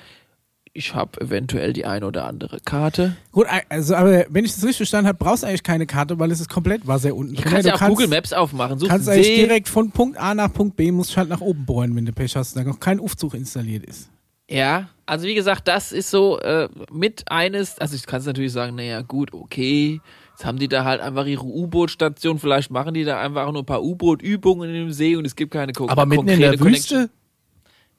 Ich 0.74 0.94
habe 0.94 1.20
eventuell 1.20 1.74
die 1.74 1.84
ein 1.84 2.02
oder 2.02 2.24
andere 2.24 2.58
Karte. 2.60 3.14
Gut, 3.30 3.46
also 3.68 3.94
aber 3.94 4.24
wenn 4.30 4.46
ich 4.46 4.54
das 4.54 4.62
richtig 4.62 4.78
verstanden 4.78 5.08
habe, 5.08 5.18
brauchst 5.18 5.42
du 5.42 5.46
eigentlich 5.46 5.62
keine 5.62 5.86
Karte, 5.86 6.18
weil 6.18 6.30
es 6.30 6.40
ist 6.40 6.48
komplett 6.48 6.86
Wasser 6.86 7.14
unten 7.14 7.34
Du 7.34 7.42
kannst 7.42 7.66
Du 7.66 7.68
ja 7.68 7.74
auch 7.74 7.88
Google 7.88 8.08
Maps 8.08 8.32
aufmachen. 8.32 8.78
Suchst 8.78 8.90
kannst 8.90 9.08
eigentlich 9.08 9.26
direkt 9.26 9.68
von 9.68 9.90
Punkt 9.90 10.16
A 10.18 10.34
nach 10.34 10.50
Punkt 10.50 10.76
B, 10.76 10.90
musst 10.90 11.14
halt 11.18 11.28
nach 11.28 11.42
oben 11.42 11.66
bohren, 11.66 11.94
wenn 11.94 12.06
du 12.06 12.12
Pech 12.12 12.36
hast, 12.36 12.56
da 12.56 12.64
noch 12.64 12.80
kein 12.80 13.00
Aufzug 13.00 13.34
installiert 13.34 13.84
ist. 13.84 14.08
Ja, 14.48 14.88
also 15.04 15.26
wie 15.26 15.34
gesagt, 15.34 15.68
das 15.68 15.92
ist 15.92 16.10
so 16.10 16.38
äh, 16.40 16.68
mit 16.90 17.24
eines, 17.30 17.78
also 17.78 17.94
ich 17.94 18.06
kann 18.06 18.20
es 18.20 18.26
natürlich 18.26 18.52
sagen, 18.52 18.74
naja, 18.76 19.02
gut, 19.02 19.34
okay, 19.34 20.00
jetzt 20.30 20.44
haben 20.44 20.58
die 20.58 20.68
da 20.68 20.84
halt 20.84 21.02
einfach 21.02 21.26
ihre 21.26 21.44
U-Boot-Station, 21.44 22.38
vielleicht 22.38 22.70
machen 22.70 22.94
die 22.94 23.04
da 23.04 23.20
einfach 23.20 23.50
nur 23.52 23.62
ein 23.62 23.66
paar 23.66 23.82
U-Boot-Übungen 23.82 24.70
in 24.70 24.74
dem 24.74 24.92
See 24.92 25.16
und 25.16 25.26
es 25.26 25.36
gibt 25.36 25.52
keine 25.52 25.72
Ko 25.72 25.88
Aber 25.88 26.06
mitten 26.06 26.28
in 26.28 26.40
der 26.40 26.56
konkrete 26.56 26.64
Connection. 26.64 27.00
Wüste? 27.00 27.10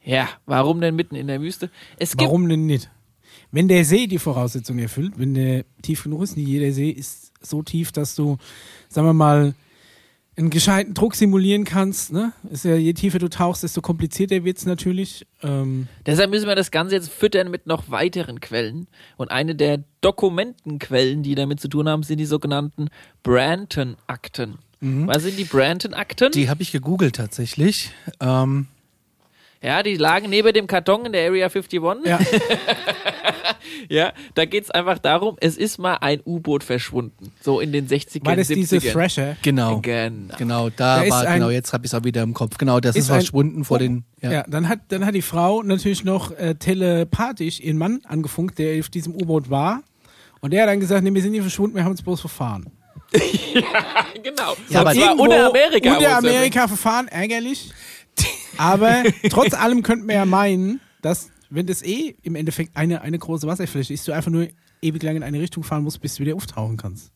Ja, 0.03 0.29
warum 0.45 0.81
denn 0.81 0.95
mitten 0.95 1.15
in 1.15 1.27
der 1.27 1.41
Wüste? 1.41 1.69
Es 1.97 2.11
gibt 2.11 2.23
Warum 2.23 2.47
denn 2.49 2.65
nicht? 2.65 2.89
Wenn 3.51 3.67
der 3.67 3.85
See 3.85 4.07
die 4.07 4.19
Voraussetzungen 4.19 4.79
erfüllt, 4.79 5.13
wenn 5.17 5.33
der 5.33 5.65
tief 5.81 6.03
genug 6.03 6.23
ist, 6.23 6.35
nicht 6.37 6.47
jeder 6.47 6.71
See 6.71 6.89
ist 6.89 7.31
so 7.41 7.61
tief, 7.61 7.91
dass 7.91 8.15
du, 8.15 8.37
sagen 8.89 9.07
wir 9.07 9.13
mal, 9.13 9.53
einen 10.35 10.49
gescheiten 10.49 10.95
Druck 10.95 11.13
simulieren 11.13 11.63
kannst. 11.63 12.11
Ne? 12.11 12.33
Ist 12.49 12.65
ja, 12.65 12.75
je 12.75 12.93
tiefer 12.93 13.19
du 13.19 13.29
tauchst, 13.29 13.61
desto 13.61 13.81
komplizierter 13.81 14.43
wird's 14.43 14.65
natürlich. 14.65 15.27
Ähm, 15.43 15.87
Deshalb 16.05 16.31
müssen 16.31 16.47
wir 16.47 16.55
das 16.55 16.71
Ganze 16.71 16.95
jetzt 16.95 17.11
füttern 17.11 17.51
mit 17.51 17.67
noch 17.67 17.91
weiteren 17.91 18.39
Quellen. 18.39 18.87
Und 19.17 19.29
eine 19.29 19.53
der 19.55 19.83
Dokumentenquellen, 20.01 21.21
die 21.21 21.35
damit 21.35 21.59
zu 21.59 21.67
tun 21.67 21.87
haben, 21.87 22.01
sind 22.01 22.17
die 22.17 22.25
sogenannten 22.25 22.89
Branton-Akten. 23.21 24.57
Was 24.85 25.23
sind 25.23 25.39
die 25.39 25.45
Branton-Akten? 25.45 26.31
Die 26.33 26.49
habe 26.49 26.61
ich 26.61 26.73
gegoogelt 26.73 27.15
tatsächlich. 27.15 27.91
Ähm, 28.19 28.67
Ja, 29.64 29.82
die 29.82 29.95
lagen 29.95 30.30
neben 30.30 30.51
dem 30.53 30.68
Karton 30.68 31.05
in 31.05 31.14
der 31.14 31.28
Area 31.30 31.45
51. 31.47 31.82
ja, 32.05 32.20
Ja, 33.89 34.14
da 34.36 34.45
geht's 34.45 34.70
einfach 34.72 34.97
darum, 34.99 35.36
es 35.39 35.57
ist 35.57 35.78
mal 35.78 35.95
ein 36.01 36.22
U-Boot 36.26 36.64
verschwunden. 36.64 37.32
So 37.41 37.59
in 37.59 37.72
den 37.72 37.88
60ern, 37.88 38.26
war 38.26 38.36
das 38.36 38.49
70ern. 38.49 38.55
diese 38.55 38.80
Thrasher? 38.80 39.38
genau. 39.41 39.80
Genau. 39.82 40.36
Genau, 40.38 40.70
da, 40.70 41.03
Da 41.03 41.09
war, 41.09 41.26
ein- 41.28 41.39
genau, 41.39 41.49
jetzt 41.49 41.74
habe 41.74 41.86
ich 41.86 41.91
es 41.93 41.99
auch 41.99 42.03
wieder 42.03 42.22
im 42.24 42.34
Kopf. 42.34 42.57
Genau, 42.57 42.80
das 42.80 42.95
ist, 42.95 43.05
Ist 43.05 43.11
ein- 43.11 43.16
verschwunden 43.22 43.64
vor 43.66 43.76
Oh, 43.76 43.80
den. 43.80 44.03
Ja. 44.22 44.32
Ja. 44.32 44.43
dann 44.47 44.68
hat 44.70 44.80
dann 44.89 45.05
hat 45.05 45.16
die 45.16 45.22
Frau 45.22 45.64
natürlich 45.64 46.03
noch 46.03 46.32
äh, 46.38 46.55
telepathisch 46.55 47.59
ihren 47.59 47.78
Mann 47.78 48.01
angefunkt, 48.07 48.59
der 48.59 48.80
auf 48.80 48.89
diesem 48.89 49.14
U-Boot 49.16 49.49
war. 49.49 49.82
Und 50.41 50.51
der 50.51 50.64
hat 50.64 50.70
dann 50.70 50.80
gesagt, 50.80 51.03
nee, 51.03 51.14
wir 51.14 51.22
sind 51.22 51.32
nicht 51.32 51.41
verschwunden, 51.41 51.76
wir 51.76 51.84
haben 51.84 51.91
uns 51.91 52.01
bloß 52.01 52.20
verfahren. 52.22 52.66
genau. 54.24 54.55
Ja, 54.70 54.82
aber 54.82 54.93
Irgendwo 54.95 55.24
unter 55.24 55.47
Amerika. 55.49 55.93
Unter 55.93 56.07
er- 56.09 56.18
Amerika 56.18 56.68
verfahren, 56.68 57.07
ärgerlich. 57.07 57.72
Aber 58.57 59.03
trotz 59.29 59.53
allem 59.53 59.83
könnte 59.83 60.05
man 60.05 60.15
ja 60.15 60.25
meinen, 60.25 60.79
dass, 61.01 61.29
wenn 61.49 61.65
das 61.65 61.83
eh 61.83 62.15
im 62.23 62.35
Endeffekt 62.35 62.75
eine, 62.75 63.01
eine 63.01 63.19
große 63.19 63.47
Wasserfläche 63.47 63.93
ist, 63.93 64.07
du 64.07 64.11
einfach 64.11 64.31
nur 64.31 64.47
ewig 64.81 65.03
lang 65.03 65.15
in 65.15 65.23
eine 65.23 65.39
Richtung 65.39 65.63
fahren 65.63 65.83
musst, 65.83 66.01
bis 66.01 66.15
du 66.15 66.23
wieder 66.23 66.35
auftauchen 66.35 66.77
kannst. 66.77 67.11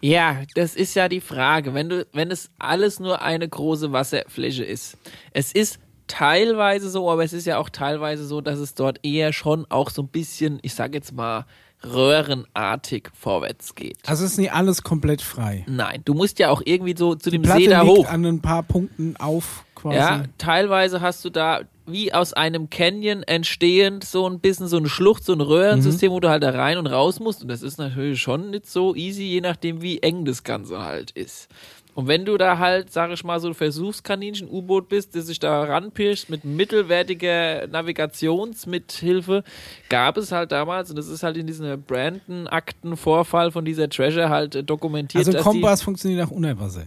Ja, 0.00 0.42
das 0.54 0.74
ist 0.74 0.94
ja 0.94 1.08
die 1.08 1.20
Frage. 1.20 1.74
Wenn 1.74 1.90
du, 1.90 2.06
wenn 2.12 2.30
es 2.30 2.50
alles 2.58 3.00
nur 3.00 3.20
eine 3.20 3.48
große 3.48 3.92
Wasserfläche 3.92 4.64
ist. 4.64 4.96
Es 5.32 5.52
ist 5.52 5.78
teilweise 6.06 6.90
so, 6.90 7.10
aber 7.10 7.22
es 7.22 7.32
ist 7.32 7.46
ja 7.46 7.58
auch 7.58 7.68
teilweise 7.68 8.26
so, 8.26 8.40
dass 8.40 8.58
es 8.58 8.74
dort 8.74 8.98
eher 9.02 9.32
schon 9.32 9.66
auch 9.68 9.90
so 9.90 10.02
ein 10.02 10.08
bisschen, 10.08 10.58
ich 10.62 10.74
sag 10.74 10.94
jetzt 10.94 11.12
mal, 11.12 11.44
röhrenartig 11.84 13.08
vorwärts 13.18 13.74
geht. 13.74 13.96
Also 14.06 14.24
ist 14.24 14.38
nicht 14.38 14.52
alles 14.52 14.82
komplett 14.82 15.22
frei. 15.22 15.64
Nein, 15.66 16.02
du 16.04 16.14
musst 16.14 16.38
ja 16.38 16.50
auch 16.50 16.62
irgendwie 16.64 16.94
so 16.96 17.14
zu 17.14 17.30
dem 17.30 17.42
Platte 17.42 17.62
See 17.62 17.68
da 17.68 17.82
liegt 17.82 17.98
hoch. 17.98 18.08
an 18.08 18.24
ein 18.26 18.40
paar 18.40 18.62
Punkten 18.62 19.16
auf 19.16 19.64
quasi. 19.80 19.96
Ja, 19.96 20.22
teilweise 20.38 21.00
hast 21.00 21.24
du 21.24 21.30
da 21.30 21.62
wie 21.86 22.12
aus 22.12 22.32
einem 22.32 22.70
Canyon 22.70 23.22
entstehend 23.24 24.04
so 24.04 24.28
ein 24.28 24.38
bisschen 24.38 24.68
so 24.68 24.76
eine 24.76 24.88
Schlucht, 24.88 25.24
so 25.24 25.32
ein 25.32 25.40
Röhrensystem, 25.40 26.12
wo 26.12 26.20
du 26.20 26.28
halt 26.28 26.42
da 26.42 26.50
rein 26.50 26.78
und 26.78 26.86
raus 26.86 27.18
musst. 27.18 27.42
Und 27.42 27.48
das 27.48 27.62
ist 27.62 27.78
natürlich 27.78 28.20
schon 28.20 28.50
nicht 28.50 28.66
so 28.66 28.94
easy, 28.94 29.24
je 29.24 29.40
nachdem, 29.40 29.82
wie 29.82 29.98
eng 29.98 30.24
das 30.24 30.44
Ganze 30.44 30.84
halt 30.84 31.10
ist. 31.12 31.48
Und 31.94 32.06
wenn 32.06 32.24
du 32.24 32.36
da 32.36 32.58
halt, 32.58 32.92
sag 32.92 33.10
ich 33.10 33.24
mal, 33.24 33.40
so 33.40 33.48
ein 33.48 33.54
Versuchskaninchen-U-Boot 33.54 34.88
bist, 34.88 35.16
das 35.16 35.26
sich 35.26 35.40
da 35.40 35.64
ranpirscht 35.64 36.30
mit 36.30 36.44
mittelwertiger 36.44 37.66
Navigationsmithilfe, 37.66 39.42
gab 39.88 40.16
es 40.16 40.30
halt 40.30 40.52
damals, 40.52 40.90
und 40.90 40.96
das 40.96 41.08
ist 41.08 41.24
halt 41.24 41.36
in 41.36 41.48
diesem 41.48 41.82
Brandon-Akten-Vorfall 41.82 43.50
von 43.50 43.64
dieser 43.64 43.88
Treasure 43.88 44.28
halt 44.28 44.70
dokumentiert. 44.70 45.26
Also 45.26 45.38
Kompass 45.38 45.82
funktioniert 45.82 46.24
auch 46.26 46.30
unter 46.30 46.58
Wasser. 46.60 46.84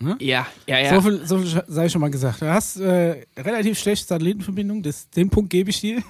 Die, 0.00 0.26
ja, 0.26 0.46
ja, 0.66 0.78
ja. 0.80 0.94
So, 0.94 1.00
viel, 1.00 1.26
so 1.26 1.38
viel 1.38 1.62
sei 1.68 1.88
schon 1.88 2.00
mal 2.00 2.10
gesagt. 2.10 2.42
Du 2.42 2.46
hast 2.46 2.78
äh, 2.80 3.24
relativ 3.36 3.78
schlechte 3.78 4.06
Satellitenverbindung, 4.06 4.82
das, 4.82 5.08
den 5.10 5.30
Punkt 5.30 5.50
gebe 5.50 5.70
ich 5.70 5.80
dir. 5.80 6.02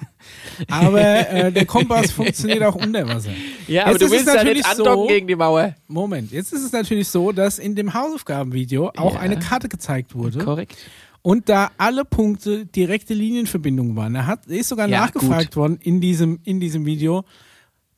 Aber 0.69 0.99
äh, 1.01 1.51
der 1.51 1.65
Kompass 1.65 2.11
funktioniert 2.11 2.63
auch 2.63 2.75
unter 2.75 3.07
Wasser. 3.07 3.29
ja, 3.67 3.83
aber 3.83 3.91
Jetzt 3.91 4.01
du 4.01 4.05
ist 4.05 4.11
es 4.11 4.17
willst 4.17 4.27
ja 4.27 4.33
natürlich 4.35 4.57
nicht 4.57 4.67
andocken 4.69 4.95
so- 5.03 5.07
gegen 5.07 5.27
die 5.27 5.35
Mauer. 5.35 5.75
Moment, 5.87 6.31
jetzt 6.31 6.51
ist 6.51 6.63
es 6.63 6.71
natürlich 6.71 7.07
so, 7.07 7.31
dass 7.31 7.59
in 7.59 7.75
dem 7.75 7.93
Hausaufgabenvideo 7.93 8.91
auch 8.97 9.13
Ja. 9.15 9.19
eine 9.19 9.37
Karte 9.39 9.69
gezeigt 9.69 10.15
wurde 10.15 10.39
Korrekt. 10.39 10.75
und 11.21 11.47
da 11.47 11.71
alle 11.77 12.03
Punkte 12.05 12.65
direkte 12.65 13.13
Linienverbindungen 13.13 13.95
waren. 13.95 14.15
Er 14.15 14.25
hat, 14.27 14.47
ist 14.47 14.69
sogar 14.69 14.89
Ja, 14.89 15.01
nachgefragt 15.01 15.55
worden 15.55 15.77
in 15.81 16.01
diesem, 16.01 16.39
in 16.43 16.59
diesem 16.59 16.85
Video, 16.85 17.23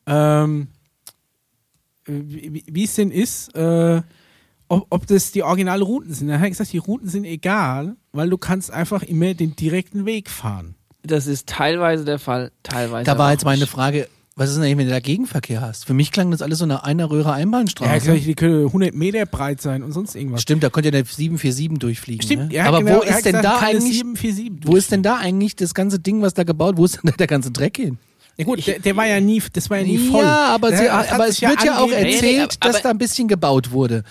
ähm, 0.06 0.68
wie, 2.06 2.52
wie- 2.54 2.64
wie 2.66 2.84
es 2.84 2.94
denn 2.94 3.10
ist, 3.10 3.54
äh, 3.54 4.02
ob, 4.68 4.86
ob 4.90 5.06
das 5.06 5.32
die 5.32 5.42
originale 5.42 5.82
Routen 5.84 6.12
sind. 6.14 6.28
Er 6.28 6.40
hat 6.40 6.48
gesagt, 6.48 6.72
die 6.72 6.78
Routen 6.78 7.08
sind 7.08 7.24
egal, 7.24 7.96
weil 8.12 8.28
du 8.30 8.38
kannst 8.38 8.70
einfach 8.70 9.02
immer 9.02 9.34
den 9.34 9.56
direkten 9.56 10.04
Weg 10.06 10.28
fahren. 10.30 10.74
Das 11.02 11.26
ist 11.26 11.46
teilweise 11.48 12.04
der 12.04 12.18
Fall, 12.18 12.50
teilweise. 12.62 13.04
Da 13.04 13.16
war 13.18 13.32
jetzt 13.32 13.44
meine. 13.44 13.66
Frage, 13.66 14.08
was 14.36 14.50
ist 14.50 14.56
denn 14.56 14.64
eigentlich, 14.64 14.78
wenn 14.78 14.86
du 14.86 14.92
da 14.92 15.00
Gegenverkehr 15.00 15.60
hast? 15.60 15.84
Für 15.86 15.94
mich 15.94 16.12
klang 16.12 16.30
das 16.30 16.42
alles 16.42 16.58
so 16.58 16.64
eine 16.64 16.84
einer 16.84 17.10
Röhre 17.10 17.30
Er 17.30 17.34
Einbahnstraße. 17.34 17.98
gesagt, 18.06 18.26
die 18.26 18.34
können 18.34 18.66
100 18.66 18.94
Meter 18.94 19.24
breit 19.26 19.60
sein 19.60 19.82
und 19.82 19.92
sonst 19.92 20.14
irgendwas. 20.14 20.42
Stimmt, 20.42 20.62
da 20.62 20.70
konnte 20.70 20.88
ja 20.88 20.90
der 20.92 21.04
747 21.04 21.78
durchfliegen. 21.78 22.22
Stimmt, 22.22 22.48
ne? 22.48 22.54
ja, 22.54 22.66
Aber 22.66 22.78
genau, 22.80 22.98
wo 22.98 23.02
er 23.02 23.16
ist 23.16 23.24
denn 23.24 23.32
gesagt, 23.36 23.44
da 23.44 23.58
eigentlich, 23.66 23.94
747 23.98 24.52
wo 24.66 24.76
ist 24.76 24.92
denn 24.92 25.02
da 25.02 25.16
eigentlich 25.16 25.56
das 25.56 25.74
ganze 25.74 25.98
Ding, 25.98 26.20
was 26.22 26.34
da 26.34 26.44
gebaut, 26.44 26.76
wo 26.76 26.84
ist 26.84 26.96
denn 26.96 27.10
da 27.10 27.12
der 27.12 27.26
ganze 27.26 27.50
Dreck 27.50 27.76
hin? 27.78 27.98
Ja 28.36 28.44
gut, 28.44 28.64
der, 28.66 28.78
der 28.78 28.94
war 28.96 29.06
ja 29.06 29.18
nie, 29.20 29.42
das 29.52 29.68
war 29.70 29.78
ja 29.78 29.84
nie 29.84 29.98
voll. 29.98 30.22
Ja, 30.22 30.46
aber, 30.54 30.76
sie, 30.76 30.88
hat 30.88 31.12
aber 31.12 31.26
es 31.26 31.40
wird 31.42 31.64
ja 31.64 31.78
auch 31.78 31.82
angegeben- 31.90 32.02
Nee, 32.04 32.12
erzählt, 32.14 32.36
nee, 32.36 32.56
aber- 32.60 32.72
dass 32.72 32.82
da 32.82 32.90
ein 32.90 32.98
bisschen 32.98 33.26
gebaut 33.26 33.72
wurde. 33.72 34.04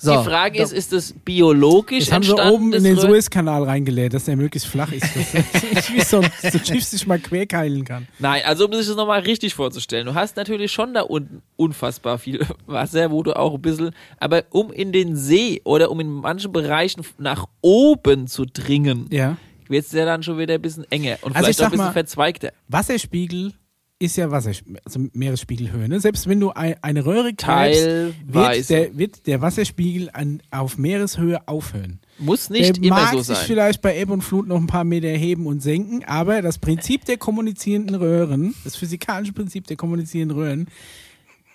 So, 0.00 0.16
die 0.16 0.28
Frage 0.28 0.62
ist, 0.62 0.72
ist 0.72 0.92
das 0.92 1.12
biologisch 1.24 2.04
Das 2.04 2.12
haben 2.12 2.22
sie 2.22 2.30
entstanden? 2.30 2.54
oben 2.54 2.72
in 2.72 2.84
den? 2.84 2.96
Suezkanal 2.96 3.64
reingelädt, 3.64 4.14
dass 4.14 4.26
der 4.26 4.36
möglichst 4.36 4.68
flach 4.68 4.92
ist. 4.92 5.04
Dass 5.04 5.92
wie 5.92 6.00
so 6.02 6.22
so 6.22 6.58
Schiff 6.64 6.84
sich 6.84 7.04
mal 7.06 7.18
querkeilen 7.18 7.84
kann. 7.84 8.06
Nein, 8.20 8.42
also 8.44 8.66
um 8.66 8.72
sich 8.74 8.86
das 8.86 8.94
nochmal 8.94 9.20
richtig 9.20 9.54
vorzustellen, 9.54 10.06
du 10.06 10.14
hast 10.14 10.36
natürlich 10.36 10.70
schon 10.70 10.94
da 10.94 11.00
unten 11.02 11.42
unfassbar 11.56 12.18
viel 12.18 12.46
Wasser, 12.66 13.10
wo 13.10 13.24
du 13.24 13.36
auch 13.36 13.54
ein 13.54 13.60
bisschen, 13.62 13.90
aber 14.20 14.44
um 14.50 14.70
in 14.72 14.92
den 14.92 15.16
See 15.16 15.60
oder 15.64 15.90
um 15.90 15.98
in 15.98 16.08
manchen 16.08 16.52
Bereichen 16.52 17.04
nach 17.18 17.46
oben 17.60 18.28
zu 18.28 18.44
dringen, 18.44 19.06
Ja. 19.10 19.36
wird 19.68 19.84
es 19.84 19.90
ja 19.90 20.04
dann 20.04 20.22
schon 20.22 20.38
wieder 20.38 20.54
ein 20.54 20.62
bisschen 20.62 20.84
enger 20.92 21.18
und 21.22 21.34
Also 21.34 21.50
ich 21.50 21.56
vielleicht 21.56 21.60
auch 21.62 21.64
ein 21.64 21.70
bisschen 21.72 21.86
mal- 21.86 21.92
verzweigter. 21.92 22.52
Wasserspiegel 22.68 23.52
ist 24.00 24.16
ja 24.16 24.30
Wasser, 24.30 24.52
also 24.84 25.08
Meeresspiegelhöhe. 25.12 25.88
Ne? 25.88 25.98
Selbst 25.98 26.28
wenn 26.28 26.38
du 26.38 26.50
ein, 26.50 26.76
eine 26.82 27.04
Röhre 27.04 27.34
greifst, 27.34 27.84
wird 28.24 28.70
der, 28.70 28.96
wird 28.96 29.26
der 29.26 29.40
Wasserspiegel 29.40 30.10
an, 30.12 30.40
auf 30.50 30.78
Meereshöhe 30.78 31.46
aufhören. 31.48 31.98
Muss 32.18 32.48
nicht 32.48 32.76
der 32.76 32.84
immer 32.84 32.96
mag 32.96 33.12
so 33.12 33.22
sich 33.22 33.36
sein. 33.36 33.46
vielleicht 33.46 33.82
bei 33.82 33.98
Ebbe 33.98 34.12
und 34.12 34.22
Flut 34.22 34.46
noch 34.46 34.56
ein 34.56 34.66
paar 34.68 34.84
Meter 34.84 35.08
heben 35.08 35.46
und 35.46 35.62
senken, 35.62 36.04
aber 36.04 36.42
das 36.42 36.58
Prinzip 36.58 37.04
der 37.06 37.16
kommunizierenden 37.16 37.96
Röhren, 37.96 38.54
das 38.64 38.76
physikalische 38.76 39.32
Prinzip 39.32 39.66
der 39.66 39.76
kommunizierenden 39.76 40.36
Röhren, 40.36 40.68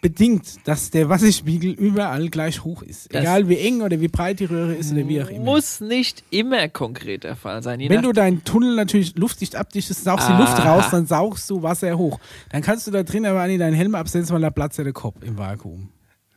bedingt, 0.03 0.67
dass 0.67 0.91
der 0.91 1.09
Wasserspiegel 1.09 1.71
überall 1.71 2.29
gleich 2.29 2.63
hoch 2.63 2.83
ist. 2.83 3.11
Das- 3.11 3.21
Egal 3.23 3.49
wie 3.49 3.57
eng 3.57 3.81
oder 3.81 3.99
wie 3.99 4.07
breit 4.09 4.39
die 4.39 4.45
Röhre 4.45 4.75
ist 4.75 4.91
oder 4.91 5.07
wie 5.07 5.23
auch 5.23 5.29
immer. 5.29 5.45
Muss 5.45 5.79
nicht 5.81 6.23
immer 6.29 6.69
konkret 6.69 7.23
der 7.23 7.35
Fall 7.35 7.63
sein. 7.63 7.79
Wenn 7.79 8.03
du 8.03 8.11
deinen 8.13 8.43
Tunnel 8.43 8.75
natürlich 8.75 9.15
luftdicht 9.15 9.55
abdichtest, 9.55 10.03
saugst 10.03 10.27
die 10.27 10.33
Aha. 10.33 10.39
Luft 10.41 10.63
raus, 10.63 10.85
dann 10.91 11.07
saugst 11.07 11.49
du 11.49 11.63
Wasser 11.63 11.97
hoch. 11.97 12.19
Dann 12.51 12.61
kannst 12.61 12.85
du 12.85 12.91
da 12.91 13.01
drin 13.01 13.25
aber 13.25 13.47
nicht 13.47 13.61
deinen 13.61 13.73
Helm 13.73 13.95
absetzen, 13.95 14.33
weil 14.35 14.41
da 14.41 14.51
platzt 14.51 14.77
ja 14.77 14.83
der 14.83 14.93
Kopf 14.93 15.23
im 15.23 15.37
Vakuum. 15.39 15.89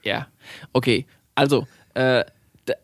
Ja, 0.02 0.28
okay. 0.72 1.05
Also, 1.34 1.66
äh, 1.94 2.24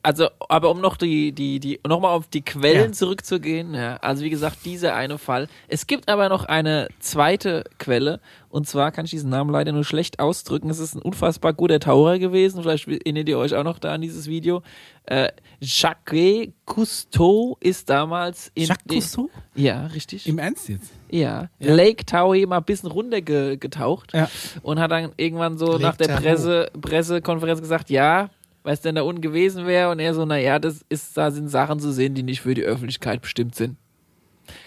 also, 0.03 0.29
aber 0.49 0.71
um 0.71 0.81
noch 0.81 0.97
die, 0.97 1.33
die, 1.33 1.59
die, 1.61 1.81
nochmal 1.87 2.13
auf 2.13 2.29
die 2.29 2.43
Quellen 2.43 2.87
Ja. 2.91 2.93
zurückzugehen, 2.93 3.75
ja, 3.75 3.97
also 3.97 4.23
wie 4.25 4.31
gesagt, 4.31 4.59
dieser 4.65 4.95
eine 4.95 5.19
Fall. 5.19 5.49
Es 5.69 5.87
gibt 5.87 6.09
aber 6.09 6.29
noch 6.29 6.45
eine 6.45 6.89
zweite 7.01 7.65
Quelle, 7.79 8.21
und 8.49 8.69
zwar 8.69 8.93
kann 8.93 9.05
ich 9.07 9.11
diesen 9.11 9.31
Namen 9.31 9.51
leider 9.51 9.73
nur 9.73 9.85
schlecht 9.85 10.21
ausdrücken. 10.21 10.69
Es 10.71 10.79
ist 10.79 10.95
ein 10.95 11.03
unfassbar 11.03 11.53
guter 11.55 11.81
Taucher 11.81 12.19
gewesen, 12.19 12.63
vielleicht 12.63 12.87
erinnert 12.87 13.29
ihr 13.29 13.39
euch 13.39 13.55
auch 13.55 13.65
noch 13.65 13.79
da 13.79 13.93
an 13.95 14.01
dieses 14.03 14.27
Video. 14.27 14.63
Äh, 15.07 15.29
Jacques 15.61 16.53
Cousteau 16.65 17.57
ist 17.61 17.91
damals 17.91 18.51
in. 18.55 18.67
Jacques 18.67 18.87
Cousteau? 18.89 19.31
Ja, 19.55 19.87
richtig. 19.87 20.27
Im 20.29 20.39
Ernst 20.39 20.69
jetzt? 20.69 20.93
Ja, 21.11 21.49
Ja. 21.59 21.75
Lake 21.75 22.05
Tahoe 22.07 22.47
mal 22.47 22.59
ein 22.59 22.65
bisschen 22.65 22.91
runtergetaucht 22.91 24.13
Ja. 24.15 24.29
und 24.63 24.79
hat 24.79 24.91
dann 24.91 25.13
irgendwann 25.17 25.59
so 25.59 25.73
Lake 25.73 25.83
nach 25.83 25.97
der. 25.97 26.09
Presse, 26.17 26.71
Pressekonferenz 26.81 27.61
gesagt, 27.61 27.91
ja, 27.91 28.29
was 28.63 28.81
denn 28.81 28.95
da 28.95 29.03
unten 29.03 29.21
gewesen 29.21 29.67
wäre 29.67 29.91
und 29.91 29.99
er 29.99 30.15
so, 30.15 30.25
naja, 30.25 30.59
das 30.59 30.85
ist, 30.89 31.17
da 31.17 31.31
sind 31.31 31.49
Sachen 31.49 31.81
zu 31.81 31.93
sehen, 31.93 32.15
die 32.15 32.23
nicht 32.23 32.41
für 32.41 32.55
die 32.55 32.63
Öffentlichkeit 32.63 33.21
bestimmt 33.23 33.55
sind. 33.55 33.77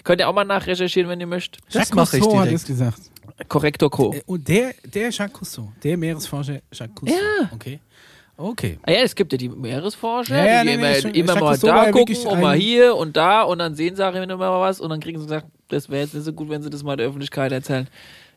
Könnt 0.04 0.20
ihr 0.22 0.28
auch 0.30 0.34
mal 0.34 0.44
nachrecherchieren, 0.46 1.10
wenn 1.10 1.20
ihr 1.20 1.28
möchtet. 1.28 1.62
Das 1.68 1.74
Jacques 1.76 1.94
mache 1.94 2.18
ich 2.18 2.24
Cousteau 2.24 2.38
hat 2.40 2.46
direkt. 2.46 2.62
es 2.62 2.68
gesagt. 2.68 3.00
Korrektor 3.50 3.90
Co. 3.92 4.14
Äh, 4.14 4.22
Und 4.26 4.48
der, 4.48 4.74
der 4.86 5.10
Jacques 5.12 5.34
Cousteau, 5.34 5.72
der 5.84 5.98
Meeresforscher 5.98 6.60
Jacques 6.72 6.96
Cousteau. 6.96 7.16
Ja. 7.42 7.50
Okay. 7.54 7.80
Okay. 8.38 8.80
Ah 8.84 8.92
ja, 8.92 8.98
es 9.00 9.16
gibt 9.16 9.32
ja 9.32 9.38
die 9.38 9.48
Meeresforscher, 9.48 10.36
Ja, 10.38 10.46
ja, 10.46 10.62
die 10.64 10.68
nee, 10.68 10.72
gehen 10.74 10.82
nee, 10.82 10.92
immer, 10.92 11.02
schon- 11.02 11.12
immer 11.14 11.40
mal 11.40 11.58
da 11.58 11.92
gucken 11.92 12.18
und 12.28 12.42
mal 12.42 12.58
hier 12.58 12.96
und 12.96 13.16
da 13.16 13.44
und 13.44 13.60
dann 13.60 13.76
sehen 13.76 13.96
sie 13.96 14.06
auch 14.06 14.14
immer 14.14 14.36
mal 14.36 14.60
was 14.60 14.82
und 14.82 14.90
dann 14.90 15.00
kriegen 15.00 15.20
sie 15.20 15.26
gesagt, 15.26 15.48
das 15.70 15.90
wäre 15.90 16.02
jetzt 16.04 16.14
nicht 16.14 16.24
so 16.26 16.34
gut, 16.34 16.50
wenn 16.50 16.62
sie 16.62 16.70
das 16.70 16.84
mal 16.84 16.98
der 16.98 17.08
Öffentlichkeit 17.08 17.54
erzählen. 17.54 17.88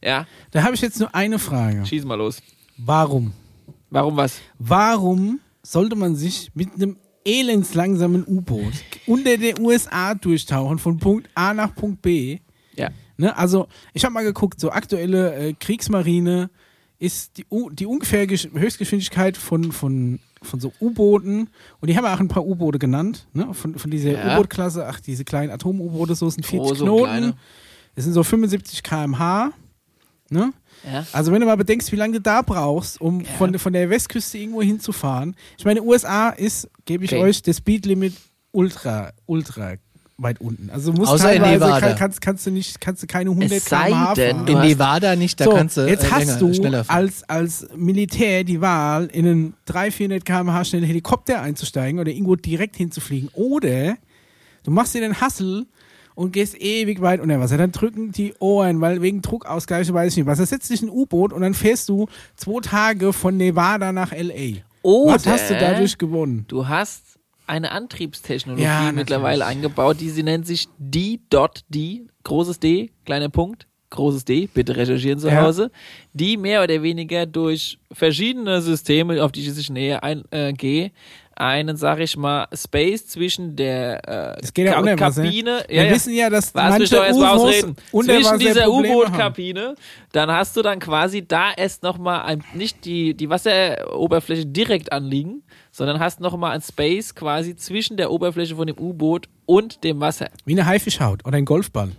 Ja, 0.03 0.27
Da 0.53 0.63
habe 0.63 0.75
ich 0.77 0.81
jetzt 0.83 1.01
nur 1.01 1.13
eine 1.17 1.41
Frage. 1.41 1.85
schieß 1.85 2.05
mal 2.05 2.15
los. 2.15 2.41
Warum? 2.77 3.33
Warum 3.91 4.17
was? 4.17 4.41
Warum 4.61 5.41
sollte 5.63 5.97
man 5.97 6.15
sich 6.17 6.51
mit 6.55 6.75
einem 6.75 6.97
elendslangsamen 7.25 8.25
U-Boot 8.27 8.73
unter 9.07 9.37
der 9.37 9.61
USA 9.61 10.15
durchtauchen 10.15 10.79
von 10.79 10.99
Punkt 10.99 11.29
A 11.35 11.53
nach 11.55 11.75
Punkt 11.75 12.03
B? 12.03 12.39
Ja. 12.75 12.91
Ne? 13.17 13.37
Also, 13.37 13.67
ich 13.93 14.05
habe 14.05 14.15
mal 14.15 14.25
geguckt, 14.25 14.61
so 14.61 14.71
aktuelle 14.71 15.35
äh, 15.35 15.53
Kriegsmarine 15.55 16.51
ist 16.99 17.37
die, 17.37 17.45
die 17.73 17.87
ungefähr 17.87 18.27
Gesch 18.27 18.49
Höchstgeschwindigkeit 18.53 19.37
von, 19.37 19.73
von, 19.73 20.21
von 20.43 20.61
so 20.61 20.73
U-Booten, 20.81 21.51
und 21.81 21.91
die 21.91 21.97
haben 21.97 22.07
auch 22.07 22.21
ein 22.21 22.29
paar 22.29 22.45
U-Boote 22.47 22.79
genannt, 22.79 23.29
ne? 23.33 23.53
von, 23.55 23.77
von 23.79 23.91
dieser 23.91 24.13
Ja. 24.13 24.35
U-Boot-Klasse, 24.35 24.87
ach, 24.87 25.01
diese 25.01 25.25
kleinen 25.25 25.51
Atom-U-Boote, 25.51 26.15
so 26.15 26.29
sind 26.31 26.47
40 26.47 26.69
Große 26.69 26.85
Knoten. 26.85 27.35
Das 27.95 28.05
sind 28.05 28.15
so 28.15 28.23
75 28.23 28.83
km/h. 28.83 29.51
Ne? 30.31 30.53
Ja. 30.85 31.07
Also 31.13 31.33
wenn 31.33 31.41
du 31.41 31.47
mal 31.47 31.57
bedenkst, 31.57 31.91
wie 31.93 31.97
lange 31.97 32.15
du 32.15 32.21
da 32.21 32.43
brauchst, 32.43 33.01
um 33.01 33.25
von, 33.25 33.59
von 33.59 33.73
der 33.73 33.91
Westküste 33.91 34.39
irgendwo 34.39 34.63
hinzufahren. 34.63 35.35
Ich 35.59 35.65
meine, 35.65 35.83
USA 35.83 36.31
ist, 36.31 36.69
gebe 36.85 37.05
ich 37.05 37.13
Okay. 37.13 37.23
euch, 37.23 37.43
das 37.43 37.59
Speedlimit 37.59 38.15
ultra, 38.53 39.13
ultra 39.27 39.75
weit 40.21 40.41
unten. 40.41 40.69
Also 40.71 40.93
musst 40.93 41.13
Außer 41.13 41.33
in 41.33 41.43
Nevada. 41.43 41.79
kann, 41.81 41.95
kannst, 41.97 42.21
kannst 42.21 42.47
du 42.47 42.51
nicht, 42.51 42.81
kannst 42.81 43.03
du 43.03 43.07
keine 43.07 43.31
100 43.31 43.53
Es 43.53 43.65
sei 43.67 43.87
km/h 43.91 44.15
denn, 44.15 44.47
In 44.49 44.59
Nevada 44.61 45.15
nicht, 45.15 45.39
da 45.39 45.45
so, 45.45 45.51
kannst 45.53 45.77
du 45.77 45.83
jetzt 45.87 46.05
äh, 46.05 46.11
hast 46.11 46.41
länger, 46.41 46.83
du 46.83 46.85
als, 46.89 47.23
als 47.29 47.69
Militär 47.77 48.43
die 48.43 48.61
Wahl, 48.61 49.07
in 49.13 49.27
einen 49.27 49.55
300, 49.67 49.95
400 49.95 50.25
km/h 50.25 50.65
schnellen 50.65 50.85
Helikopter 50.87 51.41
einzusteigen 51.41 52.01
oder 52.01 52.11
irgendwo 52.11 52.35
direkt 52.35 52.75
hinzufliegen. 52.77 53.31
Oder 53.33 53.97
du 54.65 54.73
machst 54.73 54.95
dir 54.95 55.03
den 55.03 55.21
Hassel 55.21 55.67
und 56.19 56.33
gehst 56.33 56.61
ewig 56.61 57.01
weit 57.01 57.21
unter 57.21 57.39
Wasser. 57.39 57.57
Dann 57.59 57.71
drücken 57.71 58.11
die 58.11 58.35
Ohren, 58.41 58.81
weil 58.81 59.01
wegen 59.03 59.23
Druckausgleich 59.23 59.93
weiß 59.93 60.13
ich 60.13 60.17
nicht 60.17 60.27
was. 60.27 60.39
Da 60.39 60.47
setzt 60.47 60.69
dich 60.69 60.83
in 60.83 60.89
ein 60.89 60.93
U-Boot 60.93 61.33
und 61.33 61.43
dann 61.43 61.55
fährst 61.55 61.89
du 61.89 62.09
zwei 62.35 62.61
Tage 62.61 63.13
von 63.13 63.37
Nevada 63.37 63.93
nach 63.93 64.11
L.A. 64.11 64.59
Oder 64.83 65.15
was 65.15 65.27
hast 65.29 65.49
du 65.49 65.57
dadurch 65.57 65.97
gewonnen? 65.97 66.45
Du 66.49 66.67
hast 66.67 67.21
eine 67.47 67.71
Antriebstechnologie 67.71 68.65
Ja, 68.65 68.91
mittlerweile 68.93 69.47
eingebaut, 69.47 70.01
die 70.01 70.11
sie 70.11 70.25
nennt 70.25 70.45
sich 70.45 70.67
D.D, 70.79 72.07
großes 72.25 72.59
D, 72.59 72.91
kleiner 73.05 73.29
Punkt, 73.29 73.69
großes 73.91 74.25
D, 74.25 74.49
bitte 74.53 74.77
recherchieren 74.77 75.21
zu 75.21 75.29
Ja. 75.29 75.43
Hause, 75.43 75.71
die 76.15 76.37
mehr 76.37 76.65
oder 76.65 76.83
weniger 76.83 77.27
durch 77.27 77.79
verschiedene 77.93 78.61
Systeme, 78.61 79.23
auf 79.23 79.31
die 79.31 79.41
ich 79.41 79.47
jetzt 79.47 79.57
nicht 79.57 79.71
näher 79.71 80.03
eingehe, 80.03 80.91
einen, 81.41 81.77
sag 81.77 82.01
ich 82.01 82.17
mal, 82.17 82.47
Space 82.53 83.07
zwischen 83.07 83.57
der 83.57 84.37
äh, 84.37 84.41
Das 84.41 84.53
geht 84.53 84.67
ja 84.67 84.73
Ka- 84.75 84.81
unter 84.81 84.99
Wasser. 85.01 85.23
Kabine, 85.25 85.65
Wir 85.69 85.77
ja, 85.77 85.85
ja. 85.85 85.91
wissen 85.95 86.15
ja, 86.15 86.31
dass 86.31 86.53
mich 86.55 86.63
manche 86.63 87.15
UFOs 87.15 87.61
Zwischen 88.05 88.39
dieser. 88.39 88.69
U-Boot-Kabine, 88.71 89.75
dann 90.13 90.31
hast 90.31 90.57
du 90.57 90.63
dann 90.63 90.79
quasi 90.79 91.27
da 91.27 91.53
erst 91.57 91.83
nochmal 91.83 92.23
ein, 92.23 92.43
nicht 92.55 92.85
die, 92.85 93.15
die 93.15 93.29
Wasseroberfläche 93.31 94.47
direkt 94.47 94.93
anliegen, 94.93 95.43
sondern 95.71 96.01
hast 96.01 96.21
nochmal 96.21 96.53
ein 96.53 96.61
Space 96.63 97.15
quasi 97.15 97.57
zwischen 97.57 97.97
der 97.97 98.11
Oberfläche 98.11 98.57
von 98.57 98.67
dem 98.67 98.79
U-Boot 98.79 99.29
und 99.47 99.85
dem 99.85 100.01
Wasser. 100.01 100.29
Wie 100.45 100.53
eine 100.53 100.67
Haifischhaut 100.67 101.25
oder 101.25 101.37
ein 101.37 101.45
Golfball. 101.45 101.91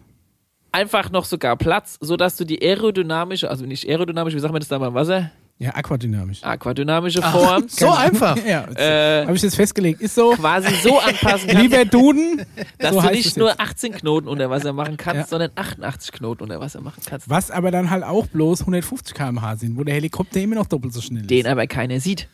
Einfach 0.71 1.09
noch 1.09 1.25
sogar 1.25 1.55
Platz, 1.57 1.97
sodass 1.99 2.37
du 2.37 2.43
die 2.45 2.61
aerodynamische, 2.61 3.49
also 3.49 3.65
nicht 3.65 3.87
aerodynamisch, 3.89 4.35
wie 4.35 4.39
sagt 4.39 4.51
man 4.53 4.59
das 4.59 4.69
da 4.69 4.77
beim 4.77 4.93
Wasser? 4.93 5.31
Ja, 5.61 5.75
aquadynamisch. 5.75 6.41
Aquadynamische 6.41 7.21
Form 7.21 7.65
So 7.67 7.91
einfach. 7.91 8.37
Ja, 8.45 8.65
Äh, 8.75 9.23
habe 9.25 9.35
ich 9.35 9.41
das 9.41 9.55
festgelegt. 9.55 9.99
Ist 9.99 10.15
so. 10.15 10.31
quasi 10.31 10.73
so 10.81 10.97
anpassen 10.99 11.49
kannst, 11.49 11.53
Lieber 11.61 11.83
Duden, 11.83 12.41
dass 12.77 12.93
so 12.95 13.01
du 13.01 13.09
nicht 13.11 13.35
nur 13.35 13.49
jetzt. 13.49 13.59
18 13.59 13.91
Knoten 13.91 14.29
unter 14.29 14.49
Wasser 14.49 14.71
machen 14.71 14.95
kannst, 14.95 15.23
Ja. 15.23 15.27
sondern 15.27 15.51
88 15.55 16.13
Knoten 16.13 16.43
unter 16.43 16.61
Wasser 16.61 16.79
machen 16.79 17.03
kannst. 17.05 17.29
Was 17.29 17.51
aber 17.51 17.71
dann 17.71 17.89
halt 17.89 18.05
auch 18.05 18.25
bloß 18.27 18.61
150 18.61 19.13
km/h 19.13 19.57
sind, 19.57 19.77
wo 19.77 19.83
der 19.83 19.95
Helikopter 19.95 20.39
immer 20.39 20.55
noch 20.55 20.65
doppelt 20.67 20.93
so 20.93 21.01
schnell 21.01 21.23
ist. 21.23 21.29
Den 21.29 21.45
aber 21.45 21.67
keiner 21.67 21.99
sieht. 21.99 22.29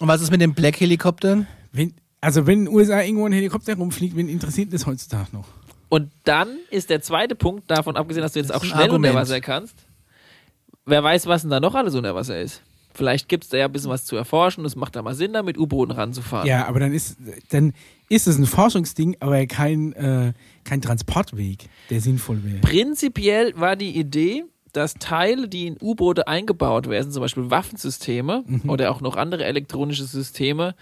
Und 0.00 0.08
was 0.08 0.22
ist 0.22 0.30
mit 0.30 0.40
den 0.40 0.54
Black-Helikoptern? 0.54 1.46
Wenn, 1.70 1.92
also 2.22 2.46
wenn 2.46 2.60
in 2.60 2.64
den 2.64 2.74
USA 2.74 3.02
irgendwo 3.02 3.26
ein 3.26 3.32
Helikopter 3.34 3.76
rumfliegt, 3.76 4.16
wen 4.16 4.30
interessiert 4.30 4.72
das 4.72 4.86
heutzutage 4.86 5.28
noch? 5.32 5.44
Und 5.90 6.10
dann 6.24 6.48
ist 6.70 6.88
der 6.88 7.02
zweite 7.02 7.34
Punkt, 7.34 7.70
davon 7.70 7.96
abgesehen, 7.96 8.22
dass 8.22 8.32
du 8.32 8.38
jetzt 8.40 8.48
Das 8.48 8.56
auch 8.56 8.64
schnell 8.64 8.88
unter. 8.90 9.14
Wasser 9.14 9.40
kannst, 9.42 9.74
wer 10.86 11.02
weiß, 11.02 11.26
was 11.26 11.42
denn 11.42 11.50
da 11.50 11.60
noch 11.60 11.74
alles 11.74 11.94
unter 11.94 12.14
Wasser 12.14 12.40
ist. 12.40 12.62
Vielleicht 12.96 13.28
gibt 13.28 13.42
es 13.44 13.50
da 13.50 13.56
ja 13.56 13.64
ein 13.64 13.72
bisschen 13.72 13.90
was 13.90 14.04
zu 14.04 14.14
erforschen 14.14 14.64
es 14.64 14.76
macht 14.76 14.94
da 14.94 15.02
mal 15.02 15.14
Sinn, 15.14 15.32
da 15.32 15.42
mit 15.42 15.58
U-Booten 15.58 15.90
ranzufahren. 15.92 16.46
Ja, 16.46 16.66
aber 16.68 16.78
dann 16.78 16.92
ist 16.92 17.16
dann 17.50 17.72
ist 18.08 18.28
es 18.28 18.38
ein 18.38 18.46
Forschungsding, 18.46 19.16
aber 19.18 19.44
kein, 19.46 19.92
äh, 19.94 20.32
kein 20.62 20.80
Transportweg, 20.80 21.68
der 21.90 22.00
sinnvoll 22.00 22.44
wäre. 22.44 22.58
Prinzipiell 22.60 23.52
war 23.56 23.74
die 23.76 23.98
Idee, 23.98 24.44
dass 24.72 24.94
Teile, 24.94 25.48
die 25.48 25.66
in 25.66 25.76
U-Boote 25.80 26.28
eingebaut 26.28 26.88
werden, 26.88 27.10
zum 27.10 27.22
Beispiel 27.22 27.50
Waffensysteme 27.50 28.44
Mhm. 28.46 28.68
oder 28.70 28.90
auch 28.92 29.00
noch 29.00 29.16
andere 29.16 29.44
elektronische 29.44 30.04
Systeme, 30.04 30.74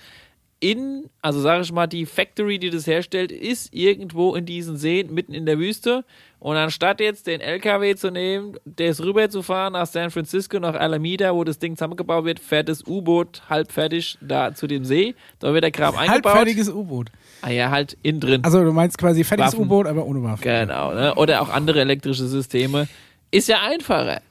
in, 0.63 1.11
also 1.21 1.41
sage 1.41 1.63
ich 1.63 1.73
mal, 1.73 1.89
die 1.89 2.07
Factory, 2.07 2.61
die 2.61 2.71
das 2.71 2.87
herstellt, 2.87 3.33
ist 3.33 3.75
irgendwo 3.75 4.37
in 4.37 4.47
diesen 4.47 4.77
Seen, 4.77 5.13
mitten 5.13 5.35
in 5.35 5.45
der 5.45 5.59
Wüste. 5.59 6.05
Und 6.39 6.55
anstatt 6.55 7.01
jetzt 7.01 7.27
den 7.27 7.41
LKW 7.41 7.97
zu 7.97 8.13
nehmen, 8.13 8.57
das 8.65 9.01
rüber 9.01 9.29
zu 9.29 9.43
fahren 9.43 9.73
nach 9.73 9.87
San 9.87 10.13
Francisco, 10.13 10.61
nach 10.61 10.75
Alameda, 10.75 11.35
wo 11.35 11.43
das 11.43 11.59
Ding 11.59 11.77
zusammengebaut 11.77 12.25
wird, 12.25 12.39
fährt 12.39 12.69
das 12.69 12.87
U-Boot 12.87 13.43
halb 13.51 13.73
fertig 13.73 14.19
da 14.21 14.55
zu 14.55 14.69
dem 14.69 14.85
See. 14.85 15.17
Da 15.41 15.53
wird 15.53 15.65
der 15.65 15.73
Kram 15.73 15.97
eingebaut. 15.97 16.33
Halbfertiges 16.33 16.69
U-Boot. 16.71 17.11
Ah 17.41 17.51
ja, 17.51 17.73
halt 17.73 17.99
innen 18.05 18.21
drin. 18.21 18.45
Also 18.45 18.63
du 18.63 18.73
meinst 18.73 18.99
quasi 18.99 19.25
fertiges. 19.25 19.57
U-Boot, 19.57 19.89
aber 19.89 20.07
ohne 20.07 20.23
Waffen. 20.23 20.43
Genau, 20.43 20.95
ne? 20.95 21.13
Oder 21.17 21.43
auch 21.43 21.49
andere 21.49 21.81
elektrische 21.81 22.29
Systeme. 22.29 22.87
Ist 23.33 23.49
ja 23.49 23.63
einfacher. 23.63 24.23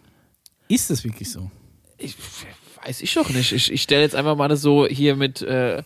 Ist 0.70 0.90
das 0.90 1.04
wirklich 1.04 1.30
so? 1.30 1.52
Ich 1.98 2.16
Weiß 2.84 3.02
ich 3.02 3.14
doch 3.14 3.30
nicht. 3.30 3.52
Ich, 3.52 3.72
ich 3.72 3.82
stelle 3.82 4.02
jetzt 4.02 4.16
einfach 4.16 4.36
mal 4.36 4.48
das 4.48 4.62
so 4.62 4.88
hier 4.88 5.16
mit, 5.16 5.42
äh, 5.42 5.84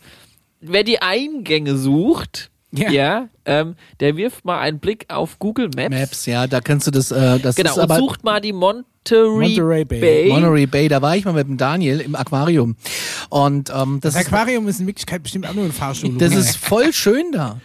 wer 0.60 0.84
die 0.84 1.00
Eingänge 1.02 1.76
sucht, 1.76 2.50
Ja. 2.72 2.90
ja, 2.90 3.28
ähm, 3.44 3.76
der 4.00 4.16
wirft 4.16 4.44
mal 4.44 4.58
einen 4.60 4.78
Blick 4.80 5.06
auf 5.08 5.38
Google 5.38 5.70
Maps. 5.74 5.90
Maps, 5.90 6.26
ja, 6.26 6.46
da 6.46 6.60
kannst 6.60 6.86
du 6.86 6.90
das, 6.90 7.10
äh, 7.10 7.38
das 7.38 7.56
Genau, 7.56 7.70
ist 7.70 7.76
und 7.76 7.82
aber 7.84 7.96
sucht 7.96 8.24
mal 8.24 8.40
die 8.40 8.52
Monterey, 8.52 8.84
Monterey 9.56 9.84
Bay. 9.84 10.00
Bay. 10.00 10.28
Monterey 10.28 10.66
Bay, 10.66 10.88
da 10.88 11.00
war 11.00 11.16
ich 11.16 11.24
mal 11.24 11.32
mit 11.32 11.46
dem 11.48 11.56
Daniel 11.56 12.00
im 12.00 12.14
Aquarium. 12.14 12.76
Und 13.30 13.70
ähm, 13.74 14.00
das, 14.00 14.14
Das 14.14 14.22
ist, 14.22 14.28
Aquarium 14.32 14.66
ist 14.68 14.80
in 14.80 14.86
Wirklichkeit 14.86 15.22
bestimmt 15.22 15.46
auch 15.48 15.54
nur 15.54 15.64
ein 15.64 15.72
Fahrstuhl. 15.72 16.18
das 16.18 16.34
ist 16.34 16.56
voll 16.56 16.92
schön 16.92 17.32
da. 17.32 17.60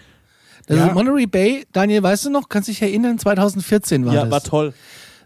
Das 0.67 0.77
Ja. 0.77 0.87
ist 0.87 0.93
Monterey 0.93 1.25
Bay, 1.25 1.65
Daniel, 1.73 2.03
weißt 2.03 2.25
du 2.25 2.29
noch, 2.29 2.47
kannst 2.47 2.69
dich 2.69 2.81
erinnern, 2.81 3.17
2014 3.17 4.05
war 4.05 4.13
Ja, 4.13 4.21
das. 4.21 4.31
war 4.31 4.43
toll. 4.43 4.73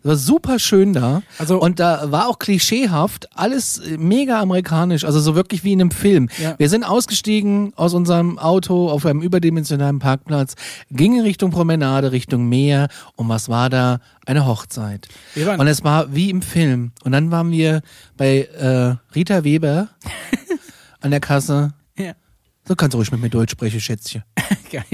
War 0.05 0.15
super 0.15 0.59
schön 0.59 0.93
da. 0.93 1.23
Also- 1.39 1.59
und 1.59 1.79
da 1.79 2.11
war 2.11 2.27
auch 2.27 2.37
klischeehaft, 2.37 3.27
alles 3.35 3.81
mega 3.97 4.39
amerikanisch, 4.39 5.03
also 5.03 5.19
so 5.19 5.33
wirklich 5.35 5.63
wie 5.63 5.73
in 5.73 5.81
einem 5.81 5.91
Film. 5.91 6.29
Ja. 6.37 6.53
Wir 6.59 6.69
sind 6.69 6.83
ausgestiegen 6.83 7.73
aus 7.75 7.93
unserem 7.95 8.37
Auto 8.37 8.89
auf 8.89 9.05
einem 9.05 9.21
überdimensionalen 9.23 9.97
Parkplatz, 9.97 10.53
gingen 10.91 11.21
Richtung 11.21 11.49
Promenade, 11.49 12.11
Richtung 12.11 12.47
Meer 12.47 12.87
und 13.15 13.29
was 13.29 13.49
war 13.49 13.69
da? 13.71 13.99
Eine 14.27 14.45
Hochzeit. 14.45 15.07
Und 15.59 15.67
es 15.67 15.83
war 15.83 16.13
wie 16.13 16.29
im 16.29 16.41
Film. 16.41 16.91
Und 17.03 17.11
dann 17.11 17.31
waren 17.31 17.51
wir 17.51 17.81
bei 18.17 18.47
äh, 18.59 18.95
Rita 19.15 19.43
Weber 19.43 19.89
an 21.01 21.11
der 21.11 21.19
Kasse. 21.19 21.73
Ja. 21.97 22.13
So 22.67 22.75
kannst 22.75 22.93
du 22.93 22.97
ruhig 22.97 23.11
mit 23.11 23.21
mir 23.21 23.29
Deutsch 23.29 23.51
sprechen, 23.51 23.79
Schätzchen. 23.79 24.23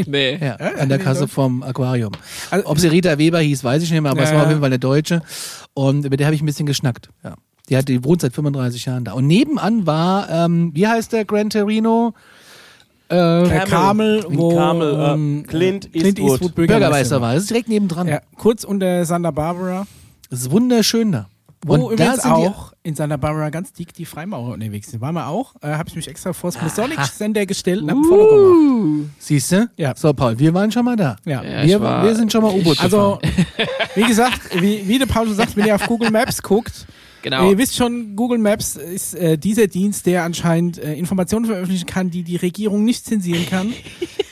Nee. 0.05 0.37
Ja, 0.39 0.55
an 0.55 0.89
der 0.89 0.99
Kasse 0.99 1.27
vom 1.27 1.63
Aquarium. 1.63 2.11
Also- 2.51 2.67
Ob 2.67 2.77
sie 2.79 2.87
Rita 2.87 3.17
Weber 3.17 3.39
hieß, 3.39 3.63
weiß 3.63 3.81
ich 3.81 3.89
nicht 3.91 4.01
mehr, 4.01 4.11
aber 4.11 4.21
es 4.21 4.29
Ja, 4.29 4.35
war 4.35 4.43
auf 4.43 4.49
jeden 4.49 4.59
Fall 4.61 4.67
eine 4.69 4.77
Deutsche. 4.77 5.23
Und 5.73 6.07
mit 6.09 6.19
der 6.19 6.27
habe 6.27 6.35
ich 6.35 6.41
ein 6.41 6.45
bisschen 6.45 6.67
geschnackt. 6.67 7.09
Ja. 7.23 7.33
Die, 7.69 7.77
hat, 7.77 7.87
die 7.87 8.03
wohnt 8.03 8.21
seit 8.21 8.33
35 8.33 8.85
Jahren 8.85 9.05
da. 9.05 9.13
Und 9.13 9.25
nebenan 9.25 9.87
war, 9.87 10.29
ähm, 10.29 10.71
wie 10.75 10.85
heißt 10.87 11.13
der 11.13 11.25
Gran 11.25 11.49
Torino? 11.49 12.13
Äh, 13.09 13.15
Der 13.15 13.65
Kamel, 13.65 14.23
wo 14.29 14.55
Kamel, 14.55 14.93
äh, 14.93 15.13
ähm, 15.13 15.43
Clint 15.47 15.91
Clint 15.91 16.19
Eastwood. 16.19 16.31
Eastwood 16.33 16.55
Bürgermeister 16.55 17.21
war. 17.21 17.33
Das 17.33 17.43
ist 17.43 17.49
direkt 17.49 17.67
nebendran. 17.69 18.07
Ja, 18.07 18.21
kurz 18.37 18.63
unter 18.63 19.03
Santa 19.05 19.31
Barbara, 19.31 19.87
Das 20.29 20.41
ist 20.41 20.51
wunderschön 20.51 21.11
da. 21.11 21.27
Wo 21.65 21.73
Und 21.75 21.93
übrigens 21.93 22.23
die, 22.23 22.27
auch 22.27 22.73
in 22.83 22.95
Santa 22.95 23.17
Barbara 23.17 23.49
ganz 23.49 23.71
dick 23.73 23.93
die 23.93 24.05
Freimaurer 24.05 24.53
unterwegs 24.53 24.89
sind. 24.91 25.01
Waren 25.01 25.15
wir 25.15 25.27
auch, 25.27 25.53
äh, 25.61 25.67
habe 25.67 25.89
ich 25.89 25.95
mich 25.95 26.07
extra 26.07 26.33
vor 26.33 26.51
Smithsonic-Sender 26.51 27.45
gestellt 27.45 27.83
und 27.83 27.89
hab 27.91 27.97
ein 27.97 28.03
Foto 28.03 28.35
gemacht. 28.35 29.09
siehst 29.19 29.51
du? 29.51 29.69
Ja. 29.77 29.93
So, 29.95 30.13
Paul, 30.13 30.39
wir 30.39 30.53
waren 30.53 30.71
schon 30.71 30.85
mal 30.85 30.95
da. 30.95 31.15
Ja. 31.25 31.43
Ja, 31.43 31.65
wir, 31.67 31.81
war- 31.81 32.03
wir 32.03 32.15
sind 32.15 32.31
schon 32.31 32.41
mal 32.41 32.51
U-Boot 32.53 32.79
Also, 32.81 33.19
gefahren. 33.21 33.45
wie 33.95 34.03
gesagt, 34.03 34.61
wie, 34.61 34.87
wie 34.87 34.97
der 34.97 35.05
Paul 35.05 35.27
schon 35.27 35.35
sagt, 35.35 35.55
wenn 35.55 35.65
ihr 35.67 35.75
auf 35.75 35.85
Google 35.87 36.09
Maps 36.11 36.41
guckt, 36.41 36.87
Genau. 37.23 37.51
ihr 37.51 37.57
wisst 37.59 37.75
schon, 37.75 38.15
Google 38.15 38.39
Maps 38.39 38.75
ist 38.77 39.13
äh, 39.13 39.37
dieser 39.37 39.67
Dienst, 39.67 40.07
der 40.07 40.23
anscheinend 40.23 40.79
äh, 40.79 40.95
Informationen 40.95 41.45
veröffentlichen 41.45 41.85
kann, 41.85 42.09
die 42.09 42.23
die 42.23 42.37
Regierung 42.37 42.83
nicht 42.83 43.05
zensieren 43.05 43.45
kann. 43.47 43.73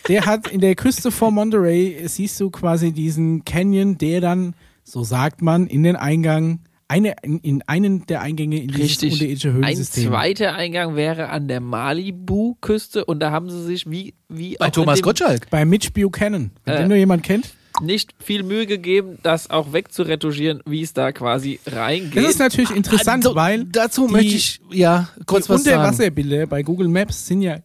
Der 0.08 0.26
hat 0.26 0.48
in 0.48 0.60
der 0.60 0.74
Küste 0.74 1.12
vor 1.12 1.30
Monterey, 1.30 2.02
siehst 2.08 2.40
du 2.40 2.50
quasi 2.50 2.92
diesen 2.92 3.46
Canyon, 3.46 4.00
der 4.00 4.22
dann, 4.22 4.56
so 4.84 5.04
sagt 5.04 5.44
man, 5.44 5.68
in 5.68 5.84
den 5.84 5.96
Eingang, 5.98 6.62
eine, 6.90 7.14
in, 7.22 7.40
in 7.40 7.62
einen 7.68 8.06
der 8.08 8.22
Eingänge 8.22 8.60
in 8.62 8.68
dieses 8.70 8.84
Richtig. 9.02 9.14
unterirdische 9.14 9.50
Ein 9.50 9.54
Höhlensystem. 9.56 10.10
zweiter 10.10 10.56
Eingang 10.56 10.96
wäre 10.96 11.30
an 11.30 11.48
der 11.48 11.62
Malibu-Küste 11.62 13.06
und 13.06 13.20
da 13.20 13.32
haben 13.32 13.50
sie 13.50 13.64
sich 13.64 13.90
wie, 13.90 14.14
wie 14.28 14.56
Bei 14.58 14.68
auch 14.68 14.72
Thomas 14.72 15.02
Gottschalk. 15.02 15.50
Bei 15.50 15.66
Mitch 15.66 15.92
Buchanan, 15.94 16.52
wenn 16.66 16.74
Äh. 16.74 16.78
den 16.80 16.88
nur 16.88 16.98
jemand 16.98 17.24
kennt. 17.24 17.54
nicht 17.82 18.14
viel 18.20 18.44
Mühe 18.44 18.66
gegeben, 18.66 19.20
das 19.24 19.50
auch 19.50 19.72
wegzuretuschieren, 19.72 20.62
wie 20.66 20.82
es 20.82 20.92
da 20.94 21.12
quasi 21.14 21.60
reingeht. 21.66 22.18
Das 22.18 22.32
ist 22.32 22.40
natürlich 22.40 22.72
interessant, 22.72 23.26
Also, 23.26 23.36
weil 23.36 23.64
dazu 23.66 24.08
die- 24.08 24.14
möchte 24.14 24.36
ich 24.36 24.60
ja 24.72 25.08
kurz 25.26 25.46
die 25.46 25.52
was 25.54 25.64
sagen. 25.64 25.78
Unterwasserbilder 25.78 26.48
bei 26.48 26.62
Google 26.64 26.88
Maps 26.90 27.28
sind 27.28 27.42
ja 27.42 27.60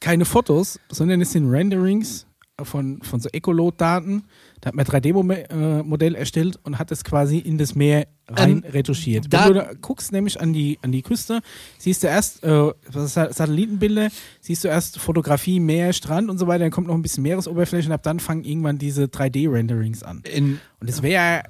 keine 0.00 0.24
Fotos, 0.24 0.80
sondern 0.90 1.20
es 1.20 1.32
sind 1.32 1.48
Renderings 1.48 2.26
von, 2.62 3.00
von 3.02 3.20
so 3.20 3.28
Echolot-Daten. 3.32 4.24
Da 4.60 4.68
hat 4.68 4.74
man 4.74 4.86
ein 4.86 4.90
3D-Modell 5.02 6.14
erstellt 6.14 6.58
und 6.64 6.78
hat 6.78 6.90
es 6.90 7.04
quasi 7.04 7.38
in 7.38 7.56
das 7.58 7.74
Meer 7.74 8.06
rein 8.30 8.62
Ähm, 8.64 8.70
retuschiert. 8.72 9.26
Wenn 9.30 9.54
du 9.54 9.76
guckst 9.80 10.12
nämlich 10.12 10.40
an 10.40 10.52
die, 10.52 10.78
an 10.82 10.92
die 10.92 11.02
Küste, 11.02 11.40
siehst 11.78 12.02
du 12.02 12.06
erst 12.06 12.42
äh, 12.44 12.72
das, 12.92 13.14
Satellitenbilder, 13.14 14.08
siehst 14.40 14.64
du 14.64 14.68
erst 14.68 14.98
Fotografie, 14.98 15.60
Meer, 15.60 15.92
Strand 15.92 16.30
und 16.30 16.38
so 16.38 16.46
weiter, 16.46 16.64
dann 16.64 16.70
kommt 16.70 16.88
noch 16.88 16.94
ein 16.94 17.02
bisschen 17.02 17.22
Meeresoberfläche 17.22 17.88
und 17.88 17.92
ab 17.92 18.02
dann 18.02 18.20
fangen 18.20 18.44
irgendwann 18.44 18.78
diese 18.78 19.04
3D-Renderings 19.04 20.02
an. 20.02 20.22
In, 20.32 20.60
Und 20.80 20.88
es 20.88 21.02
wäre, 21.02 21.42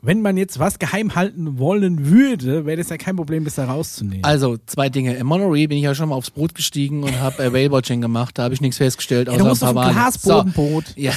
wenn 0.00 0.22
man 0.22 0.36
jetzt 0.36 0.58
was 0.58 0.78
geheim 0.78 1.14
halten 1.16 1.58
wollen 1.58 2.06
würde, 2.08 2.66
wäre 2.66 2.76
das 2.76 2.88
ja 2.88 2.96
kein 2.96 3.16
Problem, 3.16 3.44
das 3.44 3.56
da 3.56 3.64
rauszunehmen. 3.64 4.24
also 4.24 4.56
zwei 4.66 4.88
Dinge. 4.88 5.14
In 5.16 5.26
Monterey 5.26 5.66
bin 5.66 5.78
ich 5.78 5.84
ja 5.84 5.94
schon 5.94 6.08
mal 6.10 6.14
aufs 6.14 6.30
Boot 6.30 6.54
gestiegen 6.54 7.02
und 7.02 7.18
habe 7.18 7.42
äh, 7.42 7.52
Whale-Watching 7.52 8.00
gemacht. 8.00 8.38
Da 8.38 8.44
habe 8.44 8.54
ich 8.54 8.60
nichts 8.60 8.76
festgestellt, 8.76 9.26
Ja, 9.28 9.34
außer 9.34 9.42
du 9.42 9.48
musst 9.48 9.62
ein 9.64 9.68
auf 9.70 9.74
paar 9.74 9.86
ein 9.88 9.94
Wale. 9.96 10.04
Glasbodenboot. 10.10 10.86
So. 10.88 10.92
Ja, 10.96 11.12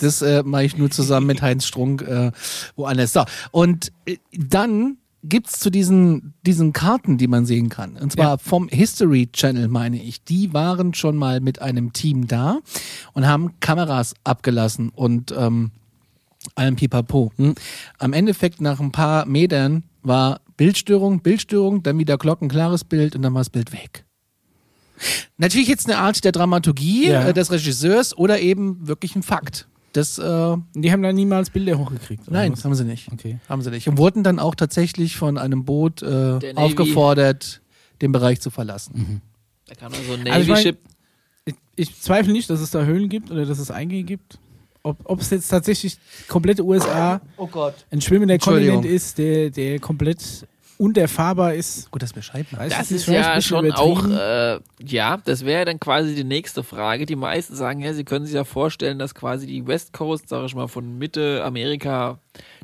das 0.00 0.22
äh, 0.22 0.42
mache 0.44 0.64
ich 0.64 0.76
nur 0.76 0.90
zusammen 0.90 1.26
mit 1.26 1.40
Heinz 1.42 1.64
Strunk 1.66 2.02
äh, 2.02 2.30
woanders. 2.76 3.12
So, 3.14 3.24
und 3.50 3.92
äh, 4.06 4.16
dann 4.32 4.98
gibt's 5.24 5.58
zu 5.58 5.68
diesen, 5.70 6.34
diesen 6.46 6.72
Karten, 6.72 7.18
die 7.18 7.26
man 7.26 7.44
sehen 7.44 7.70
kann. 7.70 7.96
Und 7.96 8.12
zwar 8.12 8.24
Ja. 8.32 8.36
vom 8.38 8.68
History 8.68 9.28
Channel, 9.32 9.66
meine 9.68 10.00
ich. 10.00 10.22
Die 10.22 10.52
waren 10.54 10.94
schon 10.94 11.16
mal 11.16 11.40
mit 11.40 11.60
einem 11.60 11.92
Team 11.92 12.28
da 12.28 12.58
und 13.14 13.26
haben 13.26 13.58
Kameras 13.58 14.14
abgelassen 14.22 14.90
und 14.90 15.34
ähm, 15.36 15.72
allem 16.54 16.76
Pipapo. 16.76 17.32
Hm? 17.36 17.54
Am 17.98 18.12
Endeffekt 18.12 18.60
nach 18.60 18.80
ein 18.80 18.92
paar 18.92 19.26
Metern 19.26 19.82
war 20.02 20.40
Bildstörung, 20.56 21.20
Bildstörung, 21.20 21.82
dann 21.82 21.98
wieder 21.98 22.18
glockenklares 22.18 22.84
Bild 22.84 23.14
und 23.16 23.22
dann 23.22 23.34
war 23.34 23.40
das 23.40 23.50
Bild 23.50 23.72
weg. 23.72 24.04
Natürlich 25.36 25.68
jetzt 25.68 25.86
eine 25.88 25.98
Art 25.98 26.24
der 26.24 26.32
Dramaturgie 26.32 27.08
Ja. 27.10 27.28
äh, 27.28 27.32
des 27.34 27.50
Regisseurs 27.52 28.16
oder 28.16 28.40
eben 28.40 28.86
wirklich 28.88 29.14
ein 29.14 29.22
Fakt. 29.22 29.68
Das, 29.92 30.18
äh, 30.18 30.56
Die 30.74 30.92
haben 30.92 31.02
da 31.02 31.12
niemals 31.12 31.50
Bilder 31.50 31.78
hochgekriegt. 31.78 32.26
oder 32.28 32.38
nein, 32.38 32.52
was? 32.52 32.64
haben 32.64 32.74
sie 32.74 32.84
nicht. 32.84 33.10
Okay. 33.12 33.38
Haben 33.48 33.62
sie 33.62 33.70
nicht. 33.70 33.88
Und 33.88 33.96
wurden 33.98 34.22
dann 34.24 34.38
auch 34.38 34.54
tatsächlich 34.54 35.16
von 35.16 35.38
einem 35.38 35.64
Boot 35.64 36.02
äh, 36.02 36.38
aufgefordert, 36.56 37.62
den 38.02 38.12
Bereich 38.12 38.40
zu 38.40 38.50
verlassen. 38.50 39.22
Da 39.66 39.74
kann 39.74 39.92
man 39.92 40.00
so 40.06 40.14
ein 40.14 40.26
Also 40.28 40.40
ich 40.42 40.48
mein- 40.48 40.56
Navy-Ship. 40.56 40.78
Ich, 41.46 41.54
ich 41.76 42.00
zweifle 42.00 42.32
nicht, 42.32 42.50
dass 42.50 42.60
es 42.60 42.70
da 42.70 42.84
Höhlen 42.84 43.08
gibt 43.08 43.30
oder 43.30 43.46
dass 43.46 43.58
es 43.58 43.70
Eingänge 43.70 44.02
gibt. 44.02 44.38
Ob, 44.82 44.98
ob 45.04 45.20
es 45.20 45.30
jetzt 45.30 45.48
tatsächlich 45.48 45.98
komplette 46.28 46.64
USA 46.64 47.20
Oh 47.36 47.46
Gott. 47.46 47.74
ein 47.90 48.00
schwimmender. 48.00 48.38
Kontinent 48.38 48.84
ist, 48.84 49.18
der, 49.18 49.50
der 49.50 49.78
komplett 49.80 50.46
unterfahrbar 50.78 51.54
ist. 51.54 51.90
Gut, 51.90 52.02
dass 52.02 52.10
wir 52.12 52.20
Bescheid 52.20 52.46
machen. 52.52 52.66
Weiß 52.66 52.78
Das 52.78 52.90
ist 52.90 53.04
vielleicht 53.04 53.28
ein 53.28 53.34
ja 53.36 53.42
schon 53.42 53.72
auch, 53.72 54.08
äh, 54.08 54.60
ja, 54.80 55.16
das 55.24 55.44
wäre 55.44 55.64
dann 55.64 55.80
quasi 55.80 56.14
die 56.14 56.24
nächste 56.24 56.62
Frage. 56.62 57.04
Die 57.04 57.16
meisten 57.16 57.54
sagen 57.56 57.80
ja, 57.80 57.92
sie 57.92 58.04
können 58.04 58.24
sich 58.24 58.34
ja 58.34 58.44
vorstellen, 58.44 58.98
dass 58.98 59.14
quasi 59.14 59.46
die 59.46 59.66
West 59.66 59.92
Coast, 59.92 60.28
sag 60.28 60.46
ich 60.46 60.54
mal, 60.54 60.68
von 60.68 60.98
Mitte 60.98 61.42
Amerika 61.44 62.18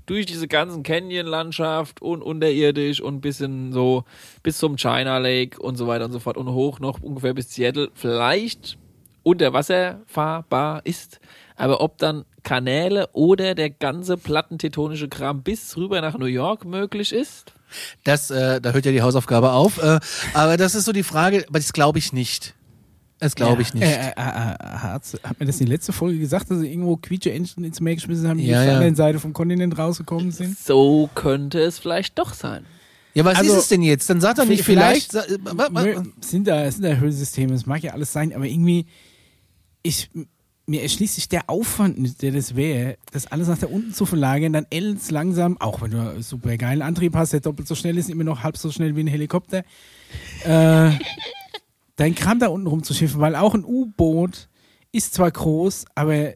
durch 0.06 0.26
diese 0.26 0.46
ganzen 0.46 0.82
Canyon-Landschaft 0.82 2.02
und 2.02 2.22
unterirdisch 2.22 3.00
und 3.00 3.20
bisschen 3.20 3.72
so 3.72 4.04
bis 4.42 4.58
zum 4.58 4.76
China 4.76 5.18
Lake 5.18 5.60
und 5.60 5.76
so 5.76 5.86
weiter 5.86 6.04
und 6.04 6.12
so 6.12 6.20
fort 6.20 6.36
und 6.36 6.48
hoch 6.52 6.78
noch 6.78 7.02
ungefähr 7.02 7.34
bis 7.34 7.52
Seattle 7.52 7.90
vielleicht 7.94 8.78
unter 9.22 9.52
Wasser 9.52 10.02
fahrbar 10.06 10.82
ist. 10.84 11.18
Aber 11.56 11.80
ob 11.80 11.98
dann 11.98 12.24
Kanäle 12.42 13.08
oder 13.12 13.54
der 13.54 13.70
ganze 13.70 14.16
plattentektonische 14.16 15.08
Kram 15.08 15.42
bis 15.42 15.76
rüber 15.76 16.00
nach 16.00 16.18
New 16.18 16.26
York 16.26 16.64
möglich 16.64 17.12
ist? 17.12 17.52
Das, 18.02 18.30
äh, 18.30 18.60
da 18.60 18.72
hört 18.72 18.84
ja 18.86 18.92
die 18.92 19.02
Hausaufgabe 19.02 19.52
auf. 19.52 19.78
Äh, 19.82 20.00
aber 20.34 20.56
das 20.56 20.74
ist 20.74 20.84
so 20.84 20.92
die 20.92 21.02
Frage, 21.04 21.44
aber 21.48 21.58
das 21.58 21.72
glaube 21.72 21.98
ich 21.98 22.12
nicht. 22.12 22.54
Das 23.20 23.36
glaube 23.36 23.62
ich 23.62 23.72
nicht. 23.72 23.84
Äh, 23.84 24.08
äh, 24.08 24.10
äh, 24.10 24.10
äh, 24.16 24.56
hat, 24.78 25.02
hat 25.22 25.40
mir 25.40 25.46
das 25.46 25.60
in 25.60 25.66
der 25.66 25.76
letzten 25.76 25.92
Folge 25.92 26.18
gesagt, 26.18 26.50
dass 26.50 26.58
sie 26.58 26.68
irgendwo 26.70 26.96
Quietsche-Entchen 26.96 27.64
ins 27.64 27.80
Meer 27.80 27.94
geschmissen 27.94 28.28
haben, 28.28 28.38
die 28.38 28.46
Ja, 28.46 28.58
auf 28.58 28.64
der 28.64 28.72
ja. 28.72 28.78
anderen 28.78 28.96
Seite 28.96 29.20
vom 29.20 29.32
Kontinent 29.32 29.78
rausgekommen 29.78 30.32
sind? 30.32 30.58
So 30.58 31.08
könnte 31.14 31.60
es 31.60 31.78
vielleicht 31.78 32.18
doch 32.18 32.34
sein. 32.34 32.66
ja, 33.14 33.24
was 33.24 33.38
also, 33.38 33.52
ist 33.52 33.58
es 33.60 33.68
denn 33.68 33.82
jetzt? 33.82 34.10
Dann 34.10 34.20
sagt 34.20 34.38
er 34.40 34.44
nicht 34.44 34.64
vielleicht- 34.64 35.12
vielleicht. 35.12 35.72
Nö, 35.72 36.02
sind 36.20 36.48
da, 36.48 36.68
sind 36.70 36.82
da 36.84 36.94
Höhlsysteme, 36.96 37.54
es 37.54 37.64
mag 37.64 37.82
ja 37.82 37.92
alles 37.92 38.12
sein, 38.12 38.34
aber 38.34 38.44
irgendwie, 38.46 38.86
ich, 39.82 40.10
mir 40.66 40.82
erschließt 40.82 41.14
sich 41.14 41.28
der 41.28 41.50
Aufwand 41.50 41.98
nicht, 41.98 42.22
der 42.22 42.32
das 42.32 42.56
wäre, 42.56 42.96
das 43.12 43.26
alles 43.26 43.48
nach 43.48 43.58
da 43.58 43.66
unten 43.66 43.92
zu 43.92 44.06
verlagern, 44.06 44.52
dann 44.52 44.66
ends 44.70 45.10
langsam, 45.10 45.60
auch 45.60 45.82
wenn 45.82 45.90
du 45.90 46.00
einen 46.00 46.22
super 46.22 46.56
geilen 46.56 46.82
Antrieb 46.82 47.14
hast, 47.14 47.32
der 47.32 47.40
doppelt 47.40 47.68
so 47.68 47.74
schnell 47.74 47.98
ist, 47.98 48.08
immer 48.08 48.24
noch 48.24 48.42
halb 48.42 48.56
so 48.56 48.70
schnell 48.70 48.96
wie 48.96 49.02
ein 49.02 49.08
Helikopter, 49.08 49.64
äh, 50.44 50.90
dein 51.96 52.14
Kram 52.14 52.38
da 52.38 52.48
unten 52.48 52.66
rumzuschiffen, 52.66 53.20
weil 53.20 53.36
auch 53.36 53.54
ein 53.54 53.64
U-Boot 53.64 54.48
ist 54.90 55.14
zwar 55.14 55.30
groß, 55.30 55.84
aber 55.94 56.32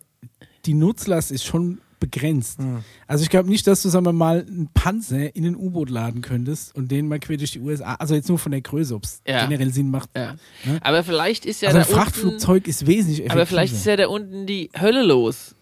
die 0.66 0.74
Nutzlast 0.74 1.30
ist 1.30 1.44
schon 1.44 1.80
begrenzt. 2.00 2.58
Also 3.06 3.22
ich 3.24 3.30
glaube 3.30 3.48
nicht, 3.48 3.66
dass 3.66 3.82
du, 3.82 3.88
sagen 3.88 4.04
wir 4.06 4.12
mal, 4.12 4.40
einen 4.46 4.68
Panzer 4.74 5.34
in 5.34 5.44
ein 5.46 5.56
U-Boot 5.56 5.90
laden 5.90 6.20
könntest 6.22 6.74
und 6.74 6.90
den 6.90 7.08
mal 7.08 7.18
quer 7.18 7.36
durch 7.36 7.52
die 7.52 7.60
USA, 7.60 7.94
also 7.94 8.14
jetzt 8.14 8.28
nur 8.28 8.38
von 8.38 8.52
der 8.52 8.60
Größe, 8.60 8.94
ob 8.94 9.04
es 9.04 9.20
Ja. 9.26 9.46
generell 9.46 9.72
Sinn 9.72 9.90
macht. 9.90 10.10
Ja. 10.16 10.36
Ne? 10.64 10.78
Aber 10.82 11.02
vielleicht 11.04 11.46
ist 11.46 11.62
ja 11.62 11.68
also 11.68 11.78
ein 11.78 11.82
da 11.84 11.88
unten, 11.88 12.00
Frachtflugzeug 12.00 12.68
ist 12.68 12.86
wesentlich 12.86 13.20
effektiver. 13.20 13.32
aber 13.40 13.46
vielleicht 13.46 13.72
ist 13.74 13.86
ja 13.86 13.96
da 13.96 14.06
unten 14.08 14.46
die 14.46 14.70
Hölle 14.78 15.02
los. 15.02 15.54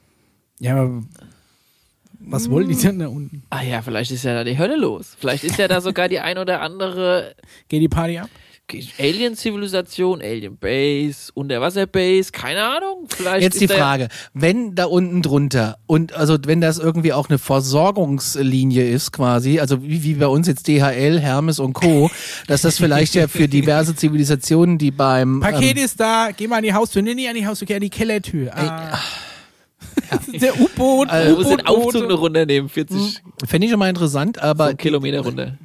Ja, 0.61 0.77
aber 0.83 1.03
Was 2.21 2.51
wollen 2.51 2.69
die 2.69 2.75
denn 2.77 2.99
da 2.99 3.09
unten? 3.09 3.43
Ah 3.51 3.63
ja, 3.63 3.83
vielleicht 3.83 4.11
ist 4.11 4.25
ja 4.25 4.35
da 4.35 4.43
die 4.45 4.59
Hölle 4.59 4.77
los. 4.77 5.15
Vielleicht 5.19 5.45
ist 5.45 5.59
ja 5.59 5.69
da 5.69 5.81
sogar 5.81 6.09
die 6.09 6.19
ein 6.21 6.39
oder 6.39 6.61
andere 6.63 7.35
Geht 7.69 7.83
die 7.83 7.89
Party 7.89 8.19
ab? 8.19 8.31
Alien-Zivilisation, 8.99 10.21
Alien-Base, 10.21 11.31
Unterwasser-Base, 11.35 12.33
keine 12.33 12.65
Ahnung. 12.65 13.07
Vielleicht 13.09 13.43
Jetzt 13.43 13.55
ist 13.55 13.61
die 13.61 13.69
Frage, 13.69 14.09
wenn 14.35 14.75
da 14.75 14.87
unten 14.87 15.23
drunter 15.23 15.79
und 15.87 16.15
also 16.15 16.37
wenn 16.47 16.61
das 16.61 16.79
irgendwie 16.79 17.13
auch 17.13 17.29
eine 17.29 17.39
Versorgungslinie 17.39 18.89
ist 18.89 19.13
quasi, 19.13 19.61
also 19.61 19.83
wie, 19.83 20.03
wie 20.03 20.15
bei 20.15 20.27
uns 20.27 20.49
jetzt 20.49 20.67
DHL, 20.67 21.21
Hermes 21.21 21.61
und 21.61 21.75
Co., 21.75 22.11
dass 22.49 22.63
das 22.63 22.77
vielleicht 22.79 23.15
ja 23.15 23.29
für 23.29 23.47
diverse 23.47 23.95
Zivilisationen, 23.97 24.79
die 24.79 24.91
beim 24.91 25.41
Paket 25.41 25.77
ähm, 25.77 25.85
ist 25.85 26.01
da, 26.01 26.31
geh 26.37 26.49
mal 26.49 26.57
an 26.57 26.65
die 26.65 26.75
Haustür. 26.75 27.03
Nee, 27.03 27.15
nee, 27.15 27.29
an 27.29 27.37
die 27.37 27.47
Haustür, 27.47 27.67
geh 27.67 27.77
an 27.77 27.81
die 27.81 27.91
Kellertür. 27.91 28.53
Ah. 28.57 28.99
Ist 30.33 30.43
der 30.43 30.61
U-Boot. 30.61 31.09
Also, 31.09 31.31
Du 31.31 31.37
musst 31.39 31.51
den 31.51 31.67
Aufzug 31.67 31.79
U-Boot-Boote. 31.85 32.09
noch 32.09 32.21
runternehmen, 32.21 32.69
40 32.69 33.23
fände 33.47 33.65
ich 33.67 33.71
schon 33.71 33.79
mal 33.79 33.89
interessant, 33.89 34.39
aber 34.43 34.71
so 34.71 34.77
Kilometer 34.77 35.21
runter. 35.21 35.57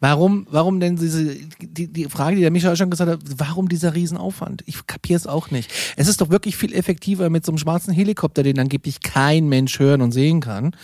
Warum, 0.00 0.46
warum 0.50 0.80
denn 0.80 0.96
diese, 0.96 1.36
die, 1.60 1.86
die 1.86 2.04
Frage, 2.06 2.34
die 2.36 2.42
der 2.42 2.50
Michael 2.50 2.76
schon 2.76 2.90
gesagt 2.90 3.10
hat, 3.10 3.20
warum 3.38 3.68
dieser 3.68 3.94
Riesenaufwand? 3.94 4.64
Ich 4.66 4.86
kapiere 4.88 5.16
es 5.16 5.26
auch 5.26 5.50
nicht. 5.52 5.70
Es 5.96 6.08
ist 6.08 6.20
doch 6.20 6.30
wirklich 6.30 6.56
viel 6.56 6.74
effektiver 6.74 7.30
mit 7.30 7.46
so 7.46 7.52
einem 7.52 7.58
schwarzen 7.58 7.94
Helikopter, 7.94 8.42
den 8.42 8.58
angeblich 8.58 9.00
kein 9.00 9.48
Mensch 9.48 9.78
hören 9.78 10.02
und 10.02 10.10
sehen 10.12 10.40
kann. 10.40 10.74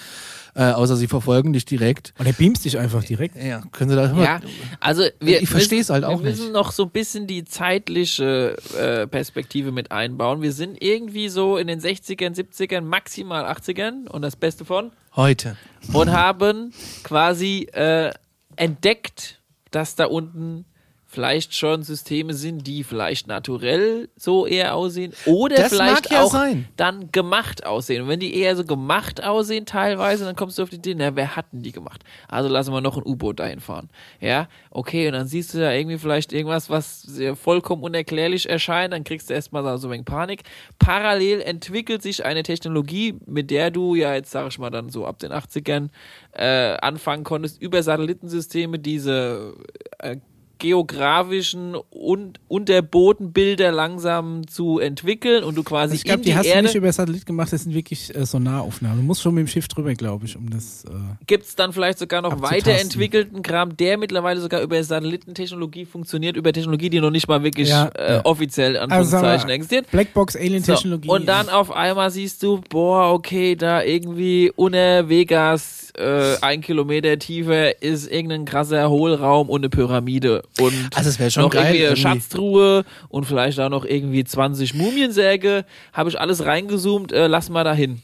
Äh, 0.54 0.64
außer 0.72 0.96
sie 0.96 1.06
verfolgen 1.06 1.54
dich 1.54 1.64
direkt. 1.64 2.12
Und 2.18 2.26
er 2.26 2.34
beamst 2.34 2.64
dich 2.66 2.78
einfach 2.78 3.02
direkt. 3.02 3.36
Ja, 3.42 3.62
können 3.72 3.88
sie 3.88 3.96
da 3.96 4.12
Ja, 4.22 4.40
also 4.80 5.02
wir 5.18 5.40
Ich 5.40 5.48
verstehe 5.48 5.80
es 5.80 5.88
müssen- 5.88 5.94
halt 5.94 6.04
auch 6.04 6.18
Wir 6.22 6.28
müssen 6.30 6.42
nicht. 6.44 6.52
noch 6.52 6.72
so 6.72 6.82
ein 6.82 6.90
bisschen 6.90 7.26
die 7.26 7.44
zeitliche 7.46 8.56
äh, 8.78 9.06
Perspektive 9.06 9.72
mit 9.72 9.90
einbauen. 9.92 10.42
Wir 10.42 10.52
sind 10.52 10.82
irgendwie 10.82 11.30
so 11.30 11.56
in 11.56 11.68
den 11.68 11.80
60ern, 11.80 12.34
70ern, 12.34 12.82
maximal 12.82 13.46
80ern 13.46 14.06
und 14.08 14.20
das 14.20 14.36
Beste 14.36 14.66
von 14.66 14.90
heute. 15.16 15.56
und 15.94 16.10
haben 16.12 16.74
quasi 17.02 17.68
äh, 17.72 18.12
entdeckt, 18.56 19.40
dass 19.70 19.94
da 19.94 20.04
unten 20.04 20.66
vielleicht 21.12 21.55
schon 21.55 21.82
Systeme 21.82 22.32
sind, 22.32 22.66
die 22.66 22.84
vielleicht 22.84 23.26
naturell 23.26 24.09
so 24.16 24.47
eher 24.47 24.74
aussehen 24.74 25.12
oder 25.26 25.56
Das 25.56 25.68
vielleicht 25.68 26.10
ja 26.10 26.22
auch 26.22 26.32
sein. 26.32 26.66
dann 26.76 27.12
gemacht 27.12 27.66
aussehen. 27.66 28.02
Und 28.02 28.09
wenn 28.09 28.18
die 28.18 28.34
eher 28.34 28.56
so 28.56 28.64
gemacht 28.64 29.22
aussehen 29.22 29.66
teilweise, 29.66 30.24
dann 30.24 30.36
kommst 30.36 30.56
du 30.59 30.62
auf 30.62 30.70
die 30.70 30.76
Idee, 30.76 30.94
na, 30.97 31.14
wer 31.14 31.36
hat 31.36 31.52
denn 31.52 31.62
die 31.62 31.72
gemacht? 31.72 32.02
Also 32.28 32.48
lassen 32.48 32.72
wir 32.72 32.80
noch 32.80 32.97
ein 32.97 33.02
U-Boot 33.05 33.40
dahin 33.40 33.60
fahren. 33.60 33.90
Ja, 34.20 34.48
okay, 34.70 35.06
und 35.06 35.12
dann 35.12 35.26
siehst 35.26 35.52
du 35.52 35.59
da 35.59 35.70
irgendwie 35.72 35.98
vielleicht 35.98 36.32
irgendwas, 36.32 36.70
was 36.70 37.06
vollkommen 37.34 37.82
unerklärlich 37.82 38.48
erscheint, 38.48 38.94
dann 38.94 39.05
kriegst 39.05 39.28
du 39.28 39.34
erstmal 39.34 39.62
so 39.78 39.89
ein 39.89 39.93
wenig 39.93 40.06
Panik. 40.06 40.44
Parallel 40.78 41.43
entwickelt 41.43 42.02
sich 42.02 42.24
eine 42.24 42.43
Technologie, 42.43 43.16
mit 43.26 43.51
der 43.51 43.70
du 43.70 43.94
ja 43.94 44.14
jetzt, 44.14 44.30
sag 44.30 44.48
ich 44.48 44.59
mal, 44.59 44.70
dann 44.70 44.89
so 44.89 45.05
ab 45.06 45.18
den 45.18 45.30
80ern 45.32 45.89
äh, 46.32 46.76
anfangen 46.80 47.24
konntest, 47.24 47.60
über 47.60 47.82
Satellitensysteme 47.82 48.78
diese 48.78 49.55
äh, 49.98 50.16
geografischen 50.62 51.74
und 51.90 52.39
Unterbodenbilder 52.48 53.72
langsam 53.72 54.47
zu 54.47 54.78
entwickeln 54.78 55.43
und 55.44 55.56
du 55.56 55.62
quasi 55.64 55.82
Also 55.82 55.94
ich 55.97 56.05
glaube, 56.05 56.18
in 56.20 56.22
die 56.24 56.30
die 56.30 56.36
hast 56.36 56.44
du 56.47 56.51
Erde 56.51 56.62
nicht 56.68 56.74
über 56.76 56.93
Satellit 56.93 57.26
gemacht, 57.26 57.52
das 57.52 57.64
sind 57.64 57.74
wirklich 57.74 58.14
äh, 58.14 58.24
Sonaraufnahmen. 58.24 58.98
Du 58.98 59.02
musst 59.02 59.22
schon 59.22 59.34
mit 59.34 59.43
dem 59.47 59.48
Schiff 59.48 59.66
drüber, 59.68 59.93
glaube 59.94 60.26
ich, 60.26 60.36
um 60.36 60.48
das. 60.51 60.84
Äh, 60.84 60.90
gibt 61.26 61.44
es 61.47 61.56
dann 61.56 61.72
vielleicht 61.72 61.98
sogar 61.98 62.22
noch 62.22 62.40
weiterentwickelten 62.43 63.43
Kram, 63.43 63.76
der 63.76 63.98
mittlerweile 63.98 64.40
sogar 64.40 64.62
über 64.62 64.82
Satellitentechnologie 64.82 65.84
funktioniert, 65.84 66.36
über 66.36 66.52
Technologie, 66.52 66.90
die 66.90 67.01
noch 67.01 67.10
nicht 67.10 67.28
mal 67.28 67.43
wirklich 67.43 67.68
Ja, 67.68 67.89
äh, 67.89 68.12
ja. 68.14 68.24
offiziell 68.24 68.76
in 68.76 68.90
Also 68.93 69.16
Anführungszeichen 69.16 69.51
existiert. 69.51 69.90
Blackbox 69.90 70.36
Alien 70.36 70.62
So, 70.62 70.74
Technologie. 70.74 71.09
und 71.09 71.26
dann 71.26 71.48
auf 71.48 71.72
einmal 71.72 72.10
siehst 72.10 72.43
du, 72.43 72.60
boah, 72.70 73.12
okay, 73.12 73.56
da 73.56 73.82
irgendwie 73.82 74.52
unter 74.55 75.09
Vegas 75.09 75.93
äh, 75.98 76.36
ein 76.40 76.60
Kilometer 76.62 77.18
tiefer 77.18 77.82
ist 77.82 78.10
irgendein 78.10 78.44
krasser 78.44 78.89
Hohlraum 78.89 79.51
und 79.51 79.60
eine 79.60 79.68
Pyramide. 79.68 80.43
Und 80.60 80.90
Also 80.94 81.08
es 81.08 81.18
wäre 81.18 81.30
schon 81.30 81.44
noch 81.44 81.50
geil. 81.50 81.62
irgendwie 81.74 81.78
eine 81.78 81.96
irgendwie. 81.96 82.02
Schatztruhe 82.02 82.84
und 83.08 83.24
vielleicht 83.24 83.58
auch 83.60 83.70
noch 83.70 83.84
irgendwie 83.84 84.22
20 84.24 84.74
Mumiensärge. 84.74 85.64
Habe 85.92 86.10
ich 86.10 86.20
alles 86.20 86.44
reingezoomt, 86.44 87.12
äh, 87.12 87.26
lass 87.26 87.48
mal 87.48 87.64
dahin. 87.64 88.02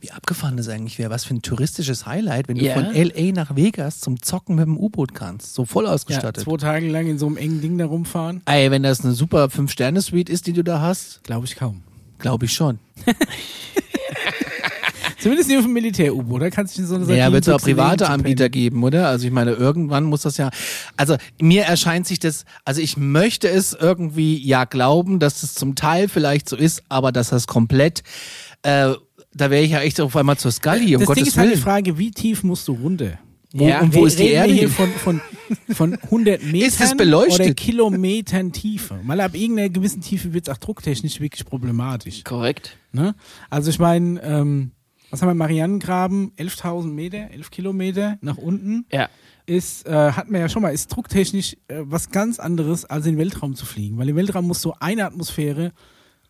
Wie 0.00 0.10
abgefahren 0.12 0.56
das 0.56 0.68
eigentlich 0.68 0.98
wäre. 0.98 1.10
Was 1.10 1.24
für 1.24 1.34
ein 1.34 1.42
touristisches 1.42 2.06
Highlight, 2.06 2.48
wenn 2.48 2.56
du 2.56 2.64
Ja. 2.64 2.74
von 2.74 2.86
L.A. 2.94 3.32
nach 3.32 3.56
Vegas 3.56 4.00
zum 4.00 4.22
Zocken 4.22 4.54
mit 4.56 4.64
dem 4.64 4.78
U-Boot 4.78 5.14
kannst. 5.14 5.54
So 5.54 5.64
voll 5.64 5.84
ja, 5.84 5.90
ausgestattet. 5.92 6.44
zwei 6.44 6.56
Tage 6.56 6.88
lang 6.88 7.06
in 7.08 7.18
so 7.18 7.26
einem 7.26 7.36
engen 7.36 7.60
Ding 7.60 7.76
da 7.78 7.86
rumfahren, 7.86 8.42
Ey, 8.46 8.70
wenn 8.70 8.82
das 8.82 9.04
eine 9.04 9.12
super 9.14 9.50
Fünf-Sterne-Suite 9.50 10.30
ist, 10.30 10.46
die 10.46 10.52
du 10.52 10.62
da 10.64 10.80
hast, 10.80 11.22
glaube 11.24 11.46
ich 11.46 11.56
kaum. 11.56 11.82
glaube 12.18 12.46
ich 12.46 12.52
schon. 12.52 12.78
Zumindest 15.20 15.48
nicht 15.48 15.58
auf 15.58 15.64
dem 15.64 15.72
Militär-U-Boot, 15.72 16.42
da 16.42 16.50
kannst 16.50 16.78
du 16.78 16.84
so 16.86 16.94
eine 16.94 17.16
Ja, 17.16 17.32
wird 17.32 17.46
es 17.46 17.52
auch 17.52 17.60
private 17.60 18.08
Anbieter 18.08 18.48
geben, 18.48 18.82
oder? 18.84 19.08
Also 19.08 19.26
ich 19.26 19.32
meine, 19.32 19.52
irgendwann 19.52 20.04
muss 20.04 20.22
das 20.22 20.36
ja. 20.36 20.50
Also 20.96 21.16
mir 21.40 21.64
erscheint 21.64 22.06
sich 22.06 22.18
das, 22.20 22.44
also 22.64 22.80
ich 22.80 22.96
möchte 22.96 23.48
es 23.48 23.72
irgendwie 23.78 24.38
ja 24.46 24.64
glauben, 24.64 25.18
dass 25.18 25.42
es 25.42 25.54
zum 25.54 25.74
Teil 25.74 26.08
vielleicht 26.08 26.48
so 26.48 26.56
ist, 26.56 26.82
aber 26.88 27.10
dass 27.12 27.30
das 27.30 27.46
komplett, 27.46 28.02
äh, 28.62 28.92
da 29.34 29.50
wäre 29.50 29.62
ich 29.62 29.72
ja 29.72 29.80
echt 29.80 30.00
auf 30.00 30.14
einmal 30.16 30.36
zur 30.38 30.52
Scully, 30.52 30.94
um 30.94 31.00
das 31.00 31.06
Gottes 31.08 31.22
Ding 31.24 31.28
ist 31.28 31.36
halt 31.36 31.46
die 31.48 31.52
Willen. 31.52 31.62
Frage, 31.62 31.98
wie 31.98 32.10
tief 32.12 32.42
musst 32.44 32.68
du 32.68 32.72
runter? 32.72 33.18
Wo, 33.52 33.66
Ja, 33.66 33.80
und 33.80 33.94
wo 33.94 34.04
ist 34.04 34.18
die 34.18 34.28
Erde? 34.28 34.52
hier 34.52 34.68
von, 34.68 34.90
von, 34.90 35.20
von 35.70 35.94
100 35.94 36.42
Metern 36.44 36.60
Ist 36.68 36.80
es 36.80 36.96
beleuchtet? 36.96 37.40
oder 37.40 37.54
Kilometern 37.54 38.52
Tiefe. 38.52 39.00
Mal 39.02 39.20
ab 39.20 39.34
irgendeiner 39.34 39.70
gewissen 39.70 40.02
Tiefe 40.02 40.34
wird 40.34 40.46
es 40.48 40.54
auch 40.54 40.58
drucktechnisch 40.58 41.18
wirklich 41.20 41.46
problematisch. 41.46 42.24
Korrekt. 42.24 42.76
Ne? 42.92 43.14
Also 43.48 43.70
ich 43.70 43.78
meine, 43.78 44.22
ähm, 44.22 44.72
was 45.10 45.22
haben 45.22 45.28
wir, 45.28 45.34
Marianengraben, 45.34 46.32
11.000 46.36 46.86
Meter, 46.92 47.30
11 47.32 47.50
Kilometer 47.50 48.18
nach 48.20 48.36
unten, 48.36 48.86
Ja. 48.92 49.08
ist, 49.46 49.86
äh, 49.86 50.12
hat 50.12 50.30
man 50.30 50.40
ja 50.40 50.48
schon 50.48 50.62
mal, 50.62 50.70
ist 50.70 50.88
drucktechnisch 50.88 51.54
äh, 51.68 51.76
was 51.80 52.10
ganz 52.10 52.38
anderes, 52.38 52.84
als 52.84 53.06
in 53.06 53.12
den 53.14 53.18
Weltraum 53.18 53.54
zu 53.54 53.64
fliegen. 53.66 53.96
Weil 53.98 54.08
im 54.10 54.16
Weltraum 54.16 54.46
musst 54.46 54.64
du 54.64 54.74
eine 54.80 55.06
Atmosphäre 55.06 55.72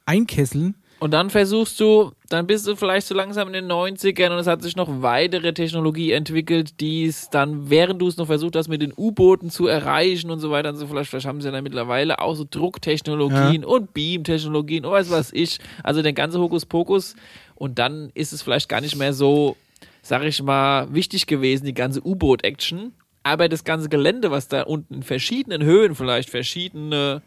einkesseln. 0.07 0.75
Und 1.01 1.13
dann 1.13 1.31
versuchst 1.31 1.79
du, 1.79 2.11
dann 2.29 2.49
bist 2.49 2.67
du 2.67 2.75
vielleicht 2.75 3.07
so 3.07 3.15
langsam 3.15 3.47
in 3.47 3.53
den 3.55 3.67
90ern 3.71 4.33
und 4.33 4.39
es 4.39 4.49
hat 4.49 4.63
sich 4.63 4.75
noch 4.75 5.01
weitere 5.01 5.53
Technologie 5.55 6.11
entwickelt, 6.11 6.81
die 6.81 7.05
es 7.05 7.31
dann, 7.31 7.71
während 7.71 8.03
du 8.03 8.09
es 8.09 8.17
noch 8.17 8.27
versucht 8.27 8.57
hast, 8.57 8.67
mit 8.67 8.83
den 8.83 8.93
U-Booten 8.97 9.49
zu 9.49 9.69
erreichen 9.69 10.29
und 10.33 10.41
so 10.41 10.51
weiter 10.51 10.71
und 10.71 10.77
so 10.77 10.89
vielleicht, 10.89 11.11
vielleicht 11.11 11.27
haben 11.27 11.41
sie 11.41 11.53
dann 11.53 11.63
mittlerweile 11.63 12.19
auch 12.21 12.35
so 12.35 12.45
Drucktechnologien 12.51 13.65
und 13.65 13.95
Beam-Technologien 13.95 14.85
und 14.85 14.91
weiß 14.91 15.09
was 15.11 15.33
ich. 15.33 15.59
Also 15.85 16.03
der 16.03 16.15
ganze 16.15 16.41
Hokuspokus. 16.41 17.15
Und 17.59 17.81
dann 17.81 18.11
ist 18.15 18.33
es 18.33 18.43
vielleicht 18.43 18.69
gar 18.69 18.81
nicht 18.81 18.95
mehr 18.95 19.13
so, 19.13 19.57
sag 20.01 20.23
ich 20.23 20.41
mal, 20.43 20.93
wichtig 20.95 21.27
gewesen, 21.27 21.67
die 21.67 21.75
ganze 21.75 22.07
U-Boot-Action. 22.07 22.93
Aber 23.25 23.49
das 23.49 23.65
ganze 23.65 23.89
Gelände, 23.89 24.31
was 24.31 24.47
da 24.47 24.63
unten 24.63 24.95
in 24.95 25.03
verschiedenen 25.03 25.63
Höhen 25.65 25.97
vielleicht 25.97 26.31
verschiedene, 26.31 27.21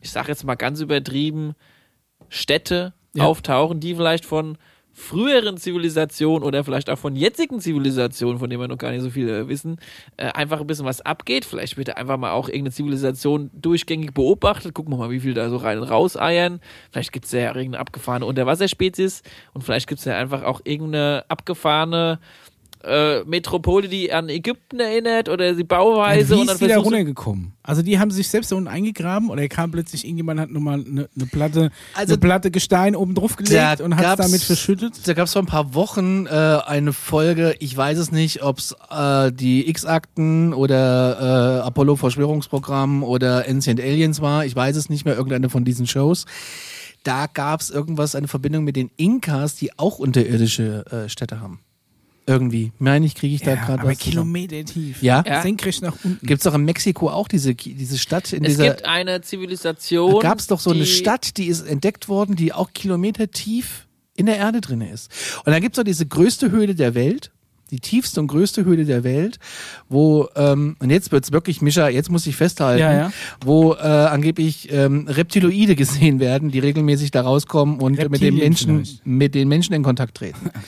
ich 0.00 0.10
sag 0.10 0.26
jetzt 0.26 0.42
mal 0.44 0.56
ganz 0.56 0.80
übertrieben, 0.80 1.54
Städte 2.28 2.94
Ja. 3.14 3.24
auftauchen, 3.24 3.78
die 3.78 3.94
vielleicht 3.94 4.24
von 4.26 4.58
früheren 4.98 5.58
Zivilisationen 5.58 6.42
oder 6.42 6.64
vielleicht 6.64 6.88
auch 6.88 6.98
von 6.98 7.14
jetzigen 7.14 7.60
Zivilisationen, 7.60 8.38
von 8.38 8.48
denen 8.48 8.62
wir 8.62 8.66
noch 8.66 8.78
gar 8.78 8.92
nicht 8.92 9.02
so 9.02 9.10
viel 9.10 9.28
äh, 9.28 9.46
wissen, 9.46 9.78
äh, 10.16 10.28
einfach 10.28 10.58
ein 10.58 10.66
bisschen 10.66 10.86
was 10.86 11.02
abgeht. 11.02 11.44
Vielleicht 11.44 11.76
wird 11.76 11.94
einfach 11.98 12.16
mal 12.16 12.32
auch 12.32 12.48
irgendeine 12.48 12.72
Zivilisation 12.72 13.50
durchgängig 13.52 14.14
beobachtet. 14.14 14.72
Gucken 14.72 14.94
wir 14.94 14.96
mal, 14.96 15.10
wie 15.10 15.20
viel 15.20 15.34
da 15.34 15.50
so 15.50 15.58
rein 15.58 15.78
und 15.78 15.84
raus 15.84 16.16
eiern. 16.16 16.60
Vielleicht 16.90 17.12
gibt 17.12 17.26
es 17.26 17.32
ja 17.32 17.40
irgendeine 17.40 17.78
abgefahrene 17.80 18.24
Unterwasserspezies 18.24 19.22
und 19.52 19.62
vielleicht 19.62 19.86
gibt 19.86 19.98
es 19.98 20.06
ja 20.06 20.16
einfach 20.16 20.42
auch 20.44 20.62
irgendeine 20.64 21.26
abgefahrene 21.28 22.18
äh, 22.84 23.24
Metropole, 23.24 23.88
die 23.88 24.12
an 24.12 24.28
Ägypten 24.28 24.80
erinnert 24.80 25.28
oder 25.28 25.54
die 25.54 25.64
Bauweise. 25.64 26.34
wie 26.36 26.40
und 26.40 26.46
dann 26.46 26.54
ist 26.56 26.62
die 26.62 26.68
da 26.68 26.78
runtergekommen? 26.78 27.52
Also 27.62 27.82
die 27.82 27.98
haben 27.98 28.10
sich 28.10 28.28
selbst 28.28 28.52
da 28.52 28.56
unten 28.56 28.68
eingegraben 28.68 29.28
oder 29.30 29.46
kam 29.48 29.70
plötzlich 29.72 30.04
irgendjemand 30.04 30.40
hat 30.40 30.50
nochmal 30.50 30.84
eine 30.86 31.08
ne 31.14 31.26
Platte, 31.26 31.70
Also- 31.94 32.12
eine 32.14 32.20
Platte 32.20 32.50
Gestein 32.50 32.94
oben 32.94 33.14
drauf 33.14 33.36
gelegt 33.36 33.80
und 33.80 33.96
hat 33.96 34.18
damit 34.18 34.42
verschüttet? 34.42 34.94
Da 35.06 35.14
gab 35.14 35.26
es 35.26 35.32
vor 35.32 35.42
ein 35.42 35.46
paar 35.46 35.74
Wochen 35.74 36.26
äh, 36.26 36.30
eine 36.30 36.92
Folge, 36.92 37.56
ich 37.58 37.76
weiß 37.76 37.98
es 37.98 38.12
nicht, 38.12 38.42
ob 38.42 38.58
es 38.58 38.74
äh, 38.90 39.32
die 39.32 39.68
X-Akten 39.68 40.54
oder 40.54 41.60
äh, 41.62 41.66
Apollo 41.66 41.96
Verschwörungsprogramm 41.96 43.02
oder 43.02 43.46
Ancient 43.48 43.80
Aliens 43.80 44.20
war, 44.20 44.44
ich 44.46 44.54
weiß 44.54 44.76
es 44.76 44.88
nicht 44.88 45.04
mehr, 45.04 45.16
irgendeine 45.16 45.50
von 45.50 45.64
diesen 45.64 45.86
Shows. 45.86 46.24
Da 47.02 47.26
gab 47.26 47.60
es 47.60 47.70
irgendwas, 47.70 48.16
eine 48.16 48.26
Verbindung 48.26 48.64
mit 48.64 48.74
den 48.74 48.90
Inkas, 48.96 49.54
die 49.54 49.78
auch 49.78 50.00
unterirdische 50.00 50.84
äh, 50.90 51.08
Städte 51.08 51.40
haben. 51.40 51.60
Irgendwie. 52.28 52.72
Meine 52.78 53.06
ich, 53.06 53.14
kriege 53.14 53.34
ich 53.34 53.42
da 53.42 53.50
Ja, 53.54 53.64
gerade 53.64 53.80
aber 53.82 53.90
was 53.92 53.98
zusammen. 53.98 54.32
Kilometer 54.34 54.64
tief. 54.64 55.00
Ja? 55.02 55.22
Ja. 55.26 55.42
Senkrecht 55.42 55.82
nach 55.82 55.94
unten. 56.02 56.26
Gibt 56.26 56.40
es 56.40 56.44
doch 56.44 56.54
in 56.54 56.64
Mexiko 56.64 57.08
auch 57.08 57.28
diese, 57.28 57.54
diese 57.54 57.98
Stadt 57.98 58.32
in 58.32 58.44
Es 58.44 58.52
dieser. 58.52 58.64
gibt 58.68 58.84
eine 58.84 59.20
Zivilisation. 59.20 60.14
Da 60.14 60.28
gab 60.28 60.38
es 60.40 60.46
doch 60.48 60.58
so 60.60 60.70
eine 60.70 60.86
Stadt, 60.86 61.36
die 61.36 61.46
ist 61.46 61.66
entdeckt 61.66 62.08
worden, 62.08 62.34
die 62.34 62.52
auch 62.52 62.72
Kilometer 62.72 63.30
tief 63.30 63.86
in 64.16 64.26
der 64.26 64.38
Erde 64.38 64.60
drin 64.60 64.80
ist. 64.80 65.10
Und 65.44 65.52
dann 65.52 65.60
gibt 65.62 65.76
es 65.76 65.80
doch 65.80 65.84
diese 65.84 66.06
größte 66.06 66.50
Höhle 66.50 66.74
der 66.74 66.94
Welt. 66.94 67.30
die 67.72 67.80
tiefste 67.80 68.20
und 68.20 68.28
größte 68.28 68.64
Höhle 68.64 68.84
der 68.84 69.02
Welt, 69.02 69.40
wo, 69.88 70.28
ähm, 70.36 70.76
und 70.78 70.90
jetzt 70.90 71.10
wird's 71.10 71.32
wirklich, 71.32 71.62
Mischa, 71.62 71.88
jetzt 71.88 72.10
muss 72.12 72.24
ich 72.28 72.36
festhalten, 72.36 72.78
Ja, 72.80 72.92
ja. 72.92 73.12
wo 73.44 73.74
äh, 73.74 73.78
angeblich 73.78 74.68
ähm, 74.72 75.08
Reptiloide 75.08 75.74
gesehen 75.74 76.20
werden, 76.20 76.52
die 76.52 76.60
regelmäßig 76.60 77.10
da 77.10 77.22
rauskommen 77.22 77.80
und 77.80 77.98
mit 78.08 78.20
den 78.22 78.36
Menschen, 78.36 78.84
vielleicht. 78.84 79.04
mit 79.06 79.34
den 79.34 79.48
Menschen 79.48 79.72
in 79.74 79.82
Kontakt 79.82 80.16
treten. 80.16 80.48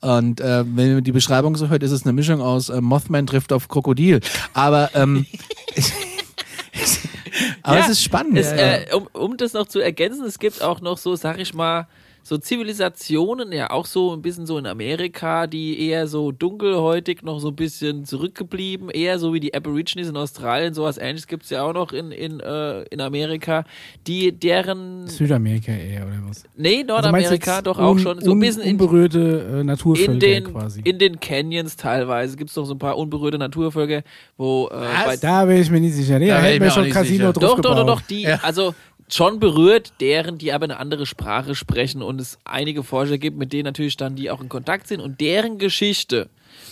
Und 0.00 0.40
äh, 0.40 0.64
wenn 0.66 0.94
man 0.94 1.04
die 1.04 1.12
Beschreibung 1.12 1.56
so 1.56 1.68
hört, 1.68 1.82
ist 1.82 1.90
es 1.90 2.04
eine 2.04 2.12
Mischung 2.12 2.40
aus 2.40 2.68
äh, 2.68 2.80
Mothman 2.80 3.26
trifft 3.26 3.52
auf 3.52 3.68
Krokodil. 3.68 4.20
Aber, 4.52 4.90
ähm, 4.94 5.26
aber 7.62 7.78
Ja, 7.78 7.84
es 7.84 7.90
ist 7.90 8.02
spannend. 8.02 8.38
Es, 8.38 8.52
äh, 8.52 8.86
um, 8.94 9.08
um 9.12 9.36
das 9.36 9.52
noch 9.52 9.66
zu 9.66 9.80
ergänzen, 9.80 10.24
es 10.26 10.38
gibt 10.38 10.62
auch 10.62 10.80
noch 10.80 10.98
so, 10.98 11.16
sag 11.16 11.38
ich 11.38 11.54
mal, 11.54 11.88
so 12.28 12.36
Zivilisationen, 12.38 13.52
ja 13.52 13.70
auch 13.70 13.86
so 13.86 14.12
ein 14.12 14.20
bisschen 14.20 14.46
so 14.46 14.58
in 14.58 14.66
Amerika, 14.66 15.46
die 15.46 15.78
eher 15.88 16.08
so 16.08 16.32
dunkelhäutig 16.32 17.22
noch 17.22 17.38
so 17.38 17.48
ein 17.50 17.54
bisschen 17.56 18.04
zurückgeblieben, 18.04 18.90
eher 18.90 19.20
so 19.20 19.32
wie 19.32 19.38
die 19.38 19.54
Aborigines 19.54 20.08
in 20.08 20.16
Australien, 20.16 20.74
sowas 20.74 20.98
ähnliches 20.98 21.28
gibt 21.28 21.44
es 21.44 21.50
ja 21.50 21.62
auch 21.62 21.72
noch 21.72 21.92
in, 21.92 22.10
in, 22.10 22.40
äh, 22.40 22.82
in 22.84 23.00
Amerika, 23.00 23.64
die 24.08 24.32
deren, 24.32 25.06
Südamerika 25.06 25.70
eher, 25.70 26.04
oder 26.06 26.16
was? 26.28 26.42
nee, 26.56 26.78
Also 26.78 26.86
Nordamerika 26.94 27.34
jetzt 27.56 27.66
doch 27.66 27.78
auch 27.78 27.92
un- 27.92 27.98
schon, 28.00 28.20
so 28.20 28.30
ein 28.30 28.32
un- 28.32 28.40
bisschen 28.40 28.62
in, 28.62 28.72
unberührte 28.72 29.58
äh, 29.60 29.64
Naturvölker 29.64 30.12
in 30.12 30.18
den, 30.18 30.44
quasi. 30.52 30.80
in 30.82 30.98
den 30.98 31.20
Canyons 31.20 31.76
teilweise 31.76 32.36
gibt 32.36 32.50
es 32.50 32.54
doch 32.54 32.64
so 32.66 32.74
ein 32.74 32.78
paar 32.80 32.98
unberührte 32.98 33.38
Naturvölker, 33.38 34.02
wo 34.36 34.68
äh, 34.72 35.04
bei, 35.04 35.16
da 35.16 35.44
bin 35.44 35.58
ich 35.62 35.70
mir 35.70 35.80
nicht 35.80 35.94
sicher. 35.94 36.18
Nee, 36.18 36.26
Da 36.28 36.34
da 36.38 36.42
hätten 36.42 36.58
mir 36.58 36.64
wir 36.66 36.70
schon 36.72 36.90
Casino 36.90 37.26
sicher. 37.28 37.32
drauf 37.34 37.54
Doch, 37.56 37.60
doch, 37.60 37.70
doch, 37.74 37.76
gebaut. 37.82 37.98
doch, 38.00 38.06
die, 38.08 38.22
Ja. 38.22 38.40
also 38.42 38.74
schon 39.08 39.38
berührt, 39.38 39.92
deren, 40.00 40.38
die 40.38 40.52
aber 40.52 40.64
eine 40.64 40.78
andere 40.78 41.06
Sprache 41.06 41.54
sprechen 41.54 42.02
und 42.02 42.20
es 42.20 42.38
einige 42.44 42.82
Forscher 42.82 43.18
gibt, 43.18 43.38
mit 43.38 43.52
denen 43.52 43.64
natürlich 43.64 43.96
dann 43.96 44.16
die 44.16 44.30
auch 44.30 44.40
in 44.40 44.48
Kontakt 44.48 44.88
sind 44.88 45.00
und 45.00 45.20
deren 45.20 45.58
Geschichte 45.58 46.28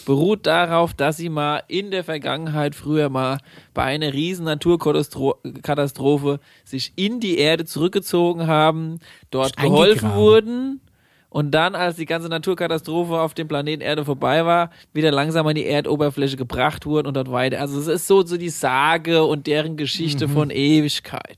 beruht 0.06 0.46
darauf, 0.46 0.94
dass 0.94 1.16
sie 1.16 1.28
mal 1.28 1.62
in 1.68 1.90
der 1.90 2.04
Vergangenheit 2.04 2.74
früher 2.74 3.08
mal 3.08 3.38
bei 3.72 3.84
einer 3.84 4.12
riesen 4.12 4.44
Naturkatastrophe 4.44 6.40
sich 6.64 6.92
in 6.96 7.20
die 7.20 7.38
Erde 7.38 7.64
zurückgezogen 7.64 8.46
haben, 8.46 9.00
dort 9.30 9.56
geholfen 9.56 10.14
wurden 10.14 10.80
und 11.34 11.50
dann, 11.50 11.74
als 11.74 11.96
die 11.96 12.06
ganze 12.06 12.28
Naturkatastrophe 12.28 13.18
auf 13.20 13.34
dem 13.34 13.48
Planeten 13.48 13.82
Erde 13.82 14.04
vorbei 14.04 14.44
war, 14.44 14.70
wieder 14.92 15.10
langsam 15.10 15.46
an 15.46 15.56
die 15.56 15.66
Erdoberfläche 15.66 16.36
gebracht 16.36 16.86
wurden 16.86 17.08
und 17.08 17.14
dort 17.14 17.32
weiter. 17.32 17.60
Also 17.60 17.80
es 17.80 17.88
ist 17.88 18.06
so, 18.06 18.24
so 18.24 18.36
die 18.36 18.50
Sage 18.50 19.24
und 19.24 19.46
deren 19.48 19.76
Geschichte 19.76 20.28
von 20.28 20.50
Ewigkeit. 20.50 21.36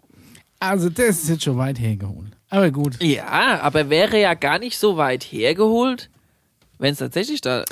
Also 0.59 0.89
das 0.89 1.23
ist 1.23 1.29
jetzt 1.29 1.45
schon 1.45 1.57
weit 1.59 1.79
hergeholt. 1.79 2.33
Aber 2.49 2.71
gut. 2.71 3.03
Ja, 3.03 3.61
aber 3.61 3.91
wäre 3.91 4.21
ja 4.21 4.35
gar 4.35 4.59
nicht 4.59 4.79
so 4.79 4.97
weit 4.97 5.25
hergeholt, 5.25 6.11
wenn 6.79 6.93
es 6.93 6.99
tatsächlich 6.99 7.41
da. 7.41 7.65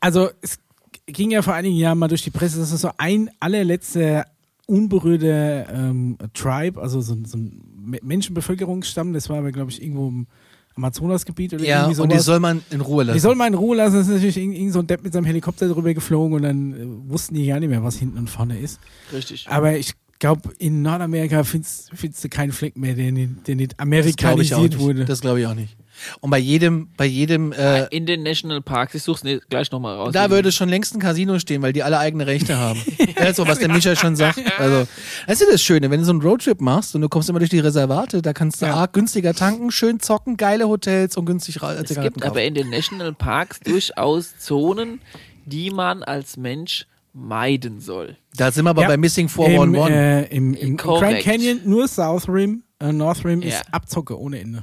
Also 0.00 0.30
es 0.42 0.58
ging 1.06 1.30
ja 1.30 1.42
vor 1.42 1.54
einigen 1.54 1.76
Jahren 1.76 1.98
mal 1.98 2.08
durch 2.08 2.22
die 2.22 2.30
Presse, 2.30 2.58
dass 2.58 2.72
es 2.72 2.80
so 2.80 2.90
ein 2.98 3.30
allerletzter 3.40 4.26
unberührter 4.66 5.68
ähm, 5.72 6.18
Tribe, 6.34 6.80
also 6.80 7.00
so, 7.00 7.16
so 7.24 7.38
ein 7.38 7.62
Me- 7.76 8.00
Menschenbevölkerungsstamm, 8.02 9.12
das 9.12 9.28
war 9.28 9.38
aber, 9.38 9.52
glaube 9.52 9.70
ich, 9.70 9.80
irgendwo 9.80 10.08
im 10.08 10.26
Amazonasgebiet 10.74 11.54
oder 11.54 11.64
ja, 11.64 11.78
irgendwie 11.82 11.94
sowas. 11.94 12.04
und 12.04 12.12
die 12.12 12.18
soll 12.18 12.40
man 12.40 12.62
in 12.70 12.80
Ruhe 12.80 13.04
Die 13.04 13.08
lassen. 13.12 13.20
soll 13.20 13.34
mal 13.36 13.46
in 13.46 13.54
Ruhe 13.54 13.76
lassen. 13.76 13.94
Das 13.96 14.08
ist 14.08 14.12
natürlich 14.14 14.36
irgend, 14.36 14.56
irgend 14.56 14.72
so 14.72 14.80
ein 14.80 14.86
Depp 14.86 15.02
mit 15.04 15.12
seinem 15.12 15.24
Helikopter 15.24 15.68
drüber 15.68 15.94
geflogen 15.94 16.34
und 16.34 16.42
dann 16.42 16.72
äh, 16.74 17.10
wussten 17.10 17.34
die 17.36 17.46
gar 17.46 17.60
nicht 17.60 17.68
mehr, 17.70 17.82
was 17.84 17.96
hinten 17.96 18.18
und 18.18 18.28
vorne 18.28 18.58
ist. 18.58 18.80
Richtig. 19.12 19.46
Aber 19.48 19.76
ich 19.78 19.92
glaube, 20.18 20.50
in 20.58 20.82
Nordamerika 20.82 21.44
findest, 21.44 21.90
findest 21.94 22.24
du 22.24 22.28
keinen 22.28 22.52
Fleck 22.52 22.76
mehr, 22.76 22.94
der 22.94 23.12
nicht, 23.12 23.46
der 23.46 23.56
nicht 23.56 23.72
das 23.72 23.78
amerikanisiert 23.80 24.60
nicht. 24.60 24.78
wurde. 24.78 25.04
Das 25.04 25.20
glaube 25.20 25.40
ich 25.40 25.46
auch 25.46 25.54
nicht. 25.54 25.76
Und 26.20 26.28
bei 26.28 26.36
jedem, 26.38 26.88
bei 26.98 27.06
jedem, 27.06 27.52
äh, 27.52 27.86
In 27.86 28.04
den 28.04 28.22
Nationalparks, 28.22 28.94
ich 28.94 29.02
such's 29.02 29.24
ne, 29.24 29.40
gleich 29.48 29.70
nochmal 29.70 29.96
raus. 29.96 30.12
da 30.12 30.28
würde 30.28 30.52
schon 30.52 30.68
längst 30.68 30.94
ein 30.94 31.00
Casino 31.00 31.38
stehen, 31.38 31.62
weil 31.62 31.72
die 31.72 31.82
alle 31.82 31.98
eigene 31.98 32.26
Rechte 32.26 32.58
haben. 32.58 32.78
ja, 33.18 33.32
so 33.32 33.46
was 33.48 33.60
der 33.60 33.70
Micha 33.70 33.96
schon 33.96 34.14
sagt. 34.14 34.40
Also, 34.58 34.86
das 35.26 35.40
ist 35.40 35.46
ja 35.46 35.52
das 35.52 35.62
Schöne, 35.62 35.90
wenn 35.90 36.00
du 36.00 36.04
so 36.04 36.12
einen 36.12 36.20
Roadtrip 36.20 36.60
machst 36.60 36.94
und 36.94 37.00
du 37.00 37.08
kommst 37.08 37.30
immer 37.30 37.38
durch 37.38 37.48
die 37.50 37.60
Reservate, 37.60 38.20
da 38.20 38.34
kannst 38.34 38.60
du 38.60 38.66
Ja. 38.66 38.74
arg 38.74 38.92
günstiger 38.92 39.32
tanken, 39.32 39.70
schön 39.70 39.98
zocken, 39.98 40.36
geile 40.36 40.68
Hotels 40.68 41.16
und 41.16 41.24
günstig 41.24 41.62
ra- 41.62 41.72
Es 41.72 41.88
gibt 41.88 42.20
kaufen. 42.20 42.22
aber 42.24 42.42
in 42.42 42.52
den 42.52 42.68
Nationalparks 42.68 43.60
durchaus 43.60 44.38
Zonen, 44.38 45.00
die 45.46 45.70
man 45.70 46.02
als 46.02 46.36
Mensch 46.36 46.86
meiden 47.16 47.80
soll. 47.80 48.16
Da 48.36 48.52
sind 48.52 48.64
wir 48.64 48.70
aber 48.70 48.82
Ja. 48.82 48.88
bei 48.88 48.96
Missing 48.98 49.24
Im, 49.26 49.28
411. 49.30 49.88
äh, 49.90 50.22
im, 50.36 50.54
im, 50.54 50.54
im 50.54 50.76
Grand. 50.76 51.20
Canyon 51.20 51.60
nur 51.64 51.88
South 51.88 52.28
Rim, 52.28 52.62
äh, 52.78 52.92
North 52.92 53.24
Rim 53.24 53.40
Ja. 53.42 53.48
ist 53.48 53.62
Abzocke 53.72 54.18
ohne 54.20 54.38
Ende. 54.40 54.62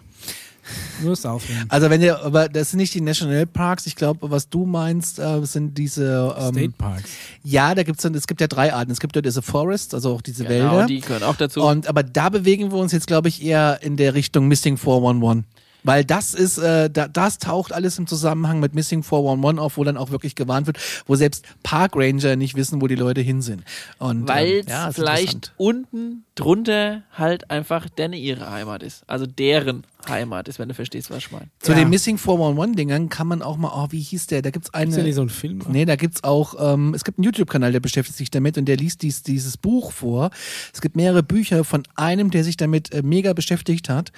Nur 1.03 1.17
South 1.17 1.49
Rim. 1.49 1.65
Also 1.67 1.89
wenn 1.89 2.01
ihr, 2.01 2.23
aber 2.23 2.47
das 2.47 2.69
sind 2.71 2.77
nicht 2.77 2.93
die 2.93 3.01
Nationalparks, 3.01 3.85
ich 3.85 3.97
glaube, 3.97 4.31
was 4.31 4.47
du 4.47 4.65
meinst, 4.65 5.19
äh, 5.19 5.43
sind 5.43 5.77
diese 5.77 6.33
ähm, 6.39 6.53
State 6.53 6.73
Parks. 6.77 7.09
Ja, 7.43 7.75
da 7.75 7.83
gibt's 7.83 8.03
dann, 8.03 8.15
es 8.15 8.27
gibt 8.27 8.39
ja 8.39 8.47
drei 8.47 8.71
Arten. 8.73 8.89
Es 8.89 9.01
gibt 9.01 9.13
ja 9.17 9.21
diese 9.21 9.41
Forests, 9.41 9.93
also 9.93 10.13
auch 10.13 10.21
diese 10.21 10.45
Genau, 10.45 10.71
Wälder. 10.71 10.85
die 10.85 11.01
gehören 11.01 11.23
auch 11.23 11.35
dazu. 11.35 11.63
Und 11.63 11.87
aber 11.89 12.01
da 12.03 12.29
bewegen 12.29 12.71
wir 12.71 12.77
uns 12.77 12.93
jetzt, 12.93 13.07
glaube 13.07 13.27
ich, 13.27 13.43
eher 13.43 13.79
in 13.81 13.97
der 13.97 14.13
Richtung 14.13 14.47
Missing 14.47 14.77
411. 14.77 15.43
Weil 15.83 16.05
das 16.05 16.33
ist, 16.33 16.57
äh, 16.57 16.89
da, 16.89 17.07
das 17.07 17.37
taucht 17.39 17.73
alles 17.73 17.97
im 17.97 18.07
Zusammenhang 18.07 18.59
mit 18.59 18.73
Missing 18.73 19.03
411 19.03 19.59
auf, 19.59 19.77
wo 19.77 19.83
dann 19.83 19.97
auch 19.97 20.11
wirklich 20.11 20.35
gewarnt 20.35 20.67
wird, 20.67 20.77
wo 21.05 21.15
selbst 21.15 21.45
Park 21.63 21.93
Ranger 21.95 22.35
nicht 22.35 22.55
wissen, 22.55 22.81
wo 22.81 22.87
die 22.87 22.95
Leute 22.95 23.21
hin 23.21 23.41
sind. 23.41 23.63
Und, 23.99 24.27
Weil 24.27 24.59
ähm, 24.59 24.65
ja, 24.67 24.91
vielleicht 24.91 25.53
unten 25.57 26.23
drunter 26.35 27.03
halt 27.11 27.51
einfach 27.51 27.89
denen 27.89 28.13
ihre 28.13 28.49
Heimat 28.49 28.81
ist. 28.81 29.03
Also 29.07 29.25
deren 29.25 29.83
Heimat 30.09 30.47
ist, 30.47 30.59
wenn 30.59 30.67
du 30.67 30.73
verstehst, 30.73 31.11
was 31.11 31.19
ich 31.19 31.31
meine. 31.31 31.47
Zu 31.59 31.71
Ja. 31.71 31.79
den 31.79 31.89
Missing 31.89 32.17
411-Dingern 32.17 33.09
kann 33.09 33.27
man 33.27 33.41
auch 33.41 33.57
mal, 33.57 33.71
oh, 33.73 33.87
wie 33.91 34.01
hieß 34.01 34.27
der? 34.27 34.41
Da 34.41 34.49
gibt's 34.49 34.69
Ist 34.69 34.97
ja 34.97 35.03
nicht 35.03 35.15
so 35.15 35.21
ein 35.21 35.29
Film. 35.29 35.61
Nee, 35.69 35.85
da 35.85 35.95
gibt's 35.95 36.23
auch, 36.23 36.73
ähm, 36.73 36.93
es 36.93 37.03
gibt 37.03 37.19
einen 37.19 37.25
YouTube-Kanal, 37.25 37.71
der 37.71 37.79
beschäftigt 37.79 38.17
sich 38.17 38.31
damit 38.31 38.57
und 38.57 38.65
der 38.65 38.77
liest 38.77 39.01
dies, 39.03 39.23
dieses 39.23 39.57
Buch 39.57 39.91
vor. 39.91 40.31
Es 40.73 40.81
gibt 40.81 40.95
mehrere 40.95 41.23
Bücher 41.23 41.63
von 41.63 41.83
einem, 41.95 42.31
der 42.31 42.43
sich 42.43 42.57
damit 42.57 42.91
äh, 42.93 43.01
mega 43.03 43.33
beschäftigt 43.33 43.89
hat. 43.89 44.11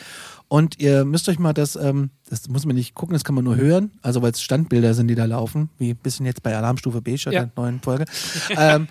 Und 0.48 0.80
ihr 0.80 1.06
müsst 1.06 1.28
euch 1.28 1.40
mal 1.40 1.54
das, 1.54 1.76
ähm, 1.76 2.12
das 2.30 2.48
muss 2.50 2.66
man 2.66 2.76
nicht 2.76 2.94
gucken, 2.94 3.14
das 3.14 3.24
kann 3.24 3.34
man 3.36 3.44
nur 3.44 3.56
hören, 3.56 3.92
also 4.04 4.22
weil 4.22 4.32
es 4.32 4.42
Standbilder 4.42 4.94
sind, 4.94 5.08
die 5.08 5.16
da 5.16 5.26
laufen, 5.26 5.70
wie 5.80 5.90
ein 5.92 5.96
bisschen 5.98 6.26
jetzt 6.26 6.44
bei 6.44 6.56
Alarmstufe 6.56 7.02
B, 7.02 7.18
statt 7.18 7.34
Ja. 7.34 7.46
der 7.46 7.52
neuen 7.56 7.82
Folge. 7.82 8.06
ähm, 8.58 8.88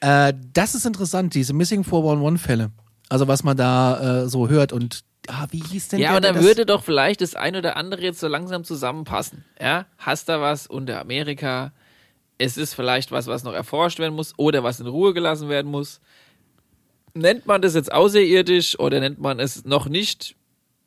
äh, 0.00 0.32
das 0.52 0.74
ist 0.74 0.86
interessant, 0.86 1.34
diese 1.34 1.52
Missing 1.52 1.82
411-Fälle. 1.82 2.70
Also 3.08 3.28
was 3.28 3.44
man 3.44 3.56
da 3.56 4.22
äh, 4.24 4.28
so 4.28 4.48
hört 4.48 4.72
und 4.72 5.04
ah, 5.28 5.46
wie 5.50 5.60
hieß 5.62 5.88
denn 5.88 6.00
Ja, 6.00 6.18
der? 6.18 6.30
aber 6.30 6.38
da 6.38 6.44
würde 6.44 6.66
doch 6.66 6.82
vielleicht 6.82 7.20
das 7.20 7.34
ein 7.34 7.54
oder 7.54 7.76
andere 7.76 8.02
jetzt 8.02 8.18
so 8.20 8.26
langsam 8.26 8.64
zusammenpassen. 8.64 9.44
Ja, 9.60 9.86
hast 9.98 10.28
da 10.28 10.40
was 10.40 10.66
unter 10.66 11.00
Amerika? 11.00 11.72
Es 12.38 12.56
ist 12.56 12.74
vielleicht 12.74 13.12
was, 13.12 13.28
was 13.28 13.44
noch 13.44 13.52
erforscht 13.54 13.98
werden 13.98 14.14
muss 14.14 14.34
oder 14.38 14.62
was 14.64 14.80
in 14.80 14.86
Ruhe 14.86 15.14
gelassen 15.14 15.48
werden 15.48 15.70
muss. 15.70 16.00
Nennt 17.16 17.46
man 17.46 17.62
das 17.62 17.74
jetzt 17.74 17.92
außerirdisch 17.92 18.78
oder 18.78 19.00
nennt 19.00 19.20
man 19.20 19.40
es 19.40 19.64
noch 19.64 19.88
nicht 19.88 20.36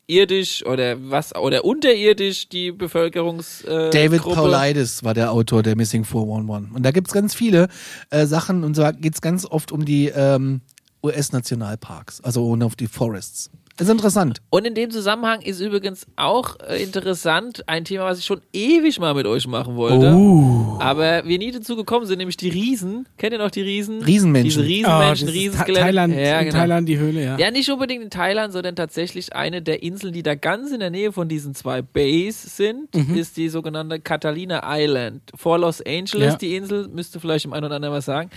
irdisch 0.08 0.66
oder 0.66 0.98
was 1.12 1.36
oder 1.36 1.64
unterirdisch 1.64 2.50
die 2.50 2.72
Bevölkerungs 2.72 3.64
äh, 3.64 3.90
David 3.92 4.22
Gruppe? 4.22 4.36
Paulides 4.36 5.04
war 5.04 5.14
der 5.14 5.32
Autor 5.32 5.64
der 5.64 5.76
Missing 5.76 6.04
411. 6.04 6.76
Und 6.76 6.84
da 6.84 6.92
gibt's 6.92 7.14
ganz 7.14 7.36
viele 7.36 7.68
äh, 8.10 8.26
Sachen 8.26 8.64
und 8.64 8.76
zwar 8.76 8.94
geht's 8.94 9.22
ganz 9.22 9.46
oft 9.46 9.72
um 9.72 9.86
die 9.86 10.08
ähm, 10.08 10.62
US-Nationalparks, 11.04 12.22
also 12.22 12.50
und 12.50 12.64
auf 12.64 12.76
die 12.76 12.88
Forests. 12.88 13.50
Das 13.80 13.88
ist 13.88 13.92
interessant. 13.94 14.42
Und 14.50 14.68
in 14.68 14.76
dem 14.76 14.92
Zusammenhang 14.92 15.42
ist 15.42 15.62
übrigens 15.62 16.06
auch 16.18 16.58
äh, 16.68 16.84
interessant 16.84 17.64
ein 17.68 17.86
Thema, 17.86 18.04
was 18.04 18.20
ich 18.20 18.26
schon 18.26 18.42
ewig 18.52 19.00
mal 19.00 19.14
mit 19.14 19.26
euch 19.26 19.48
machen 19.48 19.78
wollte. 19.78 20.14
Oh. 20.14 20.78
Aber 20.82 21.24
wir 21.26 21.38
nie 21.40 21.52
dazu 21.52 21.76
gekommen 21.78 22.06
sind, 22.06 22.18
nämlich 22.18 22.36
die 22.38 22.50
Riesen. 22.50 23.08
Kennt 23.18 23.32
ihr 23.34 23.40
noch 23.40 23.52
die 23.52 23.62
Riesen? 23.62 24.02
Riesenmenschen. 24.04 24.64
Diese 24.64 24.64
Riesenmenschen, 24.64 25.28
das 25.28 25.34
ist 25.36 25.42
Riesenskelette. 25.42 25.80
Tha- 25.80 25.86
Thailand, 25.86 26.14
ja, 26.14 26.40
in 26.40 26.46
genau. 26.48 26.58
Thailand 26.60 26.90
die 26.90 26.98
Höhle, 26.98 27.24
ja. 27.24 27.38
Ja, 27.38 27.52
nicht 27.52 27.70
unbedingt 27.72 28.04
in 28.04 28.10
Thailand, 28.10 28.52
sondern 28.52 28.76
tatsächlich 28.76 29.34
eine 29.34 29.62
der 29.62 29.82
Inseln, 29.82 30.12
die 30.14 30.24
da 30.24 30.36
ganz 30.36 30.72
in 30.72 30.82
der 30.82 30.90
Nähe 30.90 31.14
von 31.14 31.30
diesen 31.30 31.56
zwei 31.56 31.82
Bays 31.82 32.58
sind, 32.58 32.94
Mhm. 32.94 33.16
ist 33.16 33.38
die 33.38 33.48
sogenannte 33.48 34.02
Catalina 34.02 34.62
Island. 34.66 35.22
Vor 35.36 35.58
Los 35.58 35.82
Angeles, 35.82 36.34
Ja. 36.34 36.38
die 36.38 36.56
Insel, 36.58 36.90
müsste 36.90 37.22
vielleicht 37.22 37.46
im 37.46 37.54
einen 37.54 37.64
oder 37.66 37.76
anderen 37.76 37.96
was 37.96 38.04
sagen. 38.04 38.30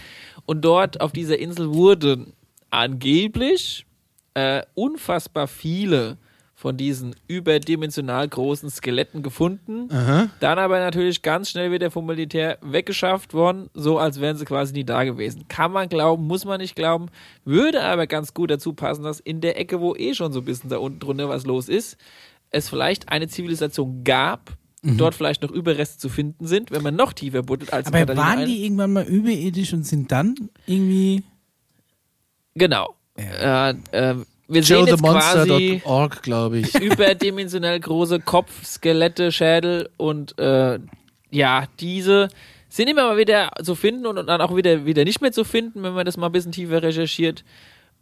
Und 0.46 0.64
dort 0.64 1.00
auf 1.00 1.10
dieser 1.10 1.36
Insel 1.38 1.74
wurden 1.74 2.32
angeblich 2.70 3.86
äh, 4.34 4.62
unfassbar 4.74 5.46
viele 5.48 6.16
von 6.54 6.76
diesen 6.76 7.16
überdimensional 7.26 8.28
großen 8.28 8.70
Skeletten 8.70 9.24
gefunden. 9.24 9.88
Dann 10.38 10.58
aber 10.60 10.78
natürlich 10.78 11.20
ganz 11.22 11.50
schnell 11.50 11.72
wieder 11.72 11.90
vom 11.90 12.06
Militär 12.06 12.56
weggeschafft 12.62 13.34
worden, 13.34 13.68
so 13.74 13.98
als 13.98 14.20
wären 14.20 14.36
sie 14.36 14.44
quasi 14.44 14.72
nie 14.72 14.84
da 14.84 15.02
gewesen. 15.02 15.46
Kann 15.48 15.72
man 15.72 15.88
glauben, 15.88 16.24
muss 16.24 16.44
man 16.44 16.60
nicht 16.60 16.76
glauben, 16.76 17.06
würde 17.44 17.82
aber 17.82 18.06
ganz 18.06 18.32
gut 18.32 18.52
dazu 18.52 18.74
passen, 18.74 19.02
dass 19.02 19.18
in 19.18 19.40
der 19.40 19.58
Ecke, 19.58 19.80
wo 19.80 19.96
eh 19.96 20.14
schon 20.14 20.32
so 20.32 20.38
ein 20.38 20.44
bisschen 20.44 20.70
da 20.70 20.76
unten 20.78 21.00
drunter 21.00 21.28
was 21.28 21.46
los 21.46 21.68
ist, 21.68 21.96
es 22.50 22.68
vielleicht 22.68 23.08
eine 23.08 23.26
Zivilisation 23.26 24.04
gab, 24.04 24.56
dort 24.84 25.14
vielleicht 25.16 25.42
noch 25.42 25.50
Überreste 25.50 25.98
zu 25.98 26.08
finden 26.08 26.46
sind, 26.46 26.70
wenn 26.70 26.82
man 26.82 26.94
noch 26.94 27.12
tiefer 27.12 27.42
buddelt 27.42 27.72
als 27.72 27.88
in 27.88 27.94
Aber 27.94 28.16
waren 28.16 28.46
die 28.46 28.64
irgendwann 28.64 28.92
mal 28.92 29.04
überirdisch 29.04 29.72
und 29.72 29.84
sind 29.84 30.12
dann 30.12 30.34
irgendwie. 30.66 31.22
Genau. 32.54 32.94
Äh, 33.16 33.70
äh, 33.92 34.14
wir 34.48 34.62
sehen 34.62 34.86
jetzt 34.86 35.02
quasi 35.02 35.82
glaube 36.22 36.58
ich. 36.58 36.74
überdimensionell 36.80 37.80
große 37.80 38.20
Kopf, 38.20 38.64
Skelette, 38.64 39.32
Schädel 39.32 39.88
und 39.96 40.38
äh, 40.38 40.78
ja, 41.30 41.64
diese 41.80 42.28
sind 42.68 42.88
immer 42.88 43.04
mal 43.04 43.16
wieder 43.18 43.50
zu 43.62 43.74
finden 43.74 44.06
und 44.06 44.16
dann 44.16 44.40
auch 44.40 44.56
wieder, 44.56 44.86
wieder 44.86 45.04
nicht 45.04 45.20
mehr 45.20 45.32
zu 45.32 45.44
finden, 45.44 45.82
wenn 45.82 45.92
man 45.92 46.06
das 46.06 46.16
mal 46.16 46.26
ein 46.26 46.32
bisschen 46.32 46.52
tiefer 46.52 46.82
recherchiert, 46.82 47.44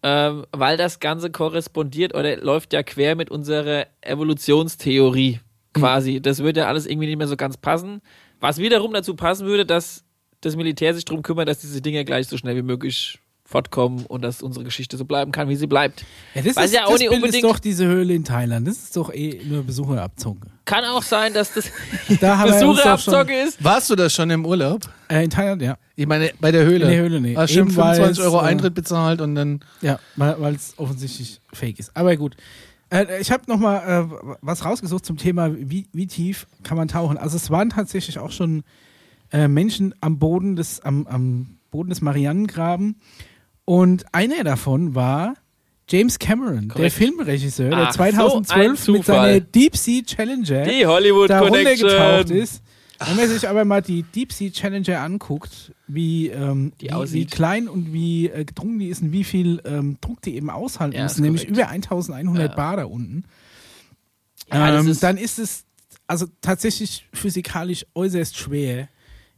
ähm, 0.03 0.47
weil 0.53 0.77
das 0.77 1.01
Ganze 1.01 1.31
korrespondiert 1.31 2.15
oder 2.15 2.37
läuft 2.37 2.73
ja 2.73 2.83
quer 2.83 3.17
mit 3.17 3.31
unserer 3.31 3.87
Evolutionstheorie 4.01 5.41
quasi. 5.75 6.21
Das 6.21 6.39
würde 6.39 6.61
ja 6.61 6.67
alles 6.69 6.87
irgendwie 6.87 7.09
nicht 7.09 7.19
mehr 7.19 7.27
so 7.27 7.37
ganz 7.37 7.57
passen. 7.57 8.01
Was 8.39 8.59
wiederum 8.59 8.93
dazu 8.93 9.15
passen 9.15 9.47
würde, 9.47 9.67
dass 9.67 10.05
das 10.41 10.57
Militär 10.57 10.95
sich 10.95 11.05
darum 11.05 11.23
kümmert, 11.23 11.49
dass 11.49 11.59
diese 11.59 11.83
Dinge 11.83 12.05
gleich 12.05 12.29
so 12.29 12.37
schnell 12.37 12.57
wie 12.57 12.63
möglich 12.63 13.19
fortkommen 13.51 14.07
und 14.07 14.23
dass 14.23 14.43
unsere 14.43 14.65
Geschichte 14.65 14.97
so 14.97 15.05
bleiben 15.05 15.33
kann, 15.33 15.49
wie 15.49 15.57
sie 15.57 15.67
bleibt. 15.67 16.05
Ja, 16.35 16.43
das 16.43 16.55
Weiß 16.57 16.67
ist, 16.67 16.75
ja 16.75 16.85
auch 16.85 16.91
das 16.93 17.01
nicht 17.01 17.09
Bild 17.11 17.19
ist 17.21 17.25
unbedingt- 17.27 17.45
doch 17.45 17.59
diese 17.59 17.85
Höhle 17.87 18.15
in 18.15 18.25
Thailand. 18.25 18.67
Das 18.69 18.77
ist 18.77 18.97
doch 18.97 19.13
eh 19.13 19.41
nur 19.45 19.65
Besucherabzocke. 19.65 20.47
Kann 20.65 20.85
auch 20.85 21.03
sein, 21.03 21.35
dass 21.35 21.53
das 21.53 21.65
Da 22.21 22.45
Besucherabzocke 22.45 23.33
ist. 23.35 23.63
Warst 23.63 23.91
du 23.91 23.97
das 23.97 24.15
schon 24.15 24.31
im 24.31 24.47
Urlaub? 24.47 24.89
äh, 25.09 25.25
in 25.25 25.31
Thailand, 25.31 25.63
ja. 25.63 25.77
Ich 25.97 26.07
meine, 26.07 26.31
bei 26.41 26.53
der 26.53 26.65
Höhle. 26.65 26.85
In 26.85 26.91
der 26.93 27.01
Höhle, 27.03 27.21
nee. 27.21 27.37
Hast 27.37 27.53
schon 27.53 27.67
Eben, 27.69 27.77
weil 27.77 27.97
25 27.97 28.25
Euro 28.25 28.39
äh, 28.39 28.47
Eintritt 28.49 28.75
bezahlt 28.75 29.21
und 29.21 29.35
dann. 29.35 29.61
Ja, 29.83 29.99
weil 30.17 30.55
es 30.55 30.75
offensichtlich 30.79 31.41
fake 31.53 31.81
ist. 31.81 31.91
Aber 31.97 32.17
gut. 32.17 32.37
Äh, 32.91 33.21
ich 33.21 33.31
habe 33.33 33.43
noch 33.49 33.59
mal 33.59 34.09
äh, 34.13 34.37
was 34.43 34.65
rausgesucht 34.65 35.05
zum 35.05 35.17
Thema, 35.17 35.51
wie, 35.57 35.87
wie 35.93 36.07
tief 36.07 36.47
kann 36.63 36.77
man 36.77 36.87
tauchen. 36.89 37.19
Also 37.19 37.37
es 37.37 37.51
waren 37.51 37.71
tatsächlich 37.71 38.19
auch 38.19 38.31
schon 38.33 38.63
äh, 39.33 39.49
Menschen 39.49 39.95
am 40.01 40.19
Boden 40.19 40.55
des, 40.57 40.81
am, 40.81 41.07
am 41.09 41.57
Boden 41.71 41.91
des 41.91 42.01
Marianengraben. 42.01 42.97
Und 43.71 44.05
einer 44.13 44.43
davon 44.43 44.97
war 44.97 45.35
James 45.89 46.19
Cameron, 46.19 46.63
der 46.67 46.75
Korrekt. 46.77 46.93
Filmregisseur, 46.97 47.71
der 47.71 47.79
Ach, 47.79 47.93
so 47.95 48.03
ein 48.03 48.13
2012 48.13 48.71
mit 48.71 48.79
Zufall. 49.05 49.05
seiner 49.35 49.41
Deep 49.41 49.77
Sea 49.77 50.03
Challenger 50.03 50.65
Die 50.65 50.85
Hollywood 50.87 51.31
da 51.31 51.39
runtergetaucht 51.41 52.31
ist. 52.31 52.63
Wenn 52.99 53.17
man 53.17 53.29
sich 53.29 53.49
aber 53.49 53.65
mal 53.65 53.81
die 53.81 54.03
Deep 54.03 54.33
Sea 54.33 54.51
Challenger 54.51 55.01
anguckt, 55.01 55.73
wie, 55.87 56.29
ähm, 56.31 56.73
Die 56.81 56.89
wie, 56.89 57.13
wie 57.13 57.27
klein 57.27 57.69
und 57.69 57.93
wie 57.93 58.27
äh, 58.29 58.45
gedrungen 58.45 58.81
die 58.81 58.89
ist 58.89 59.03
und 59.03 59.13
wie 59.13 59.23
viel 59.23 59.63
ähm, 59.65 59.99
Druck 60.01 60.21
die 60.23 60.35
eben 60.35 60.51
aushalten 60.51 60.97
Ja, 60.97 61.05
müssen, 61.05 61.23
nämlich 61.23 61.47
über 61.47 61.69
1100 61.69 62.51
Ja. 62.51 62.57
Bar 62.57 62.77
da 62.77 62.85
unten, 62.87 63.23
Ja, 64.53 64.81
ähm, 64.81 64.89
ist- 64.89 65.03
dann 65.03 65.17
ist 65.17 65.39
es 65.39 65.65
also 66.09 66.27
tatsächlich 66.41 67.07
physikalisch 67.15 67.87
äußerst 67.95 68.37
schwer, 68.37 68.89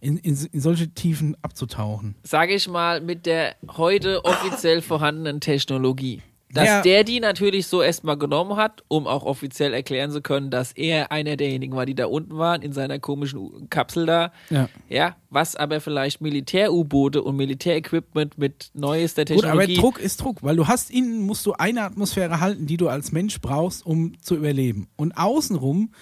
in, 0.02 0.16
in, 0.18 0.36
in 0.52 0.60
solche 0.60 0.88
Tiefen 0.92 1.36
abzutauchen. 1.42 2.16
sage 2.24 2.54
ich 2.54 2.68
mal, 2.68 3.00
mit 3.00 3.24
der 3.24 3.54
heute 3.76 4.24
offiziell 4.24 4.82
vorhandenen 4.82 5.40
Technologie. 5.40 6.20
Dass 6.54 6.66
Ja. 6.66 6.82
der 6.82 7.02
die 7.02 7.18
natürlich 7.18 7.66
so 7.66 7.80
erstmal 7.80 8.18
genommen 8.18 8.56
hat, 8.56 8.82
um 8.88 9.06
auch 9.06 9.22
offiziell 9.24 9.72
erklären 9.72 10.10
zu 10.10 10.20
können, 10.20 10.50
dass 10.50 10.72
er 10.72 11.10
einer 11.10 11.38
derjenigen 11.38 11.74
war, 11.74 11.86
die 11.86 11.94
da 11.94 12.04
unten 12.04 12.36
waren, 12.36 12.60
in 12.60 12.74
seiner 12.74 12.98
komischen 12.98 13.70
Kapsel 13.70 14.04
da. 14.04 14.32
Ja. 14.50 14.68
Ja, 14.90 15.16
was 15.30 15.56
aber 15.56 15.80
vielleicht 15.80 16.20
Militär-U-Boote 16.20 17.22
und 17.22 17.36
Militärequipment 17.36 18.36
mit 18.36 18.70
neuester 18.74 19.24
Gut, 19.24 19.44
aber 19.46 19.60
Technologie. 19.62 19.76
Druck 19.76 19.98
ist 19.98 20.20
Druck, 20.20 20.42
weil 20.42 20.56
du 20.56 20.66
hast 20.68 20.90
innen 20.90 21.22
musst 21.22 21.46
du 21.46 21.54
eine 21.54 21.84
Atmosphäre 21.84 22.40
halten, 22.40 22.66
die 22.66 22.76
du 22.76 22.88
als 22.88 23.12
Mensch 23.12 23.40
brauchst, 23.40 23.86
um 23.86 24.20
zu 24.20 24.36
überleben. 24.36 24.88
Und 24.96 25.16
außenrum 25.16 25.92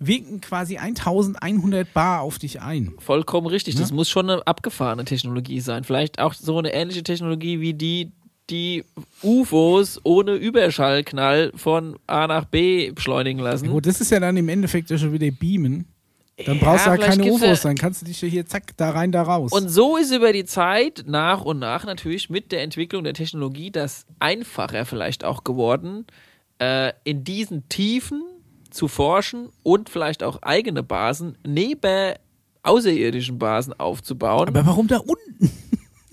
wirken 0.00 0.40
quasi 0.40 0.78
1100 0.78 1.92
Bar 1.92 2.22
auf 2.22 2.38
dich 2.38 2.60
ein. 2.60 2.92
Vollkommen 2.98 3.46
richtig. 3.46 3.76
Das 3.76 3.92
muss 3.92 4.08
schon 4.08 4.30
eine 4.30 4.46
abgefahrene 4.46 5.04
Technologie 5.04 5.60
sein. 5.60 5.84
Vielleicht 5.84 6.18
auch 6.18 6.32
so 6.34 6.58
eine 6.58 6.72
ähnliche 6.72 7.02
Technologie 7.02 7.60
wie 7.60 7.74
die, 7.74 8.10
die 8.48 8.82
UFOs 9.22 10.00
ohne 10.02 10.34
Überschallknall 10.34 11.52
von 11.54 11.98
A 12.06 12.26
nach 12.26 12.46
B 12.46 12.90
beschleunigen 12.92 13.40
lassen. 13.40 13.68
Gut, 13.68 13.86
das 13.86 14.00
ist 14.00 14.10
ja 14.10 14.18
dann 14.20 14.36
im 14.36 14.48
Endeffekt 14.48 14.90
ja 14.90 14.98
schon 14.98 15.12
wieder 15.12 15.30
Beamen. 15.30 15.86
Dann 16.46 16.56
Ja, 16.56 16.64
brauchst 16.64 16.86
du 16.86 16.90
halt 16.90 17.02
vielleicht 17.02 17.18
keine 17.20 17.32
UFOs, 17.32 17.62
ja- 17.62 17.68
dann 17.68 17.76
kannst 17.76 18.00
du 18.00 18.06
dich 18.06 18.22
ja 18.22 18.28
hier 18.28 18.46
zack, 18.46 18.74
da 18.78 18.90
rein, 18.92 19.12
da 19.12 19.20
raus. 19.22 19.52
Und 19.52 19.68
so 19.68 19.98
ist 19.98 20.10
über 20.10 20.32
die 20.32 20.46
Zeit 20.46 21.04
nach 21.06 21.42
und 21.42 21.58
nach 21.58 21.84
natürlich 21.84 22.30
mit 22.30 22.50
der 22.50 22.62
Entwicklung 22.62 23.04
der 23.04 23.12
Technologie 23.12 23.70
das 23.70 24.06
einfacher 24.20 24.86
vielleicht 24.86 25.22
auch 25.24 25.44
geworden, 25.44 26.06
äh, 26.58 26.92
in 27.04 27.24
diesen 27.24 27.68
Tiefen 27.68 28.22
zu 28.70 28.88
forschen 28.88 29.48
und 29.62 29.88
vielleicht 29.90 30.22
auch 30.22 30.42
eigene 30.42 30.82
Basen 30.82 31.36
neben 31.46 32.14
außerirdischen 32.62 33.38
Basen 33.38 33.72
aufzubauen. 33.78 34.48
aber 34.48 34.66
warum 34.66 34.86
da 34.88 34.98
unten? 34.98 35.50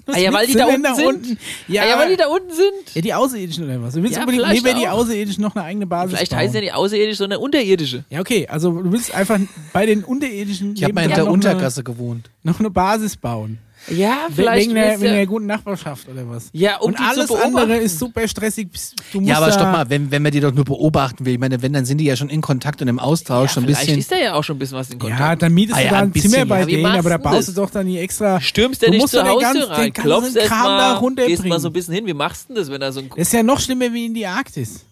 Ah 0.10 0.18
ja, 0.20 0.32
weil 0.32 0.48
die 0.48 0.54
da 0.54 0.68
unten 0.68 0.96
sind. 0.96 1.38
Ja, 1.68 1.82
ah 1.82 1.86
ja, 1.90 2.00
weil 2.00 2.12
die 2.12 2.16
da 2.16 2.28
unten 2.28 2.50
sind. 2.54 2.96
ja, 2.96 3.02
die 3.02 3.14
Außerirdischen 3.14 3.66
oder 3.66 3.82
was? 3.82 3.94
Du 3.94 4.02
willst 4.02 4.16
Ja, 4.16 4.22
unbedingt 4.24 4.48
neben 4.64 4.80
die 4.80 4.88
auch. 4.88 5.00
Außerirdischen 5.00 5.44
noch 5.44 5.54
eine 5.54 5.66
eigene 5.66 5.86
Basis 5.86 6.16
Vielleicht 6.16 6.32
bauen. 6.32 6.40
heißt 6.40 6.56
ja 6.56 6.62
nicht 6.62 6.74
außerirdisch, 6.74 7.18
sondern 7.18 7.42
unterirdische. 7.42 8.06
Ja, 8.10 8.22
okay, 8.22 8.48
also 8.48 8.72
du 8.72 8.90
willst 8.90 9.14
einfach 9.14 9.38
bei 9.74 9.86
den 9.86 10.06
Unterirdischen 10.06 10.76
Ich 10.78 10.84
habe 10.86 10.94
mal 10.94 11.04
in 11.04 11.10
der 11.14 11.28
Untergasse 11.30 11.84
gewohnt. 11.84 12.30
noch 12.44 12.62
eine 12.62 12.70
Basis 12.70 13.18
bauen. 13.18 13.60
Ja, 13.90 14.28
vielleicht. 14.36 14.66
wegen, 14.68 14.76
der, 14.76 14.92
wegen 15.00 15.02
du- 15.02 15.08
der 15.16 15.26
guten 15.26 15.46
Nachbarschaft 15.46 16.08
oder 16.10 16.28
was? 16.30 16.50
ja, 16.54 16.78
um 16.78 16.88
Und 16.90 17.00
die 17.00 17.04
alles 17.04 17.32
andere 17.32 17.78
ist 17.78 18.00
super 18.00 18.28
stressig. 18.28 18.68
Du 19.14 19.20
musst 19.22 19.30
Ja, 19.30 19.38
aber 19.38 19.52
stopp 19.52 19.72
mal, 19.72 19.90
wenn, 19.90 20.12
wenn 20.12 20.22
man 20.22 20.32
die 20.32 20.40
doch 20.40 20.54
nur 20.54 20.66
beobachten 20.66 21.26
will, 21.26 21.34
ich 21.34 21.40
meine, 21.40 21.62
wenn, 21.62 21.74
dann 21.74 21.86
sind 21.86 22.00
die 22.00 22.06
ja 22.06 22.16
schon 22.16 22.30
in 22.30 22.42
Kontakt 22.42 22.82
und 22.82 22.88
im 22.88 23.00
Austausch 23.00 23.50
ja, 23.52 23.54
schon 23.54 23.64
ein 23.64 23.68
vielleicht 23.68 23.86
bisschen. 23.86 24.00
ist 24.00 24.12
da 24.12 24.18
ja 24.18 24.34
auch 24.34 24.44
schon 24.44 24.58
ein 24.58 24.60
bisschen 24.60 24.78
was 24.78 24.90
in 24.90 25.00
Kontakt. 25.00 25.20
Ja, 25.20 25.36
dann 25.36 25.54
mietest 25.54 25.78
Ah 25.78 25.82
du 25.82 25.86
ja, 25.86 25.92
da 25.92 25.98
ein 26.00 26.04
ein 26.06 26.12
bisschen, 26.12 26.32
Zimmer 26.32 26.46
bei 26.46 26.60
ja. 26.62 26.66
Denen, 26.66 26.86
aber 26.86 27.10
da 27.10 27.18
du 27.18 27.24
baust 27.24 27.38
das? 27.38 27.46
du 27.48 27.62
doch 27.62 27.70
dann 27.70 27.86
nie 27.86 27.98
extra. 27.98 28.42
Stürmst 28.42 28.82
du 28.82 28.88
Du 28.88 28.92
nicht 28.92 29.02
musst 29.02 29.14
zur 29.14 29.24
Haustür 29.24 29.40
ganzen- 29.54 29.64
rein, 29.72 29.84
den 29.86 29.94
ganzen 29.94 30.10
klopfst 30.10 30.36
erst 30.36 30.48
Kram 30.50 30.64
da 30.66 30.68
mal, 30.78 30.94
runterbringen. 30.96 31.38
gehst 31.42 31.50
mal 31.50 31.60
so 31.60 31.70
ein 31.70 31.74
bisschen 31.74 31.94
hin. 31.94 32.06
Wie 32.08 32.14
machst 32.14 32.50
du 32.50 32.54
denn 32.54 32.62
das, 32.62 32.72
wenn 32.72 32.82
da 32.82 32.92
so 32.92 33.00
ein... 33.00 33.10
Das 33.10 33.20
ist 33.20 33.34
ja 33.34 33.44
noch 33.44 33.60
schlimmer 33.60 33.94
wie 33.94 34.06
in 34.06 34.14
die 34.14 34.26
Arktis. 34.26 34.86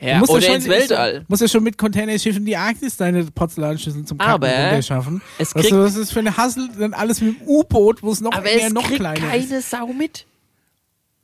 Ja, 0.00 0.22
oder 0.22 0.34
ja 0.34 0.40
schon, 0.46 0.54
ins 0.56 0.68
Weltall. 0.68 1.20
Du 1.20 1.24
musst 1.28 1.42
ja 1.42 1.48
schon 1.48 1.62
mit 1.64 1.76
Containerschiffen 1.76 2.44
die 2.44 2.56
Arktis 2.56 2.96
deine 2.96 3.24
Porzellanschüsseln 3.24 4.06
zum 4.06 4.18
Kacken 4.18 4.44
runterschaffen. 4.44 5.22
es 5.38 5.52
kriegt- 5.52 5.72
was 5.72 5.96
ist 5.96 6.12
für 6.12 6.20
eine 6.20 6.36
Hassel? 6.36 6.68
Dann 6.78 6.94
alles 6.94 7.20
mit 7.20 7.40
dem 7.40 7.46
U-Boot, 7.48 8.02
wo 8.02 8.12
es 8.12 8.20
noch 8.20 8.32
Aber 8.32 8.46
eher 8.48 8.68
es 8.68 8.72
noch 8.72 8.88
kleiner 8.90 9.34
ist. 9.34 9.48
keine 9.50 9.60
Sau 9.60 9.86
mit. 9.88 10.24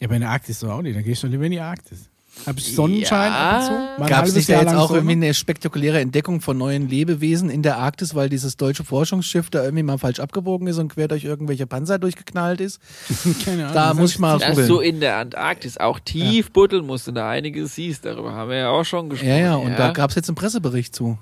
Ja, 0.01 0.09
bei 0.09 0.19
der 0.19 0.29
Arktis 0.31 0.59
doch 0.61 0.71
auch 0.71 0.83
nicht. 0.83 0.97
Dann 0.97 1.05
gehst 1.05 1.23
du 1.23 1.29
lieber 1.29 1.45
in 1.45 1.53
die 1.53 1.61
Arktis. 1.61 2.11
Hab 2.47 2.59
ich 2.59 2.75
Sonnenschein 2.75 3.33
Ja. 3.33 3.51
ab 3.51 3.61
und 3.61 3.67
zu? 3.67 4.01
Mal 4.01 4.09
Gab 4.09 4.27
es 4.27 4.35
nicht 4.35 4.49
da 4.49 4.61
jetzt 4.61 4.75
auch 4.75 4.89
Sonne? 4.89 4.99
irgendwie 4.99 5.13
eine 5.27 5.35
spektakuläre 5.35 6.01
Entdeckung 6.01 6.41
von 6.43 6.59
neuen 6.59 6.89
Lebewesen 6.91 7.49
in 7.49 7.63
der 7.63 7.79
Arktis, 7.79 8.15
weil 8.15 8.29
dieses 8.29 8.57
deutsche 8.57 8.85
Forschungsschiff 8.85 9.49
da 9.51 9.63
irgendwie 9.65 9.83
mal 9.85 9.97
falsch 9.99 10.21
abgebogen 10.21 10.67
ist 10.67 10.79
und 10.79 10.89
quer 10.93 11.09
durch 11.09 11.25
irgendwelche 11.25 11.67
Panzer 11.67 11.99
durchgeknallt 11.99 12.61
ist? 12.61 12.81
Keine 13.45 13.63
Ahnung. 13.65 13.75
Da 13.75 13.89
das 13.91 13.97
muss 13.97 14.11
ich 14.13 14.19
mal 14.19 14.39
Das 14.39 14.49
googeln. 14.51 14.67
so 14.67 14.81
in 14.81 15.01
der 15.01 15.17
Antarktis 15.19 15.79
auch 15.79 15.99
tief 16.01 16.51
buddeln 16.51 16.85
musste, 16.87 17.13
da 17.13 17.31
einiges 17.31 17.75
hieß. 17.77 18.03
Darüber 18.03 18.33
haben 18.33 18.51
wir 18.51 18.57
ja 18.59 18.69
auch 18.71 18.85
schon 18.85 19.09
gesprochen. 19.09 19.31
Ja, 19.31 19.39
ja, 19.39 19.55
und 19.57 19.79
da 19.79 19.93
gab 19.93 20.11
es 20.11 20.17
jetzt 20.17 20.29
einen 20.29 20.37
Pressebericht 20.37 20.95
zu. 20.95 21.17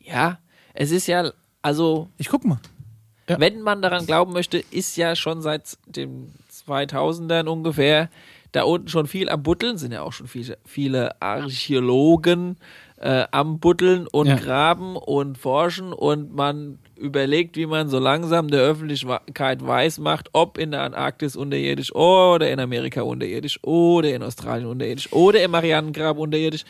Ja, 0.00 0.38
es 0.74 0.90
ist 0.90 1.06
ja, 1.06 1.30
also, 1.62 2.08
Ich 2.16 2.28
guck 2.28 2.44
mal. 2.44 2.58
Ja. 3.28 3.38
wenn 3.40 3.60
man 3.60 3.82
daran 3.82 4.06
glauben 4.06 4.32
möchte, 4.32 4.58
ist 4.70 4.96
ja 4.96 5.16
schon 5.16 5.42
seit 5.42 5.76
den 5.86 6.32
2000ern 6.66 7.46
ungefähr 7.48 8.08
da 8.56 8.62
unten 8.64 8.88
schon 8.88 9.06
viel 9.06 9.28
am 9.28 9.42
Buddeln, 9.42 9.76
sind 9.76 9.92
ja 9.92 10.02
auch 10.02 10.12
schon 10.12 10.28
viele, 10.28 10.56
viele 10.64 11.20
Archäologen 11.20 12.56
äh, 12.98 13.24
am 13.30 13.60
Buddeln 13.60 14.06
und 14.06 14.28
Ja. 14.28 14.36
Graben 14.36 14.96
und 14.96 15.36
Forschen 15.36 15.92
und 15.92 16.34
man 16.34 16.78
überlegt, 16.96 17.56
wie 17.56 17.66
man 17.66 17.90
so 17.90 17.98
langsam 17.98 18.48
der 18.48 18.62
Öffentlichkeit 18.62 19.64
weiß 19.64 19.98
macht, 19.98 20.30
ob 20.32 20.56
in 20.56 20.70
der 20.70 20.82
Antarktis 20.82 21.36
unterirdisch 21.36 21.94
oder 21.94 22.50
in 22.50 22.58
Amerika 22.58 23.02
unterirdisch 23.02 23.62
oder 23.62 24.14
in 24.14 24.22
Australien 24.22 24.68
unterirdisch 24.68 25.12
oder 25.12 25.42
im 25.42 25.50
Marianengrab 25.50 26.16
unterirdisch 26.16 26.64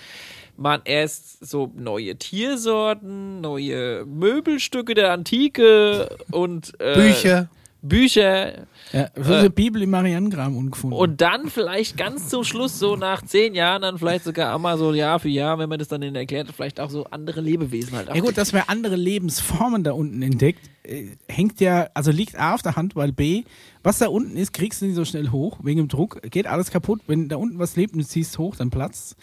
man 0.58 0.80
erst 0.86 1.46
so 1.46 1.70
neue 1.76 2.16
Tiersorten, 2.16 3.42
neue 3.42 4.06
Möbelstücke 4.06 4.94
der 4.94 5.12
Antike 5.12 6.08
und 6.30 6.72
äh, 6.80 6.94
Bücher. 6.94 7.48
Bücher 7.88 8.66
Ja, 8.92 9.08
die 9.42 9.48
Bibel 9.48 9.82
im 9.82 9.90
Marianengraben 9.90 10.56
ungefunden. 10.56 10.98
und 10.98 11.20
dann 11.20 11.50
vielleicht 11.50 11.96
ganz 11.96 12.28
zum 12.28 12.44
Schluss, 12.44 12.78
so 12.78 12.96
nach 12.96 13.22
zehn 13.22 13.54
Jahren, 13.54 13.82
dann 13.82 13.98
vielleicht 13.98 14.24
sogar 14.24 14.54
einmal 14.54 14.78
so 14.78 14.92
Jahr 14.92 15.18
für 15.18 15.28
Jahr, 15.28 15.58
wenn 15.58 15.68
man 15.68 15.78
das 15.78 15.88
dann 15.88 16.02
erklärt, 16.02 16.48
vielleicht 16.54 16.80
auch 16.80 16.90
so 16.90 17.04
andere 17.04 17.40
Lebewesen 17.40 17.96
halt. 17.96 18.08
Ja 18.08 18.20
gut, 18.20 18.36
dass 18.38 18.52
man 18.52 18.62
andere 18.66 18.96
Lebensformen 18.96 19.84
da 19.84 19.92
unten 19.92 20.22
entdeckt, 20.22 20.68
äh, 20.84 21.08
hängt 21.28 21.60
ja, 21.60 21.88
also 21.94 22.10
liegt 22.10 22.38
A 22.38 22.54
auf 22.54 22.62
der 22.62 22.76
Hand, 22.76 22.96
weil 22.96 23.12
B, 23.12 23.44
was 23.82 23.98
da 23.98 24.08
unten 24.08 24.36
ist, 24.36 24.52
kriegst 24.52 24.82
du 24.82 24.86
nicht 24.86 24.96
so 24.96 25.04
schnell 25.04 25.30
hoch, 25.30 25.58
wegen 25.62 25.78
dem 25.78 25.88
Druck, 25.88 26.20
geht 26.30 26.46
alles 26.46 26.70
kaputt. 26.70 27.00
Wenn 27.06 27.28
da 27.28 27.36
unten 27.36 27.58
was 27.58 27.76
lebt 27.76 27.94
und 27.94 28.00
du 28.00 28.06
ziehst 28.06 28.38
hoch, 28.38 28.56
dann 28.56 28.70
platzt 28.70 29.16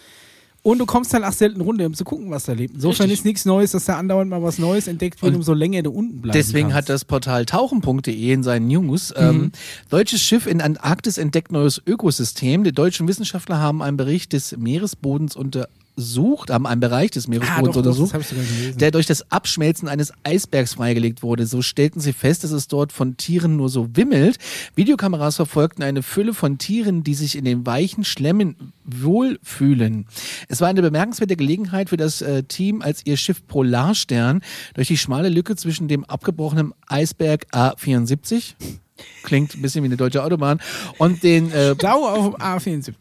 Und 0.66 0.78
du 0.80 0.86
kommst 0.86 1.14
halt 1.14 1.26
auch 1.26 1.34
selten 1.34 1.60
runter, 1.60 1.86
um 1.86 1.94
zu 1.94 2.06
gucken, 2.06 2.32
was 2.32 2.46
da 2.46 2.54
lebt. 2.54 2.76
Insofern 2.76 3.04
Richtig. 3.10 3.20
ist 3.20 3.26
nichts 3.26 3.44
Neues, 3.46 3.72
dass 3.72 3.84
da 3.84 3.98
andauernd 3.98 4.30
mal 4.30 4.42
was 4.42 4.60
Neues 4.60 4.88
entdeckt 4.88 5.22
wird, 5.22 5.32
Und 5.34 5.36
umso 5.40 5.54
länger 5.54 5.84
du 5.84 5.92
unten 5.92 6.22
bleibst. 6.22 6.38
Deswegen 6.40 6.74
hat 6.74 6.88
das 6.88 7.04
Portal 7.04 7.46
tauchen.de 7.46 8.32
in 8.32 8.44
seinen 8.44 8.68
News 8.70 9.10
Mhm. 9.12 9.16
ähm, 9.24 9.52
deutsches 9.90 10.22
Schiff 10.22 10.48
in 10.48 10.62
Antarktis 10.62 11.18
entdeckt 11.18 11.52
neues 11.52 11.82
Ökosystem. 11.86 12.64
Die 12.64 12.72
deutschen 12.72 13.10
Wissenschaftler 13.10 13.60
haben 13.60 13.82
einen 13.82 13.98
Bericht 13.98 14.32
des 14.32 14.56
Meeresbodens 14.56 15.36
unter 15.36 15.68
untersucht, 15.96 16.50
haben 16.50 16.66
einen 16.66 16.82
Bereich 16.82 17.12
des 17.12 17.28
Ah, 17.28 17.30
Meeresbodens 17.30 17.76
doch, 17.76 17.84
doch, 17.84 18.14
untersucht, 18.14 18.82
der 18.82 18.92
durch 18.92 19.06
das 19.06 19.32
Abschmelzen 19.32 19.88
eines 19.88 20.14
Eisbergs 20.24 20.76
freigelegt 20.76 21.24
wurde. 21.24 21.46
So 21.46 21.62
stellten 21.62 22.00
sie 22.00 22.14
fest, 22.14 22.44
dass 22.44 22.52
es 22.52 22.68
dort 22.68 22.92
von 22.92 23.18
Tieren 23.18 23.56
nur 23.56 23.70
so 23.70 23.96
wimmelt. 23.96 24.38
Videokameras 24.76 25.36
verfolgten 25.36 25.84
eine 25.84 26.04
Fülle 26.04 26.34
von 26.34 26.58
Tieren, 26.58 27.04
die 27.04 27.14
sich 27.14 27.38
in 27.38 27.46
den 27.46 27.66
weichen 27.66 28.04
Schlemmen 28.04 28.74
wohlfühlen. 28.86 30.08
Es 30.48 30.62
war 30.62 30.68
eine 30.68 30.82
bemerkenswerte 30.82 31.36
Gelegenheit 31.36 31.90
für 31.90 31.98
das 31.98 32.22
äh, 32.22 32.44
Team, 32.44 32.82
als 32.82 33.06
ihr 33.06 33.18
Schiff 33.18 33.46
Polarstern 33.48 34.42
durch 34.74 34.88
die 34.88 34.98
schmale 34.98 35.30
Lücke 35.30 35.56
zwischen 35.56 35.88
dem 35.88 36.04
abgebrochenen 36.06 36.74
Eisberg 36.88 37.48
A74 37.52 38.56
Klingt 39.24 39.56
ein 39.56 39.62
bisschen 39.62 39.84
wie 39.84 39.88
eine 39.88 39.98
deutsche 39.98 40.24
Autobahn. 40.24 40.60
Und 40.98 41.24
den 41.24 41.52
äh, 41.52 41.76
Stau 41.76 42.08
auf 42.08 42.40
A74. 42.40 42.94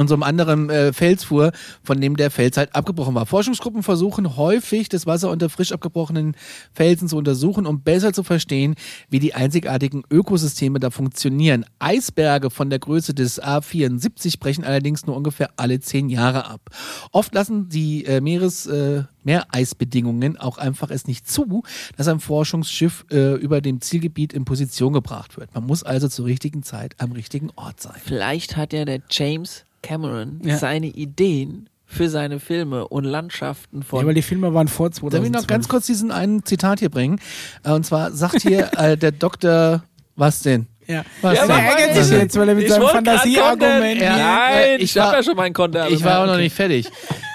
Und 0.00 0.08
so 0.08 0.14
einem 0.14 0.22
anderen 0.22 0.70
äh, 0.70 0.92
Fels 0.92 1.24
fuhr, 1.24 1.52
von 1.82 2.00
dem 2.00 2.16
der 2.16 2.30
Fels 2.30 2.56
halt 2.56 2.74
abgebrochen 2.74 3.14
war. 3.14 3.26
Forschungsgruppen 3.26 3.82
versuchen 3.82 4.36
häufig, 4.36 4.88
das 4.88 5.06
Wasser 5.06 5.30
unter 5.30 5.48
frisch 5.48 5.72
abgebrochenen 5.72 6.36
Felsen 6.72 7.08
zu 7.08 7.16
untersuchen, 7.16 7.66
um 7.66 7.80
besser 7.80 8.12
zu 8.12 8.22
verstehen, 8.22 8.74
wie 9.10 9.18
die 9.18 9.34
einzigartigen 9.34 10.02
Ökosysteme 10.10 10.80
da 10.80 10.90
funktionieren. 10.90 11.64
Eisberge 11.78 12.50
von 12.50 12.70
der 12.70 12.78
Größe 12.78 13.14
des 13.14 13.42
A74 13.42 14.38
brechen 14.38 14.64
allerdings 14.64 15.06
nur 15.06 15.16
ungefähr 15.16 15.50
alle 15.56 15.80
zehn 15.80 16.08
Jahre 16.08 16.46
ab. 16.46 16.60
Oft 17.12 17.34
lassen 17.34 17.68
die 17.68 18.04
äh, 18.04 18.20
Meeres, 18.20 18.66
äh, 18.66 19.04
Meereisbedingungen 19.24 20.36
auch 20.36 20.58
einfach 20.58 20.90
es 20.90 21.06
nicht 21.06 21.28
zu, 21.28 21.62
dass 21.96 22.08
ein 22.08 22.20
Forschungsschiff 22.20 23.04
äh, 23.10 23.34
über 23.34 23.60
dem 23.60 23.80
Zielgebiet 23.80 24.32
in 24.32 24.44
Position 24.44 24.92
gebracht 24.92 25.36
wird. 25.36 25.54
Man 25.54 25.64
muss 25.66 25.82
also 25.82 26.08
zur 26.08 26.26
richtigen 26.26 26.62
Zeit 26.62 26.94
am 26.98 27.12
richtigen 27.12 27.50
Ort 27.56 27.80
sein. 27.80 28.00
Vielleicht 28.02 28.56
hat 28.56 28.72
ja 28.72 28.84
der 28.84 29.00
James 29.10 29.64
Cameron 29.86 30.40
Ja. 30.44 30.58
seine 30.58 30.86
Ideen 30.88 31.68
für 31.84 32.08
seine 32.08 32.40
Filme 32.40 32.88
und 32.88 33.04
Landschaften 33.04 33.82
von 33.84 34.00
Ja, 34.00 34.06
weil 34.06 34.14
die 34.14 34.22
Filme 34.22 34.52
waren 34.52 34.66
vor 34.66 34.88
Darf 34.90 34.96
ich 34.96 35.00
2012. 35.10 35.32
noch 35.42 35.46
ganz 35.46 35.68
kurz 35.68 35.86
diesen 35.86 36.10
einen 36.10 36.44
Zitat 36.44 36.80
hier 36.80 36.88
bringen? 36.90 37.20
Äh, 37.62 37.70
Und 37.72 37.86
zwar 37.86 38.10
sagt 38.12 38.42
hier 38.42 38.70
äh, 38.76 38.96
der 38.96 39.12
Doktor, 39.12 39.84
was 40.16 40.40
denn? 40.42 40.66
Ja. 40.86 41.04
Was 41.20 41.36
Ja, 41.36 41.46
Der 41.46 41.56
ärgert 41.56 41.94
sich 41.96 41.96
jetzt. 41.96 42.10
jetzt, 42.22 42.38
weil 42.38 42.48
er 42.48 42.54
mit 42.54 42.68
seinem 42.68 42.88
Fantasieargument. 42.88 44.00
Ja. 44.00 44.16
Nein, 44.16 44.76
ich, 44.76 44.82
ich 44.84 44.98
hab 44.98 45.08
war- 45.08 45.16
ja 45.16 45.22
schon 45.22 45.36
meinen 45.36 45.52
Content. 45.52 45.90
Ich 45.90 46.04
war 46.04 46.22
auch 46.22 46.26
noch 46.26 46.36
nicht 46.36 46.54
fertig. 46.54 46.88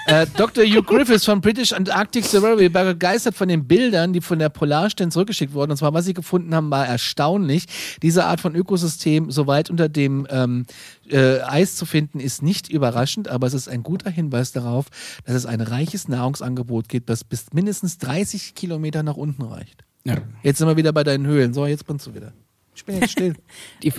Äh, 0.06 0.26
Dr. 0.36 0.64
Hugh 0.64 0.82
Griffiths 0.82 1.24
von 1.24 1.40
British 1.40 1.72
Antarctic 1.72 2.24
Survey 2.24 2.72
war 2.74 2.84
begeistert 2.84 3.34
von 3.36 3.46
den 3.48 3.68
Bildern, 3.68 4.12
die 4.12 4.20
von 4.20 4.38
der 4.40 4.48
Polarstern 4.48 5.10
zurückgeschickt 5.12 5.52
wurden. 5.54 5.70
Und 5.70 5.76
zwar, 5.76 5.94
was 5.94 6.04
sie 6.06 6.14
gefunden 6.14 6.54
haben, 6.54 6.70
war 6.70 6.86
erstaunlich. 6.86 7.66
Diese 8.02 8.24
Art 8.24 8.40
von 8.40 8.56
Ökosystem 8.56 9.30
so 9.30 9.46
weit 9.46 9.70
unter 9.70 9.88
dem 9.88 10.26
ähm, 10.30 10.66
äh, 11.08 11.40
Eis 11.42 11.76
zu 11.76 11.86
finden, 11.86 12.18
ist 12.18 12.42
nicht 12.42 12.68
überraschend, 12.68 13.28
aber 13.28 13.46
es 13.46 13.54
ist 13.54 13.68
ein 13.68 13.82
guter 13.84 14.10
Hinweis 14.10 14.50
darauf, 14.52 14.86
dass 15.24 15.36
es 15.36 15.46
ein 15.46 15.60
reiches 15.60 16.08
Nahrungsangebot 16.08 16.88
gibt, 16.88 17.08
das 17.08 17.22
bis 17.22 17.52
mindestens 17.52 17.98
30 17.98 18.54
Kilometer 18.56 19.02
nach 19.04 19.16
unten 19.16 19.42
reicht. 19.42 19.84
Ja. 20.04 20.16
Jetzt 20.42 20.58
sind 20.58 20.66
wir 20.66 20.76
wieder 20.76 20.92
bei 20.92 21.04
deinen 21.04 21.26
Höhlen. 21.26 21.54
So, 21.54 21.64
jetzt 21.66 21.86
bist 21.86 22.06
du 22.08 22.14
wieder. 22.14 22.32
Ich 22.74 22.84
bin 22.84 23.00
jetzt 23.00 23.12
still. 23.12 23.34
Die, 23.82 23.92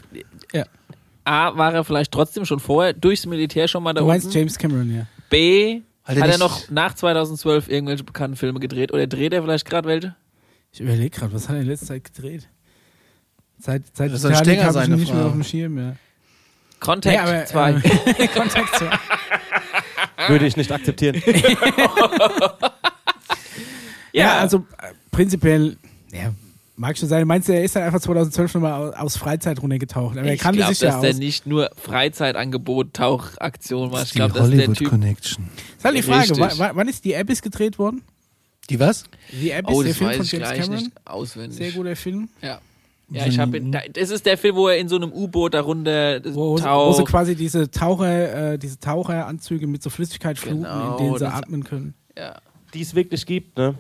Ja. 0.51 0.65
A, 1.25 1.55
war 1.57 1.73
er 1.73 1.83
vielleicht 1.85 2.11
trotzdem 2.11 2.43
schon 2.45 2.59
vorher 2.59 2.91
durchs 2.93 3.25
Militär 3.25 3.67
schon 3.67 3.81
mal 3.83 3.93
da 3.93 4.01
Du 4.01 4.07
meinst 4.07 4.25
unten. 4.25 4.37
James 4.37 4.57
Cameron, 4.57 4.93
ja. 4.93 5.07
B, 5.29 5.81
Hat 6.03 6.17
er 6.17 6.23
hat 6.23 6.29
er 6.31 6.37
noch 6.37 6.69
nach 6.69 6.93
2012 6.95 7.69
irgendwelche 7.69 8.03
bekannten 8.03 8.35
Filme 8.35 8.59
gedreht? 8.59 8.91
Oder 8.91 9.07
dreht 9.07 9.33
er 9.33 9.41
vielleicht 9.41 9.65
gerade 9.65 9.87
welche? 9.87 10.15
Ich 10.73 10.81
überlege 10.81 11.11
gerade, 11.11 11.33
was 11.33 11.47
hat 11.47 11.55
er 11.55 11.61
in 11.61 11.67
letzter 11.67 11.85
Zeit 11.87 12.03
gedreht? 12.03 12.49
Seit, 13.57 13.83
seit 13.95 14.11
Das 14.11 14.21
soll 14.21 14.31
ich 14.31 14.37
sein, 14.39 14.91
nicht 14.91 15.13
mehr 15.13 15.25
auf 15.25 15.31
dem 15.31 15.43
Schirm, 15.43 15.77
ja. 15.77 15.95
Contact 16.81 17.15
Nee, 17.15 17.17
aber, 17.21 17.45
2. 17.45 17.71
äh, 18.17 18.27
Kontakt 18.33 18.75
zu. 18.75 18.89
Würde 20.27 20.45
ich 20.45 20.57
nicht 20.57 20.71
akzeptieren. 20.71 21.21
Ja, 24.11 24.39
also 24.39 24.65
äh, 24.77 24.93
prinzipiell, 25.11 25.69
ja, 25.71 25.82
mag 26.75 26.97
schon 26.97 27.07
sein. 27.09 27.25
Meinst 27.27 27.47
du, 27.49 27.53
er 27.53 27.63
ist 27.63 27.75
dann 27.75 27.83
einfach 27.83 27.99
2012 27.99 28.55
nochmal 28.55 28.73
aus, 28.89 28.95
aus 28.95 29.17
Freizeit 29.17 29.61
runtergetaucht? 29.61 30.17
Aber 30.17 30.27
er 30.27 30.33
ich 30.33 30.41
glaube, 30.41 30.57
dass 30.57 30.79
ja 30.79 30.99
der 31.01 31.11
aus. 31.11 31.17
nicht 31.17 31.45
nur 31.45 31.69
Freizeitangebot, 31.75 32.93
Tauchaktion 32.93 33.91
macht. 33.91 34.05
Ich 34.07 34.13
glaube, 34.13 34.33
dass 34.33 34.49
der 34.49 34.73
Typ. 34.73 34.89
Connection. 34.89 35.45
ist 35.77 35.85
halt 35.85 35.97
die 35.97 36.01
Frage, 36.01 36.29
Richtig. 36.31 36.59
wann, 36.59 36.75
wann- 36.75 36.87
ist 36.87 37.05
die 37.05 37.15
Abyss 37.15 37.41
gedreht 37.41 37.77
worden? 37.79 38.01
Die 38.69 38.79
was? 38.79 39.03
Die 39.31 39.53
Abyss, 39.53 39.75
Oh, 39.75 39.81
der 39.83 39.89
das 39.89 39.97
Film 39.97 40.09
weiß 40.09 40.17
von 40.17 40.25
James 40.25 40.49
Cameron. 40.49 40.75
nicht 40.75 40.91
auswendig. 41.05 41.57
Sehr 41.57 41.71
guter 41.71 41.95
Film. 41.95 42.29
Ja. 42.41 42.59
Ja, 43.09 43.27
ich 43.27 43.37
habe, 43.37 43.61
das 43.93 44.09
ist 44.09 44.25
der 44.25 44.37
Film, 44.39 44.55
wo 44.55 44.69
er 44.69 44.77
in 44.77 44.87
so 44.89 44.95
einem 44.95 45.11
U-Boot 45.11 45.53
darunter 45.53 46.19
Wo, 46.33 46.51
wo 46.53 46.57
sie 46.57 46.63
taucht. 46.63 47.05
quasi 47.05 47.35
diese 47.35 47.69
Taucher, 47.69 48.53
äh, 48.53 48.57
diese 48.57 48.79
Taucheranzüge 48.79 49.67
mit 49.67 49.83
so 49.83 49.89
Flüssigkeit 49.91 50.39
fluten, 50.39 50.63
Genau, 50.63 50.91
in 50.97 50.97
denen 51.03 51.13
sie 51.19 51.25
das- 51.25 51.33
atmen 51.33 51.63
können. 51.63 51.93
ja. 52.17 52.39
Die 52.73 52.81
es 52.81 52.95
wirklich 52.95 53.27
gibt, 53.27 53.55
ne? 53.57 53.75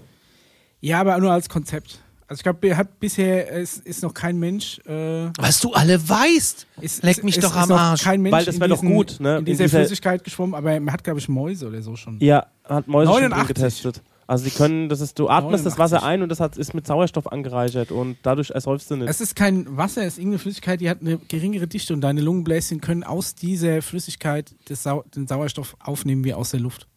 Ja, 0.81 0.99
aber 0.99 1.17
nur 1.17 1.31
als 1.31 1.49
Konzept. 1.49 1.97
Also 2.33 2.39
ich 2.39 2.43
glaube, 2.45 2.75
hat 2.75 2.99
bisher 2.99 3.47
ist, 3.49 3.85
ist 3.85 4.01
noch 4.01 4.11
kein 4.11 4.39
Mensch. 4.39 4.79
Äh, 4.87 5.29
Was 5.37 5.59
du 5.59 5.71
alle 5.73 6.09
weißt. 6.09 6.65
ist, 6.81 7.03
Leck 7.03 7.23
mich 7.23 7.37
ist, 7.37 7.43
doch 7.43 7.51
ist 7.51 7.57
am 7.61 7.69
noch 7.69 7.77
Arsch. 7.79 8.01
Kein 8.01 8.23
Mensch 8.23 8.33
Weil 8.33 8.45
das 8.45 8.55
in 8.55 8.61
wär 8.61 8.67
doch 8.69 8.81
gut, 8.81 9.19
ne? 9.19 9.33
In 9.33 9.37
In 9.39 9.45
dieser 9.45 9.65
dieser- 9.65 9.77
Flüssigkeit 9.81 10.23
geschwommen, 10.23 10.55
aber 10.55 10.79
man 10.79 10.91
hat, 10.91 11.03
glaube 11.03 11.19
ich, 11.19 11.29
Mäuse 11.29 11.67
oder 11.67 11.83
so 11.83 11.95
schon. 11.95 12.17
Ja, 12.21 12.47
hat 12.63 12.87
Mäuse 12.87 13.11
schon 13.11 13.21
drin 13.21 13.29
89. 13.29 13.55
getestet. 13.55 14.01
Also 14.25 14.45
sie 14.45 14.49
können, 14.49 14.89
das 14.89 14.99
ist, 14.99 15.19
du 15.19 15.29
atmest 15.29 15.63
das 15.63 15.77
89. 15.77 15.77
Wasser 15.77 16.07
ein 16.07 16.23
und 16.23 16.29
das 16.29 16.39
hat, 16.39 16.57
ist 16.57 16.73
mit 16.73 16.87
Sauerstoff 16.87 17.31
angereichert 17.31 17.91
und 17.91 18.17
dadurch 18.23 18.49
ersäufst 18.49 18.89
du 18.89 18.95
nicht. 18.95 19.09
Es 19.09 19.21
ist 19.21 19.35
kein 19.35 19.77
Wasser, 19.77 20.01
es 20.01 20.13
ist 20.13 20.17
irgendeine 20.17 20.39
Flüssigkeit, 20.39 20.81
die 20.81 20.89
hat 20.89 21.01
eine 21.01 21.17
geringere 21.27 21.67
Dichte 21.67 21.93
und 21.93 22.01
deine 22.01 22.21
Lungenbläschen 22.21 22.81
können 22.81 23.03
aus 23.03 23.35
dieser 23.35 23.83
Flüssigkeit 23.83 24.55
das 24.69 24.81
Sau 24.81 25.03
den 25.15 25.27
Sauerstoff 25.27 25.75
aufnehmen 25.79 26.23
wie 26.23 26.33
aus 26.33 26.49
der 26.49 26.61
Luft. 26.61 26.87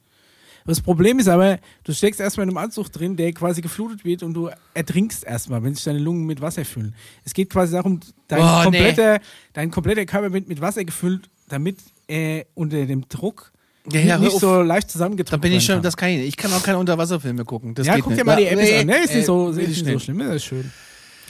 Das 0.67 0.81
Problem 0.81 1.19
ist 1.19 1.29
aber, 1.29 1.59
du 1.85 1.93
steckst 1.95 2.21
erstmal 2.21 2.45
in 2.45 2.51
einem 2.51 2.59
Anzug 2.59 2.91
drin, 2.93 3.17
der 3.17 3.33
quasi 3.33 3.61
geflutet 3.61 4.05
wird 4.05 4.23
und 4.23 4.35
du 4.35 4.51
ertrinkst 4.75 5.25
erstmal, 5.25 5.63
wenn 5.63 5.75
sich 5.75 5.85
deine 5.85 5.99
Lungen 6.01 6.27
mit 6.27 6.41
Wasser 6.41 6.65
füllen. 6.65 6.95
Es 7.25 7.33
geht 7.35 7.51
quasi 7.51 7.73
darum, 7.73 8.01
dein, 8.29 8.41
Oh, 8.41 8.59
nee. 8.59 8.65
kompletter, 8.65 9.21
dein 9.53 9.71
kompletter 9.71 10.05
Körper 10.07 10.33
wird 10.33 10.49
mit 10.49 10.61
Wasser 10.61 10.85
gefüllt, 10.85 11.29
damit 11.49 11.79
er 12.09 12.47
unter 12.55 12.85
dem 12.87 13.09
Druck 13.09 13.53
Ja, 13.93 14.01
ja, 14.01 14.19
nicht 14.19 14.35
auf. 14.35 14.41
so 14.41 14.63
leicht 14.63 14.91
zusammengedrückt 14.91 15.33
Da 15.33 15.37
bin 15.37 15.53
ich 15.53 15.65
schon, 15.65 15.77
kann. 15.77 15.83
das 15.83 15.97
kann 15.97 16.09
ich 16.11 16.19
nicht. 16.19 16.29
Ich 16.29 16.37
kann 16.37 16.53
auch 16.53 16.63
keine 16.63 16.79
Unterwasserfilme 16.79 17.45
gucken. 17.45 17.75
Das 17.75 17.87
ja, 17.87 17.95
geht 17.95 18.03
guck 18.03 18.11
nicht. 18.13 18.21
dir 18.21 18.25
mal 18.27 18.37
die 18.37 18.47
Episode 18.47 18.67
nee, 18.73 18.81
an. 18.81 18.87
Ne, 18.87 19.05
ist 19.05 19.11
äh, 19.13 19.17
nicht 19.19 19.27
so, 19.27 19.51
ist 19.51 19.59
ich 19.59 19.69
nicht 19.69 19.79
so 19.85 19.85
nicht. 19.93 20.03
schlimm, 20.05 20.19
das 20.19 20.35
ist 20.37 20.45
schön. 20.45 20.71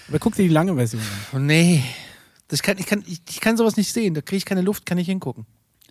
Aber 0.08 0.18
guck 0.18 0.34
dir 0.34 0.42
die 0.44 0.48
lange 0.48 0.74
Version 0.74 1.02
an. 1.02 1.08
Oh, 1.34 1.38
nee. 1.38 1.82
Das 2.48 2.62
kann, 2.62 2.78
ich, 2.78 2.86
kann, 2.86 3.02
ich, 3.06 3.20
ich 3.28 3.40
kann 3.40 3.56
sowas 3.56 3.76
nicht 3.76 3.92
sehen. 3.92 4.14
Da 4.14 4.20
kriege 4.22 4.38
ich 4.38 4.44
keine 4.46 4.62
Luft, 4.62 4.86
kann 4.86 4.96
ich 4.98 5.06
hingucken. 5.08 5.44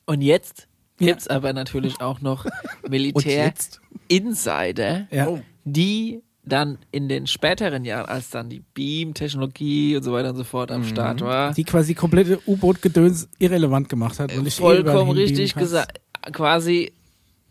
Und 0.06 0.22
jetzt. 0.22 0.68
Gibt's 0.98 1.28
aber 1.28 1.54
natürlich 1.54 2.02
auch 2.02 2.22
noch 2.22 2.46
Und 2.84 2.90
Militär 2.92 3.46
jetzt? 3.46 3.82
Insider, 4.08 5.08
Ja. 5.12 5.40
die 5.64 6.22
dann 6.48 6.78
in 6.92 7.10
den 7.10 7.26
späteren 7.26 7.86
Jahren, 7.86 8.06
als 8.08 8.30
dann 8.30 8.50
die 8.50 8.60
Beam-Technologie 8.76 9.96
und 9.98 10.04
so 10.04 10.12
weiter 10.14 10.30
und 10.30 10.36
so 10.36 10.44
fort 10.44 10.70
Mhm. 10.70 10.76
am 10.76 10.84
Start 10.86 11.22
war, 11.22 11.54
die 11.54 11.64
quasi 11.64 11.96
komplette 11.96 12.40
U-Boot-Gedöns 12.46 13.28
irrelevant 13.40 13.90
gemacht 13.90 14.20
hat. 14.20 14.32
Und 14.36 14.46
ich 14.48 14.60
überall 14.60 14.84
vollkommen 14.84 15.12
richtig 15.12 15.56
gesagt, 15.56 16.00
quasi 16.32 16.92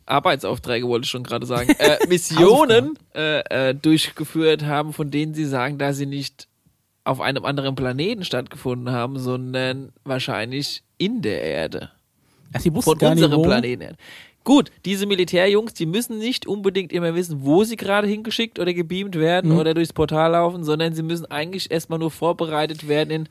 Arbeitsaufträge 0.07 0.87
wollte 0.87 1.05
ich 1.07 1.11
schon 1.11 1.23
gerade 1.25 1.47
sagen, 1.47 1.71
äh, 1.79 1.97
Missionen 2.09 2.99
äh, 3.15 3.71
äh, 3.71 3.75
durchgeführt 3.75 4.65
haben, 4.65 4.93
von 4.93 5.11
denen 5.11 5.35
sie 5.35 5.45
sagen, 5.47 5.79
dass 5.79 5.97
sie 5.97 6.07
nicht 6.07 6.47
auf 7.05 7.21
einem 7.21 7.45
anderen 7.45 7.75
Planeten 7.75 8.25
stattgefunden 8.25 8.91
haben, 8.95 9.19
sondern 9.19 9.93
wahrscheinlich 10.05 10.83
in 10.99 11.21
der 11.23 11.43
Erde. 11.43 11.91
Ach, 12.55 12.63
die 12.63 12.73
wussten 12.75 12.99
von 12.99 12.99
nicht, 12.99 13.25
unserem 13.25 13.41
wo. 13.41 13.43
Planeten. 13.43 13.97
Gut, 14.45 14.71
diese 14.85 15.07
Militärjungs, 15.07 15.73
die 15.73 15.87
müssen 15.87 16.19
nicht 16.19 16.47
unbedingt 16.47 16.93
immer 16.93 17.15
wissen, 17.15 17.39
wo 17.45 17.65
sie 17.65 17.77
gerade 17.77 18.07
hingeschickt 18.07 18.59
oder 18.59 18.75
gebeamt 18.75 19.17
werden 19.17 19.53
Mhm. 19.53 19.59
oder 19.59 19.73
durchs 19.75 19.93
Portal 19.95 20.33
laufen, 20.33 20.65
sondern 20.65 20.95
sie 20.95 21.03
müssen 21.03 21.25
eigentlich 21.31 21.71
erstmal 21.71 21.99
nur 21.99 22.11
vorbereitet 22.11 22.87
werden 22.87 23.11
in 23.11 23.29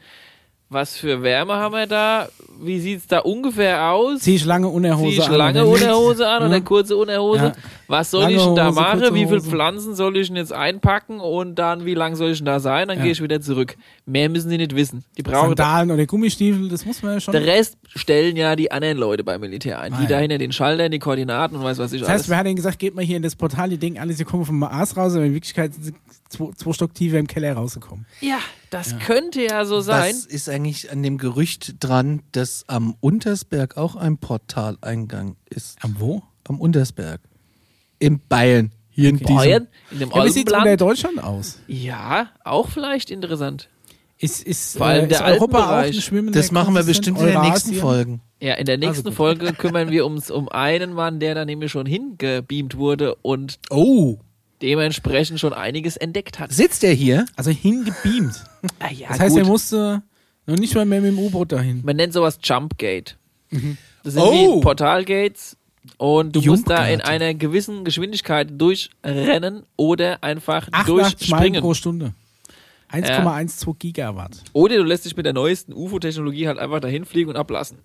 was 0.74 0.96
für 0.98 1.22
Wärme 1.24 1.54
haben 1.54 1.74
wir 1.74 1.88
da? 1.88 2.28
Wie 2.60 2.80
sieht's 2.80 3.08
da 3.08 3.20
ungefähr 3.20 3.92
aus? 3.92 4.20
Zieh 4.22 4.36
ich 4.36 4.46
lange 4.46 4.68
Unterhose 4.68 5.10
Zieh 5.10 5.18
ich 5.20 5.28
an. 5.28 5.36
lange? 5.36 5.66
Unterhose 5.66 6.28
an 6.28 6.44
oder 6.44 6.56
Ja. 6.56 6.60
kurze 6.62 6.98
Unterhose? 6.98 7.44
Ja. 7.46 7.52
Was 7.88 8.12
soll 8.12 8.24
Lange 8.24 8.36
ich 8.36 8.44
denn 8.44 8.56
da 8.56 8.68
Hose, 8.68 8.80
machen? 8.80 9.14
Wie 9.14 9.26
viele. 9.28 9.42
Pflanzen 9.42 9.96
soll 9.96 10.18
ich 10.18 10.28
denn 10.28 10.36
jetzt 10.38 10.54
einpacken 10.54 11.20
und 11.20 11.56
dann 11.56 11.86
wie 11.86 11.94
lang 11.94 12.16
soll 12.16 12.32
ich 12.32 12.38
denn 12.40 12.46
da 12.46 12.60
sein? 12.60 12.88
Dann 12.88 12.98
Ja. 12.98 13.04
gehe 13.04 13.12
ich 13.12 13.22
wieder 13.22 13.42
zurück. 13.42 13.76
Mehr 14.06 14.30
müssen 14.30 14.50
die 14.50 14.58
nicht 14.58 14.76
wissen. 14.76 15.04
Die 15.18 15.24
brauchen 15.24 15.50
Sandalen 15.50 15.92
oder 15.92 16.06
Gummistiefel, 16.06 16.70
das 16.70 16.86
muss 16.86 17.02
man 17.04 17.14
ja 17.14 17.20
schon. 17.20 17.32
der 17.34 17.46
Rest 17.46 17.78
stellen 17.88 18.36
ja 18.38 18.56
die 18.56 18.72
anderen 18.72 18.98
Leute 18.98 19.24
beim 19.24 19.42
Militär 19.42 19.80
ein. 19.80 19.94
Ah, 19.94 19.98
die 19.98 20.04
ja. 20.04 20.10
dahinter 20.10 20.38
den 20.38 20.52
Schaltern, 20.52 20.92
die 20.92 21.00
Koordinaten 21.00 21.56
und 21.58 21.64
weiß 21.64 21.78
was 21.80 21.92
ich 21.94 22.02
Das 22.02 22.10
heißt, 22.10 22.20
alles. 22.26 22.30
wer 22.30 22.38
hat 22.38 22.46
denn 22.46 22.56
gesagt, 22.56 22.80
geht 22.80 22.96
mal 22.96 23.04
hier 23.04 23.18
in 23.18 23.24
das 23.24 23.36
Portal, 23.36 23.70
die 23.70 23.78
denken 23.78 24.00
alle, 24.00 24.14
sie 24.14 24.24
kommen 24.26 24.46
vom 24.46 24.60
Mars 24.60 24.96
raus, 24.98 25.14
aber 25.16 25.26
in 25.26 25.34
Wirklichkeit 25.34 25.74
sind 25.74 25.84
sie 25.86 25.94
zwei, 26.34 26.52
zwei 26.56 26.74
Stock 26.74 26.94
tiefer 26.94 27.18
im 27.20 27.28
Keller 27.28 27.54
rausgekommen. 27.54 28.06
Ja, 28.22 28.40
das 28.70 28.98
könnte 29.00 29.42
ja 29.44 29.66
so 29.66 29.82
sein. 29.82 30.14
Was 30.14 30.26
ist 30.26 30.50
eigentlich 30.50 30.92
an 30.92 31.04
dem 31.04 31.18
Gerücht 31.18 31.76
dran, 31.80 32.22
dass 32.32 32.66
am 32.68 32.96
Untersberg 33.00 33.78
auch 33.78 33.96
ein 33.96 34.18
Portaleingang 34.18 35.38
ist? 35.50 35.78
Am 35.82 35.96
wo? 36.00 36.24
Am 36.48 36.60
Untersberg. 36.60 37.22
In 38.00 38.20
Bayern. 38.28 38.72
Hier 38.90 39.10
in 39.10 39.18
diesem. 39.18 39.36
Bayern, 39.36 39.68
in 39.92 40.00
dem 40.00 40.10
Ja, 40.12 40.26
wie 40.26 40.30
sieht 40.30 40.48
es 40.48 40.54
Alpenland. 40.54 40.82
Deutschland 40.82 41.24
aus? 41.24 41.60
Ja, 41.68 42.30
auch 42.44 42.70
vielleicht 42.70 43.10
interessant. 43.10 43.70
Ist, 44.20 44.44
ist, 44.44 44.78
Vor 44.78 44.88
allem 44.88 45.06
äh, 45.06 45.08
der 45.10 45.26
ist 45.28 45.34
Europa 45.34 45.82
auch 45.82 45.94
schwimmender 45.94 46.40
Das 46.40 46.52
machen 46.52 46.76
wir 46.76 46.84
bestimmt 46.84 47.20
in 47.20 47.26
den 47.26 47.42
nächsten? 47.42 47.74
Folgen. 47.74 48.22
Ja, 48.40 48.54
in 48.54 48.66
der 48.66 48.78
nächsten 48.78 49.06
gut. 49.06 49.16
Folge 49.16 49.54
kümmern 49.54 49.90
wir 49.90 50.06
uns 50.06 50.30
um 50.32 50.48
einen 50.48 50.94
Mann, 50.94 51.20
der 51.20 51.36
da 51.36 51.44
nämlich 51.44 51.72
schon 51.72 51.86
hingebeamt 51.86 52.78
wurde 52.78 53.16
und 53.16 53.60
Oh, 53.70 54.20
dementsprechend 54.62 55.40
schon 55.40 55.54
einiges 55.54 55.98
entdeckt 55.98 56.40
hat. 56.40 56.52
sitzt 56.52 56.84
er 56.84 56.94
hier? 56.94 57.26
Also 57.36 57.52
hingebeamt. 57.52 58.44
Ah, 58.80 58.92
ja, 58.92 59.10
Das 59.10 59.20
heißt, 59.20 59.36
gut. 59.36 59.44
er 59.44 59.48
musste 59.48 60.02
noch 60.46 60.58
nicht 60.58 60.76
mal 60.76 60.86
mehr 60.86 61.02
mit 61.02 61.12
dem 61.12 61.20
U-Boot 61.20 61.52
dahin. 61.52 61.82
Man 61.84 61.96
nennt 61.96 62.14
sowas 62.14 62.40
Jumpgate. 62.44 63.16
Das 64.04 64.14
sind 64.14 64.22
Oh. 64.24 64.58
wie 64.58 64.62
Portalgates 64.62 65.58
und 65.98 66.36
du 66.36 66.42
musst 66.42 66.70
da 66.70 66.88
in 66.88 67.02
einer 67.02 67.34
gewissen 67.34 67.84
Geschwindigkeit 67.86 68.50
durchrennen 68.60 69.64
oder 69.76 70.24
einfach 70.24 70.68
88 70.72 71.30
Meilen 71.30 71.42
durchspringen. 71.54 71.62
pro 71.62 71.74
Stunde. 71.74 72.14
1,12 72.92 73.76
Gigawatt. 73.80 74.44
Oder 74.54 74.78
du 74.78 74.84
lässt 74.84 75.06
dich 75.06 75.16
mit 75.18 75.26
der 75.26 75.34
neuesten 75.34 75.74
UFO-Technologie 75.74 76.48
halt 76.48 76.60
einfach 76.60 76.80
dahin 76.80 77.06
fliegen 77.06 77.30
und 77.30 77.38
ablassen. 77.38 77.78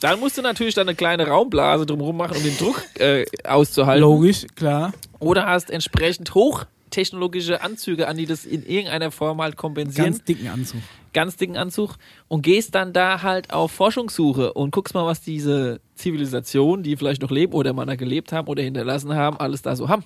Dann 0.00 0.20
musst 0.20 0.36
du 0.36 0.42
natürlich 0.42 0.74
dann 0.74 0.88
eine 0.88 0.96
kleine 0.96 1.26
Raumblase 1.26 1.86
drumherum 1.86 2.16
machen, 2.16 2.36
um 2.36 2.42
den 2.42 2.56
Druck 2.58 2.82
äh, 2.98 3.24
auszuhalten. 3.44 4.02
Logisch, 4.02 4.46
klar. 4.54 4.92
Oder 5.18 5.46
hast 5.46 5.70
entsprechend 5.70 6.34
hochtechnologische 6.34 7.62
Anzüge 7.62 8.06
an, 8.06 8.16
die 8.16 8.26
das 8.26 8.44
in 8.44 8.64
irgendeiner 8.64 9.10
Form 9.10 9.40
halt 9.40 9.56
kompensieren. 9.56 10.12
Ganz 10.12 10.24
dicken 10.24 10.48
Anzug. 10.48 10.80
ganz 11.14 11.36
dicken 11.36 11.56
Anzug 11.56 11.96
und 12.28 12.42
gehst 12.42 12.74
dann 12.74 12.92
da 12.92 13.22
halt 13.22 13.52
auf 13.52 13.72
Forschungssuche 13.72 14.52
und 14.52 14.70
guckst 14.70 14.92
mal, 14.94 15.06
was 15.06 15.22
diese 15.22 15.80
Zivilisationen, 15.94 16.82
die 16.82 16.96
vielleicht 16.96 17.22
noch 17.22 17.30
leben 17.30 17.54
oder 17.54 17.72
mal 17.72 17.86
da 17.86 17.96
gelebt 17.96 18.32
haben 18.32 18.48
oder 18.48 18.62
hinterlassen 18.62 19.14
haben, 19.14 19.38
alles 19.38 19.62
da 19.62 19.74
so 19.76 19.88
haben. 19.88 20.04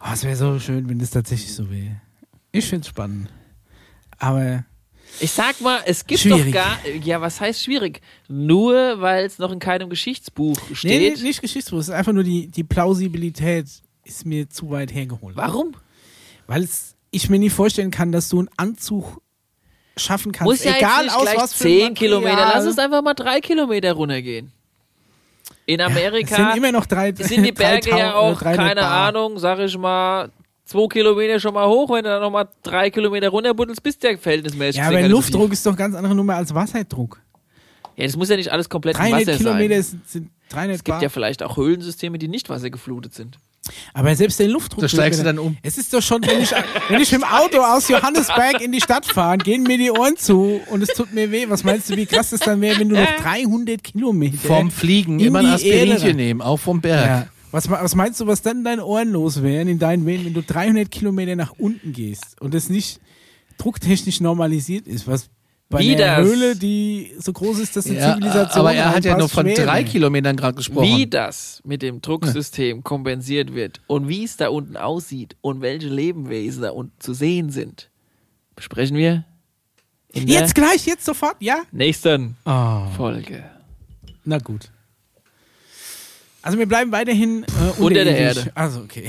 Oh, 0.00 0.10
es 0.12 0.22
wäre 0.22 0.36
so 0.36 0.60
schön, 0.60 0.88
wenn 0.88 1.00
das 1.00 1.10
tatsächlich 1.10 1.52
so 1.52 1.68
wäre. 1.70 2.00
Ich 2.52 2.66
finde 2.66 2.82
es 2.82 2.88
spannend. 2.88 3.28
Aber 4.16 4.64
Ich 5.20 5.32
sag 5.32 5.60
mal, 5.60 5.80
es 5.84 6.06
gibt 6.06 6.20
Schwierig. 6.20 6.46
doch 6.54 6.62
gar, 6.62 6.78
ja, 7.02 7.20
was 7.20 7.40
heißt 7.40 7.64
schwierig? 7.64 8.00
Nur 8.28 9.00
weil 9.00 9.24
es 9.26 9.38
noch 9.38 9.50
in 9.50 9.58
keinem 9.58 9.90
Geschichtsbuch 9.90 10.56
nee, 10.68 10.74
steht. 10.74 11.16
nee, 11.18 11.22
nicht 11.28 11.40
Geschichtsbuch. 11.40 11.78
Es 11.78 11.88
ist 11.88 11.94
einfach 11.94 12.12
nur 12.12 12.22
die, 12.22 12.46
die 12.48 12.62
Plausibilität 12.64 13.66
ist 14.04 14.24
mir 14.26 14.48
zu 14.48 14.70
weit 14.70 14.94
hergeholt. 14.94 15.36
Warum? 15.36 15.74
Weil 16.46 16.62
es, 16.62 16.94
ich 17.10 17.28
mir 17.28 17.38
nicht 17.38 17.52
vorstellen 17.52 17.90
kann, 17.90 18.12
dass 18.12 18.28
du 18.28 18.38
einen 18.38 18.48
Anzug 18.56 19.20
schaffen 19.96 20.30
kannst. 20.32 20.48
Muss 20.50 20.64
ja 20.64 20.76
egal 20.76 21.04
jetzt 21.04 21.12
nicht 21.12 21.16
aus 21.16 21.22
gleich 21.22 21.36
was 21.36 21.52
für 21.54 21.62
10 21.64 21.72
Material. 21.72 21.94
Kilometer, 21.94 22.50
lass 22.54 22.64
es 22.64 22.78
einfach 22.78 23.02
mal 23.02 23.14
drei 23.14 23.40
Kilometer 23.40 23.92
runtergehen. 23.92 24.52
In 25.66 25.80
Amerika 25.80 26.36
sind 26.36 26.56
immer 26.56 26.72
noch 26.72 26.86
drei 26.86 27.12
sind 27.12 27.44
die 27.44 27.52
Berge 27.52 27.90
ja 27.90 28.12
Tau- 28.12 28.18
auch, 28.32 28.40
keine 28.40 28.76
Bar. 28.80 29.08
Ahnung, 29.08 29.38
sag 29.38 29.58
ich 29.58 29.76
mal, 29.76 30.30
zwei 30.68 30.86
Kilometer 30.88 31.40
schon 31.40 31.54
mal 31.54 31.66
hoch, 31.66 31.90
wenn 31.90 32.04
du 32.04 32.10
dann 32.10 32.20
nochmal 32.22 32.48
drei 32.62 32.90
Kilometer 32.90 33.28
runterbuddelst, 33.30 33.82
bist 33.82 34.02
du 34.02 34.10
ja 34.10 34.16
verhältnismäßig. 34.16 34.80
Ja, 34.80 34.88
aber 34.88 35.08
Luftdruck 35.08 35.52
ist 35.52 35.64
doch 35.66 35.76
ganz 35.76 35.94
andere 35.94 36.14
Nummer 36.14 36.36
als 36.36 36.54
Wasserdruck. 36.54 37.20
Ja, 37.96 38.04
das 38.04 38.16
muss 38.16 38.28
ja 38.28 38.36
nicht 38.36 38.52
alles 38.52 38.68
komplett 38.68 38.96
im 38.96 39.02
300 39.02 39.26
Wasser 39.26 39.38
Kilometer 39.38 39.74
sein. 39.74 39.82
sind, 39.82 40.08
sind 40.08 40.30
300 40.50 40.76
Es 40.76 40.84
gibt 40.84 40.94
Bar. 40.94 41.02
ja 41.02 41.08
vielleicht 41.08 41.42
auch 41.42 41.56
Höhlensysteme, 41.56 42.18
die 42.18 42.28
nicht 42.28 42.48
wassergeflutet 42.48 43.14
sind. 43.14 43.38
Aber 43.92 44.14
selbst 44.14 44.38
der 44.38 44.48
Luftdruck. 44.48 44.80
Da 44.80 44.88
steigst 44.88 45.20
du 45.20 45.24
dann 45.24 45.38
um. 45.38 45.56
Es 45.62 45.78
ist 45.78 45.92
doch 45.92 46.00
schon, 46.00 46.24
wenn 46.24 46.40
ich, 46.40 46.52
wenn 46.88 47.00
ich 47.02 47.12
mit 47.12 47.22
dem 47.22 47.24
Auto 47.24 47.58
aus 47.58 47.88
Johannesberg 47.88 48.60
in 48.62 48.72
die 48.72 48.80
Stadt 48.80 49.04
fahre, 49.04 49.36
gehen 49.38 49.64
mir 49.64 49.76
die 49.76 49.90
Ohren 49.90 50.16
zu 50.16 50.60
und 50.70 50.82
es 50.82 50.90
tut 50.90 51.12
mir 51.12 51.30
weh. 51.30 51.46
Was 51.48 51.64
meinst 51.64 51.90
du, 51.90 51.96
wie 51.96 52.06
krass 52.06 52.30
das 52.30 52.40
dann 52.40 52.60
wäre, 52.60 52.78
wenn 52.78 52.88
du 52.88 52.94
noch 52.94 53.16
300 53.16 53.82
Kilometer 53.82 54.38
Vom 54.38 54.70
Fliegen 54.70 55.18
immer 55.20 55.40
ein 55.40 55.46
Aspirinchen 55.46 56.16
nehmen, 56.16 56.40
auch 56.40 56.58
vom 56.58 56.80
Berg. 56.80 57.06
Ja. 57.06 57.26
Was, 57.50 57.70
was 57.70 57.94
meinst 57.94 58.20
du, 58.20 58.26
was 58.26 58.42
dann 58.42 58.58
in 58.58 58.64
deinen 58.64 58.80
Ohren 58.80 59.10
los 59.12 59.42
wären, 59.42 59.68
in 59.68 59.78
deinen 59.78 60.04
Venen, 60.06 60.26
wenn 60.26 60.34
du 60.34 60.42
300 60.42 60.90
Kilometer 60.90 61.34
nach 61.36 61.52
unten 61.58 61.92
gehst 61.92 62.40
und 62.40 62.52
das 62.54 62.68
nicht 62.68 63.00
drucktechnisch 63.56 64.20
normalisiert 64.20 64.86
ist? 64.86 65.06
Was 65.06 65.30
bei 65.70 65.80
Wie 65.80 65.94
einer 65.96 66.16
das? 66.16 66.26
Höhle, 66.26 66.56
die 66.56 67.12
so 67.18 67.32
groß 67.32 67.58
ist, 67.58 67.76
dass 67.76 67.86
eine 67.86 67.96
Ja, 67.98 68.14
Zivilisation 68.14 68.60
aber 68.60 68.72
er 68.74 68.90
hat 68.94 69.04
ja 69.04 69.16
nur 69.18 69.28
von 69.28 69.44
schwer 69.46 69.64
drei. 69.66 69.84
Kilometern 69.84 70.36
gerade 70.36 70.56
gesprochen. 70.56 70.86
Wie 70.96 71.06
das 71.06 71.60
mit 71.64 71.82
dem 71.82 72.00
Drucksystem 72.00 72.82
kompensiert 72.82 73.54
wird 73.54 73.80
und 73.86 74.08
wie 74.08 74.24
es 74.24 74.36
da 74.38 74.48
unten 74.48 74.76
aussieht 74.76 75.36
und 75.42 75.60
welche 75.60 75.88
Lebewesen 75.88 76.62
da 76.62 76.70
unten 76.70 76.98
zu 77.00 77.12
sehen 77.12 77.50
sind, 77.50 77.90
besprechen 78.56 78.96
wir 78.96 79.24
in 80.12 80.26
der 80.26 80.40
Jetzt 80.40 80.54
gleich, 80.54 80.86
jetzt 80.86 81.04
sofort, 81.04 81.36
ja? 81.40 81.62
nächsten 81.70 82.36
Oh. 82.46 82.86
Folge. 82.96 83.44
Na 84.24 84.38
gut. 84.38 84.70
Also 86.42 86.58
wir 86.58 86.66
bleiben 86.66 86.92
weiterhin 86.92 87.44
äh, 87.44 87.80
Unter 87.80 88.04
der. 88.04 88.16
Erde. 88.16 88.52
Also 88.54 88.80
okay. 88.80 89.08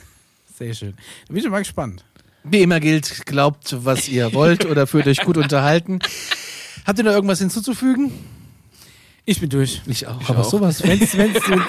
Sehr 0.58 0.74
schön. 0.74 0.94
Da 1.26 1.34
bin 1.34 1.42
ich 1.42 1.50
mal 1.50 1.58
gespannt. 1.58 2.04
Wie 2.44 2.62
immer 2.62 2.80
gilt, 2.80 3.26
glaubt, 3.26 3.74
was 3.84 4.08
ihr 4.08 4.32
wollt 4.34 4.64
oder 4.64 4.86
fühlt 4.86 5.06
euch 5.06 5.20
gut 5.20 5.36
unterhalten. 5.36 5.98
Habt 6.86 6.98
ihr 6.98 7.04
noch 7.04 7.12
irgendwas 7.12 7.40
hinzuzufügen? 7.40 8.12
Ich 9.24 9.40
bin 9.40 9.50
durch. 9.50 9.82
Ich 9.86 10.06
auch. 10.06 10.20
Ich 10.20 10.28
aber 10.30 10.40
auch. 10.40 10.50
sowas. 10.50 10.82
Wenn's, 10.82 11.16
wenn's, 11.16 11.46
wenn's, 11.48 11.64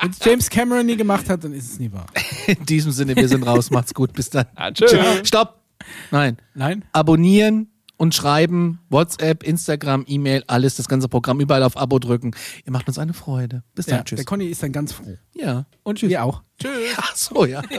wenn's 0.00 0.18
James 0.22 0.50
Cameron 0.50 0.84
nie 0.84 0.96
gemacht 0.96 1.30
hat, 1.30 1.42
dann 1.42 1.54
ist 1.54 1.72
es 1.72 1.78
nie 1.78 1.90
wahr. 1.90 2.06
In 2.46 2.66
diesem 2.66 2.92
Sinne, 2.92 3.16
wir 3.16 3.28
sind 3.28 3.44
raus. 3.44 3.70
Macht's 3.70 3.94
gut. 3.94 4.12
Bis 4.12 4.28
dann. 4.28 4.44
Adieu. 4.54 4.86
Stopp. 5.24 5.62
Nein. 6.10 6.36
Nein? 6.54 6.84
Abonnieren 6.92 7.71
und 8.02 8.16
schreiben. 8.16 8.80
WhatsApp, 8.90 9.44
Instagram, 9.44 10.04
E-Mail, 10.08 10.42
alles, 10.48 10.74
das 10.74 10.88
ganze 10.88 11.08
Programm, 11.08 11.38
überall 11.38 11.62
auf 11.62 11.76
Abo 11.76 12.00
drücken. 12.00 12.32
Ihr 12.66 12.72
macht 12.72 12.88
uns 12.88 12.98
eine 12.98 13.14
Freude. 13.14 13.62
Bis 13.76 13.86
dann, 13.86 13.98
ja, 13.98 14.02
tschüss. 14.02 14.16
Der 14.16 14.24
Conny 14.24 14.46
ist 14.46 14.60
dann 14.60 14.72
ganz 14.72 14.92
froh. 14.92 15.16
Ja. 15.34 15.66
Und 15.84 16.00
tschüss. 16.00 16.10
Wir 16.10 16.24
auch. 16.24 16.42
Tschüss. 16.58 16.72
Ach 16.96 17.14
so, 17.14 17.44
ja. 17.44 17.62